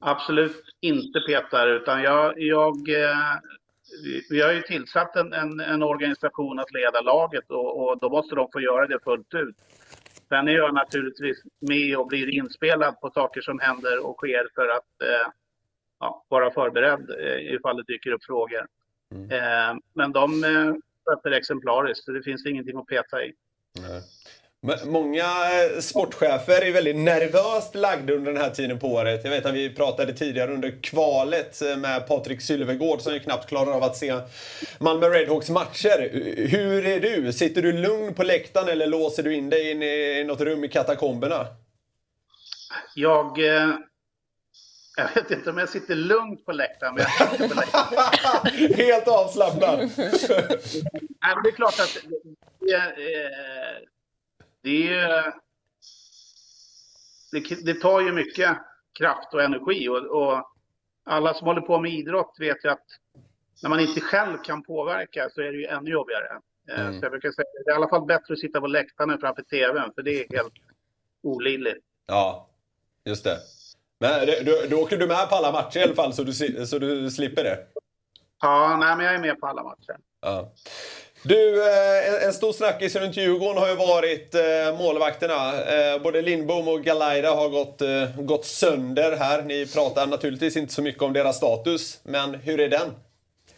Absolut 0.00 0.64
inte 0.80 1.20
petar, 1.28 1.66
utan 1.68 2.02
jag, 2.02 2.34
jag, 2.36 2.74
vi- 4.04 4.26
vi 4.30 4.40
har 4.40 4.52
ju 4.52 4.62
tillsatt 4.62 5.16
en, 5.16 5.32
en, 5.32 5.60
en 5.60 5.82
organisation 5.82 6.58
att 6.58 6.72
leda 6.72 7.00
laget 7.00 7.50
och, 7.50 7.82
och 7.88 7.98
då 8.00 8.08
måste 8.10 8.34
de 8.34 8.48
få 8.52 8.60
göra 8.60 8.86
det 8.86 8.98
fullt 9.04 9.34
ut. 9.34 9.56
Sen 10.28 10.48
är 10.48 10.52
jag 10.52 10.74
naturligtvis 10.74 11.36
med 11.60 11.96
och 11.96 12.06
blir 12.06 12.34
inspelad 12.34 13.00
på 13.00 13.10
saker 13.10 13.40
som 13.40 13.58
händer 13.58 14.06
och 14.06 14.16
sker 14.16 14.48
för 14.54 14.68
att 14.68 15.02
eh, 15.02 15.26
ja, 16.00 16.24
vara 16.28 16.50
förberedd 16.50 17.10
eh, 17.10 17.54
ifall 17.54 17.76
det 17.76 17.92
dyker 17.92 18.10
upp 18.10 18.24
frågor. 18.24 18.66
Eh, 19.14 19.76
men 19.94 20.12
de 20.12 20.44
eh, 20.44 20.74
sköter 21.04 21.30
exemplariskt, 21.30 22.04
så 22.04 22.12
det 22.12 22.22
finns 22.22 22.46
ingenting 22.46 22.78
att 22.78 22.86
peta 22.86 23.24
i. 23.24 23.32
Men 24.60 24.90
Många 24.92 25.24
eh, 25.24 25.80
sportchefer 25.80 26.66
är 26.66 26.72
väldigt 26.72 26.96
nervöst 26.96 27.74
lagda 27.74 28.12
under 28.12 28.32
den 28.32 28.42
här 28.42 28.50
tiden 28.50 28.78
på 28.78 28.86
året. 28.86 29.20
Jag 29.24 29.30
vet 29.30 29.46
att 29.46 29.54
vi 29.54 29.74
pratade 29.74 30.12
tidigare 30.12 30.54
under 30.54 30.82
kvalet 30.82 31.60
med 31.78 32.06
Patrik 32.06 32.40
Sylvegård 32.40 33.00
som 33.00 33.14
ju 33.14 33.20
knappt 33.20 33.48
klarar 33.48 33.72
av 33.72 33.82
att 33.82 33.96
se 33.96 34.20
Malmö 34.80 35.08
Redhawks 35.08 35.50
matcher. 35.50 36.10
Hur 36.48 36.86
är 36.86 37.00
du? 37.00 37.32
Sitter 37.32 37.62
du 37.62 37.72
lugn 37.72 38.14
på 38.14 38.22
läktaren 38.22 38.68
eller 38.68 38.86
låser 38.86 39.22
du 39.22 39.34
in 39.34 39.50
dig 39.50 39.70
in 39.70 39.82
i 39.82 40.24
något 40.26 40.40
rum 40.40 40.64
i 40.64 40.68
katakomberna? 40.68 41.46
Jag, 42.94 43.38
jag 44.98 45.14
vet 45.14 45.30
inte 45.30 45.50
om 45.50 45.58
jag 45.58 45.68
sitter 45.68 45.94
lugnt 45.94 46.44
på 46.46 46.52
läktaren, 46.52 46.94
men 46.94 47.02
jag 47.18 47.30
sitter 47.30 47.48
på 47.48 47.54
läktaren. 47.54 48.74
Helt 48.74 49.08
avslappnad. 49.08 49.78
Nej, 51.22 51.34
men 51.34 51.42
det 51.42 51.48
är 51.48 51.54
klart 51.56 51.80
att 51.80 51.98
det, 52.60 52.74
eh, 52.74 53.88
det, 54.62 54.88
är- 54.94 55.34
det, 57.32 57.64
det 57.64 57.74
tar 57.80 58.00
ju 58.00 58.12
mycket 58.12 58.58
kraft 58.98 59.34
och 59.34 59.42
energi 59.42 59.88
och, 59.88 59.96
och 60.22 60.44
alla 61.06 61.34
som 61.34 61.46
håller 61.46 61.60
på 61.60 61.80
med 61.80 61.92
idrott 61.92 62.36
vet 62.38 62.64
ju 62.64 62.68
att 62.68 62.84
när 63.62 63.70
man 63.70 63.80
inte 63.80 64.00
själv 64.00 64.38
kan 64.44 64.62
påverka 64.62 65.30
så 65.34 65.40
är 65.40 65.52
det 65.52 65.58
ju 65.58 65.64
ännu 65.66 65.90
jobbigare. 65.90 66.40
Eh, 66.70 66.92
Så 66.92 66.98
jag 67.04 67.10
brukar 67.10 67.30
säga 67.30 67.42
att 67.42 67.64
det 67.64 67.70
är 67.70 67.74
i 67.74 67.76
alla 67.76 67.88
fall 67.88 68.06
bättre 68.06 68.32
att 68.34 68.40
sitta 68.40 68.60
på 68.60 68.66
läktaren 68.66 69.10
än 69.10 69.18
framför 69.20 69.42
TVn 69.42 69.92
för 69.94 70.02
det 70.02 70.10
är 70.24 70.36
helt 70.36 70.52
olidligt. 71.22 71.84
Ja, 72.06 72.48
just 73.04 73.24
det. 73.24 73.38
Men 74.00 74.26
det- 74.26 74.42
då, 74.42 74.52
då 74.70 74.76
åker 74.82 74.96
du 74.96 75.06
med 75.06 75.28
på 75.28 75.34
alla 75.34 75.52
matcher 75.52 75.78
i 75.78 75.82
alla 75.82 75.94
fall 75.94 76.12
så 76.12 76.22
du, 76.22 76.32
så 76.66 76.78
du 76.78 77.10
slipper 77.10 77.44
det? 77.44 77.58
Ja, 78.42 78.76
nej, 78.80 78.96
men 78.96 79.06
jag 79.06 79.14
är 79.14 79.18
med 79.18 79.40
på 79.40 79.46
alla 79.46 79.62
matcher. 79.62 79.96
Ja. 80.22 80.52
Du, 81.22 81.62
eh, 81.68 82.24
en- 82.26 82.32
stor 82.32 82.52
snackis 82.52 82.96
runt 82.96 83.16
Djurgården 83.16 83.62
har 83.62 83.68
ju 83.68 83.74
varit 83.76 84.34
eh, 84.34 84.78
målvakterna. 84.78 85.62
Eh, 85.62 86.02
Både 86.02 86.22
Lindbom 86.22 86.68
och 86.68 86.82
Galaida 86.84 87.30
har 87.34 87.48
gått, 87.48 87.82
gått 88.26 88.44
sönder 88.44 89.16
här. 89.16 89.42
Ni 89.42 89.66
pratar 89.66 90.06
naturligtvis 90.06 90.56
inte 90.56 90.74
så 90.74 90.82
mycket 90.82 91.02
om 91.02 91.12
deras 91.12 91.36
status, 91.36 92.00
men 92.02 92.34
hur 92.34 92.60
är 92.60 92.68
den? 92.68 92.94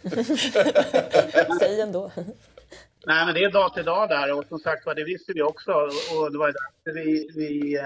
Säg 1.60 1.80
ändå. 1.80 2.10
Nej, 3.06 3.26
men 3.26 3.34
det 3.34 3.40
är 3.44 3.50
dag 3.50 3.74
till 3.74 3.84
dag 3.84 4.08
där 4.08 4.32
och 4.38 4.44
som 4.48 4.58
sagt 4.58 4.86
var, 4.86 4.94
det 4.94 5.04
visste 5.04 5.32
vi 5.32 5.42
också. 5.42 5.72
Och 6.16 6.32
det 6.32 6.38
var 6.38 6.46
därför 6.84 7.00
vi, 7.04 7.30
vi 7.36 7.78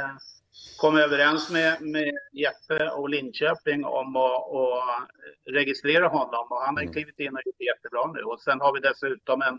kom 0.77 0.97
överens 0.97 1.51
med, 1.51 1.83
med 1.83 2.13
Jeppe 2.33 2.89
och 2.91 3.09
Linköping 3.09 3.85
om 3.85 4.17
att, 4.17 4.55
att 4.55 5.09
registrera 5.55 6.09
honom. 6.09 6.47
Och 6.51 6.63
han 6.63 6.77
har 6.77 6.93
klivit 6.93 7.21
in 7.21 7.35
och 7.35 7.41
gjort 7.45 7.55
det 7.59 7.65
jättebra 7.65 8.13
nu. 8.13 8.23
Och 8.23 8.41
sen 8.41 8.61
har 8.61 8.73
vi 8.73 8.81
dessutom 8.81 9.43
en 9.43 9.59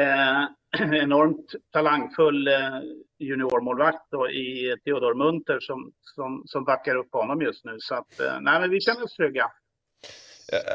eh, 0.00 0.44
enormt 1.02 1.54
talangfull 1.72 2.48
eh, 2.48 2.80
juniormålvakt 3.18 4.10
då, 4.10 4.30
i 4.30 4.76
Theodor 4.84 5.14
Munter 5.14 5.60
som, 5.60 5.92
som, 6.00 6.42
som 6.46 6.64
backar 6.64 6.96
upp 6.96 7.12
honom 7.12 7.42
just 7.42 7.64
nu. 7.64 7.76
Så 7.78 7.94
att, 7.94 8.20
eh, 8.20 8.40
nej, 8.40 8.60
men 8.60 8.70
vi 8.70 8.80
känner 8.80 9.04
oss 9.04 9.14
trygga. 9.14 9.50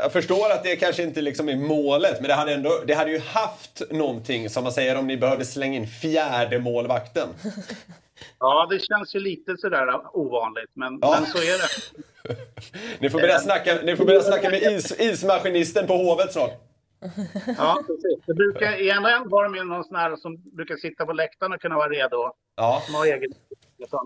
Jag 0.03 0.13
förstår 0.13 0.51
att 0.51 0.63
det 0.63 0.75
kanske 0.75 1.03
inte 1.03 1.21
liksom 1.21 1.49
är 1.49 1.55
målet, 1.55 2.17
men 2.19 2.27
det 2.27 2.33
hade, 2.33 2.53
ändå, 2.53 2.69
det 2.87 2.93
hade 2.93 3.11
ju 3.11 3.19
haft 3.19 3.81
någonting, 3.91 4.49
som 4.49 4.63
man 4.63 4.71
säger, 4.71 4.97
om 4.97 5.07
ni 5.07 5.17
behövde 5.17 5.45
slänga 5.45 5.77
in 5.77 5.87
fjärde 5.87 6.59
målvakten. 6.59 7.29
Ja, 8.39 8.67
det 8.69 8.79
känns 8.79 9.15
ju 9.15 9.19
lite 9.19 9.57
sådär 9.57 10.01
ovanligt, 10.17 10.71
men, 10.73 10.99
Ja. 11.01 11.17
men 11.19 11.29
så 11.29 11.37
är 11.37 11.57
det. 11.57 11.67
Ni 12.99 13.09
får 13.09 13.19
börja 13.19 13.39
snacka, 13.39 13.79
ni 13.83 13.95
får 13.95 14.05
börja 14.05 14.21
snacka 14.21 14.49
med 14.49 14.61
is, 14.61 14.99
ismaskinisten 14.99 15.87
på 15.87 15.93
Hovet 15.93 16.33
snart. 16.33 16.51
Ja, 17.57 17.83
precis. 17.87 18.25
Det 18.25 18.33
brukar, 18.33 18.81
I 18.81 18.89
en 18.89 19.05
en 19.05 19.29
var 19.29 19.43
de 19.43 19.55
ju 19.55 19.63
någon 19.63 19.83
sån 19.83 19.95
här 19.95 20.15
som 20.15 20.37
brukar 20.55 20.75
sitta 20.75 21.05
på 21.05 21.13
läktaren 21.13 21.53
och 21.53 21.61
kunna 21.61 21.75
vara 21.75 21.89
redo. 21.89 22.33
Ja. 22.55 22.81
Som 22.85 22.95
har. 22.95 23.05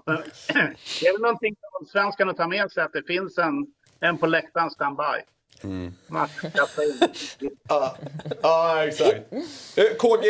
Men 0.05 0.15
det 1.01 1.07
är 1.07 1.13
väl 1.13 1.21
någonting 1.21 1.55
som 1.77 1.85
svenskarna 1.85 2.33
tar 2.33 2.47
med 2.47 2.71
sig, 2.71 2.83
att 2.83 2.93
det 2.93 3.03
finns 3.07 3.37
en, 3.37 3.67
en 3.99 4.17
på 4.17 4.25
läktaren 4.27 4.69
standby. 4.69 5.03
In. 5.63 5.95
Ja, 7.69 7.97
ja 8.41 8.83
exakt. 8.87 9.33
Eh, 9.77 9.95
KG, 9.99 10.21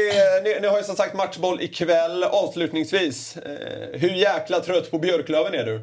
ni, 0.44 0.60
ni 0.62 0.68
har 0.68 0.78
ju 0.78 0.84
som 0.84 0.96
sagt 0.96 1.16
matchboll 1.16 1.62
ikväll. 1.62 2.24
Avslutningsvis, 2.24 3.38
eh, 3.38 4.00
hur 4.00 4.10
jäkla 4.10 4.60
trött 4.60 4.92
på 4.92 5.00
Björklöven 5.00 5.54
är 5.54 5.66
du? 5.66 5.82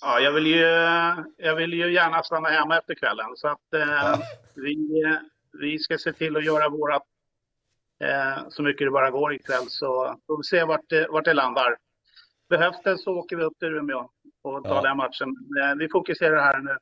Ja, 0.00 0.20
jag 0.20 0.32
vill, 0.32 0.46
ju, 0.46 0.66
jag 1.36 1.54
vill 1.56 1.72
ju 1.72 1.92
gärna 1.92 2.22
stanna 2.22 2.48
hemma 2.48 2.78
efter 2.78 2.94
kvällen. 2.94 3.26
Så 3.36 3.48
att 3.48 3.74
eh, 3.74 4.18
vi, 4.54 4.76
vi 5.52 5.78
ska 5.78 5.98
se 5.98 6.12
till 6.12 6.36
att 6.36 6.44
göra 6.44 6.68
vårat 6.68 7.02
eh, 8.04 8.48
så 8.48 8.62
mycket 8.62 8.86
det 8.86 8.90
bara 8.90 9.10
går 9.10 9.34
ikväll. 9.34 9.64
Så 9.68 10.16
får 10.26 10.36
vi 10.36 10.42
se 10.44 10.64
vart 10.64 10.88
det, 10.88 11.06
vart 11.10 11.24
det 11.24 11.34
landar. 11.34 11.76
Behövs 12.48 12.82
det 12.84 12.98
så 12.98 13.10
åker 13.18 13.36
vi 13.36 13.42
upp 13.42 13.58
till 13.58 13.68
Umeå 13.74 14.08
och 14.42 14.64
tar 14.64 14.74
Ja. 14.74 14.82
den 14.82 14.96
matchen. 14.96 15.28
Eh, 15.62 15.74
vi 15.78 15.88
fokuserar 15.88 16.40
här 16.40 16.58
nu. 16.58 16.76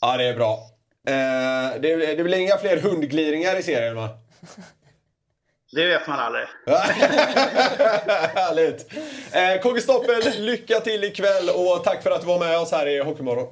Ja, 0.00 0.16
det 0.16 0.24
är 0.24 0.34
bra. 0.34 0.52
Eh, 1.08 1.80
det, 1.80 2.14
det 2.14 2.24
blir 2.24 2.38
inga 2.38 2.56
fler 2.58 2.76
hundgliringar 2.76 3.56
i 3.56 3.62
serien 3.62 3.96
va? 3.96 4.08
Det 5.72 5.86
vet 5.86 6.06
man 6.06 6.18
aldrig. 6.20 6.46
Härligt! 8.34 8.92
Eh, 9.32 9.60
KG 9.62 9.80
Stoppel, 9.80 10.22
lycka 10.38 10.80
till 10.80 11.04
ikväll 11.04 11.48
och 11.54 11.84
tack 11.84 12.02
för 12.02 12.10
att 12.10 12.20
du 12.20 12.26
var 12.26 12.38
med 12.38 12.58
oss 12.58 12.72
här 12.72 12.86
i 12.88 12.98
Hockeymorgon. 13.02 13.46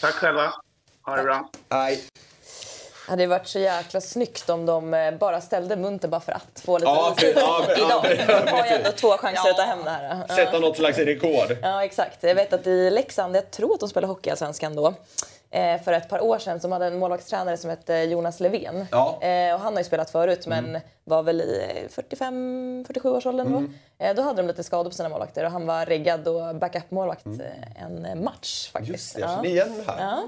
Tack 0.00 0.14
själva. 0.14 0.52
Ha 1.06 1.16
det 1.16 1.22
bra. 1.22 1.50
Hej! 1.70 2.02
Det 3.06 3.10
hade 3.12 3.26
varit 3.26 3.46
så 3.46 3.58
jäkla 3.58 4.00
snyggt 4.00 4.50
om 4.50 4.66
de 4.66 4.94
eh, 4.94 5.14
bara 5.14 5.40
ställde 5.40 5.76
munter 5.76 6.08
bara 6.08 6.20
för 6.20 6.32
att 6.32 6.62
få 6.64 6.78
lite 6.78 6.90
Ja, 6.90 7.14
för- 7.18 7.26
ja, 7.26 7.64
ja, 7.68 7.76
Idag. 7.76 8.04
men- 8.28 8.46
De 8.46 8.50
har 8.52 8.66
ju 8.66 8.72
ändå 8.72 8.90
två 8.90 9.08
chanser 9.18 9.50
att 9.50 9.56
ta 9.56 9.62
hem 9.62 9.84
det 9.84 9.90
här. 9.90 10.24
Ja. 10.28 10.34
Sätta 10.36 10.58
något 10.58 10.76
slags 10.76 10.98
rekord. 10.98 11.56
Ja, 11.62 11.84
exakt. 11.84 12.22
Jag 12.22 12.34
vet 12.34 12.52
att 12.52 12.66
i 12.66 12.90
Leksand, 12.90 13.36
jag 13.36 13.50
tror 13.50 13.74
att 13.74 13.80
de 13.80 13.88
spelar 13.88 14.08
hockey 14.08 14.28
i 14.28 14.30
Allsvenskan 14.30 14.76
då, 14.76 14.94
för 15.84 15.92
ett 15.92 16.08
par 16.08 16.20
år 16.20 16.38
sedan 16.38 16.60
som 16.60 16.72
hade 16.72 16.86
en 16.86 16.98
målvaktstränare 16.98 17.56
som 17.56 17.70
hette 17.70 17.94
Jonas 17.94 18.40
Levén. 18.40 18.86
Ja. 18.90 19.18
Eh, 19.22 19.54
och 19.54 19.60
han 19.60 19.72
har 19.72 19.80
ju 19.80 19.84
spelat 19.84 20.10
förut 20.10 20.46
men 20.46 20.64
Mm. 20.68 20.80
Var 21.08 21.22
väl 21.22 21.40
i 21.40 21.86
45-47 21.94 23.06
års 23.08 23.26
åldern 23.26 23.52
då. 23.52 23.62
Eh, 24.04 24.14
då 24.14 24.22
hade 24.22 24.42
de 24.42 24.48
lite 24.48 24.62
skador 24.64 24.90
på 24.90 24.96
sina 24.96 25.08
målvakter 25.08 25.44
och 25.44 25.50
han 25.50 25.66
var 25.66 25.86
reggad 25.86 26.28
och 26.28 26.54
backup-målvakt 26.56 27.26
eh, 27.26 27.82
en 27.84 28.24
match 28.24 28.70
faktiskt. 28.72 28.76
Mm. 28.76 28.94
Just 28.94 29.14
det, 29.14 29.20
jag 29.20 29.30
Ja. 29.30 29.34
känner 29.36 29.48
igen 29.50 29.82
det 29.86 29.92
här. 29.92 30.00
Ja. 30.00 30.22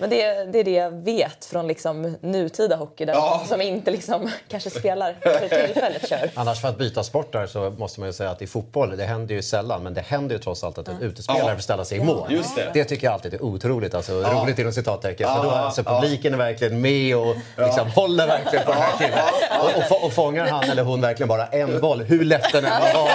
Men 0.00 0.10
det, 0.10 0.44
det 0.52 0.58
är 0.58 0.64
det 0.64 0.70
jag 0.70 0.90
vet 0.90 1.44
från 1.44 1.66
liksom 1.66 2.16
nutida 2.20 2.76
hockey 2.76 3.04
där 3.04 3.12
Ja. 3.14 3.42
som 3.48 3.60
inte 3.60 3.90
liksom 3.90 4.30
kanske 4.48 4.70
spelar 4.70 5.16
för 5.22 5.48
tillfället 5.66 6.08
kör. 6.08 6.30
Annars 6.34 6.60
för 6.60 6.68
att 6.68 6.78
byta 6.78 7.02
sport 7.02 7.32
där 7.32 7.46
så 7.46 7.70
måste 7.70 8.00
man 8.00 8.08
ju 8.08 8.12
säga 8.12 8.30
att 8.30 8.42
i 8.42 8.46
fotboll, 8.46 8.96
det 8.96 9.04
händer 9.04 9.34
ju 9.34 9.42
sällan, 9.42 9.82
men 9.82 9.94
det 9.94 10.00
händer 10.00 10.34
ju 10.36 10.42
trots 10.42 10.64
allt 10.64 10.78
att 10.78 10.88
en 10.88 11.02
utespelare 11.02 11.48
Ja. 11.48 11.54
får 11.54 11.62
ställa 11.62 11.84
sig 11.84 11.98
i 11.98 12.04
mål. 12.04 12.26
Just 12.32 12.56
det. 12.74 12.84
tycker 12.84 13.06
jag 13.06 13.14
alltid 13.14 13.34
är 13.34 13.42
otroligt, 13.42 13.94
alltså 13.94 14.12
roligt 14.22 14.58
inom 14.58 14.72
citattecken. 14.72 15.28
För 15.36 15.42
då 15.42 15.48
Ja, 15.50 15.58
alltså, 15.58 15.82
ja. 15.86 16.00
publiken 16.00 16.32
är 16.34 16.38
verkligen 16.38 16.80
med 16.80 17.16
och 17.16 17.34
liksom 17.56 17.90
håller 17.90 18.26
verkligen 18.26 18.64
på 18.64 18.72
den 18.72 18.80
här 18.80 18.98
killen. 18.98 19.18
Och, 19.60 19.92
och, 19.96 20.04
och 20.04 20.12
fångar 20.20 20.46
han 20.46 20.70
eller 20.70 20.82
hon 20.82 21.00
verkligen 21.00 21.28
bara 21.28 21.46
en 21.46 21.80
boll, 21.80 22.02
hur 22.02 22.24
lätt 22.24 22.52
den 22.52 22.64
än 22.64 22.80
må 22.80 23.00
vara, 23.00 23.12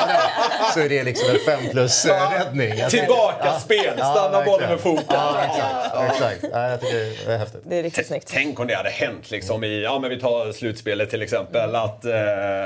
så 0.73 0.79
är 0.79 0.89
det 0.89 1.03
liksom 1.03 1.29
en 1.29 1.39
fem 1.39 1.69
plus 1.71 2.05
eh. 2.05 2.31
Alltså, 2.31 2.97
Tillbaka 2.97 3.59
spel, 3.59 3.93
stanna 3.97 4.29
verkligen. 4.29 4.45
bollen 4.45 4.69
med 4.69 4.79
foten. 4.79 5.05
Ja, 5.09 5.45
exakt. 5.45 6.11
exakt. 6.11 6.45
Ja, 6.53 6.69
jag 6.69 6.81
tycker 6.81 7.27
det 7.27 7.33
är 7.33 7.37
häftigt. 7.37 7.61
Det 7.63 7.79
är 7.79 7.83
riktigt 7.83 8.07
snyggt. 8.07 8.27
Tänk 8.33 8.59
om 8.59 8.67
det 8.67 8.75
hade 8.75 8.89
hänt 8.89 9.31
liksom 9.31 9.63
i, 9.63 9.83
ja 9.83 9.99
men 9.99 10.09
vi 10.09 10.19
tar 10.19 10.51
slutspelet 10.51 11.09
till 11.09 11.21
exempel, 11.21 11.75
att 11.75 12.05
eh, 12.05 12.11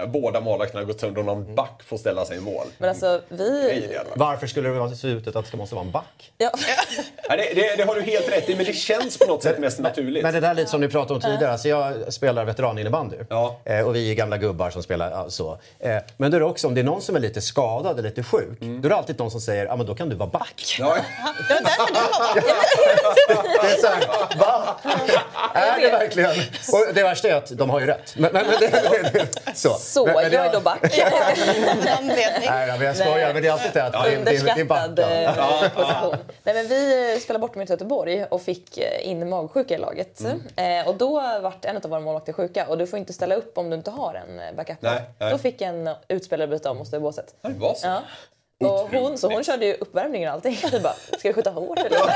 båda 0.08 0.42
målvakterna 0.42 0.84
gått 0.84 1.00
sönder 1.00 1.20
och 1.20 1.26
någon 1.26 1.56
back 1.56 1.82
får 1.86 1.98
ställa 1.98 2.26
sig 2.26 2.38
i 2.38 2.42
mål. 2.42 2.68
Men 2.78 2.90
alltså 2.90 3.22
vi... 3.30 3.90
Varför 4.16 4.48
skulle 4.48 4.70
det 4.70 4.80
vara 4.80 4.90
se 4.96 5.08
ut 5.08 5.36
att 5.36 5.52
det 5.52 5.58
måste 5.58 5.76
vara 5.76 5.86
en 5.86 5.92
back? 5.92 6.32
Ja. 6.38 6.52
Ja, 7.30 7.36
det, 7.36 7.54
det, 7.56 7.76
det 7.78 7.84
har 7.84 7.96
du 7.96 8.02
helt 8.02 8.32
rätt 8.32 8.50
i, 8.50 8.56
men 8.56 8.66
det 8.66 8.74
känns 8.74 9.20
på 9.20 9.26
något 9.26 9.44
sätt 9.44 9.60
mest 9.60 9.80
naturligt. 9.80 10.24
Men 10.24 10.34
det 10.34 10.40
där 10.40 10.50
är 10.50 10.54
lite 10.54 10.70
som 10.70 10.82
ni 10.82 10.88
pratade 10.88 11.14
om 11.14 11.22
tidigare. 11.22 11.52
Alltså 11.52 11.68
jag 11.70 12.14
spelar 12.14 12.46
veteraninnebandy. 12.46 13.18
Ja. 13.30 13.60
Eh, 13.64 13.88
och 13.88 13.96
vi 13.96 14.12
är 14.12 14.14
gamla 14.30 14.38
gubbar 14.48 14.70
som 14.70 14.84
spelar 14.84 15.12
ja, 15.12 15.30
så. 15.30 15.58
Eh, 15.80 15.98
men 16.18 16.32
då 16.32 16.38
är 16.38 16.40
det 16.40 16.46
också, 16.46 16.68
om 16.68 16.76
det 16.76 16.82
är 16.82 16.86
någon 16.86 17.02
som 17.02 17.16
är 17.16 17.20
lite 17.20 17.42
skadad 17.42 18.00
eller 18.00 18.10
lite 18.10 18.24
sjuk, 18.24 18.60
då 18.60 18.66
är 18.88 18.90
det 18.90 18.96
alltid 18.96 19.20
någon 19.20 19.32
som 19.32 19.42
säger 19.42 19.66
ja 19.66 19.76
men 19.76 19.86
då 19.86 19.96
kan 19.96 20.10
du 20.10 20.16
vara 20.16 20.30
back. 20.30 20.76
Ja, 20.80 20.98
Det 21.48 21.54
var 21.54 21.62
därför 21.62 21.88
du 21.88 21.94
var 21.94 22.20
back. 22.20 22.46
Det 23.62 23.68
är 23.68 23.78
så 23.78 23.88
här, 23.88 24.38
va? 24.40 24.76
Är 25.54 25.82
det 25.82 25.90
verkligen? 25.92 26.30
Och 26.74 26.94
det 26.94 27.04
värsta 27.04 27.28
är 27.30 27.36
att 27.36 27.50
de 27.58 27.70
har 27.70 27.80
ju 27.80 27.86
rätt. 27.86 28.14
Men, 28.18 28.34
men, 28.34 28.46
men 28.48 28.56
det, 28.60 28.68
det, 28.68 29.10
det, 29.14 29.56
så. 29.56 29.70
Så, 29.74 30.06
men, 30.06 30.16
men 30.16 30.32
jag 30.32 30.46
är 30.46 30.54
då 30.54 30.60
back. 30.60 30.80
Nej, 32.48 32.68
men 32.78 32.82
jag 32.82 32.96
skojar. 32.98 33.34
Men 33.34 33.42
det 33.42 33.48
är 33.48 33.52
alltid 33.52 33.72
det 33.74 33.84
att 33.86 33.92
det, 33.94 33.98
är- 34.00 34.04
det, 34.04 34.32
är- 34.32 34.44
det 34.44 34.52
är 34.52 34.88
Underskattad 34.90 35.00
eh, 35.00 35.70
position. 35.76 36.16
Nej, 36.44 36.56
men 36.56 36.68
vi 36.68 37.14
eh, 37.14 37.20
spelade 37.20 37.42
bort 37.42 37.56
mot 37.56 37.70
Göteborg 37.70 38.24
och 38.24 38.42
fick 38.42 38.78
in 39.02 39.30
magsjuka 39.30 39.74
i 39.76 39.78
laget. 39.78 40.22
Mm. 40.56 40.88
Och 40.88 40.96
då 40.96 41.40
vart 41.42 41.66
en 41.66 41.78
av 41.78 41.90
våra 41.90 42.00
målvakter 42.00 42.34
sjuka 42.34 42.68
och 42.68 42.78
du 42.78 42.88
får 42.88 43.00
inte 43.00 43.14
ställa 43.14 43.36
upp 43.36 43.58
om 43.58 43.70
du 43.70 43.76
inte 43.76 43.92
har 43.92 44.14
en 44.28 44.40
eh, 44.40 44.56
backup. 44.56 44.82
Nej, 44.82 45.02
nej. 45.20 45.32
Då 45.32 45.38
fick 45.38 45.62
en 45.62 45.90
utspelare 46.08 46.48
byta 46.48 46.72
om 46.72 46.82
och 46.82 46.88
stå 46.88 46.98
i 46.98 47.00
båset. 47.00 47.36
det 47.42 47.50
var 47.50 47.74
så. 47.74 47.88
Ja. 47.88 48.02
Och 48.64 48.90
hon, 48.90 49.18
så 49.18 49.34
hon 49.34 49.44
körde 49.44 49.66
ju 49.66 49.74
uppvärmningen 49.74 50.30
och 50.30 50.34
allting. 50.34 50.58
Vi 50.72 50.80
bara, 50.80 50.94
ska 50.94 51.28
vi 51.28 51.34
skjuta 51.34 51.52
hårt 51.52 51.80
eller? 51.80 52.00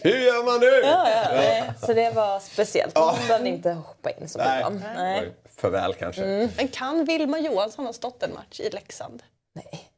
Hur 0.00 0.18
gör 0.18 0.44
man 0.44 0.60
nu? 0.60 0.66
ja, 0.66 1.10
ja. 1.10 1.64
Så 1.86 1.92
det 1.92 2.10
var 2.10 2.40
speciellt. 2.40 2.98
Hon 2.98 3.14
behövde 3.28 3.48
inte 3.48 3.70
hoppa 3.70 4.10
in 4.10 4.28
så 4.28 4.38
Nej. 4.38 4.64
Nej. 4.96 5.32
För 5.56 5.70
väl 5.70 5.94
kanske. 5.94 6.48
Men 6.56 6.68
kan 6.68 7.04
Vilma 7.04 7.38
Johansson 7.38 7.86
ha 7.86 7.92
stått 7.92 8.22
en 8.22 8.34
match 8.34 8.60
i 8.60 8.70
Leksand? 8.70 9.22
Nej. 9.54 9.91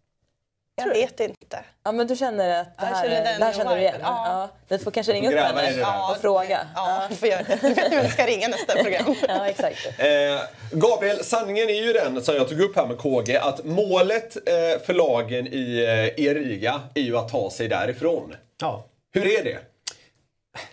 Jag 0.76 0.88
vet 0.88 1.20
inte. 1.20 1.64
Ja, 1.84 1.92
men 1.92 2.06
du 2.06 2.16
känner 2.16 2.60
att 2.60 2.78
det 2.78 2.84
här, 2.86 3.02
känner 3.08 3.38
det 3.38 3.44
här 3.44 3.52
känner 3.52 3.74
du 3.74 3.80
igen? 3.80 3.94
Ja. 4.00 4.22
Ja. 4.26 4.48
Vi 4.68 4.78
får 4.78 4.90
kanske 4.90 5.12
ringa 5.12 5.28
upp 5.28 5.38
henne 5.38 5.86
och 6.10 6.16
fråga. 6.20 6.60
Ja, 6.74 7.06
vi 7.10 7.16
får 7.16 7.28
göra 7.28 7.42
det. 7.48 8.02
Vi 8.02 8.08
ska 8.08 8.26
ringa 8.26 8.48
nästa 8.48 8.72
program. 8.82 9.14
Ja, 9.28 9.48
exakt. 9.48 9.86
Eh, 9.98 10.40
Gabriel, 10.72 11.24
sanningen 11.24 11.68
är 11.68 11.86
ju 11.86 11.92
den 11.92 12.22
som 12.22 12.34
jag 12.36 12.48
tog 12.48 12.60
upp 12.60 12.76
här 12.76 12.86
med 12.86 12.98
KG 12.98 13.36
att 13.36 13.64
målet 13.64 14.36
eh, 14.36 14.82
för 14.86 14.94
lagen 14.94 15.46
i 15.46 15.84
eh, 16.16 16.24
i 16.24 16.34
Riga 16.34 16.80
är 16.94 17.02
ju 17.02 17.16
att 17.18 17.28
ta 17.28 17.50
sig 17.50 17.68
därifrån. 17.68 18.34
Ja. 18.60 18.84
Hur 19.12 19.26
är 19.40 19.44
det? 19.44 19.58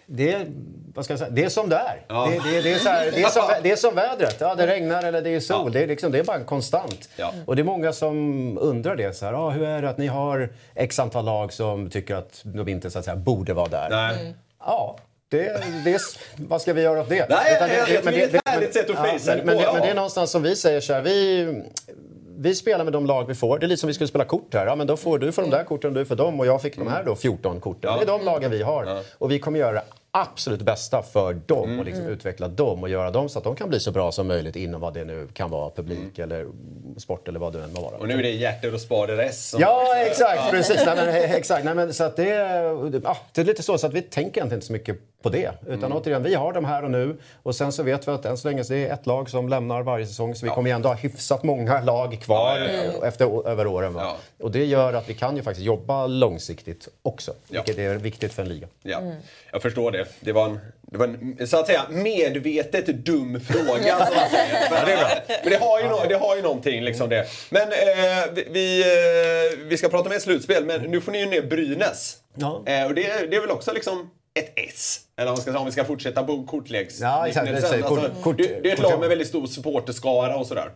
Det 0.06 0.34
är, 0.34 0.48
vad 0.96 1.06
ska 1.06 1.14
jag 1.14 1.20
säga, 1.20 1.32
det 1.32 1.44
är 1.44 1.50
som 1.50 1.70
det 1.70 1.76
är. 1.76 2.06
Ja. 2.08 2.30
Det, 2.32 2.52
det, 2.52 2.62
det, 2.62 2.74
är 2.74 2.80
så 2.80 2.90
här, 2.90 3.12
det, 3.12 3.24
är 3.24 3.30
som, 3.30 3.44
det 3.64 3.72
är 3.72 3.76
som 3.76 3.96
vädret. 3.96 4.38
Ja, 4.40 4.56
det 4.56 4.68
regnar 4.68 5.04
eller 5.04 5.22
det 5.22 5.30
är 5.30 5.40
sol. 5.40 5.72
Det, 5.72 5.84
är 5.84 5.88
liksom, 5.88 6.12
det 6.12 6.20
är 6.20 6.24
bara 6.24 6.44
konstant. 6.44 7.10
Ja. 7.16 7.34
Och 7.46 7.56
det 7.56 7.62
är 7.62 7.64
många 7.64 7.94
som 7.94 8.58
undrar 8.58 8.96
det. 8.96 9.14
Så 9.18 9.26
här, 9.26 9.34
ah, 9.34 9.50
hur 9.50 9.64
är 9.64 9.82
det 9.82 9.90
att 9.90 9.98
ni 9.98 10.08
har 10.08 10.50
x 10.76 11.00
antal 11.00 11.26
lag 11.26 11.54
som 11.54 11.90
tycker 11.90 12.16
att 12.16 12.42
de 12.44 12.68
inte 12.68 12.92
så 12.92 13.00
att 13.00 13.06
säga, 13.06 13.16
borde 13.16 13.54
vara 13.54 13.68
där? 13.68 13.90
Nej. 13.90 14.34
Ja. 14.60 14.98
Det, 15.30 15.64
det, 15.86 15.94
är- 15.94 16.02
vad 16.48 16.62
ska 16.62 16.74
vi 16.74 16.82
göra 16.82 17.02
åt 17.02 17.10
det? 17.10 17.30
Nej, 17.30 17.56
Utan 17.56 17.70
jag 17.70 17.88
det 18.14 18.22
är 18.22 18.36
ett 18.36 18.42
härligt 18.46 18.74
sätt 18.74 18.90
att 18.90 18.96
ja, 18.96 19.04
fejsa 19.04 19.36
det 19.36 19.38
men, 19.38 19.46
men, 19.46 19.56
på, 19.56 19.62
det, 19.62 19.74
men 19.74 19.82
det 19.82 19.88
ja. 19.88 19.92
är 19.92 19.96
någonstans 19.96 20.32
som 20.32 20.44
vi 20.44 20.56
säger 20.56 20.82
så 20.82 20.94
här. 20.94 21.02
Vi, 21.02 21.46
vi 22.42 22.56
spelar 22.56 22.84
med 22.84 22.94
de 22.94 23.06
lag 23.06 23.28
vi 23.28 23.36
får. 23.36 23.60
Det 23.60 23.66
är 23.66 23.68
lite 23.68 23.80
som 23.80 23.88
vi 23.88 23.94
skulle 23.94 24.08
spela 24.08 24.26
kort 24.26 24.54
här. 24.54 24.66
Ja, 24.66 24.76
men 24.76 24.88
då 24.88 24.98
får 24.98 25.20
du 25.20 25.32
för 25.32 25.42
de 25.42 25.52
där 25.52 25.64
korten, 25.64 25.94
du 25.94 26.06
för 26.06 26.16
dem 26.16 26.39
och 26.39 26.46
jag 26.46 26.62
fick 26.62 26.78
de 26.78 26.88
här 26.88 27.04
då 27.04 27.16
14 27.16 27.60
korten. 27.60 27.94
Det 27.98 28.02
är 28.02 28.06
de 28.06 28.26
lagen 28.26 28.52
vi 28.52 28.62
har. 28.62 29.04
Och 29.18 29.32
vi 29.32 29.39
kommer 29.39 29.60
göra 29.60 29.82
absolut 30.12 30.62
bästa 30.62 31.01
för 31.03 31.34
dem 31.34 31.64
Mm. 31.64 31.80
och 31.80 31.86
liksom 31.86 32.05
utveckla 32.07 32.47
dem 32.47 32.84
och 32.84 32.89
göra 32.89 33.12
dem 33.12 33.30
så 33.30 33.38
att 33.38 33.43
de 33.43 33.55
kan 33.55 33.70
bli 33.70 33.80
så 33.80 33.91
bra 33.91 34.12
som 34.12 34.28
möjligt 34.28 34.55
inom 34.55 34.82
vad 34.82 34.93
det 34.93 35.05
nu 35.05 35.28
kan 35.34 35.49
vara, 35.49 35.70
publik 35.70 36.20
eller 36.20 36.47
sport 36.97 37.28
eller 37.28 37.39
vad 37.39 37.53
det 37.53 37.64
än 37.64 37.74
må 37.74 37.82
vara. 37.82 37.97
Och 37.97 38.07
nu 38.07 38.14
är 38.20 38.24
det 38.24 38.30
hjärter 38.32 38.74
och 38.74 38.82
spader 38.82 39.18
S. 39.18 39.49
som- 39.49 39.62
Ja, 39.62 39.95
exakt. 39.97 40.51
Precis. 40.51 40.82
Nej, 40.86 40.95
men, 40.95 41.09
exakt. 41.09 41.66
Nej, 41.66 41.76
men, 41.76 41.93
så 41.93 42.03
att 42.03 42.16
det, 42.16 42.26
ja, 43.03 43.18
det 43.34 43.41
är 43.41 43.45
lite 43.45 43.64
så, 43.64 43.78
så 43.78 43.88
att 43.88 43.93
vi 43.93 44.01
tänker 44.01 44.22
egentligen 44.38 44.53
inte 44.57 44.68
så 44.68 44.74
mycket 44.74 44.97
på 45.22 45.30
det. 45.30 45.51
Utan 45.68 45.84
Mm. 45.84 45.93
återigen, 45.97 46.24
vi 46.24 46.36
har 46.36 46.53
dem 46.53 46.66
här 46.66 46.84
och 46.84 46.91
nu. 46.91 47.18
Och 47.43 47.55
sen 47.55 47.72
så 47.72 47.84
vet 47.84 48.07
vi 48.07 48.12
att 48.12 48.26
än 48.26 48.38
så 48.38 48.47
länge 48.47 48.64
så 48.64 48.74
det 48.74 48.88
är 48.88 48.93
ett 48.93 49.05
lag 49.05 49.30
som 49.30 49.49
lämnar 49.49 49.82
varje 49.82 50.05
säsong. 50.05 50.36
Så 50.36 50.45
vi 50.45 50.49
kommer 50.51 50.70
ju 50.70 50.76
ändå 50.76 50.89
ha 50.89 50.95
hyfsat 50.95 51.43
många 51.43 51.82
lag 51.82 52.20
kvar 52.22 52.57
Ja, 52.59 52.66
ja, 52.66 52.91
ja. 53.01 53.07
Efter, 53.07 53.47
över 53.47 53.68
åren. 53.68 53.93
Va? 53.93 54.01
Ja. 54.03 54.18
Och 54.45 54.51
det 54.51 54.66
gör 54.66 54.93
att 54.93 55.09
vi 55.09 55.14
kan 55.14 55.36
ju 55.38 55.43
faktiskt 55.43 55.66
jobba 55.66 56.07
långsiktigt 56.07 56.88
också. 57.01 57.34
Ja. 57.49 57.62
Vilket 57.66 57.78
är 57.84 57.95
viktigt 57.95 58.34
för 58.34 58.41
en 58.41 58.49
liga. 58.49 58.68
Ja, 58.84 59.01
jag 59.51 59.62
förstår 59.62 59.91
det. 59.91 60.01
Det 60.20 60.32
var 60.32 60.45
en, 60.45 60.60
det 60.82 60.97
var 60.97 61.08
en 61.08 61.47
så 61.47 61.58
att 61.60 61.68
säga 61.68 61.82
medvetet 61.89 62.86
dum 62.88 63.39
fråga. 63.41 64.06
Som 64.06 64.16
man 64.16 64.30
säger. 64.30 64.70
Men, 64.72 64.86
det 64.86 64.93
är 64.93 64.97
bra. 64.97 65.10
Men 65.43 65.52
det 65.52 65.58
har 65.60 65.80
ju, 65.82 65.88
no, 65.88 65.99
det 66.10 66.16
har 66.16 66.36
ju 66.36 66.41
någonting 66.41 66.84
liksom 66.84 67.10
det. 67.10 67.26
Men 67.49 67.62
eh, 67.62 68.26
vi- 68.34 68.47
vi, 68.52 68.82
eh, 68.82 69.60
vi 69.68 69.78
ska 69.78 69.89
prata 69.89 70.10
mer 70.10 70.20
slutspel, 70.20 70.66
men 70.66 70.82
nu 70.82 71.02
får 71.02 71.12
ni 71.12 71.20
ju 71.20 71.26
ner 71.26 71.41
Brynäs. 71.41 72.18
Ja. 72.36 72.64
Eh, 72.68 72.86
och 72.86 72.93
det, 72.95 73.02
det 73.32 73.36
är 73.36 73.41
väl 73.41 73.52
också 73.52 73.74
liksom 73.74 74.10
ett 74.40 74.54
S? 74.56 75.00
Eller 75.18 75.28
om, 75.28 75.34
man 75.34 75.42
ska, 75.42 75.52
säga, 75.52 75.60
om 75.60 75.66
vi 75.66 75.72
ska 75.72 75.84
fortsätta 75.86 76.24
på 76.24 76.44
kortleks... 76.44 77.00
Ja, 77.00 77.28
exakt. 77.28 77.46
liknelsen. 77.46 77.82
Kort- 77.82 78.00
Alltså, 78.00 78.22
kort- 78.24 78.38
det, 78.38 78.60
det 78.64 78.70
är 78.70 78.74
ett 78.74 78.82
lag 78.82 79.00
med 79.00 79.10
väldigt 79.10 79.28
stor 79.28 79.48
supporterskara 79.48 80.36
och 80.38 80.48
sådär. 80.48 80.72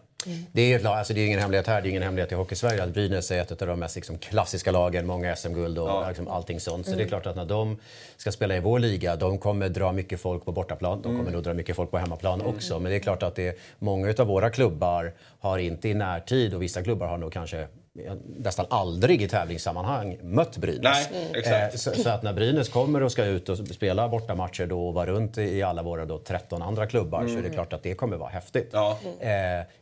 Det 0.51 0.61
är, 0.61 0.75
ett 0.75 0.83
lag, 0.83 0.93
alltså 0.97 1.13
det 1.13 1.21
är 1.21 1.25
ingen 1.25 1.39
hemlighet 1.39 1.67
här, 1.67 1.81
det 1.81 1.87
är 1.87 1.89
ingen 1.89 2.03
hemlighet 2.03 2.31
i 2.31 2.35
Hockeysverige 2.35 2.83
att 2.83 2.89
Brynäs 2.93 3.31
är 3.31 3.41
ett 3.41 3.61
av 3.61 3.67
de 3.67 3.79
mest 3.79 3.95
liksom, 3.95 4.17
klassiska 4.17 4.71
lagen, 4.71 5.05
många 5.07 5.35
SM-guld 5.35 5.77
och 5.79 5.87
Ja. 5.89 6.07
liksom, 6.07 6.27
allting 6.27 6.59
sånt. 6.59 6.85
Så 6.87 6.95
det 6.95 7.03
är 7.03 7.07
klart 7.07 7.25
att 7.25 7.35
när 7.35 7.45
de 7.45 7.77
ska 8.17 8.31
spela 8.31 8.55
i 8.55 8.59
vår 8.59 8.79
liga, 8.79 9.15
de 9.15 9.37
kommer 9.37 9.69
dra 9.69 9.91
mycket 9.91 10.19
folk 10.19 10.45
på 10.45 10.51
bortaplan, 10.51 11.01
de 11.01 11.17
kommer 11.17 11.31
nog 11.31 11.43
dra 11.43 11.53
mycket 11.53 11.75
folk 11.75 11.91
på 11.91 11.97
hemmaplan 11.97 12.41
också. 12.41 12.79
Men 12.79 12.89
det 12.91 12.97
är 12.97 12.99
klart 12.99 13.23
att 13.23 13.35
det 13.35 13.59
många 13.79 14.13
av 14.17 14.27
våra 14.27 14.49
klubbar 14.49 15.13
har 15.39 15.57
inte 15.57 15.89
i 15.89 15.93
närtid, 15.93 16.53
och 16.53 16.61
vissa 16.61 16.83
klubbar 16.83 17.07
har 17.07 17.17
nog 17.17 17.33
kanske 17.33 17.67
nästan 18.37 18.65
aldrig 18.69 19.21
i 19.21 19.27
tävlingssammanhang 19.27 20.17
mött 20.21 20.57
Brynäs. 20.57 21.09
Nej. 21.11 21.43
Eh, 21.71 21.75
så, 21.75 21.91
så 21.91 22.09
att 22.09 22.23
när 22.23 22.33
Brynäs 22.33 22.69
kommer 22.69 23.03
och 23.03 23.11
ska 23.11 23.25
ut 23.25 23.49
och 23.49 23.57
spela 23.57 24.07
bortamatcher 24.07 24.65
då 24.65 24.87
och 24.87 24.93
vara 24.93 25.05
runt 25.05 25.37
i 25.37 25.63
alla 25.63 25.83
våra 25.83 26.05
då 26.05 26.17
13 26.19 26.61
andra 26.61 26.87
klubbar 26.87 27.27
så 27.27 27.37
är 27.37 27.41
det 27.41 27.49
klart 27.49 27.73
att 27.73 27.83
det 27.83 27.93
kommer 27.93 28.17
vara 28.17 28.29
häftigt. 28.29 28.69
Ja. 28.73 28.97
Eh, 29.19 29.29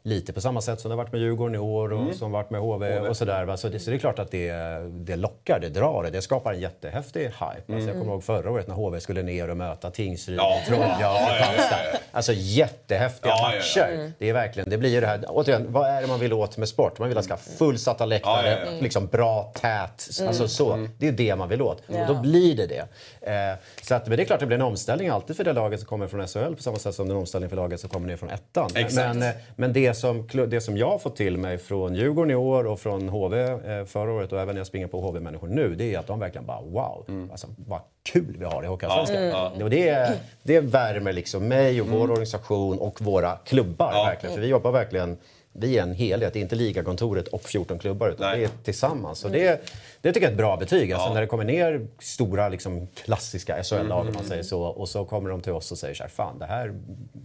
lite 0.04 0.34
på 0.34 0.42
samma 0.42 0.62
sätt 0.62 0.80
som 0.80 0.90
det 0.90 0.96
har 0.96 1.04
varit 1.04 1.12
med 1.12 1.22
Djurgården 1.22 1.56
i 1.56 1.60
år 1.60 1.94
och 1.94 2.16
som 2.16 2.32
varit 2.32 2.50
med 2.50 2.62
HV, 2.62 3.00
och 3.00 3.18
sådär. 3.18 3.46
va. 3.46 3.58
Så 3.58 3.70
det, 3.70 3.80
så 3.80 3.90
det 3.90 3.96
är 3.96 4.00
klart 4.00 4.20
att 4.20 4.32
det, 4.32 4.52
det 4.90 5.16
lockar, 5.16 5.60
det 5.62 5.70
drar, 5.70 6.10
det 6.12 6.22
skapar 6.22 6.54
en 6.54 6.60
jättehäftig 6.60 7.22
hype. 7.22 7.74
Alltså 7.74 7.90
jag 7.90 8.00
kommer 8.00 8.12
ihåg 8.12 8.24
förra 8.24 8.52
året 8.52 8.68
när 8.68 8.76
HV 8.76 9.00
skulle 9.00 9.22
ner 9.24 9.50
och 9.50 9.58
möta 9.58 9.92
Tingsryd, 9.92 10.38
Ja. 10.38 10.58
Troja 10.68 10.98
Ja, 11.02 11.14
och 11.14 11.30
Kristianstad. 11.30 11.78
ja. 11.94 12.00
Alltså 12.12 12.34
jättehäftiga 12.36 13.34
matcher. 13.42 14.12
Det 14.20 14.30
är 14.30 14.34
verkligen, 14.34 14.70
det 14.70 14.78
blir 14.78 14.90
ju 14.90 15.02
det 15.02 15.08
här, 15.08 15.24
återigen, 15.28 15.72
vad 15.74 15.88
är 15.90 16.02
det 16.02 16.08
man 16.08 16.20
vill 16.20 16.34
åt 16.34 16.58
med 16.58 16.70
sport? 16.70 17.00
Man 17.00 17.08
vill 17.10 17.18
att 17.18 17.24
det 17.30 17.38
ska 17.38 17.52
fullsatta 17.58 18.03
platta 18.08 18.40
läktare, 18.40 18.50
Ja, 18.52 18.66
ja, 18.66 18.72
ja. 18.76 18.82
Liksom 18.82 19.08
bra, 19.08 19.52
tät. 19.56 20.10
Alltså 20.28 20.48
så. 20.48 20.88
Det 20.98 21.08
är 21.08 21.12
det 21.12 21.36
man 21.36 21.50
vill 21.50 21.62
åt. 21.62 21.78
Och 21.88 21.94
då 22.08 22.14
Ja. 22.14 22.20
blir 22.22 22.56
det 22.58 22.68
det. 22.68 22.86
Eh, 23.32 23.58
så 23.82 23.96
att, 23.96 24.08
men 24.08 24.18
det 24.18 24.24
är 24.24 24.26
klart 24.26 24.40
det 24.40 24.46
blir 24.46 24.56
en 24.58 24.62
omställning 24.62 25.10
alltid 25.10 25.36
för 25.38 25.44
det 25.44 25.54
laget 25.54 25.80
som 25.80 25.88
kommer 25.88 26.08
från 26.08 26.28
SHL 26.28 26.56
på 26.56 26.64
samma 26.64 26.78
sätt 26.78 26.96
som 26.96 27.08
det 27.08 27.12
är 27.12 27.16
en 27.16 27.20
omställning 27.20 27.50
för 27.50 27.58
laget 27.58 27.80
som 27.80 27.90
kommer 27.90 28.08
ner 28.08 28.18
från 28.18 28.30
ettan. 28.30 28.70
Exakt. 28.76 28.96
Men, 29.18 29.22
eh, 29.30 29.36
men 29.56 29.74
det, 29.74 29.94
som, 29.94 30.28
det 30.48 30.62
som 30.62 30.78
jag 30.78 30.90
har 30.90 30.98
fått 30.98 31.16
till 31.16 31.38
mig 31.38 31.58
från 31.58 31.96
Djurgården 31.96 32.32
i 32.32 32.36
år 32.36 32.68
och 32.68 32.80
från 32.80 33.10
HV 33.10 33.42
eh, 33.42 33.86
förra 33.86 34.12
året 34.12 34.32
och 34.34 34.40
även 34.40 34.56
när 34.56 34.60
jag 34.60 34.68
springer 34.68 34.88
på 34.88 35.02
HV-människor 35.02 35.48
nu, 35.48 35.76
det 35.76 35.96
är 35.96 36.00
att 36.00 36.08
de 36.08 36.20
verkligen 36.20 36.46
bara 36.46 36.62
wow, 36.62 37.28
alltså, 37.32 37.48
vad 37.68 37.80
kul 38.04 38.36
vi 38.40 38.46
har 38.46 38.64
i 38.64 38.68
Hockeyallsvenskan. 38.68 39.62
Och 39.64 39.70
det, 39.70 40.14
det 40.44 40.60
värmer 40.60 41.14
liksom 41.14 41.48
mig 41.48 41.82
och 41.82 41.88
vår 41.88 42.12
organisation 42.12 42.80
och 42.80 43.02
våra 43.02 43.32
klubbar 43.46 43.92
Ja. 43.94 44.04
verkligen. 44.04 44.36
För 44.36 44.42
vi 44.42 44.48
jobbar 44.48 44.72
verkligen 44.72 45.18
vi 45.54 45.78
är 45.78 45.84
en 45.84 45.94
helhet, 45.94 46.34
det 46.34 46.40
är 46.40 46.42
inte 46.42 46.56
ligakontoret 46.56 47.28
och 47.28 47.44
14 47.44 47.80
klubbar 47.80 48.10
utan 48.10 48.30
Nej. 48.30 48.40
det 48.40 48.46
är 48.46 48.50
tillsammans. 48.64 49.26
Och 49.26 49.32
det, 49.32 49.70
det 50.02 50.14
tycker 50.14 50.26
jag 50.26 50.30
är 50.30 50.34
ett 50.34 50.38
bra 50.38 50.58
betyg. 50.58 50.92
Alltså 50.92 51.14
när 51.14 51.22
det 51.22 51.28
kommer 51.28 51.44
ner 51.44 51.88
stora 52.00 52.50
liksom, 52.50 52.88
klassiska 52.88 53.64
SHL-lag 53.64 54.08
om 54.08 54.14
man 54.14 54.24
säger 54.24 54.44
så 54.44 54.62
och 54.62 54.90
så 54.90 55.06
kommer 55.06 55.30
de 55.30 55.42
till 55.42 55.52
oss 55.52 55.72
och 55.72 55.78
säger 55.78 55.96
så 55.96 56.04
här, 56.04 56.10
fan 56.10 56.40
det 56.40 56.46
här 56.46 56.74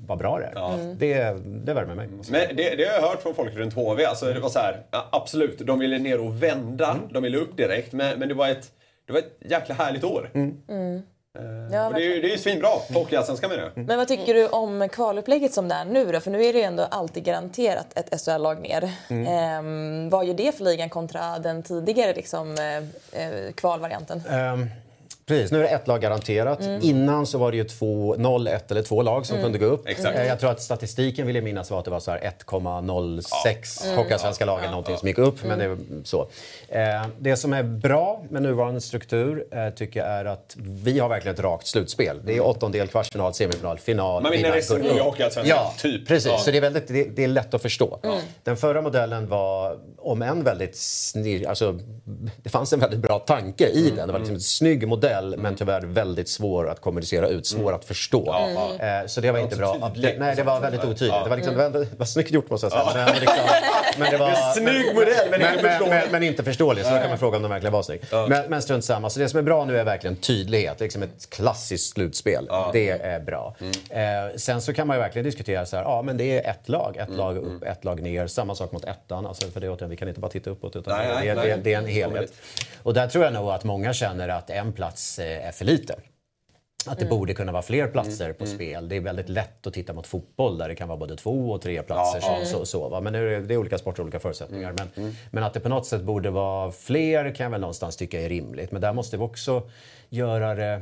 var 0.06 0.16
bra 0.16 0.38
det 0.38 0.46
är. 0.46 0.94
Det, 0.94 1.40
det 1.64 1.74
värmer 1.74 1.94
mig. 1.94 2.08
Men 2.08 2.56
det, 2.56 2.74
det 2.76 2.84
har 2.84 2.94
jag 2.94 3.02
hört 3.02 3.22
från 3.22 3.34
folk 3.34 3.54
runt 3.54 3.74
HV. 3.74 4.04
Alltså, 4.04 4.26
det 4.26 4.40
var 4.40 4.48
så 4.48 4.58
här, 4.58 4.82
ja, 4.90 5.08
absolut, 5.12 5.58
de 5.58 5.78
ville 5.78 5.98
ner 5.98 6.20
och 6.20 6.42
vända. 6.42 6.90
Mm. 6.90 7.02
De 7.12 7.22
ville 7.22 7.38
upp 7.38 7.56
direkt. 7.56 7.92
Men, 7.92 8.18
men 8.18 8.28
det, 8.28 8.34
var 8.34 8.48
ett, 8.48 8.70
det 9.06 9.12
var 9.12 9.20
ett 9.20 9.36
jäkla 9.40 9.74
härligt 9.74 10.04
år. 10.04 10.30
Mm. 10.34 11.02
Ja, 11.72 11.86
Och 11.86 11.94
det, 11.94 12.00
är 12.00 12.14
ju- 12.14 12.20
det 12.20 12.28
är 12.28 12.30
ju 12.32 12.38
svinbra 12.38 12.68
för 12.86 12.94
Hockeyallsvenskan 12.94 13.50
menar 13.50 13.62
jag. 13.74 13.86
Men 13.86 13.98
vad 13.98 14.08
tycker 14.08 14.34
du 14.34 14.48
om 14.48 14.88
kvalupplägget 14.88 15.54
som 15.54 15.68
det 15.68 15.74
är 15.74 15.84
nu 15.84 16.12
då? 16.12 16.20
För 16.20 16.30
nu 16.30 16.44
är 16.44 16.52
det 16.52 16.58
ju 16.58 16.64
ändå 16.64 16.82
alltid 16.90 17.24
garanterat 17.24 17.86
ett 17.98 18.20
SHL-lag 18.20 18.60
ner. 18.60 18.90
Ehm, 19.28 20.08
vad 20.10 20.24
gör 20.26 20.34
det 20.34 20.56
för 20.56 20.64
ligan 20.64 20.88
kontra 20.90 21.38
den 21.38 21.62
tidigare 21.62 22.14
liksom, 22.14 22.54
eh, 23.14 23.22
eh, 23.22 23.52
kvalvarianten? 23.52 24.22
Ehm, 24.30 24.66
Precis, 25.28 25.50
nu 25.52 25.58
är 25.58 25.62
det 25.62 25.68
ett 25.68 25.86
lag 25.88 26.00
garanterat. 26.00 26.60
Mm. 26.60 26.80
Innan 26.82 27.26
så 27.26 27.38
var 27.38 27.50
det 27.50 27.56
ju 27.56 27.64
två, 27.64 28.14
0, 28.18 28.46
1 28.46 28.70
eller 28.70 28.82
två 28.82 29.02
lag 29.02 29.26
som 29.26 29.38
kunde 29.42 29.58
gå 29.58 29.66
upp. 29.66 29.88
Exakt. 29.88 30.18
Eh, 30.18 30.26
Jag 30.26 30.40
tror 30.40 30.50
att 30.50 30.62
statistiken 30.62 31.26
vill 31.26 31.34
jag 31.36 31.44
minnas 31.44 31.70
var 31.70 31.78
att 31.78 31.84
det 31.84 31.90
var 31.90 32.00
så 32.00 32.10
här 32.10 32.18
1,06 32.18 33.84
Mm. 33.84 33.96
Hockeyallsvenska 33.96 34.44
lag 34.44 34.58
eller 34.58 34.70
någonting 34.70 34.96
som 34.96 35.08
gick 35.08 35.18
upp. 35.18 35.44
Men 35.44 35.58
det, 35.58 35.64
är 35.64 35.76
så. 36.04 36.28
Eh, 36.68 37.06
det 37.18 37.36
som 37.36 37.52
är 37.52 37.62
bra 37.62 38.22
med 38.30 38.42
nuvarande 38.42 38.80
struktur 38.80 39.44
eh, 39.50 39.70
tycker 39.70 40.00
jag 40.00 40.08
är 40.08 40.24
att 40.24 40.56
vi 40.58 40.98
har 40.98 41.08
verkligen 41.08 41.34
ett 41.34 41.40
rakt 41.40 41.66
slutspel. 41.66 42.20
Det 42.24 42.36
är 42.36 42.46
åttondel, 42.46 42.88
kvartsfinal, 42.88 43.34
semifinal, 43.34 43.78
final, 43.78 44.22
Man 44.22 44.32
vinner. 44.32 44.60
SM 44.60 44.76
i 44.82 44.98
Hockeyallsvenskan, 44.98 45.56
Ja, 45.58 45.74
typ. 45.78 46.08
precis. 46.08 46.30
Ja. 46.32 46.38
Så 46.38 46.50
det 46.50 46.56
är, 46.56 46.60
väldigt, 46.60 46.88
det, 46.88 47.04
det 47.04 47.24
är 47.24 47.28
lätt 47.28 47.54
att 47.54 47.62
förstå. 47.62 47.98
Den 48.44 48.56
förra 48.56 48.82
modellen 48.82 49.28
var, 49.28 49.78
om 49.98 50.22
än 50.22 50.44
väldigt 50.44 50.76
snir, 50.76 51.48
alltså, 51.48 51.78
det 52.42 52.50
fanns 52.50 52.72
en 52.72 52.80
väldigt 52.80 53.00
bra 53.00 53.18
tanke 53.18 53.66
i 53.68 53.90
den. 53.96 54.06
Det 54.06 54.12
var 54.12 54.18
liksom 54.18 54.34
en 54.34 54.40
snygg 54.40 54.88
modell, 54.88 55.17
men 55.24 55.56
tyvärr 55.56 55.80
väldigt 55.80 56.28
svår 56.28 56.70
att 56.70 56.80
kommunicera 56.80 57.28
ut, 57.28 57.46
svår 57.46 57.72
att 57.72 57.84
förstå. 57.84 58.34
Eh, 58.80 59.06
så 59.06 59.20
det 59.20 59.30
var 59.32 59.38
inte 59.38 59.56
bra. 59.56 59.90
tydligt. 59.94 60.18
Nej, 60.18 60.36
det 60.36 60.42
var 60.42 60.60
väldigt 60.60 60.84
otydligt. 60.84 61.24
Det 61.24 61.30
var, 61.30 61.36
liksom, 61.36 61.56
det 61.56 61.68
var, 61.68 61.80
det 61.80 61.98
var 61.98 62.06
snyggt 62.06 62.30
gjort 62.30 62.50
måste 62.50 62.64
jag 62.66 62.72
säga. 62.72 63.06
Men, 63.06 63.20
liksom, 63.20 63.38
men 63.98 64.10
det 64.10 64.16
var, 64.16 64.52
Snygg 64.54 64.94
modell, 64.94 65.30
men 65.30 65.40
inte 65.40 65.62
men, 65.62 65.70
förståelig. 65.78 66.02
men, 66.12 66.22
inte 66.22 66.44
förståelig, 66.44 66.84
så 66.84 66.90
då 66.90 66.98
kan 66.98 67.08
man 67.08 67.18
fråga 67.18 67.36
om 67.36 67.42
den 67.42 67.50
verkligen 67.50 67.72
var 67.72 67.82
snygg. 67.82 68.00
Men, 68.28 68.44
men 68.48 68.62
strunt 68.62 68.84
samma. 68.84 69.10
Så 69.10 69.20
det 69.20 69.28
som 69.28 69.38
är 69.38 69.42
bra 69.42 69.64
nu 69.64 69.78
är 69.78 69.84
verkligen 69.84 70.16
tydlighet. 70.16 70.80
Liksom 70.80 71.02
ett 71.02 71.30
klassiskt 71.30 71.92
slutspel. 71.92 72.48
Det 72.72 72.90
är 72.90 73.20
bra. 73.20 73.54
Mm. 73.60 74.28
Eh, 74.28 74.36
sen 74.36 74.60
så 74.62 74.72
kan 74.72 74.86
man 74.86 74.96
ju 74.96 75.00
verkligen 75.02 75.24
diskutera 75.24 75.66
så 75.66 75.76
här, 75.76 75.82
ja 75.82 76.02
men 76.02 76.16
det 76.16 76.38
är 76.44 76.50
ett 76.50 76.68
lag. 76.68 76.96
Mm, 76.96 77.10
Ett 77.12 77.16
lag 77.18 77.36
upp, 77.36 77.62
ett 77.64 77.84
lag 77.84 78.02
ner. 78.02 78.26
Samma 78.26 78.54
sak 78.54 78.72
mot 78.72 78.84
ettan. 78.84 79.26
Alltså, 79.26 79.50
för 79.50 79.60
det, 79.60 79.68
återigen, 79.68 79.90
vi 79.90 79.96
kan 79.96 80.08
inte 80.08 80.20
bara 80.20 80.30
titta 80.30 80.50
uppåt 80.50 80.76
utan 80.76 80.98
Nej, 80.98 81.08
nej, 81.14 81.26
det, 81.28 81.34
nej. 81.34 81.48
det, 81.48 81.56
det 81.56 81.74
är 81.74 81.78
en 81.78 81.86
helhet. 81.86 82.32
Och 82.82 82.94
där 82.94 83.06
tror 83.08 83.24
jag 83.24 83.32
nog 83.32 83.50
att 83.50 83.64
många 83.64 83.92
känner 83.92 84.28
att 84.28 84.50
en 84.50 84.72
plats 84.72 85.07
är 85.18 85.52
för 85.52 85.64
lite. 85.64 85.94
Att 86.86 86.98
det 86.98 87.04
borde 87.04 87.34
kunna 87.34 87.52
vara 87.52 87.62
fler 87.62 87.86
platser 87.88 88.24
Mm, 88.24 88.36
på 88.36 88.46
spel. 88.46 88.88
Det 88.88 88.96
är 88.96 89.00
väldigt 89.00 89.28
lätt 89.28 89.66
att 89.66 89.74
titta 89.74 89.92
mot 89.92 90.06
fotboll 90.06 90.58
där 90.58 90.68
det 90.68 90.74
kan 90.74 90.88
vara 90.88 90.98
både 90.98 91.16
två 91.16 91.50
och 91.50 91.62
tre 91.62 91.82
platser. 91.82 92.20
Ja, 92.22 92.40
så, 92.44 92.58
så, 92.58 92.64
så, 92.66 92.88
va? 92.88 93.00
Men 93.00 93.12
det 93.12 93.18
är, 93.18 93.40
det 93.40 93.54
är 93.54 93.58
olika 93.58 93.78
sporter 93.78 94.00
och 94.00 94.04
olika 94.04 94.20
förutsättningar. 94.20 94.70
Mm, 94.70 94.88
Men, 94.94 95.14
men 95.30 95.44
att 95.44 95.54
det 95.54 95.60
på 95.60 95.68
något 95.68 95.86
sätt 95.86 96.02
borde 96.02 96.30
vara 96.30 96.72
fler 96.72 97.34
kan 97.34 97.44
jag 97.44 97.50
väl 97.50 97.60
någonstans 97.60 97.96
tycka 97.96 98.20
är 98.20 98.28
rimligt. 98.28 98.72
Men 98.72 98.80
där 98.82 98.92
måste 98.92 99.16
vi 99.16 99.22
också 99.22 99.62
göra 100.08 100.54
det 100.54 100.80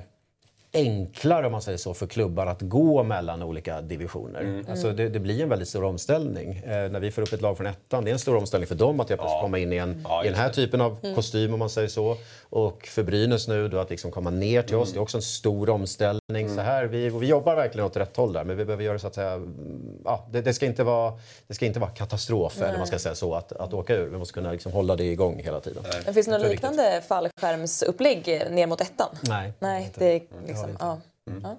enklare 0.76 1.46
om 1.46 1.52
man 1.52 1.62
säger 1.62 1.78
så 1.78 1.94
för 1.94 2.06
klubbar 2.06 2.46
att 2.46 2.62
gå 2.62 3.02
mellan 3.02 3.42
olika 3.42 3.80
divisioner. 3.80 4.40
Mm. 4.40 4.66
Alltså 4.70 4.92
det, 4.92 5.08
det 5.08 5.20
blir 5.20 5.42
en 5.42 5.48
väldigt 5.48 5.68
stor 5.68 5.84
omställning. 5.84 6.56
Eh, 6.56 6.90
när 6.90 7.00
vi 7.00 7.10
får 7.10 7.22
upp 7.22 7.32
ett 7.32 7.42
lag 7.42 7.56
från 7.56 7.66
ettan, 7.66 8.04
det 8.04 8.10
är 8.10 8.12
en 8.12 8.18
stor 8.18 8.36
omställning 8.36 8.68
för 8.68 8.74
dem 8.74 9.00
att 9.00 9.10
jag 9.10 9.18
plötsligt 9.18 9.40
komma 9.40 9.58
in 9.58 9.72
i, 9.72 9.76
en, 9.76 10.04
Ja, 10.08 10.24
i 10.24 10.28
den 10.28 10.38
här 10.38 10.50
typen 10.50 10.80
av 10.80 11.14
kostym 11.14 11.52
om 11.52 11.58
man 11.58 11.70
säger 11.70 11.88
så. 11.88 12.16
Och 12.50 12.86
för 12.86 13.02
Brynäs 13.02 13.48
nu 13.48 13.68
då 13.68 13.78
att 13.78 13.90
liksom 13.90 14.10
komma 14.10 14.30
ner 14.30 14.62
till 14.62 14.76
oss, 14.76 14.92
det 14.92 14.98
är 14.98 15.02
också 15.02 15.18
en 15.18 15.22
stor 15.22 15.70
omställning. 15.70 16.48
Så 16.48 16.60
här, 16.60 16.84
vi, 16.84 17.08
vi 17.08 17.26
jobbar 17.26 17.56
verkligen 17.56 17.86
åt 17.86 17.96
rätt 17.96 18.16
håll 18.16 18.32
där 18.32 18.44
men 18.44 18.56
vi 18.56 18.64
behöver 18.64 18.84
göra 18.84 18.98
så 18.98 19.06
att 19.06 19.14
säga, 19.14 19.32
mm, 19.32 20.00
ja, 20.04 20.26
det, 20.32 20.40
det, 20.40 20.54
ska 20.54 20.66
inte 20.66 20.84
vara, 20.84 21.12
det 21.46 21.54
ska 21.54 21.66
inte 21.66 21.80
vara 21.80 21.90
katastrof 21.90 22.62
eller 22.62 22.78
man 22.78 22.86
ska 22.86 22.98
säga 22.98 23.14
så 23.14 23.34
att, 23.34 23.52
att 23.52 23.74
åka 23.74 23.94
ur. 23.94 24.08
Vi 24.08 24.18
måste 24.18 24.34
kunna 24.34 24.52
liksom 24.52 24.72
hålla 24.72 24.96
det 24.96 25.04
igång 25.04 25.38
hela 25.44 25.60
tiden. 25.60 25.82
Men 26.04 26.14
finns 26.14 26.26
det 26.26 26.38
något 26.38 26.48
liknande 26.48 27.02
fallskärmsupplägg 27.08 28.42
ner 28.50 28.66
mot 28.66 28.80
ettan? 28.80 29.08
Nej. 29.20 29.52
Nej, 29.58 29.92
det 29.94 30.14
är 30.14 30.20
liksom... 30.66 31.00
Ja. 31.42 31.56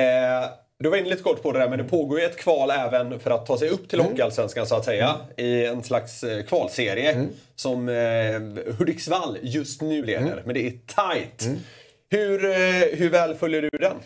Eh, 0.00 0.48
du 0.78 0.88
var 0.90 0.96
inne 0.96 1.08
lite 1.08 1.22
kort 1.22 1.42
på 1.42 1.52
det 1.52 1.58
där, 1.58 1.68
men 1.68 1.78
det 1.78 1.84
pågår 1.84 2.20
ju 2.20 2.26
ett 2.26 2.36
kval 2.36 2.70
även 2.70 3.20
för 3.20 3.30
att 3.30 3.46
ta 3.46 3.58
sig 3.58 3.68
upp 3.68 3.88
till 3.88 4.00
Mm. 4.00 4.10
Hockeyallsvenskan 4.12 4.66
så 4.66 4.74
att 4.76 4.84
säga. 4.84 5.16
I 5.36 5.64
en 5.66 5.82
slags 5.82 6.24
eh, 6.24 6.42
kvalserie 6.44 7.12
Mm. 7.12 7.28
som 7.56 7.88
eh, 7.88 8.74
Hudiksvall 8.78 9.38
just 9.42 9.82
nu 9.82 10.04
leder. 10.04 10.20
Mm. 10.32 10.38
Men 10.44 10.54
det 10.54 10.66
är 10.66 10.70
tight. 10.70 11.48
Hur, 12.10 12.44
eh, 12.44 12.98
hur 12.98 13.10
väl 13.10 13.34
följer 13.34 13.62
du 13.62 13.68
den? 13.78 13.96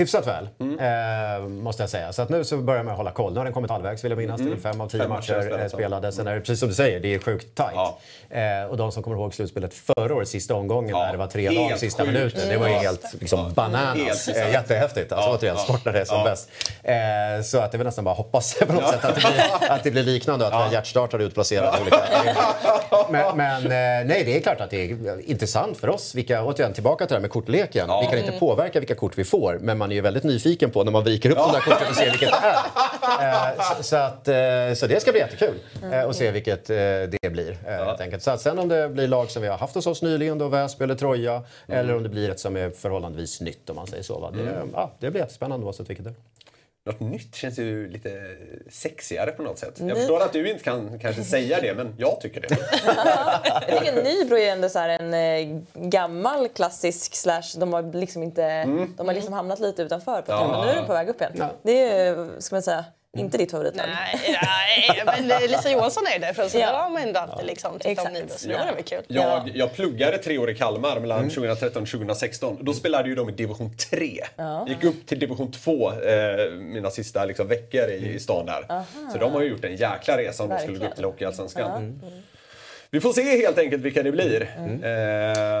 Hyfsat 0.00 0.26
väl, 0.26 0.48
Mm. 0.60 0.78
eh, 1.42 1.48
måste 1.48 1.82
jag 1.82 1.90
säga. 1.90 2.12
Så 2.12 2.22
att 2.22 2.28
nu 2.28 2.44
så 2.44 2.56
börjar 2.56 2.82
man 2.82 2.94
hålla 2.94 3.10
koll. 3.10 3.32
Nu 3.32 3.38
har 3.38 3.44
den 3.44 3.54
kommit 3.54 3.70
halvvägs 3.70 4.04
vill 4.04 4.10
jag 4.10 4.18
minnas. 4.18 4.40
Det 4.40 4.46
är 4.46 4.50
väl 4.50 4.58
fem 4.60 4.80
av 4.80 4.88
tio 4.88 5.04
Mm. 5.04 5.22
Fem 5.22 5.34
matcher 5.36 5.60
eh, 5.62 5.68
spelade. 5.68 6.12
Sen 6.12 6.26
är 6.26 6.34
det 6.34 6.40
precis 6.40 6.60
som 6.60 6.68
du 6.68 6.74
säger, 6.74 7.00
det 7.00 7.14
är 7.14 7.18
sjukt 7.18 7.54
tajt. 7.54 7.70
Ja. 7.74 7.98
Eh, 8.30 8.64
och 8.70 8.76
de 8.76 8.92
som 8.92 9.02
kommer 9.02 9.16
ihåg 9.16 9.34
slutspelet 9.34 9.74
förra 9.74 10.14
året, 10.14 10.28
sista 10.28 10.54
omgången, 10.54 10.90
Ja, 10.90 11.04
när 11.04 11.12
det 11.12 11.18
var 11.18 11.26
tre 11.26 11.42
helt 11.50 11.70
lag 11.70 11.78
sista 11.78 12.02
sjukt. 12.02 12.14
minuten. 12.14 12.48
Det 12.48 12.56
var 12.56 12.66
ju 12.68 12.72
Ja. 12.74 12.80
helt 12.80 13.14
liksom, 13.20 13.40
Helt 13.44 13.54
bananas. 13.54 13.96
bisarrt. 14.26 14.36
Eh, 14.36 14.52
jättehäftigt. 14.52 15.12
Alltså 15.12 15.30
Ja, 15.30 15.36
återigen, 15.36 15.56
ja. 15.58 15.62
sporten 15.64 15.94
är 15.94 16.04
som 16.04 16.18
Ja. 16.18 16.24
bäst. 16.24 16.50
Eh, 16.82 17.42
så 17.44 17.58
att 17.58 17.72
det 17.72 17.76
är 17.76 17.78
väl 17.78 17.86
nästan 17.86 18.04
bara 18.04 18.14
hoppas 18.14 18.54
på 18.66 18.72
något 18.72 18.88
sätt 18.88 19.04
att 19.04 19.14
det, 19.14 19.20
blir, 19.20 19.70
att 19.70 19.84
det 19.84 19.90
blir 19.90 20.02
liknande. 20.02 20.46
Att 20.46 20.52
har 20.52 20.72
hjärtstartare 20.72 21.22
utplacerade. 21.24 21.78
i 21.78 21.80
Olika. 21.82 21.98
Men, 23.10 23.36
men 23.36 23.62
eh, 23.64 24.06
nej, 24.08 24.22
det 24.24 24.36
är 24.36 24.40
klart 24.40 24.60
att 24.60 24.70
det 24.70 24.84
är 24.90 25.30
intressant 25.30 25.78
för 25.78 25.88
oss. 25.88 26.14
Vilka, 26.14 26.44
återigen, 26.44 26.72
tillbaka 26.72 27.06
till 27.06 27.08
det 27.08 27.16
här 27.16 27.20
med 27.20 27.30
kortleken. 27.30 27.84
Ja. 27.88 28.00
Vi 28.00 28.06
kan 28.06 28.18
inte 28.26 28.38
påverka 28.38 28.78
vilka 28.80 28.94
kort 28.94 29.18
vi 29.18 29.24
får, 29.24 29.58
men 29.60 29.78
man 29.78 29.89
är 29.92 29.94
ju 29.94 30.00
väldigt 30.00 30.24
nyfiken 30.24 30.70
på 30.70 30.84
när 30.84 30.92
man 30.92 31.04
viker 31.04 31.30
upp 31.30 31.36
de 31.36 31.52
där 31.52 31.60
korten 31.60 31.88
och 31.88 31.94
ser 31.96 32.10
vilket 32.10 32.30
det 32.30 32.36
är. 32.36 33.52
Eh, 33.52 33.76
så, 33.76 33.82
så, 33.82 33.96
att, 33.96 34.28
eh, 34.28 34.34
så 34.74 34.86
det 34.86 35.00
ska 35.00 35.12
bli 35.12 35.20
jättekul 35.20 35.54
eh, 35.92 36.04
att 36.08 36.16
se 36.16 36.30
vilket 36.30 36.70
eh, 36.70 36.76
det 36.76 37.30
blir. 37.32 37.58
Eh, 37.66 37.72
helt 37.72 38.00
enkelt. 38.00 38.22
Så 38.22 38.30
att 38.30 38.40
sen 38.40 38.58
om 38.58 38.68
det 38.68 38.88
blir 38.88 39.08
lag 39.08 39.30
som 39.30 39.42
vi 39.42 39.48
har 39.48 39.58
haft 39.58 39.74
hos 39.74 39.86
oss 39.86 40.02
nyligen, 40.02 40.38
då 40.38 40.48
Väsby 40.48 40.84
eller 40.84 40.94
Troja, 40.94 41.42
eller 41.68 41.96
om 41.96 42.02
det 42.02 42.08
blir 42.08 42.30
ett 42.30 42.40
som 42.40 42.56
är 42.56 42.70
förhållandevis 42.70 43.40
nytt 43.40 43.70
om 43.70 43.76
man 43.76 43.86
säger 43.86 44.02
så. 44.02 44.18
Va? 44.18 44.30
Det, 44.30 44.62
ja, 44.74 44.92
det 44.98 45.10
blir 45.10 45.20
jättespännande 45.20 45.66
oasett 45.66 45.90
vilket 45.90 46.04
det 46.04 46.10
är. 46.10 46.14
Något 46.86 47.00
nytt 47.00 47.34
känns 47.34 47.58
ju 47.58 47.88
lite 47.88 48.36
sexigare 48.70 49.30
på 49.30 49.42
något 49.42 49.58
sätt. 49.58 49.74
Jag 49.78 49.86
Ny- 49.86 49.94
förstår 49.94 50.20
att 50.22 50.32
du 50.32 50.50
inte 50.50 50.64
kan 50.64 50.98
kanske 50.98 51.24
säga 51.24 51.60
det, 51.60 51.74
men 51.74 51.94
jag 51.98 52.20
tycker 52.20 52.40
det. 52.40 52.48
Jag 53.68 53.78
tycker 53.78 54.02
Nybro 54.02 54.38
är 54.38 54.52
ändå 54.52 54.68
så 54.68 54.78
här 54.78 54.88
en 54.88 55.14
eh, 55.14 55.60
gammal 55.74 56.48
klassisk 56.48 57.14
slash... 57.14 57.42
De 57.56 57.72
har 57.72 57.82
liksom 57.92 58.22
inte... 58.22 58.64
De 58.96 59.06
har 59.06 59.14
liksom 59.14 59.32
hamnat 59.32 59.60
lite 59.60 59.82
utanför 59.82 60.22
på 60.22 60.32
ja. 60.32 60.48
men 60.48 60.66
nu 60.66 60.72
är 60.72 60.76
de 60.76 60.86
på 60.86 60.92
väg 60.92 61.08
upp 61.08 61.20
igen. 61.20 61.32
Ja. 61.34 61.50
Det 61.62 61.82
är, 61.82 62.28
ska 62.38 62.54
man 62.54 62.62
säga, 62.62 62.84
inte 63.18 63.38
ditt 63.38 63.50
favoritlag. 63.50 63.86
Nej, 63.88 64.38
nej, 64.42 65.02
men 65.06 65.50
Lisa 65.50 65.70
Johansson 65.70 66.06
är 66.06 66.12
ju 66.12 66.18
därifrån 66.18 66.50
så 66.50 66.58
Ja. 66.58 66.66
ja. 66.66 66.78
har 66.78 66.90
man 66.90 67.02
ändå 67.02 67.20
alltid 67.20 67.46
liksom 67.46 67.78
tittat 67.78 68.06
om. 68.06 68.12
Nybro. 68.12 68.34
Så 68.36 68.48
det 68.48 68.54
var 68.54 68.82
kul. 68.82 69.02
Jag, 69.08 69.50
jag 69.54 69.74
pluggade 69.74 70.18
tre 70.18 70.38
år 70.38 70.50
i 70.50 70.54
Kalmar 70.54 71.00
mellan 71.00 71.30
2013 71.30 71.82
och 71.82 71.88
2016. 71.88 72.58
Då 72.60 72.72
spelade 72.72 73.08
ju 73.08 73.14
de 73.14 73.28
i 73.28 73.32
division 73.32 73.76
3. 73.90 74.20
Gick 74.68 74.84
upp 74.84 75.06
till 75.06 75.18
division 75.18 75.52
2 75.52 75.92
eh, 75.92 76.50
mina 76.52 76.90
sista 76.90 77.24
liksom, 77.24 77.48
veckor 77.48 77.88
i, 77.88 78.14
i 78.14 78.18
stan 78.20 78.46
där. 78.46 78.84
Så 79.12 79.18
de 79.18 79.32
har 79.32 79.40
ju 79.42 79.48
gjort 79.48 79.64
en 79.64 79.76
jäkla 79.76 80.16
resa 80.18 80.42
om 80.42 80.48
de 80.48 80.58
skulle 80.58 80.78
gå 80.78 80.86
upp 80.86 80.94
till 80.94 81.04
Hockeyallsvenskan. 81.04 82.00
Vi 82.92 83.00
får 83.00 83.12
se 83.12 83.22
helt 83.22 83.58
enkelt 83.58 83.82
vilka 83.82 84.02
det 84.02 84.12
blir. 84.12 84.50
Mm. 84.58 84.72
Eh, 84.74 84.80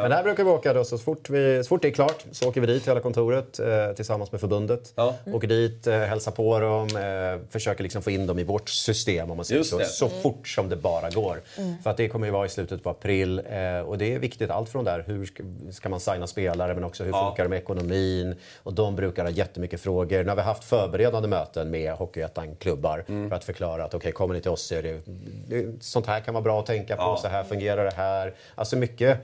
Men 0.02 0.12
här 0.12 0.22
brukar 0.22 0.44
vi 0.44 0.50
åka 0.50 0.72
då, 0.74 0.84
så 0.84 0.98
fort, 0.98 1.30
vi, 1.30 1.64
så 1.64 1.68
fort 1.68 1.82
det 1.82 1.88
är 1.88 1.92
klart 1.92 2.24
så 2.32 2.48
åker 2.48 2.60
vi 2.60 2.66
dit 2.66 2.82
till 2.82 2.90
hela 2.90 3.00
kontoret 3.00 3.58
eh, 3.58 3.92
tillsammans 3.96 4.32
med 4.32 4.40
förbundet. 4.40 4.92
Ja. 4.96 5.14
Åker 5.32 5.48
dit, 5.48 5.86
eh, 5.86 5.98
hälsar 5.98 6.32
på 6.32 6.58
dem, 6.60 6.88
eh, 6.96 7.46
försöker 7.50 7.82
liksom 7.82 8.02
få 8.02 8.10
in 8.10 8.26
dem 8.26 8.38
i 8.38 8.44
vårt 8.44 8.68
system 8.68 9.30
om 9.30 9.36
man 9.36 9.44
säger 9.46 9.58
Just 9.58 9.70
så, 9.70 9.78
det. 9.78 9.84
så 9.84 10.08
fort 10.08 10.48
som 10.48 10.68
det 10.68 10.76
bara 10.76 11.10
går. 11.10 11.40
För 11.82 11.90
att 11.90 11.96
det 11.96 12.08
kommer 12.08 12.26
ju 12.26 12.32
vara 12.32 12.46
i 12.46 12.48
slutet 12.48 12.82
på 12.82 12.90
april 12.90 13.38
eh, 13.38 13.80
och 13.80 13.98
det 13.98 14.14
är 14.14 14.18
viktigt 14.18 14.50
allt 14.50 14.68
från 14.68 14.84
där, 14.84 15.04
hur 15.06 15.26
ska, 15.26 15.42
ska 15.70 15.88
man 15.88 16.00
signa 16.00 16.26
spelare 16.26 16.74
men 16.74 16.84
också 16.84 17.04
hur 17.04 17.10
Ja. 17.12 17.26
funkar 17.28 17.42
det 17.42 17.48
med 17.48 17.58
ekonomin? 17.58 18.34
Och 18.62 18.74
de 18.74 18.96
brukar 18.96 19.22
ha 19.24 19.30
jättemycket 19.30 19.80
frågor. 19.80 20.22
Nu 20.22 20.28
har 20.28 20.36
vi 20.36 20.42
haft 20.42 20.64
förberedande 20.64 21.28
möten 21.28 21.70
med 21.70 21.92
Hockeyettan-klubbar 21.92 23.04
Mm. 23.08 23.28
för 23.28 23.36
att 23.36 23.44
förklara 23.44 23.84
att 23.84 23.94
okej, 23.94 24.12
kommer 24.12 24.34
ni 24.34 24.40
till 24.40 24.50
oss 24.50 24.62
så 24.62 24.74
är 24.74 24.82
det, 24.82 25.00
det, 25.48 25.66
sånt 25.84 26.06
här 26.06 26.20
kan 26.20 26.34
vara 26.34 26.42
bra 26.44 26.60
att 26.60 26.66
tänka 26.66 26.96
på, 26.96 27.02
Ja. 27.02 27.19
Så 27.20 27.28
här 27.28 27.44
fungerar 27.44 27.84
det 27.84 27.94
här. 27.96 28.34
Alltså 28.54 28.76
mycket 28.76 29.18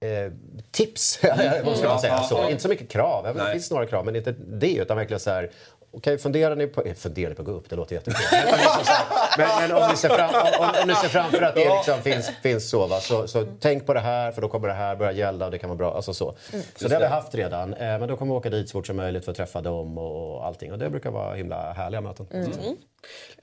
eh, 0.00 0.32
tips, 0.70 1.20
vad 1.64 1.76
ska 1.78 1.88
man 1.88 2.00
säga. 2.00 2.12
Ja, 2.16 2.22
Så. 2.22 2.48
Inte 2.50 2.62
så 2.62 2.68
mycket 2.68 2.88
krav, 2.90 3.26
även 3.26 3.46
det 3.46 3.52
finns 3.52 3.70
några 3.70 3.86
krav, 3.86 4.04
men 4.04 4.16
inte 4.16 4.34
det. 4.38 4.74
Utan 4.74 4.96
verkligen 4.96 5.20
så 5.20 5.30
här, 5.30 5.50
okej, 5.90 6.18
funderar 6.18 6.56
ni 6.56 6.66
på... 6.66 6.82
eh, 6.82 6.94
Funderar 6.94 7.34
på 7.34 7.42
att 7.42 7.46
gå 7.46 7.52
upp? 7.52 7.70
Det 7.70 7.76
låter 7.76 7.94
jättefel. 7.94 8.38
Men, 8.50 8.58
liksom 8.60 8.94
men, 9.38 9.48
men 9.68 9.82
om, 9.82 9.90
ni 9.90 9.96
ser 9.96 10.08
fram, 10.08 10.30
om, 10.60 10.68
om 10.82 10.88
ni 10.88 10.94
ser 10.94 11.08
framför 11.08 11.42
att 11.42 11.54
det 11.54 11.68
liksom 11.74 11.98
finns, 12.02 12.30
finns 12.42 12.70
så, 12.70 12.86
va? 12.86 13.00
Så, 13.00 13.28
så 13.28 13.46
tänk 13.60 13.86
på 13.86 13.94
det 13.94 14.00
här, 14.00 14.32
för 14.32 14.42
då 14.42 14.48
kommer 14.48 14.68
det 14.68 14.74
här 14.74 14.96
börja 14.96 15.12
gälla 15.12 15.44
och 15.44 15.50
det 15.50 15.58
kan 15.58 15.70
vara 15.70 15.78
bra. 15.78 15.94
Alltså 15.94 16.14
så 16.14 16.34
så 16.76 16.88
det 16.88 16.94
har 16.94 17.00
vi 17.00 17.06
haft 17.06 17.34
redan. 17.34 17.74
Eh, 17.74 17.98
men 17.98 18.08
då 18.08 18.16
kommer 18.16 18.34
vi 18.34 18.38
åka 18.38 18.50
dit 18.50 18.68
så 18.68 18.72
fort 18.72 18.86
som 18.86 18.96
möjligt 18.96 19.24
för 19.24 19.30
att 19.30 19.36
träffa 19.36 19.60
dem 19.60 19.98
och, 19.98 20.36
och 20.36 20.46
allting. 20.46 20.72
Och 20.72 20.78
det 20.78 20.90
brukar 20.90 21.10
vara 21.10 21.34
himla 21.34 21.72
härliga 21.72 22.00
möten. 22.00 22.26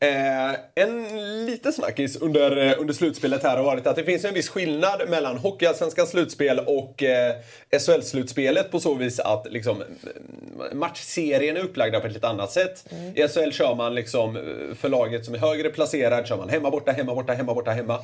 Eh, 0.02 0.56
en 0.76 1.06
liten 1.46 1.74
snackis 1.74 2.16
under, 2.16 2.58
eh, 2.58 2.74
under 2.80 2.94
slutspelet 2.94 3.44
här 3.44 3.58
har 3.58 3.64
varit 3.64 3.88
att 3.88 3.96
det 3.96 4.04
finns 4.04 4.26
en 4.26 4.34
viss 4.34 4.50
skillnad 4.50 5.10
mellan 5.10 5.38
Hockeyallsvenskans 5.38 6.10
slutspel 6.10 6.60
och 6.60 7.04
eh, 7.04 7.36
SHL-slutspelet 7.72 8.72
på 8.72 8.80
så 8.80 8.94
vis 8.94 9.20
att 9.20 9.48
liksom, 9.50 9.82
eh, 9.82 10.76
matchserien 10.76 11.58
är 11.58 11.62
upplagda 11.62 12.00
på 12.00 12.08
ett 12.08 12.14
lite 12.14 12.28
annat 12.28 12.52
sätt. 12.52 12.86
I 13.16 13.28
SHL 13.28 13.52
kör 13.52 13.76
man 13.76 13.96
liksom, 13.96 14.36
eh, 14.36 14.76
för 14.76 14.90
laget 14.90 15.26
som 15.26 15.34
är 15.34 15.40
högre 15.40 15.70
placerad 15.70 16.28
kör 16.28 16.38
man 16.38 16.50
hemma, 16.50 16.72
borta, 16.72 16.92
hemma, 16.92 17.16
borta, 17.16 17.34
hemma, 17.34 17.54
borta, 17.54 17.72
hemma. 17.72 18.00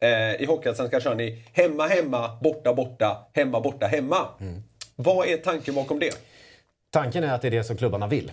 Eh, 0.00 0.42
I 0.42 0.44
Hockeyallsvenskan 0.44 1.00
kör 1.00 1.14
ni 1.14 1.42
hemma, 1.52 1.86
hemma, 1.86 2.38
borta, 2.42 2.74
borta, 2.74 3.26
hemma, 3.34 3.60
borta, 3.60 3.86
hemma. 3.86 4.28
Vad 4.96 5.28
är 5.28 5.36
tanken 5.36 5.74
bakom 5.74 5.98
det? 5.98 6.14
Tanken 6.92 7.24
är 7.24 7.34
att 7.34 7.42
det 7.42 7.48
är 7.48 7.52
det 7.52 7.64
som 7.64 7.76
klubbarna 7.76 8.06
vill. 8.06 8.32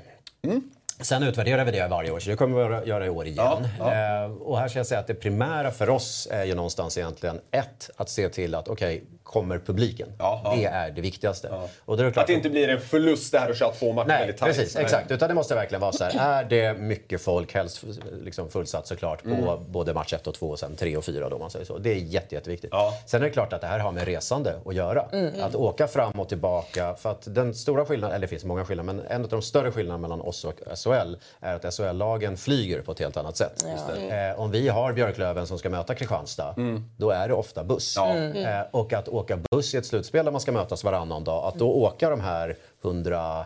Sen 1.01 1.23
utvärderar 1.23 1.65
vi 1.65 1.71
det 1.71 1.87
varje 1.87 2.11
år, 2.11 2.19
så 2.19 2.29
det 2.29 2.35
kommer 2.35 2.69
vi 2.69 2.75
att 2.75 2.87
göra 2.87 3.05
i 3.05 3.09
år 3.09 3.25
igen. 3.27 3.67
Eh, 3.79 4.31
och 4.41 4.59
här 4.59 4.67
ska 4.67 4.79
jag 4.79 4.87
säga 4.87 4.99
att 4.99 5.07
det 5.07 5.13
primära 5.13 5.71
för 5.71 5.89
oss 5.89 6.27
är 6.31 6.43
ju 6.43 6.55
någonstans 6.55 6.97
egentligen 6.97 7.39
ett, 7.51 7.89
att 7.95 8.09
se 8.09 8.29
till 8.29 8.55
att 8.55 8.67
okej, 8.67 9.03
kommer 9.27 9.59
publiken? 9.59 10.07
Ja, 10.19 10.41
ja. 10.43 10.55
Det 10.55 10.65
är 10.65 10.91
det 10.91 11.01
viktigaste. 11.01 11.49
Och 11.85 11.97
då 11.97 12.03
är 12.03 12.05
det 12.07 12.11
klart 12.11 12.23
Att 12.23 12.27
det 12.27 12.33
inte 12.33 12.49
blir 12.49 12.69
en 12.69 12.81
förlust 12.81 13.31
det 13.31 13.39
här 13.39 13.49
att 13.51 13.57
köra 13.57 13.71
två 13.71 13.93
matcher 13.93 14.07
Nej, 14.07 14.19
väldigt 14.19 14.37
tajt. 14.37 14.55
precis. 14.57 14.75
Nej. 14.75 14.83
Exakt. 14.83 15.11
Utan 15.11 15.29
det 15.29 15.35
måste 15.35 15.55
verkligen 15.55 15.81
vara 15.81 15.91
så 15.91 16.03
här. 16.03 16.39
Är 16.39 16.43
det 16.43 16.73
mycket 16.73 17.21
folk, 17.21 17.53
helst 17.53 17.83
liksom 18.23 18.49
fullsatt 18.49 18.87
såklart, 18.87 19.23
på 19.23 19.29
Mm. 19.29 19.71
både 19.71 19.93
match 19.93 20.13
1 20.13 20.27
och 20.27 20.33
2 20.33 20.49
och 20.49 20.59
sen 20.59 20.75
3 20.75 20.97
och 20.97 21.05
4 21.05 21.29
då, 21.29 21.37
man 21.37 21.49
säger 21.49 21.65
så. 21.65 21.77
Det 21.77 21.89
är 21.89 21.95
jätte, 21.95 22.35
jätteviktigt. 22.35 22.69
Ja. 22.73 22.93
Sen 23.05 23.21
är 23.21 23.25
det 23.25 23.31
klart 23.31 23.53
att 23.53 23.61
det 23.61 23.67
här 23.67 23.79
har 23.79 23.91
med 23.91 24.05
resande 24.05 24.55
att 24.65 24.75
göra. 24.75 25.05
Att 25.41 25.55
åka 25.55 25.87
fram 25.87 26.11
och 26.19 26.29
tillbaka. 26.29 26.95
För 26.95 27.11
att 27.11 27.35
den 27.35 27.53
stora 27.55 27.85
skillnaden, 27.85 28.15
eller 28.15 28.21
det 28.27 28.29
finns 28.29 28.43
många 28.45 28.65
skillnader, 28.65 28.93
men 28.93 29.05
en 29.05 29.23
av 29.23 29.29
de 29.29 29.41
större 29.41 29.71
skillnaderna 29.71 29.97
mellan 30.07 30.21
oss 30.21 30.45
och 30.45 30.59
SHL 30.75 31.15
är 31.39 31.55
att 31.55 31.73
SHL-lagen 31.73 32.37
flyger 32.37 32.81
på 32.81 32.91
ett 32.91 32.99
helt 32.99 33.17
annat 33.17 33.37
sätt. 33.37 33.65
Eh, 34.09 34.39
om 34.39 34.51
vi 34.51 34.67
har 34.69 34.93
Björklöven 34.93 35.47
som 35.47 35.57
ska 35.59 35.69
möta 35.69 35.95
Kristianstad, 35.95 36.55
då 36.97 37.09
är 37.11 37.27
det 37.27 37.33
ofta 37.33 37.63
buss. 37.63 37.93
Ja. 37.95 38.15
Eh, 38.15 38.61
och 38.71 38.93
att 38.93 39.07
åka 39.17 39.39
buss 39.51 39.73
i 39.73 39.77
ett 39.77 39.85
slutspel 39.85 40.25
där 40.25 40.31
man 40.31 40.41
ska 40.41 40.51
mötas 40.51 40.83
varannan 40.83 41.23
dag, 41.23 41.45
att 41.45 41.55
då 41.55 41.71
åka 41.71 42.09
de 42.09 42.21
här 42.21 42.57
100 42.83 43.45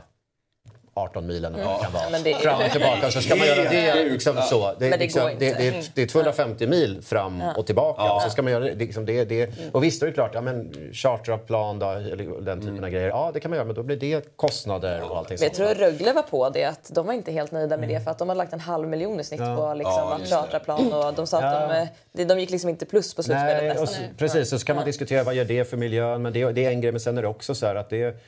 18 0.93 1.27
milen 1.27 1.55
eller 1.55 1.65
vad 1.65 1.79
det 1.79 1.83
kan 1.83 1.93
vara. 1.93 2.09
Men 2.11 2.23
det 2.23 2.31
är- 2.31 2.37
Fram 2.37 2.61
och 2.65 2.71
tillbaka. 2.71 3.11
Så 3.11 3.21
ska 3.21 3.35
man 3.35 3.47
göra 3.47 3.69
det 3.69 3.95
liksom 4.09 4.35
så. 4.49 4.73
Det, 4.79 4.87
är 4.87 4.91
det 4.91 4.97
liksom, 4.97 5.21
går 5.21 5.29
det, 5.39 5.45
inte. 5.45 5.57
det, 5.61 5.67
är, 5.67 5.83
det 5.95 6.01
är 6.01 6.07
250 6.07 6.67
mil 6.67 7.01
fram 7.01 7.41
och 7.57 7.65
tillbaka. 7.65 8.13
Och 8.13 8.21
så 8.21 8.29
ska 8.29 8.41
man 8.41 8.51
göra 8.51 8.63
det, 8.63 8.75
liksom 8.75 9.05
det, 9.05 9.25
det. 9.25 9.49
Och 9.71 9.83
visst, 9.83 9.99
då 9.99 10.05
är 10.05 10.07
det 10.09 10.13
klart, 10.13 10.31
ja, 10.33 10.41
men 10.41 10.73
chartra 10.93 11.37
plan 11.37 11.79
då, 11.79 11.89
eller 11.89 12.41
den 12.41 12.61
typen 12.61 12.83
av 12.83 12.89
grejer. 12.89 13.07
Ja, 13.07 13.31
det 13.33 13.39
kan 13.39 13.51
man 13.51 13.55
göra, 13.55 13.65
men 13.65 13.75
då 13.75 13.83
blir 13.83 13.97
det 13.97 14.35
kostnader 14.35 15.01
och 15.11 15.17
allting 15.17 15.37
Men 15.39 15.47
jag 15.47 15.55
sånt. 15.55 15.77
tror 15.77 15.85
Rögle 15.85 16.13
var 16.13 16.21
på 16.23 16.49
det, 16.49 16.65
att 16.65 16.91
de 16.93 17.05
var 17.07 17.13
inte 17.13 17.31
helt 17.31 17.51
nöjda 17.51 17.77
med 17.77 17.89
det 17.89 17.99
för 18.03 18.11
att 18.11 18.17
de 18.17 18.29
hade 18.29 18.37
lagt 18.37 18.53
en 18.53 18.59
halv 18.59 18.87
miljon 18.87 19.19
i 19.19 19.23
snitt 19.23 19.39
på 19.39 19.73
liksom, 19.77 19.93
Ja, 19.93 20.19
att 20.23 20.29
chartra 20.29 20.59
plan 20.59 20.93
och 20.93 21.13
de 21.13 21.27
sa 21.27 21.37
att 21.37 21.43
Ja. 21.71 21.87
de, 22.13 22.23
de, 22.25 22.39
gick 22.39 22.49
liksom 22.49 22.69
inte 22.69 22.85
plus 22.85 23.13
på 23.13 23.23
slutspelet 23.23 23.75
Nej, 23.75 23.83
och 23.83 24.17
precis. 24.17 24.49
Så 24.49 24.59
ska 24.59 24.73
man 24.73 24.85
diskutera 24.85 25.23
vad 25.23 25.33
gör 25.35 25.45
det 25.45 25.69
för 25.69 25.77
miljön. 25.77 26.21
Men 26.21 26.33
det, 26.33 26.51
det 26.51 26.65
är 26.65 26.69
en 26.71 26.81
grej. 26.81 26.91
Men 26.91 27.01
sen 27.01 27.17
är 27.17 27.21
det 27.21 27.27
också 27.27 27.55
så 27.55 27.65
här 27.65 27.75
att 27.75 27.89
det 27.89 28.21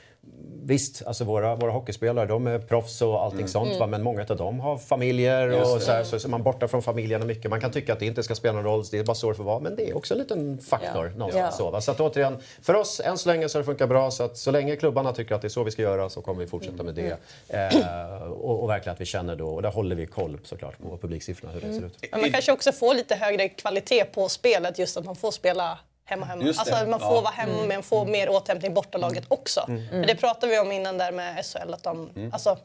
Visst, 0.66 1.04
alltså 1.08 1.24
våra, 1.24 1.56
våra 1.56 1.72
hockeyspelare 1.72 2.26
de 2.26 2.48
är 2.48 2.60
proffs 2.60 3.02
och 3.02 3.22
allting 3.24 3.40
Mm. 3.40 3.48
sånt. 3.48 3.80
Va? 3.80 3.88
Men 3.88 4.04
många 4.04 4.26
av 4.30 4.38
dem 4.38 4.60
har 4.60 4.78
familjer 4.78 5.62
och 5.62 5.82
så, 5.82 5.92
här, 5.92 6.04
så, 6.04 6.20
så 6.20 6.28
är 6.28 6.30
man 6.30 6.44
borta 6.44 6.68
från 6.68 6.82
familjen 6.82 7.28
mycket. 7.28 7.52
Man 7.52 7.62
kan 7.62 7.72
tycka 7.72 7.94
att 7.94 8.00
det 8.00 8.06
inte 8.06 8.24
ska 8.24 8.36
spela 8.36 8.54
någon 8.54 8.64
roll, 8.64 8.84
det 8.92 8.98
är 9.00 9.04
bara 9.04 9.16
så 9.16 9.30
det 9.30 9.36
får 9.36 9.44
vara. 9.44 9.60
Men 9.60 9.76
det 9.76 9.90
är 9.90 9.98
också 9.98 10.14
en 10.14 10.18
liten 10.20 10.58
faktor 10.58 11.06
Ja. 11.14 11.18
någonstans. 11.18 11.56
Ja. 11.60 11.66
Så, 11.66 11.72
va? 11.72 11.82
så 11.82 11.92
att 11.92 12.00
återigen, 12.00 12.38
för 12.62 12.74
oss 12.74 13.02
än 13.06 13.18
så 13.18 13.30
länge 13.30 13.50
så 13.50 13.58
har 13.58 13.62
det 13.62 13.66
funkat 13.66 13.90
bra. 13.90 14.12
Så 14.12 14.24
att 14.24 14.38
så 14.38 14.52
länge 14.52 14.76
klubbarna 14.76 15.14
tycker 15.14 15.36
att 15.36 15.42
det 15.42 15.48
är 15.48 15.50
så 15.50 15.64
vi 15.64 15.72
ska 15.72 15.82
göra 15.82 16.10
så 16.10 16.22
kommer 16.22 16.40
vi 16.40 16.48
fortsätta 16.48 16.84
med 16.84 16.96
det. 16.96 17.18
Eh, 17.48 18.24
och, 18.32 18.64
och 18.64 18.70
verkligen 18.70 18.94
att 18.94 19.02
vi 19.02 19.06
känner 19.06 19.36
då, 19.36 19.50
och 19.50 19.62
där 19.62 19.72
håller 19.72 19.96
vi 19.96 20.06
koll 20.06 20.40
såklart 20.44 20.78
på 20.78 20.98
publiksiffrorna, 20.98 21.54
hur 21.54 21.62
det 21.62 21.74
ser 21.74 21.86
ut. 21.86 21.98
Men 22.12 22.22
man 22.22 22.32
kanske 22.32 22.52
också 22.52 22.72
får 22.72 22.94
lite 22.94 23.16
högre 23.16 23.50
kvalitet 23.50 24.06
på 24.06 24.30
spelet 24.30 24.80
just 24.80 24.98
att 24.98 25.06
man 25.06 25.16
får 25.16 25.32
spela 25.32 25.80
hemma 26.06 26.26
hemma. 26.26 26.44
Alltså 26.48 26.86
man 26.88 27.00
får 27.00 27.14
Ja. 27.16 27.22
vara 27.22 27.34
hemma 27.34 27.66
men 27.68 27.84
får 27.84 28.06
mer 28.06 28.30
återhämtning 28.30 28.74
bortalaget 28.74 29.24
också. 29.28 29.66
Men 29.68 30.08
det 30.08 30.16
pratade 30.16 30.52
vi 30.52 30.60
om 30.60 30.72
innan 30.72 30.98
där 30.98 31.12
med 31.12 31.46
SHL 31.46 31.74
att 31.74 31.84
de, 31.84 32.10
alltså, 32.34 32.58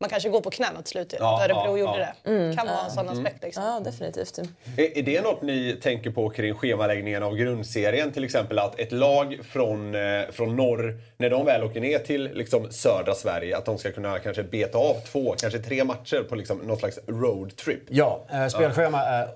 man 0.00 0.10
kanske 0.10 0.28
går 0.28 0.40
på 0.40 0.50
knäna 0.50 0.82
till 0.82 0.90
slut. 0.90 1.14
Ja, 1.18 1.44
Örebro 1.44 1.62
ja, 1.64 1.78
gjorde 1.78 2.14
ja. 2.22 2.30
det. 2.32 2.56
kan 2.56 2.66
vara 2.66 2.84
en 2.84 2.90
sån 2.90 3.08
aspekt. 3.08 3.42
Liksom. 3.42 3.64
Ja, 3.64 3.80
definitivt. 3.80 4.38
Är, 4.76 4.98
är 4.98 5.02
det 5.02 5.20
något 5.20 5.42
ni 5.42 5.78
tänker 5.82 6.10
på 6.10 6.30
kring 6.30 6.54
schemaläggningen 6.54 7.22
av 7.22 7.36
grundserien? 7.36 8.12
Till 8.12 8.24
exempel 8.24 8.58
att 8.58 8.80
ett 8.80 8.92
lag 8.92 9.38
från, 9.50 9.94
eh, 9.94 10.00
från 10.32 10.56
norr, 10.56 10.98
när 11.16 11.30
de 11.30 11.44
väl 11.46 11.64
åker 11.64 11.80
ner 11.80 11.98
till 11.98 12.30
liksom, 12.34 12.70
södra 12.72 13.14
Sverige, 13.14 13.56
att 13.56 13.64
de 13.64 13.78
ska 13.78 13.92
kunna 13.92 14.18
kanske 14.18 14.42
beta 14.42 14.78
av 14.78 14.94
två, 15.12 15.34
kanske 15.38 15.58
tre 15.58 15.84
matcher 15.84 16.22
på 16.28 16.34
liksom, 16.34 16.58
någon 16.58 16.76
slags 16.78 16.98
roadtrip? 17.06 17.82
Ja, 17.88 18.24
eh, 18.32 18.46
spelschema 18.48 19.00
är 19.04 19.28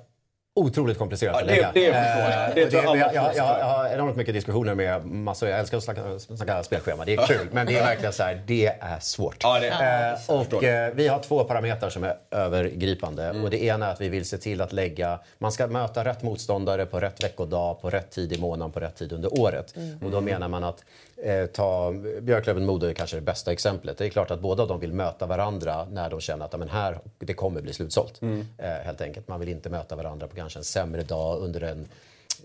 otroligt 0.56 0.98
komplicerat 0.98 1.34
Ja, 1.36 1.40
att 1.40 1.46
det- 1.48 1.54
lägga. 1.54 1.72
det 1.74 2.66
förstår 2.66 2.96
jag. 2.96 3.08
Eh, 3.08 3.14
jag 3.14 3.34
jag, 3.34 3.36
jag, 3.36 3.64
har 3.64 3.88
enormt 3.88 4.16
mycket 4.16 4.34
diskussioner 4.34 4.74
med 4.74 5.06
massor. 5.06 5.48
Jag 5.48 5.58
älskar 5.58 5.76
att 5.78 5.84
snacka, 5.84 6.18
snacka 6.18 6.62
spelschema. 6.62 7.04
Det 7.04 7.14
är 7.14 7.26
kul. 7.26 7.48
Men 7.52 7.66
det 7.66 7.78
är 7.78 7.84
verkligen 7.84 8.12
så 8.12 8.22
här, 8.22 8.42
det 8.46 8.66
är 8.66 8.98
svårt. 9.00 9.36
Ja, 9.42 9.58
det- 9.60 9.66
Eh, 9.68 10.18
jag 10.28 10.54
och 10.54 10.64
eh, 10.64 10.92
vi 10.94 11.08
har 11.08 11.18
två 11.18 11.44
parametrar 11.44 11.90
som 11.90 12.04
är 12.04 12.14
övergripande. 12.30 13.24
Mm. 13.24 13.44
Och 13.44 13.50
det 13.50 13.62
ena 13.64 13.86
är 13.86 13.92
att 13.92 14.00
vi 14.00 14.08
vill 14.08 14.24
se 14.24 14.38
till 14.38 14.60
att 14.60 14.72
lägga... 14.72 15.18
Man 15.38 15.52
ska 15.52 15.66
möta 15.66 16.04
rätt 16.04 16.22
motståndare 16.22 16.86
på 16.86 17.00
rätt 17.00 17.24
veckodag, 17.24 17.80
på 17.80 17.90
rätt 17.90 18.10
tid 18.10 18.32
i 18.32 18.38
månaden, 18.40 18.72
på 18.72 18.80
rätt 18.80 18.96
tid 18.96 19.12
under 19.12 19.40
året. 19.40 19.74
Och 20.04 20.10
då 20.10 20.20
menar 20.20 20.48
man 20.48 20.64
att 20.64 20.84
eh, 21.22 21.46
ta 21.46 21.92
Björklöven-Modo 22.20 22.86
är 22.86 22.92
kanske 22.92 23.16
det 23.16 23.22
bästa 23.22 23.52
exemplet. 23.52 23.98
Det 23.98 24.06
är 24.06 24.10
klart 24.10 24.30
att 24.30 24.40
båda 24.40 24.66
de 24.66 24.80
vill 24.80 24.92
möta 24.92 25.26
varandra 25.26 25.84
när 25.84 26.10
de 26.10 26.20
känner 26.20 26.44
att 26.44 26.58
men 26.58 26.68
här, 26.68 26.98
det 27.18 27.34
kommer 27.34 27.62
bli 27.62 27.72
slutsålt. 27.72 28.22
Eh, 28.58 28.68
helt 28.84 29.00
enkelt. 29.00 29.28
Man 29.28 29.40
vill 29.40 29.48
inte 29.48 29.70
möta 29.70 29.96
varandra 29.96 30.26
på 30.26 30.36
kanske 30.36 30.58
en 30.58 30.64
sämre 30.64 31.02
dag 31.02 31.38
under 31.38 31.60
en 31.60 31.88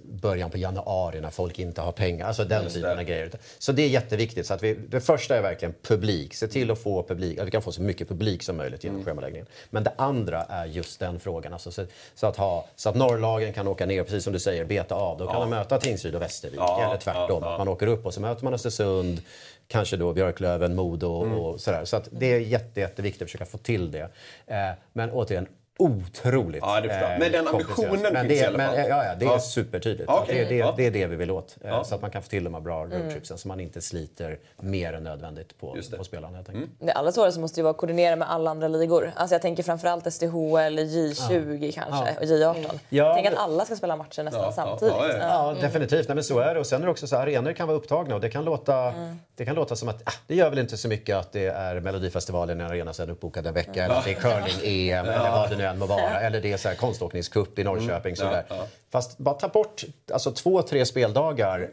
början 0.06 0.50
på 0.50 0.58
januari 0.58 1.22
när 1.22 1.30
folk 1.30 1.60
inte 1.60 1.82
har 1.82 1.92
pengar. 1.92 2.28
Alltså 2.28 2.44
den 2.44 2.70
typen 2.70 3.00
av 3.00 3.04
grejer. 3.04 3.32
Så 3.60 3.72
det 3.72 3.82
är 3.82 3.90
jätteviktigt. 3.90 4.48
Så 4.48 4.54
att 4.54 4.64
vi, 4.64 4.74
det 4.74 5.02
första 5.02 5.38
är 5.38 5.42
verkligen 5.42 5.74
publik. 5.82 6.34
Se 6.34 6.48
till 6.48 6.72
att 6.72 6.80
få 6.80 7.04
publik, 7.04 7.40
att 7.40 7.48
vi 7.48 7.52
kan 7.52 7.62
få 7.62 7.72
så 7.72 7.82
mycket 7.82 8.10
publik 8.10 8.44
som 8.44 8.58
möjligt 8.58 8.84
genom 8.84 9.06
schemaläggningen. 9.06 9.48
Men 9.70 9.84
det 9.84 9.94
andra 9.96 10.44
är 10.44 10.66
just 10.66 11.00
den 11.00 11.20
frågan. 11.20 11.54
Alltså 11.54 11.72
så, 11.72 11.86
så, 12.16 12.28
att 12.28 12.38
ha, 12.38 12.66
så 12.76 12.90
att 12.90 12.96
norrlagen 12.96 13.54
kan 13.54 13.68
åka 13.68 13.86
ner, 13.86 14.04
precis 14.04 14.24
som 14.24 14.34
du 14.34 14.40
säger, 14.40 14.66
beta 14.66 14.96
av. 14.96 15.18
Då 15.18 15.28
kan 15.28 15.42
de 15.42 15.50
möta 15.50 15.78
Tingsryd 15.78 16.16
och 16.16 16.22
Västervik. 16.22 16.60
Ja, 16.60 16.86
eller 16.86 16.98
tvärtom. 16.98 17.44
ja, 17.44 17.52
ja. 17.52 17.58
Man 17.58 17.68
åker 17.68 17.88
upp 17.88 18.06
och 18.06 18.14
så 18.14 18.22
möter 18.22 18.44
man 18.44 18.54
Östersund, 18.54 19.22
kanske 19.68 19.98
då 19.98 20.14
Björklöven, 20.14 20.76
Modo 20.76 21.08
och 21.08 21.62
sådär. 21.62 21.86
Så 21.86 21.98
att 21.98 22.08
det 22.12 22.34
är 22.34 22.40
jätte, 22.40 22.80
jätteviktigt 22.80 23.22
att 23.22 23.28
försöka 23.28 23.46
få 23.46 23.58
till 23.58 23.92
det. 23.92 24.10
Eh, 24.48 24.72
men 24.94 25.12
återigen, 25.12 25.48
otroligt 25.80 26.62
Ja, 26.62 26.82
det 26.82 26.88
jag. 26.88 27.12
eh, 27.14 27.20
Men 27.20 27.32
den 27.32 27.48
ambitionen 27.48 28.00
men 28.02 28.16
finns 28.16 28.28
det, 28.28 28.36
i 28.36 28.46
alla 28.46 28.58
fall. 28.60 28.76
Men, 28.76 28.90
ja, 28.90 29.06
ja, 29.06 29.16
det 29.16 29.26
är 29.26 29.30
Ja. 29.30 29.40
supertydligt. 29.40 30.06
Ja, 30.08 30.20
okej. 30.24 30.36
Det, 30.36 30.46
det, 30.46 30.56
Ja. 30.56 30.74
det 30.78 30.88
är 30.88 30.92
det 30.92 31.08
vi 31.08 31.16
vill 31.16 31.32
åt. 31.32 31.56
eh, 31.62 31.70
Ja. 31.70 31.84
Så 31.84 31.96
att 31.96 32.02
man 32.02 32.12
kan 32.12 32.22
få 32.22 32.30
till 32.30 32.44
de 32.44 32.54
här 32.54 32.62
bra 32.62 32.86
roadtripsen 32.86 33.38
så 33.38 33.48
man 33.48 33.60
inte 33.60 33.82
sliter 33.82 34.40
mer 34.58 34.94
än 34.94 35.04
nödvändigt 35.04 35.58
på, 35.60 35.78
på 35.98 36.04
spelarna. 36.04 36.36
Helt 36.36 36.50
enkelt. 36.50 36.72
Det 36.80 36.92
allra 36.92 37.12
svåraste 37.12 37.40
måste 37.40 37.60
ju 37.60 37.64
vara 37.64 37.72
att 37.72 37.78
koordinera 37.78 38.16
med 38.16 38.32
alla 38.32 38.52
andra 38.52 38.68
ligor. 38.68 39.12
Alltså 39.16 39.36
jag 39.36 39.42
tänker 39.42 39.64
framförallt 39.64 40.14
SDHL, 40.14 40.80
J20 40.80 41.72
kanske 41.72 42.16
och 42.20 42.24
J18. 42.26 42.80
Ja, 42.90 43.14
Tänk 43.16 43.28
att 43.28 43.38
alla 43.38 43.66
ska 43.66 43.76
spela 43.76 43.96
matcher 43.96 44.24
nästan 44.24 44.42
Ja, 44.42 44.48
ja, 44.48 44.52
samtidigt. 44.52 44.96
ja, 45.00 45.08
ja. 45.08 45.54
Ja, 45.56 45.62
definitivt. 45.62 46.08
Nej, 46.08 46.16
men 46.16 46.24
så 46.24 46.40
är 46.40 46.54
det. 46.54 46.60
Och 46.60 46.66
sen 46.68 46.82
är 46.82 46.86
det 46.86 46.92
också 46.92 47.08
så 47.08 47.16
här, 47.16 47.24
arenor 47.28 47.54
kan 47.54 47.68
vara 47.68 47.78
upptagna 47.78 48.16
och 48.16 48.22
det 48.22 48.30
kan 48.30 48.46
låta, 48.46 48.74
det 48.76 48.94
det 49.42 49.46
kan 49.46 49.56
låta 49.56 49.76
som 49.76 49.90
att 49.90 50.02
ah, 50.06 50.14
det 50.28 50.36
gör 50.36 50.50
väl 50.50 50.60
inte 50.60 50.78
så 50.78 50.88
mycket 50.88 51.18
att 51.18 51.32
det 51.32 51.46
är 51.46 51.80
Melodifestivalen 51.80 52.62
en 52.62 52.68
arena 52.68 52.94
sen 52.94 53.10
uppbokad 53.10 53.48
en 53.48 53.54
vecka 53.54 53.86
eller 53.86 53.96
att 53.96 54.06
det 54.06 54.12
är 54.12 54.16
curling-EM 54.16 55.06
eller 55.06 55.32
vad 55.32 55.50
det 55.50 55.58
nu 55.58 55.66
än 55.66 55.80
må 55.80 55.86
vara. 55.86 56.22
Eller 56.22 56.42
det 56.42 56.52
är 56.54 56.58
så 56.58 56.68
här 56.68 56.76
konståkningscup 56.76 57.60
i 57.60 57.64
Norrköping. 57.64 58.16
Sådär. 58.16 58.44
Fast 58.90 59.18
bara 59.18 59.36
ta 59.36 59.48
bort 59.48 59.84
alltså, 60.14 60.32
två, 60.32 60.62
tre 60.62 60.86
speldagar 60.86 61.70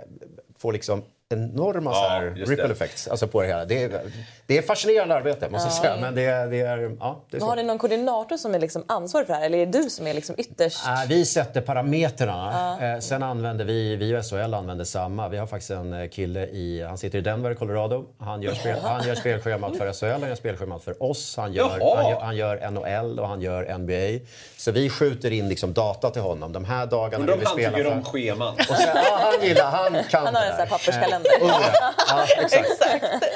får 0.59 0.73
liksom 0.73 1.03
enorma 1.35 1.95
så 1.95 2.01
här, 2.09 2.35
just 2.37 2.51
ripple 2.51 2.67
det. 2.67 2.73
effects 2.73 3.09
alltså, 3.09 3.27
på 3.29 3.43
det 3.43 3.49
hela. 3.49 3.65
Det 3.65 3.83
är, 3.85 4.01
det 4.47 4.59
är 4.59 4.63
fascinerande 4.63 5.15
arbete 5.15 5.49
måste 5.49 5.67
jag 5.69 5.73
säga. 5.75 5.97
Men 6.01 6.15
det, 6.15 6.23
är- 6.25 6.47
det 6.47 6.61
är, 6.61 6.97
ja, 7.01 7.21
det 7.31 7.37
är 7.37 7.41
så. 7.41 7.47
Har 7.47 7.57
ni 7.57 7.63
någon 7.63 7.79
koordinator 7.79 8.37
som 8.37 8.55
är 8.55 8.59
liksom 8.59 8.85
ansvarig 8.89 9.27
för 9.27 9.35
det 9.35 9.39
här 9.41 9.47
eller 9.47 9.59
är 9.59 9.67
det 9.67 9.79
du 9.83 9.91
som 9.91 10.07
är 10.07 10.15
liksom 10.15 10.35
ytterst? 10.39 10.87
Äh, 10.87 10.93
vi 11.09 11.25
sätter 11.27 11.61
parametrarna. 11.61 12.79
Eh, 12.95 13.01
sen 13.01 13.23
använder 13.23 13.65
vi, 13.65 13.97
vi 13.97 14.17
och 14.17 14.25
SHL 14.25 14.55
använder 14.55 14.85
samma. 14.85 15.29
Vi 15.29 15.37
har 15.39 15.47
faktiskt 15.47 15.71
en 15.71 15.93
eh, 15.93 16.09
kille 16.09 16.47
i, 16.47 16.83
han 16.89 16.99
sitter 16.99 17.19
i 17.19 17.21
Denver, 17.21 17.55
Colorado. 17.55 18.05
Han 18.19 18.43
gör, 18.43 18.55
spel, 18.55 18.77
han 18.83 19.07
gör 19.07 19.15
spelschemat 19.15 19.77
för 19.77 19.93
SHL, 19.93 20.07
han 20.21 20.29
gör 20.29 20.35
spelschemat 20.35 20.85
för 20.85 21.03
oss. 21.03 21.37
Han 21.37 21.53
gör, 21.53 21.69
han 21.69 22.11
gör, 22.11 22.21
han 22.21 22.37
gör 22.37 22.71
NHL 22.71 23.21
och 23.21 23.29
han 23.29 23.41
gör 23.41 23.79
NBA. 23.79 24.25
Så 24.57 24.73
vi 24.73 24.91
skjuter 24.91 25.31
in 25.33 25.49
liksom 25.49 25.73
data 25.73 26.11
till 26.11 26.23
honom. 26.23 26.53
De 26.53 26.65
här 26.65 26.87
dagarna 26.87 27.27
vill 27.27 27.35
vi 27.39 27.45
han 27.45 27.55
spela 27.55 27.77
tycker 27.77 27.91
för. 27.91 27.97
om 27.97 28.05
scheman. 28.05 28.55
Och 28.55 28.77
sen, 28.77 28.89
ja, 28.95 29.19
han 29.39 29.47
gillar, 29.49 29.71
han 29.71 30.05
kan 30.11 30.25
Han 30.27 30.35
har 30.35 30.43
det 30.43 30.47
en 30.47 30.53
sån 30.53 30.59
här 30.59 30.65
där. 30.65 30.67
papperskalender. 30.67 31.18
Eh, 31.25 31.43
undrar. 31.43 31.77
Ja, 32.09 32.27
exakt. 32.43 32.71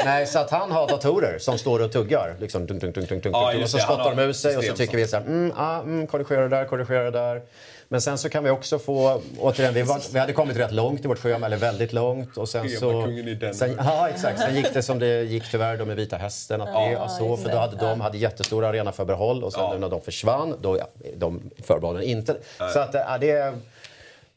Nej, 0.04 0.26
så 0.26 0.38
att 0.38 0.50
han 0.50 0.70
har 0.70 0.88
datorer 0.88 1.38
som 1.38 1.58
står 1.58 1.82
och 1.82 1.92
tuggar. 1.92 2.36
Liksom, 2.40 2.66
dunk, 2.66 2.80
dunk, 2.80 2.94
dunk, 2.94 3.08
dunk, 3.08 3.22
dunk, 3.22 3.36
Ja, 3.36 3.62
och 3.62 3.70
så 3.70 3.78
spottar 3.78 4.14
de 4.16 4.22
ut 4.22 4.36
sig 4.36 4.56
och 4.56 4.64
så 4.64 4.72
tycker 4.74 4.96
vi 4.96 5.06
så 5.06 5.16
här, 5.16 5.24
mm, 5.24 5.52
ah, 5.56 5.78
mm, 5.80 6.06
korrigera 6.06 6.48
där, 6.48 6.64
korrigera 6.64 7.10
där. 7.10 7.42
Men 7.88 8.00
sen 8.00 8.18
så 8.18 8.28
kan 8.28 8.44
vi 8.44 8.50
också 8.50 8.78
få, 8.78 9.22
återigen, 9.40 9.74
vi, 9.74 9.82
var, 9.82 10.00
vi 10.12 10.18
hade 10.18 10.32
kommit 10.32 10.56
rätt 10.56 10.72
långt 10.72 11.04
i 11.04 11.08
vårt 11.08 11.18
schema, 11.18 11.46
eller 11.46 11.56
väldigt 11.56 11.92
långt. 11.92 12.36
Och 12.36 12.48
sen 12.48 12.68
så, 12.68 13.06
sen, 13.54 13.76
ja, 13.78 14.08
exakt. 14.08 14.40
Sen 14.40 14.54
gick 14.56 14.74
det 14.74 14.82
som 14.82 14.98
det 14.98 15.22
gick 15.22 15.50
tyvärr 15.50 15.76
då 15.76 15.84
med 15.84 15.96
Vita 15.96 16.16
Hästen. 16.16 16.60
Att 16.60 16.74
det, 16.74 16.92
ja, 16.92 17.08
så, 17.08 17.36
för 17.36 17.50
då 17.50 17.56
hade 17.56 17.76
de 17.76 18.00
hade 18.00 18.18
jättestora 18.18 18.68
arenaförbehåll 18.68 19.44
och 19.44 19.52
sen 19.52 19.62
Ja. 19.62 19.78
när 19.78 19.88
de 19.88 20.00
försvann, 20.02 20.56
då 20.60 20.78
ja, 20.78 20.86
de 21.16 21.50
förbehållen 21.64 22.02
inte. 22.02 22.36
Så 22.72 22.78
att, 22.78 22.94
ja, 22.94 23.18
det 23.20 23.30
är 23.30 23.52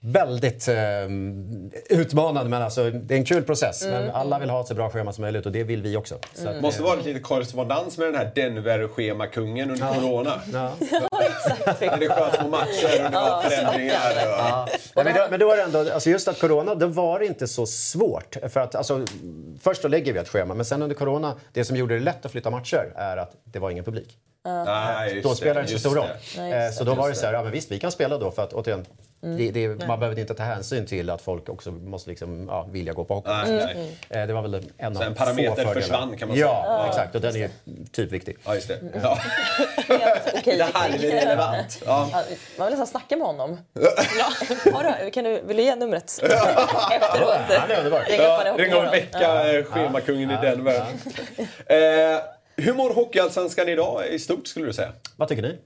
väldigt 0.06 0.68
eh, 0.68 0.76
utmanande, 1.90 2.50
men 2.50 2.62
alltså, 2.62 2.92
det 2.92 3.14
är 3.14 3.18
en 3.18 3.26
kul 3.26 3.44
process. 3.44 3.86
Men 3.86 4.12
alla 4.12 4.40
vill 4.40 4.50
ha 4.50 4.62
ett 4.62 4.68
så 4.68 4.74
bra 4.74 4.90
schema 4.90 5.14
som 5.14 5.22
möjligt 5.22 5.46
och 5.46 5.52
det 5.52 5.64
vill 5.64 5.82
vi 5.82 5.98
också. 5.98 6.16
Så 6.34 6.50
att, 6.50 6.62
måste 6.62 6.84
vara 6.84 6.96
lite 6.96 7.20
korrespondens 7.20 7.98
med 7.98 8.08
den 8.08 8.16
här 8.16 8.32
Denver-schemakungen 8.36 9.72
under 9.72 9.94
corona. 9.94 10.42
ja. 10.54 10.72
När 11.80 12.00
det 12.00 12.10
sköts 12.10 12.38
på 12.38 12.48
matcher 12.48 13.06
och 13.06 13.12
det 13.12 13.18
var 13.18 13.42
förändringar. 13.42 14.12
Och... 14.28 14.70
Nej, 14.96 15.06
men, 15.06 15.14
då, 15.14 15.28
men 15.30 15.40
då 15.40 15.52
är 15.52 15.58
det 15.58 15.64
ändå, 15.64 15.94
alltså 15.94 16.10
just 16.10 16.28
att 16.28 16.40
corona, 16.40 16.76
då 16.76 16.88
var 16.88 17.20
det 17.20 17.26
inte 17.26 17.48
så 17.48 17.66
svårt. 17.66 18.38
För 18.50 18.60
att, 18.60 18.76
alltså, 18.76 19.06
först 19.62 19.82
då 19.82 19.88
lägger 19.88 20.14
vi 20.14 20.20
ett 20.20 20.30
schema, 20.30 20.54
men 20.54 20.66
sen 20.66 20.82
under 20.82 20.96
corona, 20.96 21.36
det 21.54 21.66
som 21.66 21.76
gjorde 21.76 21.94
det 21.94 22.04
lätt 22.04 22.26
att 22.26 22.32
flytta 22.32 22.50
matcher 22.50 22.94
är 22.96 23.18
att 23.18 23.32
det 23.44 23.60
var 23.60 23.70
ingen 23.70 23.84
publik. 23.84 24.18
Nej, 24.46 25.14
just 25.14 25.24
Då 25.30 25.36
spelar 25.36 25.54
det 25.54 25.62
inte 25.62 25.74
så 25.74 25.80
stor 25.80 25.96
roll. 25.96 26.08
Nej, 26.38 26.54
Eh, 26.54 26.72
så 26.72 26.84
då 26.84 26.94
var 26.94 27.10
det 27.10 27.16
så 27.16 27.26
här, 27.26 27.34
ja 27.34 27.44
men 27.44 27.52
visst 27.52 27.72
vi 27.72 27.80
kan 27.80 27.92
spela 27.92 28.18
då 28.18 28.32
för 28.32 28.44
att 28.44 28.54
återigen, 28.54 28.86
Mm. 29.24 29.38
det, 29.38 29.52
det, 29.52 29.88
man 29.88 30.00
behöver 30.00 30.20
inte 30.20 30.34
ta 30.34 30.44
hänsyn 30.44 30.86
till 30.86 31.10
att 31.10 31.22
folk 31.22 31.50
också 31.50 31.72
måste 31.72 32.10
liksom, 32.10 32.48
ja, 32.50 32.68
vilja 32.72 32.94
gå 32.94 33.04
på 33.06 33.14
hockey. 33.14 33.30
Nej, 33.32 33.52
nej. 34.10 34.22
Eh, 34.22 34.28
Det 34.28 34.34
var 34.34 34.42
väl 34.42 34.54
en 34.78 34.96
Så 34.96 35.02
av 35.02 35.08
en 35.08 35.16
parameter 35.16 35.56
fördelar. 35.56 35.74
försvann, 35.74 36.18
kan 36.18 36.28
man 36.28 36.38
ja, 36.38 36.48
säga. 36.48 36.78
Ja. 36.78 36.88
exakt. 36.88 37.16
Och 37.16 37.22
den 37.22 37.36
är 37.36 37.40
ju 37.40 37.50
typ 37.92 38.12
viktig. 38.12 38.38
Ja, 38.46 38.56
just 38.56 38.68
det. 38.68 38.80
Ja. 39.04 39.18
Okej, 40.40 40.58
Det 40.58 40.68
här 40.74 40.90
är 40.90 40.98
relevant. 40.98 41.82
Ja. 41.86 42.10
Ja, 42.12 42.24
Man 42.58 42.68
vill 42.68 42.80
nästan 42.80 42.88
snacka 42.88 43.18
med 43.18 43.28
honom. 43.28 43.60
Har 44.74 45.04
du, 45.06 45.12
kan 45.12 45.24
du, 45.24 45.42
vill 45.46 45.58
du 45.58 45.64
ge 45.64 45.76
numret 45.76 46.04
efteråt? 46.24 47.36
Han 47.50 47.72
är 47.72 47.78
underbar. 47.78 48.00
Ring 48.08 48.20
upp 48.20 48.26
Ja, 48.26 48.40
ring 48.46 48.48
en 48.48 48.52
Hockeymorgon. 48.52 48.92
vecka, 48.92 49.58
eh, 49.58 49.64
schemakungen 49.64 50.32
i 50.32 50.38
Denver. 50.42 50.84
Eh, 51.66 52.20
hur 52.58 52.74
mår 52.74 52.90
Hockeyallsvenskan 52.94 53.70
idag 53.70 54.08
i 54.08 54.20
stort 54.20 54.48
skulle 54.48 54.66
du 54.66 54.74
säga? 54.74 54.92
Vad 55.18 55.28
tycker 55.28 55.42
ni? 55.44 55.58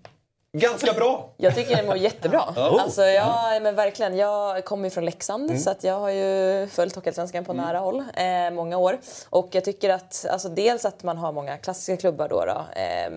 Ganska 0.58 0.94
bra. 0.94 1.30
Jag 1.38 1.56
tycker 1.56 1.76
den 1.76 1.86
mår 1.86 1.98
jättebra. 1.98 2.40
Oh. 2.56 2.82
Alltså 2.84 3.02
jag, 3.04 3.62
men 3.62 3.76
verkligen, 3.76 4.18
jag 4.18 4.66
kommer 4.66 4.84
ju 4.84 4.90
från 4.90 5.06
Leksand 5.06 5.50
Mm. 5.50 5.62
så 5.62 5.70
att 5.70 5.84
jag 5.84 6.00
har 6.00 6.10
ju 6.10 6.68
följt 6.68 6.96
Hockeyallsvenskan 6.96 7.46
på 7.46 7.54
nära 7.54 7.80
håll 7.80 8.04
eh, 8.16 8.52
många 8.52 8.78
år. 8.78 8.98
Och 9.30 9.50
jag 9.52 9.64
tycker 9.66 9.90
att 9.90 10.26
alltså 10.30 10.50
dels 10.50 10.86
att 10.86 11.04
man 11.04 11.18
har 11.18 11.32
många 11.32 11.58
klassiska 11.58 11.98
klubbar 11.98 12.30
då, 12.30 12.46
då 12.46 12.66
eh, 12.82 13.12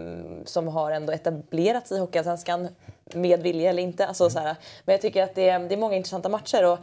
som 0.45 0.69
har 0.69 0.91
ändå 0.91 1.13
etablerats 1.13 1.93
i 1.93 1.99
Hockeyallsvenskan 1.99 2.69
med 3.15 3.43
vilja 3.43 3.71
eller 3.71 3.83
inte. 3.83 4.07
Alltså, 4.07 4.31
så 4.31 4.39
här, 4.39 4.57
men 4.85 4.93
jag 4.93 5.01
tycker 5.03 5.23
att 5.23 5.35
det, 5.35 5.49
är- 5.49 5.59
det 5.59 5.75
är 5.75 5.79
många 5.79 5.97
intressanta 5.97 6.29
matcher. 6.29 6.65
Och, 6.65 6.79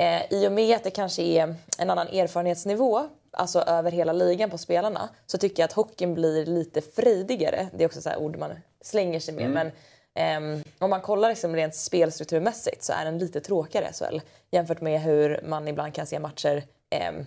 eh, 0.00 0.22
I 0.30 0.48
och 0.48 0.52
med 0.52 0.76
att 0.76 0.84
det 0.84 0.90
kanske 0.90 1.22
är 1.22 1.54
en 1.78 1.90
annan 1.90 2.08
erfarenhetsnivå 2.08 3.08
alltså 3.36 3.60
över 3.60 3.90
hela 3.90 4.12
ligan 4.12 4.50
på 4.50 4.58
spelarna 4.58 5.08
så 5.26 5.38
tycker 5.38 5.62
jag 5.62 5.68
att 5.68 5.72
hockeyn 5.72 6.14
blir 6.14 6.46
lite 6.46 6.80
frejdigare. 6.80 7.68
Det 7.72 7.84
är 7.84 7.86
också 7.88 8.00
så 8.02 8.08
här 8.10 8.18
ord 8.18 8.36
man 8.38 8.50
slänger 8.80 9.20
sig 9.20 9.34
med. 9.34 9.50
Men 9.50 9.70
ehm, 10.14 10.62
om 10.78 10.90
man 10.90 11.00
kollar 11.00 11.28
liksom 11.28 11.56
rent 11.56 11.74
spelstrukturmässigt 11.74 12.82
så 12.82 12.92
är 12.92 13.04
den 13.04 13.18
lite 13.18 13.40
tråkigare 13.40 13.92
SHL 13.92 14.20
jämfört 14.50 14.80
med 14.80 15.00
hur 15.00 15.40
man 15.44 15.68
ibland 15.68 15.94
kan 15.94 16.06
se 16.06 16.18
matcher 16.18 16.62
ehm, 16.90 17.26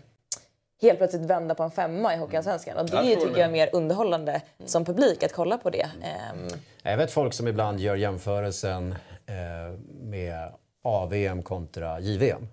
helt 0.81 0.97
plötsligt 0.97 1.21
vända 1.25 1.55
på 1.55 1.63
en 1.63 1.71
femma 1.71 2.13
i 2.13 2.17
Hockeyallsvenskan. 2.17 2.77
Och 2.77 2.85
det 2.89 2.95
Jag 2.95 3.05
tycker 3.19 3.33
det. 3.33 3.39
jag 3.39 3.47
är 3.47 3.51
mer 3.51 3.69
underhållande 3.73 4.41
som 4.65 4.85
publik 4.85 5.23
att 5.23 5.33
kolla 5.33 5.57
på 5.57 5.69
det. 5.69 5.89
Ehm, 6.03 6.47
Jag 6.83 6.97
vet 6.97 7.11
folk 7.11 7.33
som 7.33 7.47
ibland 7.47 7.79
gör 7.79 7.95
jämförelsen 7.95 8.91
eh, 9.25 9.79
med 10.01 10.53
AVM 10.81 11.43
kontra 11.43 11.99
JVM. 11.99 12.47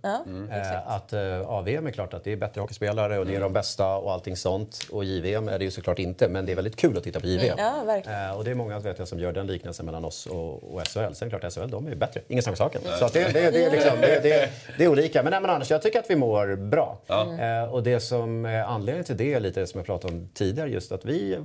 eh, 0.51 0.91
att 0.91 1.13
eh, 1.13 1.41
AVM 1.51 1.87
är 1.87 1.91
klart 1.91 2.15
att 2.15 2.25
det 2.25 2.33
är 2.33 2.37
bättre 2.37 2.61
hockeyspelare 2.61 3.19
och 3.19 3.27
det 3.27 3.35
är 3.35 3.41
de 3.41 3.53
bästa 3.53 3.97
och 3.97 4.13
allting 4.13 4.37
sånt. 4.37 4.87
Och 4.91 5.05
JVM 5.05 5.49
är 5.49 5.59
det 5.59 5.65
ju 5.65 5.71
såklart 5.71 5.99
inte, 5.99 6.29
men 6.29 6.47
det 6.47 6.53
är 6.53 6.57
väldigt 6.57 6.77
kul 6.77 6.97
att 6.97 7.05
titta 7.05 7.21
på 7.21 7.27
JVM. 7.27 7.55
Ja, 7.59 7.83
verkligen. 7.87 8.29
Eh, 8.29 8.37
och 8.37 8.45
det 8.45 8.51
är 8.51 8.55
många 8.55 8.79
vet 8.79 8.99
jag, 8.99 9.09
som 9.09 9.21
gör 9.21 9.33
den 9.33 9.47
liknelsen 9.47 9.87
mellan 9.87 10.05
oss 10.05 10.27
och, 10.27 10.75
och 10.75 10.89
SHL. 10.89 11.13
Sen 11.15 11.31
klart 11.31 11.53
SHL, 11.55 11.71
de 11.71 11.87
är 11.87 11.91
ju 11.91 11.97
bättre. 11.97 12.21
Ingen 12.29 12.43
snack 12.43 12.53
om 12.53 12.57
saken. 12.57 12.81
Så 12.99 13.09
det, 13.13 13.33
det, 13.33 13.51
det, 13.51 13.65
är 13.65 13.71
liksom, 13.71 14.01
det, 14.01 14.85
är 14.85 14.89
olika. 14.89 15.23
Men, 15.23 15.31
nej, 15.31 15.41
men 15.41 15.51
annars, 15.51 15.71
jag 15.71 15.83
tycker 15.83 15.99
att 15.99 16.11
vi 16.11 16.17
mår 16.17 16.57
bra. 16.57 16.99
Eh, 17.09 17.75
och 17.75 17.83
det 17.83 18.01
som 18.01 18.45
är 18.45 18.63
anledningen 18.63 19.05
till 19.05 19.17
det 19.17 19.35
är 19.35 19.41
lite 19.41 19.67
som 19.67 19.79
jag 19.79 19.87
pratade 19.87 20.15
om 20.15 20.29
tidigare, 20.35 20.71
just 20.71 20.93
att 20.93 21.05
vi 21.05 21.39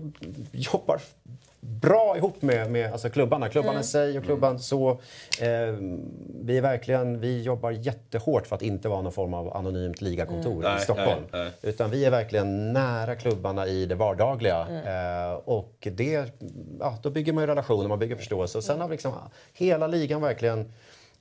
jobbar 0.51 0.99
bra 1.61 2.17
ihop 2.17 2.41
med, 2.41 2.71
med 2.71 2.91
alltså 2.91 3.09
klubbarna. 3.09 3.49
Klubbarna 3.49 3.79
i 3.79 3.83
sig 3.83 4.17
och 4.17 4.23
klubban 4.23 4.59
så. 4.59 4.89
Eh, 5.41 5.75
vi, 6.43 6.57
är 6.57 6.61
verkligen, 6.61 7.19
vi 7.19 7.41
jobbar 7.41 7.71
jättehårt 7.71 8.47
för 8.47 8.55
att 8.55 8.61
inte 8.61 8.89
vara 8.89 9.01
någon 9.01 9.11
form 9.11 9.33
av 9.33 9.57
anonymt 9.57 10.01
ligakontor 10.01 10.61
Nej, 10.63 10.77
i 10.77 10.79
Stockholm. 10.79 11.23
nej, 11.31 11.43
nej. 11.43 11.51
Utan 11.61 11.89
vi 11.89 12.05
är 12.05 12.11
verkligen 12.11 12.73
nära 12.73 13.15
klubbarna 13.15 13.67
i 13.67 13.85
det 13.85 13.95
vardagliga. 13.95 14.67
Mm. 14.69 15.31
Eh, 15.31 15.33
och 15.33 15.87
det, 15.91 16.25
ja, 16.79 16.97
då 17.03 17.09
bygger 17.09 17.33
man 17.33 17.43
ju 17.43 17.47
relationer, 17.47 17.87
man 17.87 17.99
bygger 17.99 18.15
förståelse. 18.15 18.57
Och 18.57 18.63
sen 18.63 18.81
har 18.81 18.89
liksom 18.89 19.13
hela 19.53 19.87
ligan 19.87 20.21
verkligen 20.21 20.73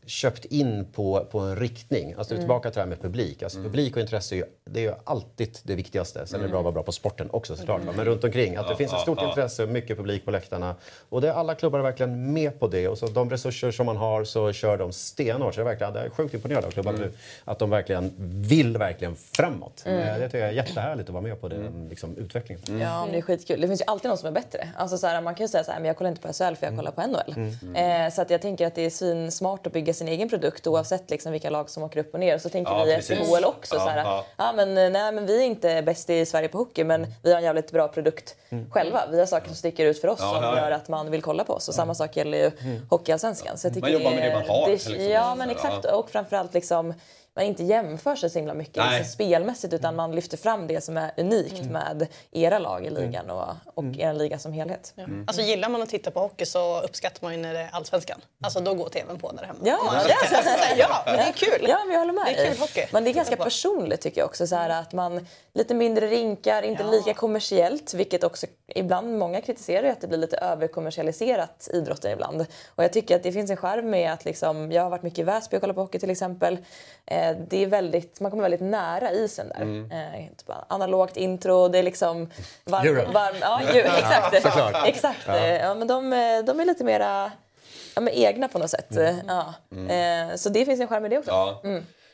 köpt 0.07 0.45
in 0.45 0.85
på, 0.93 1.27
på 1.31 1.39
en 1.39 1.57
riktning. 1.57 2.15
Alltså 2.19 2.35
Mm. 2.35 2.43
tillbaka 2.43 2.71
till 2.71 2.75
det 2.75 2.81
här 2.81 2.89
med 2.89 3.03
publik. 3.03 3.43
Alltså 3.43 3.59
Publik 3.63 3.97
och 3.97 4.01
intresse 4.03 4.35
är 4.35 4.37
ju, 4.37 4.45
det 4.65 4.81
är 4.81 4.85
ju 4.85 4.95
alltid 5.05 5.59
det 5.63 5.75
viktigaste. 5.75 6.27
Sen 6.27 6.41
är 6.41 6.45
det 6.45 6.51
bra 6.51 6.59
att 6.59 6.65
vara 6.65 6.73
bra 6.73 6.83
på 6.83 6.93
sporten 6.93 7.29
också 7.31 7.57
såklart. 7.57 7.85
va. 7.85 7.93
Men 7.97 8.05
runt 8.05 8.25
omkring. 8.25 8.57
Att 8.57 8.69
det 8.69 8.77
finns 8.77 8.93
ett 8.93 9.01
stort 9.01 9.23
intresse, 9.23 9.67
mycket 9.67 9.97
publik 9.97 10.25
på 10.25 10.31
läktarna. 10.31 10.75
Och 11.09 11.21
det 11.21 11.29
är 11.29 11.33
alla 11.33 11.55
klubbar 11.55 11.79
är 11.79 11.83
verkligen 11.83 12.33
med 12.33 12.61
på 12.61 12.69
det. 12.69 12.89
Och 12.89 12.99
så 12.99 13.07
de 13.07 13.31
resurser 13.31 13.71
som 13.71 13.87
man 13.87 13.97
har 13.97 14.25
så 14.25 14.53
kör 14.53 14.77
de 14.77 14.93
stenhårt. 14.93 15.55
Så 15.55 15.61
jag 15.61 15.67
är, 15.67 15.71
verkligen, 15.71 15.95
jag 15.95 16.05
är 16.05 16.11
sjukt 16.11 16.35
imponerad 16.35 16.65
av 16.65 16.71
klubbarna 16.71 16.99
nu. 16.99 17.13
Att 17.45 17.59
de 17.59 17.71
verkligen 17.71 18.13
vill 18.49 18.77
verkligen 18.79 19.17
framåt. 19.17 19.83
Eh, 19.87 19.93
Det 19.95 20.25
tycker 20.25 20.39
jag 20.39 20.49
är 20.49 20.53
jättehärligt 20.53 21.09
att 21.09 21.13
vara 21.13 21.23
med 21.23 21.41
på 21.41 21.49
den 21.49 21.87
liksom, 21.91 22.17
utvecklingen. 22.17 22.81
Ja, 22.81 23.07
det 23.11 23.19
är 23.19 23.23
skitkul. 23.23 23.61
Det 23.61 23.69
finns 23.69 23.81
ju 23.81 23.85
alltid 23.87 24.09
någon 24.09 24.19
som 24.19 24.29
är 24.29 24.33
bättre. 24.33 24.69
Alltså, 24.77 24.99
så 24.99 25.07
här, 25.07 25.21
man 25.21 25.35
kan 25.35 25.45
ju 25.45 25.49
säga 25.49 25.65
så 25.65 25.73
här, 25.73 25.79
men 25.81 25.87
jag 25.89 25.97
kollar 25.97 26.11
inte 26.11 26.23
på 26.23 26.29
SHL 26.33 26.55
för 26.55 26.67
jag 26.67 26.77
kollar 26.77 26.91
på 26.93 27.03
NHL. 27.07 27.35
Eh, 27.77 28.11
så 28.13 28.23
att 28.23 28.31
jag 28.31 28.43
tänker 28.43 28.67
att 28.67 28.75
det 28.75 28.83
är 28.87 28.91
svin 28.91 29.31
smart 29.33 29.67
att 29.67 29.73
bygga 29.73 29.90
sin 29.93 30.09
egen 30.09 30.29
produkt 30.29 30.67
oavsett 30.67 31.11
liksom, 31.11 31.33
vilka 31.33 31.51
lag 31.51 31.71
som 31.71 31.83
åker 31.83 32.01
upp 32.01 32.15
och 32.15 32.21
ner. 32.21 32.39
Så 32.39 32.49
tänker 32.49 32.73
Ja, 32.73 32.85
vi 32.85 32.95
precis. 32.95 33.19
SHL 33.19 33.45
också. 33.45 33.75
Ja, 33.75 33.81
så 33.81 33.89
här, 33.89 34.05
ja. 34.05 34.25
ja. 34.37 34.53
men, 34.53 34.75
nej, 34.75 35.13
men 35.13 35.27
vi 35.27 35.41
är 35.43 35.47
inte 35.47 35.83
bäst 35.83 36.11
i 36.11 36.27
Sverige 36.27 36.49
på 36.49 36.59
hockey 36.59 36.85
men 36.85 37.07
vi 37.23 37.31
har 37.31 37.39
en 37.39 37.45
jävligt 37.45 37.73
bra 37.73 37.89
produkt 37.89 38.37
själva. 38.71 39.03
Vi 39.11 39.19
har 39.19 39.27
saker 39.27 39.47
som 39.47 39.57
sticker 39.57 39.87
ut 39.87 40.01
för 40.01 40.09
oss 40.09 40.19
som 40.19 40.43
gör 40.43 40.71
att 40.71 40.89
man 40.89 41.11
vill 41.11 41.23
kolla 41.23 41.45
på 41.45 41.53
oss. 41.53 41.69
Och 41.69 41.75
samma 41.75 41.95
sak 41.95 42.17
gäller 42.17 42.39
ju 42.39 42.51
Hockeyallsvenskan. 42.91 43.59
Så 43.59 43.67
jag 43.67 43.75
tycker 43.75 43.93
Man 43.93 43.93
jobbar 43.93 44.11
med 44.11 44.23
det 44.31 44.35
man 44.35 44.49
har, 44.49 44.67
Det, 44.67 44.73
liksom. 44.73 44.95
ja, 45.05 45.35
men 45.35 45.51
exakt. 45.51 45.85
Och 45.85 46.11
framförallt 46.11 46.55
liksom 46.55 46.95
man 47.37 47.45
inte 47.45 47.65
jämför 47.65 48.17
sig 48.17 48.31
så 48.31 48.39
himla 48.39 48.55
mycket 48.55 48.77
liksom, 48.77 49.05
spelmässigt 49.05 49.75
utan 49.75 49.97
man 49.97 50.15
lyfter 50.15 50.37
fram 50.37 50.67
det 50.67 50.81
som 50.81 50.97
är 50.97 51.13
unikt 51.17 51.65
med 51.65 52.07
era 52.31 52.59
lag 52.59 52.87
i 52.87 52.91
ligan 52.91 53.31
och, 53.31 53.49
och 53.75 53.85
er 53.99 54.13
liga 54.13 54.39
som 54.39 54.53
helhet. 54.53 54.95
Alltså 55.27 55.43
gillar 55.43 55.69
man 55.69 55.83
att 55.83 55.89
titta 55.89 56.11
på 56.11 56.21
hockey 56.21 56.47
så 56.47 56.81
uppskattar 56.81 57.27
man 57.27 57.33
ju 57.33 57.43
när 57.43 57.55
det 57.55 57.61
är 57.61 57.71
allsvenskan. 57.73 58.21
Alltså 58.45 58.61
då 58.61 58.75
går 58.75 58.89
tvn 58.89 59.19
på 59.19 59.33
där 59.33 59.45
hemma. 59.45 59.59
Ja, 59.65 59.79
Om 59.79 59.87
man 59.87 59.95
ja. 59.95 60.17
ja, 60.77 61.03
men 61.07 61.17
det 61.17 61.23
är 61.23 61.33
kul. 61.33 61.67
Ja, 61.69 61.79
men 61.85 61.93
jag 61.93 62.01
håller 62.01 62.13
med 62.13 62.27
Det 62.27 62.47
är 62.47 62.51
kul 62.51 62.59
hockey. 62.59 62.87
Men 62.93 63.05
det 63.05 63.11
är 63.11 63.15
ganska 63.15 63.37
personligt 63.37 64.01
tycker 64.01 64.21
jag 64.21 64.27
också. 64.27 64.47
Så 64.47 64.57
här, 64.57 64.71
att 64.71 64.93
man 64.93 65.27
lite 65.55 65.75
mindre 65.75 66.07
rinkar, 66.07 66.63
inte 66.63 66.85
lika 66.85 67.15
kommersiellt, 67.15 67.95
vilket 67.95 68.25
också 68.25 68.47
ibland, 68.75 69.19
många 69.19 69.41
kritiserar 69.41 69.83
ju 69.83 69.89
att 69.89 70.01
det 70.01 70.07
blir 70.07 70.19
lite 70.19 70.37
överkommersialiserat 70.37 71.69
idrotten 71.73 72.13
ibland. 72.13 72.47
Och 72.75 72.85
jag 72.85 72.93
tycker 72.93 73.17
att 73.17 73.23
det 73.23 73.33
finns 73.33 73.51
en 73.51 73.57
charm 73.57 73.91
med 73.91 74.13
att 74.13 74.25
liksom, 74.25 74.73
jag 74.73 74.83
har 74.83 74.91
varit 74.91 75.03
mycket 75.03 75.19
i 75.19 75.23
Väsby 75.23 75.57
och 75.57 75.61
kollat 75.61 75.77
på 75.77 75.83
hockey 75.83 75.99
till 75.99 76.11
exempel. 76.11 76.59
Eh, 77.07 77.37
det 77.49 77.63
är 77.63 77.67
väldigt, 77.67 78.21
man 78.21 78.31
kommer 78.31 78.43
väldigt 78.43 78.61
nära 78.61 79.13
isen 79.13 79.49
där. 79.49 79.63
Mm. 79.63 79.91
Eh, 79.91 80.29
typ 80.37 80.51
analogt 80.69 81.17
intro, 81.17 81.69
det 81.69 81.79
är 81.79 81.83
liksom 81.83 82.31
varm, 82.65 82.87
Euro. 82.87 83.13
varm, 83.13 83.37
ja, 83.41 83.61
ju, 83.75 83.81
exakt. 84.35 84.87
exakt. 84.87 85.21
Ja. 85.27 85.47
Ja, 85.47 85.75
men 85.75 85.89
de, 85.89 86.13
eh, 86.13 86.45
de 86.45 86.61
är 86.61 86.65
lite 86.65 86.85
mera 86.85 87.33
ja, 87.95 88.01
men 88.01 88.15
egna 88.15 88.49
på 88.49 88.59
något 88.59 88.71
sätt. 88.71 88.97
Mm. 88.97 89.17
Ja. 89.27 89.55
Eh, 89.95 90.37
så 90.37 90.49
det 90.49 90.65
finns 90.65 90.81
en 90.81 90.89
charm 90.89 91.07
i 91.07 91.09
det 91.09 91.19
också. 91.19 91.31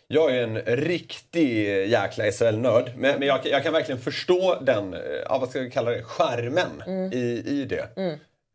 Ja. 0.08 0.20
Jag 0.20 0.36
är 0.36 0.42
en 0.42 0.58
riktig 0.76 1.66
jäkla 1.88 2.32
SHL-nörd. 2.32 2.90
Men, 2.96 3.18
men 3.18 3.28
jag, 3.28 3.40
jag 3.44 3.62
kan 3.62 3.72
verkligen 3.72 4.00
förstå 4.00 4.58
den, 4.60 4.94
eh, 4.94 5.00
ja, 5.28 5.38
vad 5.38 5.50
ska 5.50 5.60
vi 5.60 5.70
kalla 5.70 5.90
det, 5.90 6.02
charmen 6.02 6.82
i, 7.12 7.42
i 7.46 7.64
det. 7.64 7.88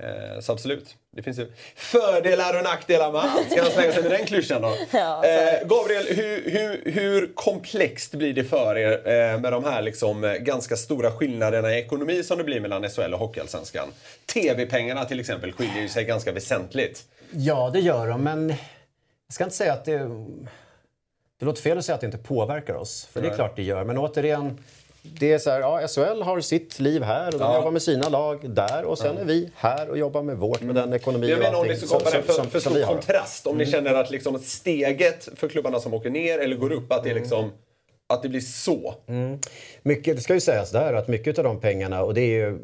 Eh, 0.03 0.39
så 0.39 0.51
absolut. 0.51 0.95
Det 1.15 1.23
finns 1.23 1.39
ju 1.39 1.51
fördelar 1.75 2.57
och 2.57 2.63
nackdelar 2.63 3.11
med 3.11 3.21
allt. 3.21 3.51
Ska 3.51 3.61
han 3.61 3.71
slänga 3.71 3.91
sig 3.91 4.01
med 4.03 4.11
den 4.11 4.25
klyschan 4.25 4.61
då? 4.61 4.75
Ja, 4.91 5.25
eh, 5.25 5.67
Gabriel, 5.67 6.05
hur, 6.07 6.51
hur, 6.51 6.91
hur 6.91 7.33
komplext 7.35 8.13
blir 8.13 8.33
det 8.33 8.43
för 8.43 8.77
er 8.77 8.91
eh, 8.91 9.39
med 9.39 9.51
de 9.51 9.63
här 9.63 9.81
liksom, 9.81 10.23
eh, 10.23 10.33
ganska 10.33 10.75
stora 10.75 11.11
skillnaderna 11.11 11.73
i 11.73 11.79
ekonomi 11.79 12.23
som 12.23 12.37
det 12.37 12.43
blir 12.43 12.59
mellan 12.59 12.89
SHL 12.89 13.13
och 13.13 13.19
Hockeyallsvenskan? 13.19 13.87
TV-pengarna 14.33 15.05
till 15.05 15.19
exempel 15.19 15.51
skiljer 15.51 15.81
ju 15.81 15.89
sig 15.89 16.03
ganska 16.03 16.31
väsentligt. 16.31 17.03
Ja, 17.31 17.69
det 17.73 17.79
gör 17.79 18.07
de, 18.07 18.23
men 18.23 18.49
jag 19.27 19.33
ska 19.33 19.43
inte 19.43 19.55
säga 19.55 19.73
att 19.73 19.85
det... 19.85 20.09
Det 21.41 21.45
låter 21.45 21.61
fel 21.61 21.77
att 21.77 21.85
säga 21.85 21.93
att 21.95 22.01
det 22.01 22.05
inte 22.05 22.17
påverkar 22.17 22.73
oss, 22.73 23.05
för 23.11 23.21
det 23.21 23.27
är 23.27 23.35
klart 23.35 23.55
det 23.55 23.63
gör. 23.63 23.83
Men 23.83 23.97
återigen, 23.97 24.57
det 25.01 25.31
är 25.33 25.39
så 25.39 25.49
här, 25.49 25.59
ja, 25.59 25.87
SHL 25.87 26.21
har 26.21 26.41
sitt 26.41 26.79
liv 26.79 27.03
här 27.03 27.25
och 27.27 27.31
de 27.39 27.45
Ja. 27.45 27.55
jobbar 27.57 27.71
med 27.71 27.81
sina 27.81 28.09
lag 28.09 28.49
där 28.49 28.83
och 28.85 28.97
sen 28.97 29.17
är 29.17 29.25
vi 29.25 29.51
här 29.55 29.89
och 29.89 29.97
jobbar 29.97 30.21
med 30.23 30.37
vårt, 30.37 30.61
med 30.61 30.75
den 30.75 30.93
ekonomi 30.93 31.31
Mm. 31.31 31.41
Jag 31.41 31.47
och 31.47 31.51
menar 31.53 31.59
om 31.61 31.67
det 31.67 31.73
allting 31.73 31.87
ska 31.87 31.99
skapa 31.99 32.17
en 32.17 32.23
för, 32.23 32.33
för 32.43 32.53
vi 32.53 32.59
stor. 32.61 32.75
Mm. 32.77 32.87
kontrast. 32.87 33.47
Om 33.47 33.57
ni 33.57 33.65
känner 33.65 33.93
att 33.93 34.11
liksom 34.11 34.39
steget 34.39 35.29
för 35.35 35.47
klubbarna 35.47 35.79
som 35.79 35.93
åker 35.93 36.09
ner 36.09 36.39
eller 36.39 36.55
går 36.55 36.71
upp, 36.71 36.91
att 36.91 37.03
det, 37.03 37.09
är 37.09 37.11
Mm. 37.11 37.23
liksom, 37.23 37.51
att 38.09 38.23
det 38.23 38.29
blir 38.29 38.41
så. 38.41 38.95
Mycket, 39.81 40.15
det 40.15 40.21
ska 40.21 40.33
ju 40.33 40.39
sägas 40.41 40.71
där 40.71 40.93
att 40.93 41.07
mycket 41.07 41.37
av 41.37 41.43
de 41.43 41.59
pengarna, 41.59 42.03
och 42.03 42.13
det 42.13 42.21
är 42.21 42.47
ju 42.49 42.59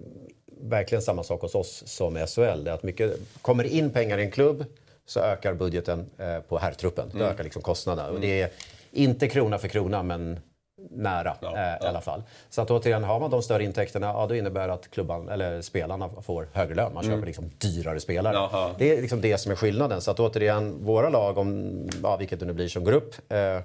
verkligen 0.61 1.01
samma 1.01 1.23
sak 1.23 1.41
hos 1.41 1.55
oss 1.55 1.83
som 1.85 2.15
SHL, 2.27 2.63
det 2.63 2.71
är 2.71 2.73
att 2.73 2.83
mycket 2.83 3.19
kommer 3.41 3.63
in 3.63 3.89
pengar 3.89 4.17
i 4.17 4.21
en 4.23 4.31
klubb 4.31 4.65
så 5.07 5.19
ökar 5.19 5.53
budgeten 5.53 6.09
eh, 6.17 6.39
på 6.39 6.57
herrtruppen. 6.57 7.11
Det 7.13 7.25
ökar 7.25 7.43
liksom 7.43 7.61
kostnaderna. 7.61 8.09
Och 8.09 8.19
det 8.19 8.41
är 8.41 8.49
inte 8.91 9.27
krona 9.27 9.57
för 9.57 9.67
krona 9.67 10.03
men 10.03 10.39
nära 10.89 11.37
eh, 11.41 11.85
i 11.85 11.87
alla 11.87 12.01
fall. 12.01 12.23
Så 12.49 12.61
att 12.61 12.71
återigen, 12.71 13.03
har 13.03 13.19
man 13.19 13.31
de 13.31 13.41
större 13.41 13.63
intäkterna, 13.63 14.07
ja, 14.07 14.25
då 14.29 14.35
innebär 14.35 14.67
det 14.67 14.73
att 14.73 14.91
klubban, 14.91 15.29
eller 15.29 15.61
spelarna 15.61 16.09
får 16.21 16.47
högre 16.53 16.75
lön. 16.75 16.93
Man 16.93 17.03
köper 17.03 17.25
liksom 17.25 17.51
dyrare 17.57 17.99
spelare. 17.99 18.33
Jaha. 18.33 18.69
Det 18.77 18.97
är 18.97 19.01
liksom 19.01 19.21
det 19.21 19.37
som 19.37 19.51
är 19.51 19.55
skillnaden. 19.55 20.01
Så 20.01 20.11
att 20.11 20.19
återigen, 20.19 20.85
våra 20.85 21.09
lag, 21.09 21.37
om, 21.37 21.73
ja, 22.03 22.15
vilket 22.17 22.39
det 22.39 22.45
nu 22.45 22.53
blir 22.53 22.67
som 22.67 22.83
grupp, 22.83 23.15
eh, 23.29 23.59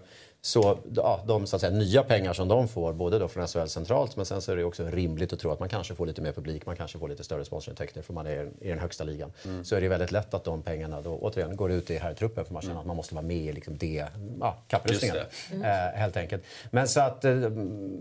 så 0.45 0.78
ja, 0.95 1.20
de 1.26 1.47
så 1.47 1.57
att 1.57 1.61
säga, 1.61 1.72
nya 1.72 2.03
pengar 2.03 2.32
som 2.32 2.49
de 2.49 2.68
får, 2.68 2.93
både 2.93 3.18
då 3.18 3.28
från 3.28 3.49
SHL 3.49 3.66
centralt, 3.66 4.16
men 4.16 4.26
sen 4.26 4.43
så 4.43 4.53
är 4.53 4.57
det 4.57 4.64
också 4.64 4.84
rimligt 4.84 5.32
att 5.32 5.38
tro 5.38 5.51
att 5.51 5.61
man 5.61 5.68
kanske 5.68 5.95
får 5.95 6.07
lite 6.07 6.22
mer 6.22 6.32
publik, 6.32 6.66
man 6.66 6.76
kanske 6.76 6.99
får 6.99 7.09
lite 7.09 7.24
större 7.24 7.45
sponsorintäkter 7.45 8.03
för 8.03 8.12
man 8.12 8.26
är 8.26 8.51
i 8.61 8.68
den 8.68 8.78
högsta 8.78 9.05
ligan. 9.05 9.32
Mm. 9.45 9.64
Så 9.64 9.76
är 9.76 9.80
det 9.80 9.88
väldigt 9.88 10.12
lätt 10.12 10.34
att 10.34 10.45
de 10.45 10.62
pengarna 10.62 11.01
då 11.01 11.18
återigen 11.18 11.57
går 11.57 11.72
ut 11.72 11.90
i 11.90 11.97
här 11.97 12.14
truppen 12.14 12.45
för 12.45 12.53
man 12.53 12.62
känner 12.62 12.80
att 12.80 12.86
man 12.86 12.97
måste 12.97 13.14
vara 13.14 13.26
med 13.26 13.36
i 13.36 13.53
liksom 13.53 13.78
det, 13.78 14.07
ja, 14.40 14.57
kapprustningen. 14.68 15.16
Just 15.16 15.64
Eh, 15.64 15.99
helt 16.01 16.16
enkelt. 16.16 16.43
Men 16.70 16.88
så 16.88 17.01
att, 17.01 17.24
eh, 17.24 17.32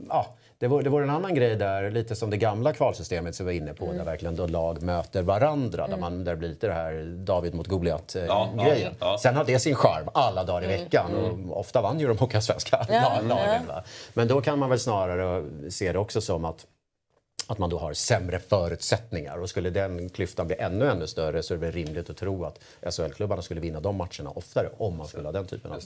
ja, 0.09 0.35
det 0.61 0.67
var, 0.67 0.81
det 0.81 0.89
var 0.89 1.01
en 1.01 1.09
annan 1.09 1.35
grej 1.35 1.55
där, 1.55 1.91
lite 1.91 2.15
som 2.15 2.29
det 2.29 2.37
gamla 2.37 2.73
kvalsystemet 2.73 3.35
som 3.35 3.45
vi 3.45 3.51
var 3.51 3.63
inne 3.63 3.73
på, 3.73 3.93
där 3.93 4.03
verkligen 4.03 4.35
då 4.35 4.47
lag 4.47 4.81
möter 4.81 5.21
varandra. 5.21 5.87
Där, 5.87 5.97
man, 5.97 6.23
där 6.23 6.35
blir 6.35 6.49
lite 6.49 6.67
det 6.67 6.73
här 6.73 7.15
David 7.17 7.53
mot 7.53 7.67
Ja, 7.67 7.75
Goliat-grejen. 7.75 8.93
ja, 8.99 9.11
ja. 9.11 9.17
Sen 9.17 9.35
har 9.35 9.45
det 9.45 9.59
sin 9.59 9.75
charm 9.75 10.09
alla 10.13 10.43
dagar 10.43 10.63
i 10.63 10.67
veckan. 10.67 11.15
Och 11.15 11.59
ofta 11.59 11.81
vann 11.81 11.99
ju 11.99 12.07
de 12.07 12.17
Hockeyallsvenska 12.31 12.85
ja, 12.89 13.21
lagen. 13.27 13.67
Va? 13.67 13.83
Men 14.13 14.27
då 14.27 14.41
kan 14.41 14.59
man 14.59 14.69
väl 14.69 14.79
snarare 14.79 15.43
se 15.71 15.91
det 15.91 15.99
också 15.99 16.21
som 16.21 16.45
att 16.45 16.65
att 17.47 17.57
man 17.57 17.69
då 17.69 17.77
har 17.77 17.93
sämre 17.93 18.39
förutsättningar. 18.39 19.37
Och 19.37 19.49
skulle 19.49 19.69
den 19.69 20.09
klyftan 20.09 20.47
bli 20.47 20.55
ännu, 20.59 20.89
ännu 20.89 21.07
större 21.07 21.43
så 21.43 21.53
är 21.53 21.57
det 21.57 21.65
väl 21.65 21.71
rimligt 21.71 22.09
att 22.09 22.17
tro 22.17 22.45
att 22.45 22.59
SHL-klubbarna 22.93 23.41
skulle 23.41 23.61
vinna 23.61 23.79
de 23.79 23.95
matcherna 23.95 24.29
oftare 24.29 24.69
om 24.77 24.97
man 24.97 25.07
skulle 25.07 25.27
ha 25.27 25.31
den 25.31 25.45
typen 25.45 25.71
av, 25.71 25.79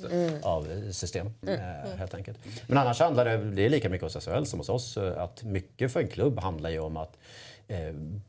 av 0.44 0.92
system. 0.92 1.34
Eh, 1.48 1.98
helt 1.98 2.14
enkelt. 2.14 2.38
Men 2.68 2.78
annars 2.78 3.00
handlar 3.00 3.26
det, 3.26 3.38
det 3.38 3.66
är 3.66 3.70
lika 3.70 3.90
mycket 3.90 4.14
hos 4.14 4.26
SHL 4.26 4.44
som 4.44 4.60
hos 4.60 4.70
oss, 4.70 4.98
eh, 4.98 5.22
att 5.22 5.44
mycket 5.44 5.92
för 5.94 6.00
en 6.00 6.08
klubb 6.08 6.40
handlar 6.40 6.70
ju 6.70 6.80
om 6.80 6.98
att 6.98 7.18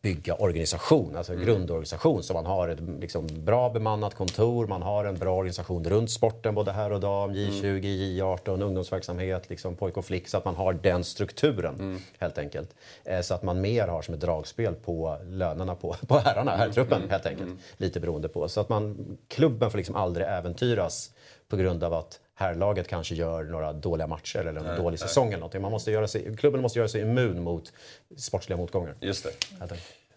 bygga 0.03 0.35
organisation, 0.35 1.17
alltså 1.17 1.35
grundorganisation. 1.35 2.23
Så 2.23 2.35
man 2.35 2.47
har 2.47 2.69
ett 2.69 2.81
liksom, 3.01 3.27
bra 3.27 3.71
bemannat 3.71 4.15
kontor, 4.15 4.67
man 4.67 4.83
har 4.83 5.05
en 5.05 5.15
bra 5.15 5.37
organisation 5.37 5.85
runt 5.85 6.11
sporten, 6.11 6.55
både 6.55 6.73
här 6.73 6.93
och 6.93 7.01
dam, 7.01 7.35
J20, 7.35 7.81
J18, 7.81 8.63
ungdomsverksamhet, 8.63 9.51
liksom 9.51 9.77
pojk 9.77 9.97
och 9.97 10.05
flick. 10.05 10.29
Så 10.29 10.37
att 10.37 10.45
man 10.45 10.55
har 10.55 10.73
den 10.73 11.05
strukturen 11.05 12.01
helt 12.19 12.39
enkelt. 12.39 12.75
Eh, 13.05 13.21
så 13.21 13.35
att 13.35 13.43
man 13.43 13.61
mer 13.61 13.89
har 13.89 14.03
som 14.03 14.15
ett 14.15 14.21
dragspel 14.21 14.75
på 14.75 15.19
lönerna 15.25 15.75
på, 15.75 15.97
på 16.07 16.19
herrarna, 16.19 16.57
herrtruppen 16.57 17.11
helt 17.11 17.27
enkelt. 17.27 17.51
Lite 17.77 18.01
beroende 18.01 18.29
på. 18.29 18.49
Så 18.49 18.61
att 18.61 18.69
man, 18.69 19.17
klubben 19.29 19.71
får 19.71 19.79
liksom 19.79 19.97
aldrig 19.97 20.27
äventyras 20.27 21.11
på 21.49 21.57
grund 21.57 21.85
av 21.85 21.95
att 21.95 22.21
herrlaget 22.39 22.89
kanske 22.89 23.15
gör 23.15 23.45
några 23.45 23.73
dåliga 23.73 24.07
matcher 24.07 24.39
eller 24.39 24.61
en 24.61 24.77
dålig 24.83 25.01
säsong 25.01 25.29
eller 25.29 25.39
någonting. 25.39 25.63
Man 25.63 25.71
måste 25.71 25.91
göra 25.91 26.09
sig, 26.09 26.37
klubben 26.37 26.63
måste 26.63 26.79
göra 26.79 26.89
sig 26.89 27.01
immun 27.01 27.43
mot 27.43 27.73
sportsliga 28.17 28.57
motgångar. 28.57 28.95
Just 29.01 29.25
det. 29.25 29.31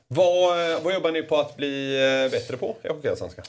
Vad, 0.08 0.72
eh, 0.72 0.82
vad 0.84 0.94
jobbar 0.94 1.12
ni 1.12 1.24
på 1.24 1.38
att 1.38 1.58
bli 1.58 1.96
eh, 2.26 2.32
bättre 2.32 2.58
på 2.58 2.76
i 2.84 2.88
Hockeyallsvenskan? 2.88 3.46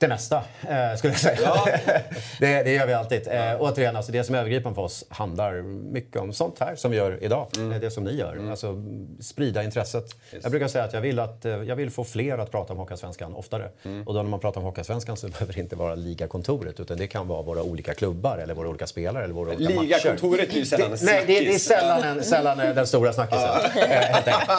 Det 0.00 0.08
mesta, 0.08 0.36
eh, 0.68 0.96
skulle 0.96 1.12
jag 1.12 1.20
säga. 1.20 1.52
det, 2.40 2.62
det 2.62 2.72
gör 2.72 2.86
vi 2.86 2.92
alltid. 2.92 3.28
Eh, 3.28 3.54
återigen, 3.58 3.96
alltså 3.96 4.12
det 4.12 4.24
som 4.24 4.34
är 4.34 4.38
övergripande 4.38 4.74
för 4.74 4.82
oss 4.82 5.04
handlar 5.08 5.62
mycket 5.92 6.16
om 6.22 6.32
sånt 6.32 6.58
här 6.60 6.76
som 6.76 6.90
vi 6.90 6.96
gör 6.96 7.18
idag. 7.24 7.46
Eh, 7.58 7.80
Det 7.80 7.90
som 7.90 8.04
ni 8.04 8.16
gör. 8.16 8.50
Alltså 8.50 8.82
sprida 9.20 9.62
intresset. 9.62 10.04
Jag 10.42 10.50
brukar 10.50 10.68
säga 10.68 10.84
att 10.84 10.92
jag 10.92 11.00
vill, 11.00 11.18
att, 11.18 11.44
eh, 11.44 11.52
jag 11.52 11.76
vill 11.76 11.90
få 11.90 12.04
fler 12.04 12.38
att 12.38 12.50
prata 12.50 12.72
om 12.72 12.78
Hockeyallsvenskan 12.78 13.34
oftare. 13.34 13.68
Och 14.06 14.14
då 14.14 14.22
när 14.22 14.30
man 14.30 14.40
pratar 14.40 14.60
om 14.60 14.64
Hockeyallsvenskan 14.66 15.16
så 15.16 15.28
behöver 15.38 15.52
det 15.54 15.60
inte 15.60 15.76
vara 15.76 15.94
ligakontoret 15.94 16.80
utan 16.80 16.96
det 16.98 17.06
kan 17.06 17.28
vara 17.28 17.42
våra 17.42 17.62
olika 17.62 17.94
klubbar 17.94 18.38
eller 18.38 18.54
våra 18.54 18.68
olika 18.68 18.86
spelare 18.86 19.24
eller 19.24 19.34
våra 19.34 19.54
olika. 19.54 19.80
Ligakontoret 19.80 20.48
blir 20.50 20.58
ju 20.58 20.66
sällan 20.66 20.92
en 20.92 20.98
Nej, 21.02 21.24
det, 21.26 21.32
det 21.32 21.38
är 21.38 21.44
snackis. 21.44 21.64
sällan, 21.64 22.02
en, 22.02 22.24
sällan 22.24 22.60
en- 22.60 22.74
den 22.74 22.86
stora 22.86 23.12
snackisen. 23.12 23.48
Eh. 23.76 24.16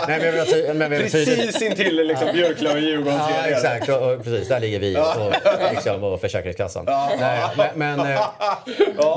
Nej, 0.08 0.76
men 0.76 0.90
men 0.90 0.90
tydlig. 1.10 1.12
Precis 1.12 1.62
intill 1.62 1.96
liksom, 2.08 2.28
Björklöven-Djurgården. 2.28 3.18
Ja, 3.30 3.48
exakt. 3.48 3.90
Och, 3.90 4.12
och, 4.12 4.24
precis, 4.24 4.48
där 4.48 4.60
ligger 4.60 4.80
vi 4.80 4.98
och, 4.98 5.29
liksom, 5.72 6.04
och 6.04 6.22
Försäkringskassan. 6.22 6.86
Nej, 6.88 7.50
men, 7.58 7.70
men, 7.76 8.00
eh, 8.00 8.22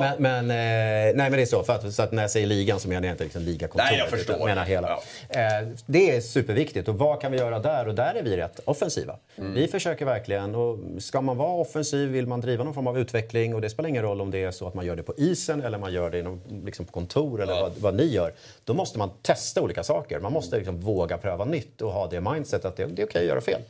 men, 0.00 0.14
men, 0.18 0.50
eh, 0.50 0.54
nej, 0.54 1.14
men 1.14 1.32
det 1.32 1.42
är 1.42 1.46
så. 1.46 1.62
För 1.62 1.72
att, 1.72 1.92
så 1.94 2.02
att 2.02 2.12
när 2.12 2.22
jag 2.22 2.30
säger 2.30 2.46
ligan 2.46 2.80
så 2.80 2.88
menar 2.88 3.08
jag 3.08 3.14
inte 3.14 3.24
liksom 3.24 3.42
ligakontoret. 3.42 3.90
Nej, 3.90 3.98
jag 3.98 4.08
förstår. 4.08 4.36
Jag 4.38 4.44
menar 4.44 4.64
hela. 4.64 4.92
Eh, 5.28 5.68
det 5.86 6.16
är 6.16 6.20
superviktigt. 6.20 6.88
Och 6.88 6.98
vad 6.98 7.20
kan 7.20 7.32
vi 7.32 7.38
göra 7.38 7.58
där? 7.58 7.88
Och 7.88 7.94
där 7.94 8.14
är 8.14 8.22
vi 8.22 8.36
rätt 8.36 8.60
offensiva. 8.64 9.16
Vi 9.36 9.68
försöker 9.68 10.04
verkligen. 10.04 10.54
Och 10.54 10.78
ska 10.98 11.20
man 11.20 11.36
vara 11.36 11.52
offensiv, 11.52 12.08
vill 12.08 12.26
man 12.26 12.40
driva 12.40 12.64
någon 12.64 12.74
form 12.74 12.86
av 12.86 12.98
utveckling 12.98 13.54
och 13.54 13.60
det 13.60 13.70
spelar 13.70 13.88
ingen 13.88 14.02
roll 14.02 14.20
om 14.20 14.30
det 14.30 14.42
är 14.42 14.50
så 14.50 14.66
att 14.66 14.74
man 14.74 14.86
gör 14.86 14.96
det 14.96 15.02
på 15.02 15.14
isen 15.16 15.62
eller 15.62 15.78
man 15.78 15.92
gör 15.92 16.10
det 16.10 16.18
inom, 16.18 16.40
liksom 16.64 16.86
på 16.86 16.92
kontor 16.92 17.42
eller 17.42 17.60
vad, 17.60 17.72
vad 17.78 17.94
ni 17.94 18.04
gör. 18.04 18.32
Då 18.64 18.74
måste 18.74 18.98
man 18.98 19.10
testa 19.22 19.62
olika 19.62 19.82
saker. 19.82 20.20
Man 20.20 20.32
måste 20.32 20.56
liksom 20.56 20.80
våga 20.80 21.18
pröva 21.18 21.44
nytt 21.44 21.82
och 21.82 21.92
ha 21.92 22.06
det 22.06 22.20
mindset 22.20 22.64
att 22.64 22.76
det, 22.76 22.86
det 22.86 23.02
är 23.02 23.06
okej 23.06 23.20
att 23.20 23.28
göra 23.28 23.40
fel. 23.40 23.60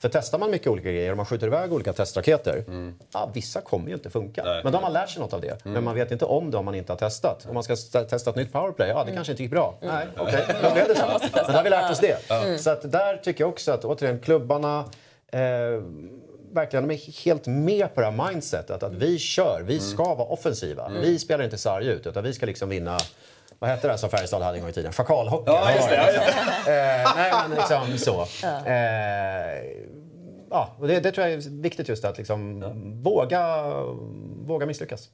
För 0.00 0.08
testar 0.08 0.38
man 0.38 0.50
mycket 0.50 0.66
olika 0.68 0.90
grejer 0.92 1.10
och 1.10 1.16
man 1.16 1.26
skjuter 1.26 1.46
iväg 1.46 1.72
olika 1.72 1.92
testraketer, 1.92 2.64
ja, 3.12 3.30
vissa 3.34 3.60
kommer 3.60 3.88
ju 3.88 3.94
inte 3.94 4.10
funka. 4.10 4.44
Nej. 4.44 4.60
Men 4.64 4.72
då 4.72 4.78
har 4.78 4.82
man 4.82 4.92
lärt 4.92 5.10
sig 5.10 5.22
något 5.22 5.32
av 5.32 5.40
det. 5.40 5.64
Men 5.64 5.84
man 5.84 5.94
vet 5.94 6.10
inte 6.10 6.24
om 6.24 6.50
det 6.50 6.56
om 6.56 6.64
man 6.64 6.74
inte 6.74 6.92
har 6.92 6.98
testat. 6.98 7.46
Om 7.48 7.54
man 7.54 7.62
ska 7.62 7.72
st- 7.72 8.04
testa 8.04 8.30
ett 8.30 8.36
nytt 8.36 8.52
powerplay, 8.52 8.88
ja 8.88 9.04
det 9.04 9.12
kanske 9.12 9.32
inte 9.32 9.42
gick 9.42 9.52
bra. 9.52 9.78
Nej, 9.82 10.06
okej, 10.16 10.44
då 10.62 10.70
blev 10.72 10.88
det 10.88 10.94
så. 10.94 11.06
Men 11.34 11.44
då 11.46 11.52
har 11.52 11.62
vi 11.64 11.70
lärt 11.70 11.90
oss 11.90 11.98
det. 12.00 12.18
Så 12.60 12.70
att 12.70 12.92
där 12.92 13.16
tycker 13.16 13.44
jag 13.44 13.48
också 13.50 13.72
att 13.72 13.84
återigen 13.84 14.20
klubbarna 14.20 14.84
eh, 15.32 15.40
verkligen 16.52 16.88
de 16.88 16.94
är 16.94 17.24
helt 17.24 17.46
med 17.46 17.94
på 17.94 18.00
det 18.00 18.10
här 18.10 18.30
mindsetet. 18.30 18.82
Att 18.82 18.94
vi 18.94 19.18
kör, 19.18 19.62
vi 19.66 19.80
ska 19.80 20.14
vara 20.14 20.28
offensiva. 20.28 20.88
Vi 21.02 21.18
spelar 21.18 21.44
inte 21.44 21.58
sarg 21.58 21.86
ut 21.86 22.06
utan 22.06 22.24
vi 22.24 22.32
ska 22.34 22.46
liksom 22.46 22.68
vinna 22.68 22.98
vad 23.58 23.70
hette 23.70 23.88
det 23.88 23.98
som 23.98 24.10
Färjestad 24.10 24.42
hade 24.42 24.56
en 24.56 24.60
gång 24.60 24.70
i 24.70 24.72
tiden? 24.72 24.92
Schakalhockey. 24.92 25.52
Ja, 25.52 25.74
just 25.74 25.88
det. 25.88 25.94
Ja, 25.94 26.12
just 26.12 26.36
det. 26.64 26.72
Eh, 26.72 27.12
nej, 27.16 27.32
men 27.48 27.58
liksom 27.58 27.98
så. 27.98 28.20
Eh, 28.66 29.62
ja, 30.50 30.76
och 30.78 30.88
det, 30.88 31.00
det 31.00 31.12
tror 31.12 31.26
jag 31.26 31.36
är 31.36 31.60
viktigt 31.62 31.88
just 31.88 32.04
att 32.04 32.18
liksom 32.18 32.64
våga, 33.02 33.72
våga 34.46 34.66
misslyckas. 34.66 35.10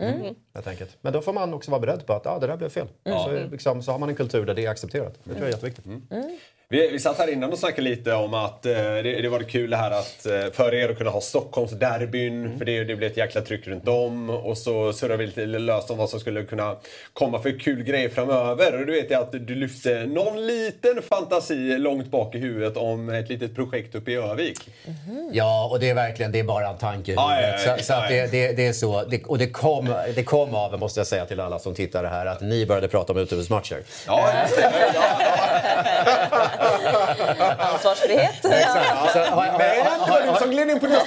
Helt 0.54 0.66
enkelt. 0.66 0.96
Men 1.00 1.12
då 1.12 1.22
får 1.22 1.32
man 1.32 1.54
också 1.54 1.70
vara 1.70 1.80
beredd 1.80 2.06
på 2.06 2.12
att 2.12 2.26
ah, 2.26 2.38
det 2.38 2.46
där 2.46 2.56
blev 2.56 2.68
fel. 2.68 2.88
Så, 3.04 3.30
liksom, 3.50 3.82
så 3.82 3.92
har 3.92 3.98
man 3.98 4.08
en 4.08 4.16
kultur 4.16 4.46
där 4.46 4.54
det 4.54 4.66
är 4.66 4.70
accepterat. 4.70 5.14
Det 5.24 5.30
tror 5.30 5.38
jag 5.38 5.48
är 5.48 5.52
jätteviktigt. 5.52 5.86
Vi 5.86 6.38
Vi, 6.74 6.88
vi 6.92 6.98
satt 6.98 7.18
här 7.18 7.32
innan 7.32 7.52
och 7.52 7.58
snackade 7.58 7.82
lite 7.88 8.12
om 8.14 8.34
att 8.34 8.66
eh, 8.66 8.72
det, 8.72 9.02
det 9.22 9.28
var 9.28 9.40
kul 9.40 9.70
det 9.70 9.76
här 9.76 9.90
att 9.90 10.26
eh, 10.26 10.52
för 10.52 10.74
er 10.74 10.88
att 10.88 10.98
kunna 10.98 11.10
ha 11.10 11.20
Stockholmsderbyn, 11.20 12.44
Mm. 12.44 12.58
för 12.58 12.64
det, 12.64 12.84
det 12.84 12.96
blev 12.96 13.10
ett 13.10 13.16
jäkla 13.16 13.40
tryck 13.40 13.66
runt 13.66 13.88
om. 13.88 14.30
Och 14.30 14.58
så 14.58 14.92
surrade 14.92 15.16
vi 15.16 15.26
lite 15.26 15.46
löst 15.46 15.90
om 15.90 15.98
vad 15.98 16.10
som 16.10 16.20
skulle 16.20 16.42
kunna 16.44 16.76
komma 17.12 17.42
för 17.42 17.58
kul 17.60 17.82
grejer 17.82 18.08
framöver. 18.08 18.80
Och 18.80 18.86
du 18.86 18.92
vet 18.92 19.10
jag 19.10 19.20
att 19.22 19.32
du 19.32 19.54
lyfte 19.54 20.06
någon 20.06 20.46
liten 20.46 21.02
fantasi 21.02 21.78
långt 21.78 22.06
bak 22.10 22.34
i 22.34 22.38
huvudet 22.38 22.76
om 22.76 23.08
ett 23.08 23.28
litet 23.28 23.54
projekt 23.54 23.94
uppe 23.94 24.10
i 24.10 24.14
Övik. 24.14 24.58
Ja, 25.32 25.68
och 25.70 25.80
det 25.80 25.90
är 25.90 25.94
verkligen 25.94 26.32
det 26.32 26.38
är 26.38 26.44
bara 26.44 26.68
en 26.68 26.78
tanke 26.78 27.12
i 27.12 27.14
Ja, 27.14 27.30
ja, 27.40 27.46
huvudet. 27.46 27.66
ja, 27.66 27.76
Så, 27.78 27.84
så 27.84 27.92
att 27.92 28.10
ja, 28.10 28.16
det, 28.16 28.30
det, 28.32 28.52
det 28.52 28.66
är 28.66 28.72
så. 28.72 29.04
Det, 29.04 29.24
och 29.24 29.38
det 29.38 29.46
kom, 29.50 29.94
det 30.14 30.24
kom 30.24 30.54
av, 30.54 30.78
måste 30.78 31.00
jag 31.00 31.06
säga 31.06 31.26
till 31.26 31.40
alla 31.40 31.58
som 31.58 31.74
tittar 31.74 32.04
här, 32.04 32.26
att 32.26 32.40
ni 32.40 32.66
började 32.66 32.88
prata 32.88 33.12
om 33.12 33.18
utomhusmatcher. 33.18 33.78
Ja, 34.06 34.28
just 34.42 34.56
det. 34.56 34.66
Ansvarsfrihet. 34.66 34.94
Så, 36.63 36.63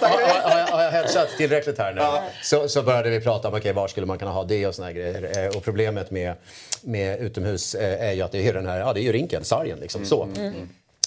har 0.01 0.59
jag- 0.59 0.67
har 0.67 0.83
jag- 0.83 0.91
headsat 0.91 1.29
tillräckligt 1.37 1.77
här 1.77 1.93
nu? 1.93 2.01
Så, 2.43 2.67
så 2.69 2.81
började 2.83 3.09
vi 3.09 3.19
prata 3.21 3.47
om 3.47 3.53
okay, 3.53 3.73
var 3.73 3.87
skulle 3.87 4.05
man 4.05 4.17
kunna 4.19 4.31
ha 4.31 4.43
det 4.43 4.67
och 4.67 4.75
såna 4.75 4.87
här 4.87 4.93
grejer. 4.93 5.45
Eh, 5.51 5.57
Och 5.57 5.63
problemet 5.63 6.11
med, 6.11 6.33
med 6.81 7.19
utomhus 7.19 7.75
eh, 7.75 8.07
är 8.07 8.11
ju 8.11 8.21
att 8.21 8.31
det 8.31 8.47
är 8.47 8.53
den 8.53 8.67
här, 8.67 8.79
ja 8.79 8.93
det 8.93 8.99
är 8.99 9.03
ju 9.03 9.11
rinken, 9.11 9.43
sargen 9.43 9.79
liksom. 9.79 10.05
Så. 10.05 10.27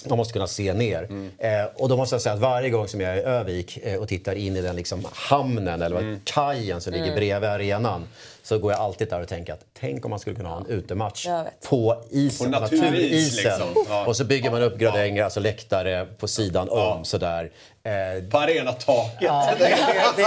Man 0.08 0.18
måste 0.18 0.32
kunna 0.32 0.46
se 0.46 0.72
ner. 0.72 1.08
Eh, 1.38 1.50
och 1.74 1.88
då 1.88 1.96
måste 1.96 2.14
jag 2.14 2.22
säga 2.22 2.32
att 2.32 2.38
varje 2.40 2.70
gång 2.70 2.88
som 2.88 3.00
jag 3.00 3.12
är 3.12 3.16
i 3.16 3.20
Övik 3.22 3.78
eh, 3.82 4.00
och 4.00 4.08
tittar 4.08 4.34
in 4.34 4.56
i 4.56 4.60
den 4.60 4.76
liksom 4.76 5.06
hamnen 5.12 5.82
eller 5.82 5.96
vad 5.96 6.20
kajen 6.24 6.80
som 6.80 6.92
ligger 6.92 7.14
bredvid 7.16 7.50
arenan 7.50 8.08
så 8.42 8.58
går 8.58 8.72
jag 8.72 8.80
alltid 8.80 9.08
där 9.08 9.20
och 9.22 9.28
tänker 9.28 9.52
att 9.52 9.64
tänk 9.80 10.04
om 10.04 10.10
man 10.10 10.18
skulle 10.18 10.36
kunna 10.36 10.48
ha 10.48 10.56
en 10.56 10.66
utematch 10.66 11.26
på 11.68 12.02
isen, 12.10 12.52
På 12.52 12.60
naturis, 12.60 12.82
naturisen. 12.82 13.44
liksom. 13.68 13.84
Ja. 13.88 14.06
Och 14.06 14.16
så 14.16 14.24
bygger 14.24 14.50
man 14.50 14.62
upp 14.62 14.78
gradänger, 14.78 15.24
alltså 15.24 15.40
läktare 15.40 16.06
på 16.18 16.28
sidan 16.28 16.68
om 16.68 17.04
sådär. 17.04 17.50
Eh, 17.82 18.24
På 18.30 18.38
arenataket. 18.38 19.16
Ja, 19.20 19.50
det, 19.58 19.64
det, 20.16 20.24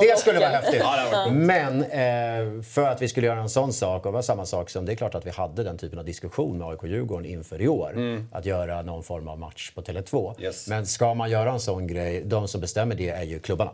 det, 0.00 0.06
det 0.06 0.18
skulle 0.18 0.38
vara 0.38 0.48
häftigt. 0.48 0.80
Ja, 1.12 1.26
Men 1.30 1.82
eh, 1.82 2.62
för 2.62 2.88
att 2.88 3.02
vi 3.02 3.08
skulle 3.08 3.26
göra 3.26 3.40
en 3.40 3.48
sån 3.48 3.72
sak, 3.72 4.06
och 4.06 4.12
det 4.12 4.14
var 4.14 4.22
samma 4.22 4.46
sak 4.46 4.70
som 4.70 4.86
det 4.86 4.92
är 4.92 4.96
klart 4.96 5.14
att 5.14 5.26
vi 5.26 5.30
hade 5.30 5.62
den 5.62 5.78
typen 5.78 5.98
av 5.98 6.04
diskussion 6.04 6.58
med 6.58 6.68
AIK 6.68 6.82
Djurgården 6.84 7.26
inför 7.26 7.60
i 7.62 7.68
år. 7.68 7.94
Att 8.32 8.46
göra 8.46 8.82
någon 8.82 9.02
form 9.02 9.28
av 9.28 9.38
match 9.38 9.70
på 9.74 9.82
Tele2. 9.82 10.40
Yes. 10.42 10.68
Men 10.68 10.86
ska 10.86 11.14
man 11.14 11.30
göra 11.30 11.50
en 11.50 11.60
sån 11.60 11.86
grej, 11.86 12.22
de 12.24 12.48
som 12.48 12.60
bestämmer 12.60 12.94
det 12.94 13.08
är 13.08 13.22
ju 13.22 13.38
klubbarna. 13.40 13.70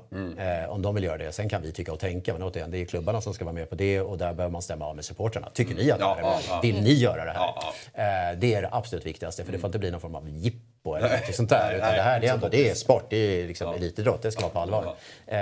Eh, 0.64 0.70
om 0.70 0.82
de 0.82 0.94
vill 0.94 1.04
göra 1.04 1.18
det. 1.18 1.32
Sen 1.32 1.48
kan 1.48 1.62
vi 1.62 1.72
tycka 1.72 1.92
och 1.92 2.00
tänka, 2.00 2.32
men 2.32 2.42
återigen, 2.42 2.70
det 2.70 2.78
är 2.78 2.84
klubbarna 2.84 3.20
som 3.20 3.34
ska 3.34 3.44
vara 3.44 3.54
med 3.54 3.68
på 3.70 3.74
det 3.76 4.00
och 4.00 4.18
där 4.18 4.32
behöver 4.34 4.52
man 4.52 4.62
stämma 4.62 4.86
av 4.86 4.96
med 4.96 5.04
supporterna. 5.04 5.48
Tycker 5.54 5.74
ni 5.74 5.90
att 5.90 5.98
det 5.98 6.04
Ja, 6.04 6.08
här 6.10 6.16
är 6.18 6.22
bra? 6.22 6.32
ja, 6.34 6.40
ja. 6.48 6.60
Vill 6.62 6.82
ni 6.82 6.92
göra 6.92 7.24
det 7.24 7.30
här? 7.30 7.38
Ja, 7.38 7.72
Eh, 7.94 8.38
det 8.38 8.54
är 8.54 8.62
det 8.62 8.68
absolut 8.72 9.06
viktigaste, 9.06 9.44
för 9.44 9.52
det 9.52 9.58
får 9.58 9.68
inte 9.68 9.78
bli 9.78 9.90
någon 9.90 10.00
form 10.00 10.14
av 10.14 10.28
jippo 10.28 10.58
eller 10.84 11.08
något 11.08 11.34
sånt 11.34 11.50
där. 11.50 11.74
Utan 11.74 11.88
nej, 11.88 11.96
det 11.96 12.02
här 12.02 12.20
det 12.20 12.26
är, 12.26 12.32
ändå, 12.34 12.48
det 12.48 12.70
är 12.70 12.74
sport, 12.74 13.06
det 13.10 13.16
är 13.16 13.46
liksom 13.46 13.74
elitidrott, 13.74 14.22
det 14.22 14.32
ska 14.32 14.40
vara 14.40 14.52
på 14.52 14.58
allvar. 14.58 14.94
Eh, 15.26 15.38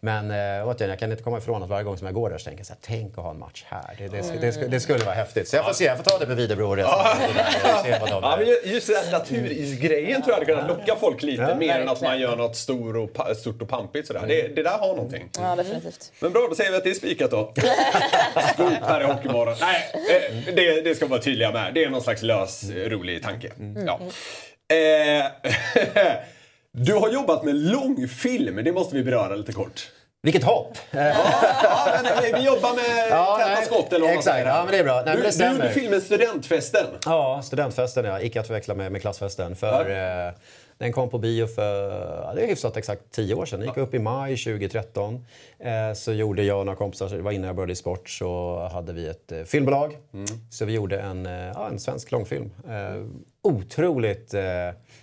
men 0.00 0.30
eh, 0.30 0.68
återigen, 0.68 0.90
jag 0.90 0.98
kan 0.98 1.10
inte 1.10 1.22
komma 1.22 1.38
ifrån 1.38 1.62
att 1.62 1.68
varje 1.68 1.84
gång 1.84 1.98
som 1.98 2.06
jag 2.06 2.14
går 2.14 2.30
där 2.30 2.38
så 2.38 2.44
tänker 2.44 2.60
jag 2.60 2.66
så 2.66 2.72
här, 2.72 2.80
tänk 2.82 3.18
att 3.18 3.24
ha 3.24 3.30
en 3.30 3.38
match 3.38 3.64
här. 3.68 3.94
Det, 3.98 4.08
det, 4.08 4.40
det, 4.40 4.60
det, 4.60 4.66
det 4.68 4.80
skulle 4.80 5.04
vara 5.04 5.14
häftigt. 5.14 5.48
Så 5.48 5.56
jag 5.56 5.64
får 5.64 5.72
se, 5.72 5.84
jag 5.84 5.96
får 5.96 6.04
ta 6.04 6.18
det 6.18 6.26
med 6.26 6.36
Videobro 6.36 6.66
och 6.68 6.76
resten. 6.76 6.94
Se 7.84 7.98
vad 8.00 8.10
de 8.10 8.22
Ja, 8.22 8.40
just 8.64 8.86
den 8.86 8.96
här 8.96 9.12
naturisgrejen 9.12 10.22
tror 10.22 10.32
jag 10.32 10.34
hade 10.34 10.46
kunnat 10.46 10.68
locka 10.68 10.96
folk 11.00 11.22
lite 11.22 11.42
Ja, 11.42 11.54
mer 11.54 11.80
än 11.80 11.88
att 11.88 12.02
man 12.02 12.20
gör 12.20 12.36
något 12.36 12.56
stor 12.56 12.96
och, 12.96 13.36
stort 13.36 13.62
och 13.62 13.68
pampigt 13.68 14.06
sådär. 14.06 14.24
Det, 14.28 14.48
det 14.56 14.62
där 14.62 14.78
har 14.78 14.88
någonting. 14.88 15.28
Ja, 15.38 15.56
definitivt. 15.56 16.12
Men 16.20 16.32
bra, 16.32 16.46
då 16.48 16.54
säger 16.54 16.70
vi 16.70 16.76
att 16.76 16.84
det 16.84 16.90
är 16.90 16.94
spikat 16.94 17.30
då. 17.30 17.52
Scoop 18.54 18.72
här 18.82 19.00
i 19.00 19.04
Hockeymorgon. 19.04 19.54
Nej, 19.60 19.90
eh, 19.94 20.54
det, 20.54 20.80
det 20.80 20.94
ska 20.94 21.04
vi 21.04 21.10
vara 21.10 21.22
tydliga 21.22 21.52
med. 21.52 21.74
Det 21.74 21.84
är 21.84 21.90
någon 21.90 22.02
slags 22.02 22.22
lös, 22.22 22.70
rolig 22.70 23.22
tanke. 23.22 23.52
Ja. 23.86 24.00
Eh, 24.68 25.26
du 26.72 26.94
har 26.94 27.08
jobbat 27.08 27.44
med 27.44 27.54
långfilm, 27.54 28.64
det 28.64 28.72
måste 28.72 28.96
vi 28.96 29.02
beröra 29.02 29.36
lite 29.36 29.52
kort. 29.52 29.90
Vilket 30.22 30.44
hopp! 30.44 30.78
Eh, 30.90 31.06
Ja, 31.06 31.98
men, 32.02 32.34
vi 32.34 32.46
jobbar 32.46 32.74
med 32.74 33.08
Ja, 33.10 33.36
täta 33.38 33.48
nej, 33.48 33.64
skott 33.64 33.92
eller 33.92 34.00
vad 34.00 34.08
man 34.08 34.18
exakt. 34.18 34.46
Ja, 34.46 34.62
men 34.64 34.72
det 34.72 34.78
är 34.78 34.84
bra. 34.84 35.02
Nej, 35.06 35.16
du, 35.16 35.22
det 35.22 35.38
du 35.38 35.52
gjorde 35.52 35.70
filmen 35.70 36.00
Studentfesten. 36.00 36.86
Ja, 37.04 37.42
studentfesten 37.44 38.04
ja. 38.04 38.20
Icke 38.20 38.40
att 38.40 38.46
förväxla 38.46 38.74
med, 38.74 38.92
med 38.92 39.00
klassfesten. 39.00 39.56
För, 39.56 39.90
eh, 39.90 40.32
den 40.78 40.92
kom 40.92 41.08
på 41.08 41.18
bio 41.18 41.46
för 41.46 41.90
ja, 42.22 42.32
det 42.34 42.42
är 42.42 42.46
hyfsat 42.46 42.76
exakt 42.76 43.02
tio 43.10 43.34
år 43.34 43.46
sedan. 43.46 43.60
Den 43.60 43.68
gick 43.68 43.76
upp 43.76 43.94
i 43.94 43.98
maj 43.98 44.36
2013. 44.36 45.24
Eh, 45.58 45.92
så 45.94 46.12
gjorde 46.12 46.42
jag 46.42 46.58
och 46.58 46.66
några 46.66 46.76
kompisar, 46.76 47.08
det 47.08 47.22
var 47.22 47.32
innan 47.32 47.46
jag 47.46 47.56
började 47.56 47.72
i 47.72 47.76
sport, 47.76 48.08
så 48.08 48.58
hade 48.72 48.92
vi 48.92 49.08
ett 49.08 49.32
eh, 49.32 49.42
filmbolag. 49.42 49.96
Så 50.50 50.64
vi 50.64 50.72
gjorde 50.72 50.98
en, 50.98 51.26
eh, 51.26 51.32
ja, 51.32 51.68
en 51.68 51.78
svensk 51.78 52.10
långfilm. 52.10 52.50
Eh, 52.68 53.04
otroligt 53.42 54.34
eh, 54.34 54.42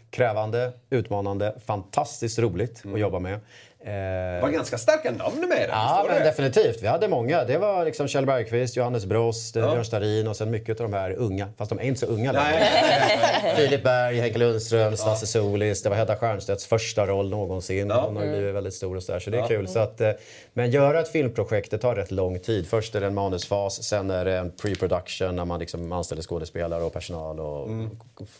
krävande, 0.09 0.71
utmanande, 0.89 1.55
fantastiskt 1.65 2.39
roligt 2.39 2.83
att 2.93 2.99
jobba 2.99 3.19
med. 3.19 3.39
Eh, 3.85 3.91
Det 3.91 4.39
var 4.41 4.49
ganska 4.49 4.77
starka 4.77 5.11
namn 5.11 5.39
med 5.39 5.57
det. 5.57 5.67
Ja, 5.71 6.05
men 6.07 6.17
du? 6.17 6.23
definitivt. 6.23 6.83
Vi 6.83 6.87
hade 6.87 7.07
många. 7.07 7.43
Det 7.43 7.57
var 7.57 7.85
liksom 7.85 8.07
Kjell 8.07 8.25
Bergqvist, 8.25 8.75
Johannes 8.77 9.05
Brost, 9.05 9.55
ja. 9.55 9.71
Björn 9.71 9.85
Starin 9.85 10.27
och 10.27 10.35
sen 10.35 10.51
mycket 10.51 10.81
av 10.81 10.91
de 10.91 10.97
här 10.97 11.11
unga. 11.13 11.47
Fast 11.57 11.69
de 11.69 11.79
är 11.79 11.83
inte 11.83 11.99
så 11.99 12.05
unga 12.05 12.31
längre. 12.31 12.65
Filip 13.55 13.83
Berg, 13.83 14.19
Henke 14.19 14.37
Lundström, 14.39 14.97
Stasse 14.97 15.27
Solis. 15.27 15.83
Det 15.83 15.89
var 15.89 15.95
Hedda 15.97 16.15
Stiernstedts 16.15 16.65
första 16.65 17.05
roll 17.07 17.29
någonsin. 17.29 17.89
Ja. 17.89 18.01
Hon 18.05 18.15
har 18.15 18.23
ju 18.23 18.29
blivit 18.31 18.55
väldigt 18.55 18.73
stor 18.73 18.95
och 18.95 19.03
så 19.03 19.11
där, 19.11 19.19
så 19.19 19.29
det 19.29 19.37
är 19.39 19.47
kul. 19.47 19.67
Så 19.67 19.79
att, 19.79 20.01
eh, 20.01 20.11
men 20.53 20.71
göra 20.71 20.99
ett 20.99 21.09
filmprojekt, 21.11 21.71
det 21.71 21.77
tar 21.77 21.95
rätt 21.95 22.11
lång 22.11 22.39
tid. 22.39 22.67
Först 22.67 22.95
är 22.95 23.01
det 23.01 23.07
en 23.07 23.13
manusfas, 23.13 23.83
sen 23.83 24.11
är 24.11 24.25
det 24.25 24.37
en 24.37 24.51
pre-production 24.51 25.35
när 25.35 25.45
man 25.45 25.59
liksom 25.59 25.91
anställer 25.91 26.21
skådespelare 26.21 26.83
och 26.83 26.93
personal 26.93 27.39
och 27.39 27.69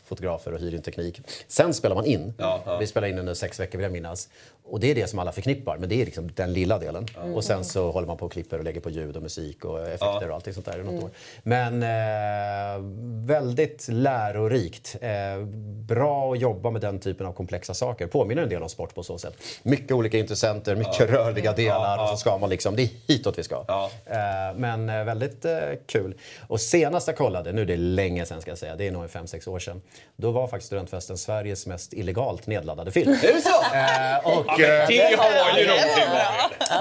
fotografer 0.08 0.54
och 0.54 0.60
hyr 0.60 0.76
in 0.76 0.82
teknik. 0.82 1.22
Sen 1.48 1.74
spelar 1.74 1.96
man 1.96 2.06
in. 2.06 2.34
Ja, 2.38 2.62
ja. 2.66 2.78
Vi 2.78 2.88
spelade 2.88 3.12
in 3.14 3.20
under 3.20 3.34
sex 3.34 3.60
veckor 3.60 3.78
vill 3.78 3.84
jag 3.84 3.92
minnas. 3.92 4.30
Och 4.66 4.80
det 4.80 4.92
är 4.92 4.96
det 4.96 5.08
som 5.08 5.20
alla 5.20 5.32
förknippar, 5.32 5.78
men 5.78 5.90
det 5.90 6.02
är 6.02 6.06
liksom 6.06 6.32
den 6.36 6.54
lilla 6.54 6.80
delen. 6.80 7.06
Och 7.36 7.44
sen 7.44 7.64
så 7.64 7.92
håller 7.92 8.08
man 8.08 8.18
på 8.18 8.26
och 8.26 8.32
klipper 8.32 8.58
och 8.58 8.64
lägger 8.64 8.82
på 8.82 8.90
ljud 8.90 9.16
och 9.16 9.24
musik 9.24 9.66
och 9.66 9.82
effekter 9.88 10.30
och 10.30 10.36
allting 10.36 10.54
sånt 10.54 10.66
där 10.66 10.80
i 10.80 10.84
något 10.84 11.04
år. 11.04 11.10
Men 11.44 11.84
eh, 11.84 12.84
väldigt 13.28 13.88
lärorikt. 13.88 14.96
Eh, 15.02 15.46
bra 15.88 16.34
att 16.34 16.40
jobba 16.40 16.72
med 16.72 16.82
den 16.82 17.00
typen 17.00 17.28
av 17.28 17.34
komplexa 17.34 17.74
saker. 17.74 18.08
Påminner 18.08 18.44
en 18.44 18.50
del 18.50 18.64
om 18.64 18.70
sport 18.70 18.96
på 18.96 19.04
så 19.04 19.18
sätt. 19.18 19.34
Mycket 19.64 19.92
olika 19.92 20.18
intressenter, 20.18 20.76
mycket 20.76 21.10
rörliga 21.10 21.54
delar 21.54 22.04
och 22.04 22.10
så 22.10 22.18
ska 22.18 22.38
man 22.38 22.50
liksom, 22.50 22.76
det 22.76 22.82
är 22.84 22.90
hitåt 23.08 23.40
vi 23.40 23.44
ska. 23.44 23.66
Ja. 23.68 23.92
Eh, 24.06 24.18
men 24.56 24.90
eh, 24.90 25.04
väldigt 25.04 25.46
eh, 25.46 25.58
kul. 25.86 26.14
Och 26.48 26.62
senast 26.62 27.08
jag 27.08 27.18
kollade, 27.18 27.52
nu 27.52 27.62
är 27.62 27.66
det 27.66 27.78
länge 27.78 28.26
sedan 28.26 28.42
ska 28.42 28.52
jag 28.52 28.58
säga, 28.58 28.76
det 28.76 28.88
är 28.88 28.92
nog 28.92 29.04
en 29.04 29.10
fem 29.10 29.28
sex 29.28 29.48
år 29.48 29.60
sedan. 29.60 29.82
Då 30.16 30.32
var 30.32 30.48
faktiskt 30.48 30.68
Studentfesten 30.68 31.18
Sveriges 31.18 31.68
mest 31.68 31.94
illegalt 31.94 32.48
nedladdade 32.48 32.92
film. 32.92 33.12
Är 33.12 33.34
det 33.34 33.42
så? 33.42 33.76
Eh, 33.76 34.38
och, 34.38 34.53
Ja, 34.58 34.68
men 34.68 34.82
eh, 34.82 34.88
det 34.88 35.16
har 35.18 35.58
ju 35.60 35.68
någonting 35.68 36.04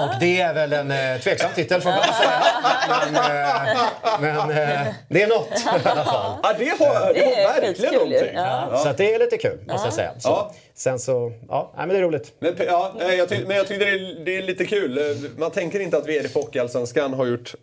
och 0.01 0.19
det 0.19 0.41
är 0.41 0.53
väl 0.53 0.73
en 0.73 0.91
eh, 0.91 1.19
tveksam 1.21 1.49
titel 1.55 1.81
får 1.81 1.89
man 1.89 1.99
säga. 2.03 2.43
Men, 2.89 3.15
eh, 3.15 4.19
men 4.19 4.51
eh, 4.51 4.93
det 5.09 5.21
är 5.21 5.27
något 5.27 5.47
i 5.85 5.89
alla 5.89 6.03
fall. 6.05 6.39
Ja, 6.43 6.53
det 6.57 6.69
har, 6.85 7.13
det 7.13 7.33
är 7.41 7.47
verkligen 7.47 7.73
skitkul 7.75 7.93
ju. 7.93 7.97
någonting. 7.99 8.35
Ja. 8.35 8.77
Så 8.83 8.89
att 8.89 8.97
det 8.97 9.13
är 9.13 9.19
lite 9.19 9.37
kul, 9.37 9.59
måste 9.67 9.87
jag 9.87 9.93
säga. 9.93 10.11
Så. 10.19 10.29
Ja. 10.29 10.53
Sen 10.75 10.99
så, 10.99 11.31
ja, 11.49 11.73
nej, 11.77 11.87
men 11.87 11.95
det 11.95 12.01
är 12.01 12.03
roligt. 12.03 12.31
Men, 12.39 12.55
ja, 12.67 12.93
eh, 13.01 13.13
jag 13.13 13.29
ty- 13.29 13.45
men 13.47 13.57
jag 13.57 13.67
tyckte 13.67 13.85
det 13.85 13.91
är, 13.91 14.25
det 14.25 14.37
är 14.37 14.41
lite 14.41 14.65
kul. 14.65 14.97
Eh, 14.97 15.03
Man 15.37 15.51
tänker 15.51 15.79
inte 15.79 15.97
att 15.97 16.07
VD 16.07 16.29
för 16.29 16.39
Hockeyallsvenskan 16.39 17.13
har 17.13 17.25
gjort 17.25 17.53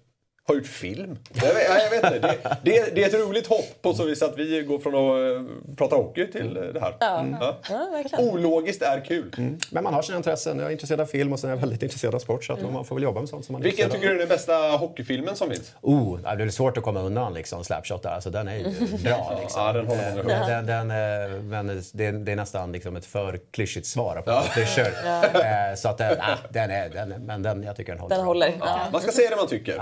har 0.48 0.54
gjort 0.54 0.66
film. 0.66 1.18
Jag 1.34 1.54
vet, 1.54 1.68
jag 1.68 1.90
vet 1.90 2.14
inte. 2.14 2.18
Det, 2.18 2.36
det, 2.62 2.94
det 2.94 3.02
är 3.04 3.08
ett 3.08 3.14
roligt 3.28 3.46
hopp 3.46 3.82
på 3.82 3.94
så 3.94 4.04
vis 4.04 4.22
att 4.22 4.38
vi 4.38 4.62
går 4.62 4.78
från 4.78 4.94
att 4.94 5.36
eh, 5.36 5.74
prata 5.76 5.96
hockey 5.96 6.26
till 6.32 6.56
eh, 6.56 6.62
det 6.62 6.80
här. 6.80 7.18
Mm. 7.20 7.36
Ja. 7.40 7.56
Ja. 7.68 8.18
Ologiskt 8.18 8.82
är 8.82 9.04
kul. 9.04 9.56
Men 9.70 9.84
man 9.84 9.94
har 9.94 10.02
sina 10.02 10.16
intressen. 10.16 10.58
Jag 10.58 10.66
är 10.68 10.72
intresserad 10.72 11.00
av 11.00 11.06
film 11.06 11.32
och 11.32 11.40
sen 11.40 11.50
är 11.50 11.54
jag 11.54 11.60
väldigt 11.60 11.82
intresserad 11.82 12.14
av 12.14 12.18
sport. 12.18 12.44
Så 12.44 12.52
att 12.52 12.72
man 12.72 12.84
får 12.84 12.94
väl 12.96 13.02
jobba 13.02 13.20
med 13.20 13.28
sånt 13.28 13.44
som 13.44 13.52
man 13.52 13.62
är 13.62 13.64
Vilken 13.64 13.90
tycker 13.90 14.08
du 14.08 14.14
är 14.14 14.18
den 14.18 14.28
bästa 14.28 14.52
hockeyfilmen 14.76 15.36
som 15.36 15.50
finns? 15.50 15.74
Oh, 15.80 16.18
det 16.20 16.36
blir 16.36 16.50
svårt 16.50 16.76
att 16.76 16.84
komma 16.84 17.00
undan 17.00 17.34
liksom, 17.34 17.64
Slapshot 17.64 18.02
där. 18.02 18.10
Alltså, 18.10 18.30
den 18.30 18.48
är 18.48 18.56
ju 18.56 18.62
bra. 19.04 19.38
Liksom. 19.40 19.62
Ja, 19.62 19.72
den 19.72 19.86
håller 19.86 20.22
många 20.22 20.40
Eh, 20.40 20.46
den, 20.46 20.66
den, 20.66 20.90
eh, 20.90 21.42
Men 21.42 21.82
det 21.92 22.06
är, 22.06 22.12
det 22.12 22.32
är 22.32 22.36
nästan 22.36 22.72
liksom 22.72 22.96
ett 22.96 23.06
för 23.06 23.40
klyschigt 23.50 23.86
svar 23.86 24.22
på 24.24 24.30
alla 24.30 24.42
klyschor. 24.42 25.76
Så 25.76 25.88
att 25.88 25.98
den, 25.98 26.16
ah, 26.20 26.36
den 26.50 26.70
är, 26.70 26.88
den, 26.88 27.12
är- 27.12 27.18
men 27.18 27.42
den, 27.42 27.62
jag 27.62 27.76
tycker 27.76 27.92
den 27.92 28.00
håller. 28.00 28.16
Den 28.16 28.24
håller. 28.24 28.52
Ja. 28.60 28.80
Man 28.92 29.00
ska 29.00 29.12
säga 29.12 29.30
det 29.30 29.36
man 29.36 29.46
tycker. 29.46 29.76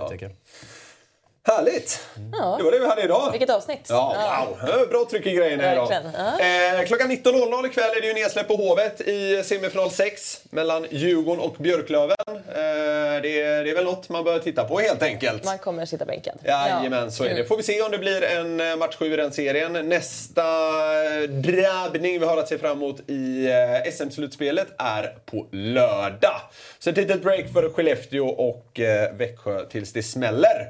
Ja, 0.00 0.16
jag 0.20 0.30
Härligt! 1.48 2.00
Det 2.58 2.64
var 2.64 2.72
det 2.72 2.78
vi 2.78 2.86
hade 2.86 3.02
idag. 3.02 3.30
Vilket 3.32 3.50
avsnitt. 3.50 3.86
Ja, 3.88 4.46
wow. 4.60 4.88
Bra 4.88 5.06
tryck 5.10 5.26
i 5.26 5.32
grejerna 5.32 5.72
idag. 5.72 5.92
Eh, 5.92 6.86
klockan 6.86 7.10
19.00 7.10 7.66
ikväll 7.66 7.90
är 7.96 8.00
det 8.00 8.06
ju 8.06 8.14
nedsläpp 8.14 8.48
på 8.48 8.56
Hovet 8.56 9.00
i 9.00 9.42
semifinal 9.44 9.90
6 9.90 10.40
mellan 10.50 10.86
Djurgården 10.90 11.44
och 11.44 11.54
Björklöven. 11.58 12.16
Eh, 12.28 12.34
det, 13.22 13.40
är, 13.42 13.64
det 13.64 13.70
är 13.70 13.74
väl 13.74 13.84
något 13.84 14.08
man 14.08 14.24
bör 14.24 14.38
titta 14.38 14.64
på 14.64 14.78
helt 14.78 15.02
enkelt. 15.02 15.44
Man 15.44 15.58
kommer 15.58 15.86
sitta 15.86 16.04
bänkad. 16.04 16.38
Jajamän, 16.44 17.12
så 17.12 17.24
är 17.24 17.34
det. 17.34 17.44
Får 17.44 17.56
vi 17.56 17.62
se 17.62 17.82
om 17.82 17.90
det 17.90 17.98
blir 17.98 18.24
en 18.24 18.60
eh, 18.60 18.76
match 18.76 18.96
7 18.96 19.12
i 19.12 19.16
den 19.16 19.32
serien. 19.32 19.88
Nästa 19.88 20.42
eh, 20.42 21.20
drabbning 21.28 22.20
vi 22.20 22.26
har 22.26 22.36
att 22.36 22.48
se 22.48 22.58
fram 22.58 22.76
emot 22.76 23.10
i 23.10 23.46
eh, 23.84 23.92
SM-slutspelet 23.92 24.68
är 24.78 25.14
på 25.26 25.46
lördag. 25.52 26.40
Så 26.78 26.90
ett 26.90 26.96
litet 26.96 27.22
break 27.22 27.52
för 27.52 27.70
Skellefteå 27.70 28.28
och 28.28 28.80
Växjö 29.12 29.64
tills 29.64 29.92
det 29.92 30.02
smäller. 30.02 30.66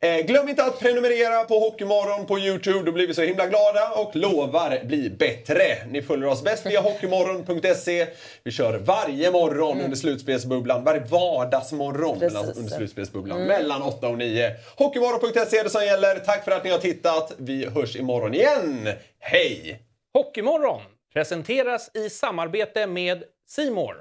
Eh, 0.00 0.26
glöm 0.26 0.48
inte 0.48 0.64
att 0.64 0.78
prenumerera 0.80 1.44
på 1.44 1.58
Hockeymorgon 1.58 2.26
på 2.26 2.38
Youtube. 2.38 2.82
Då 2.84 2.92
blir 2.92 3.06
vi 3.06 3.14
så 3.14 3.22
himla 3.22 3.46
glada 3.46 3.88
och 3.96 4.16
lovar 4.16 4.80
bli 4.84 5.10
bättre. 5.10 5.62
Ni 5.90 6.02
följer 6.02 6.28
oss 6.28 6.42
bäst 6.44 6.66
via 6.66 6.80
hockeymorgon.se. 6.80 8.06
Vi 8.42 8.50
kör 8.50 8.78
varje 8.78 9.30
morgon 9.30 9.80
under 9.80 9.96
slutspelsbubblan. 9.96 10.84
Varje 10.84 11.00
vardagsmorgon 11.00 12.18
Precis. 12.18 12.34
mellan- 12.34 12.52
under 12.56 12.76
slutspelsbubblan. 12.76 13.42
Mellan 13.42 13.82
8 13.82 14.08
och 14.08 14.18
9. 14.18 14.52
Hockeymorgon.se 14.76 15.58
är 15.58 15.64
det 15.64 15.70
som 15.70 15.84
gäller. 15.84 16.14
Tack 16.18 16.44
för 16.44 16.52
att 16.52 16.64
ni 16.64 16.70
har 16.70 16.78
tittat. 16.78 17.32
Vi 17.36 17.66
hörs 17.66 17.96
imorgon 17.96 18.34
igen. 18.34 18.88
Hej! 19.18 19.82
Hockeymorgon 20.14 20.80
presenteras 21.12 21.90
i 21.94 22.10
samarbete 22.10 22.86
med 22.86 23.24
Simor. 23.48 23.96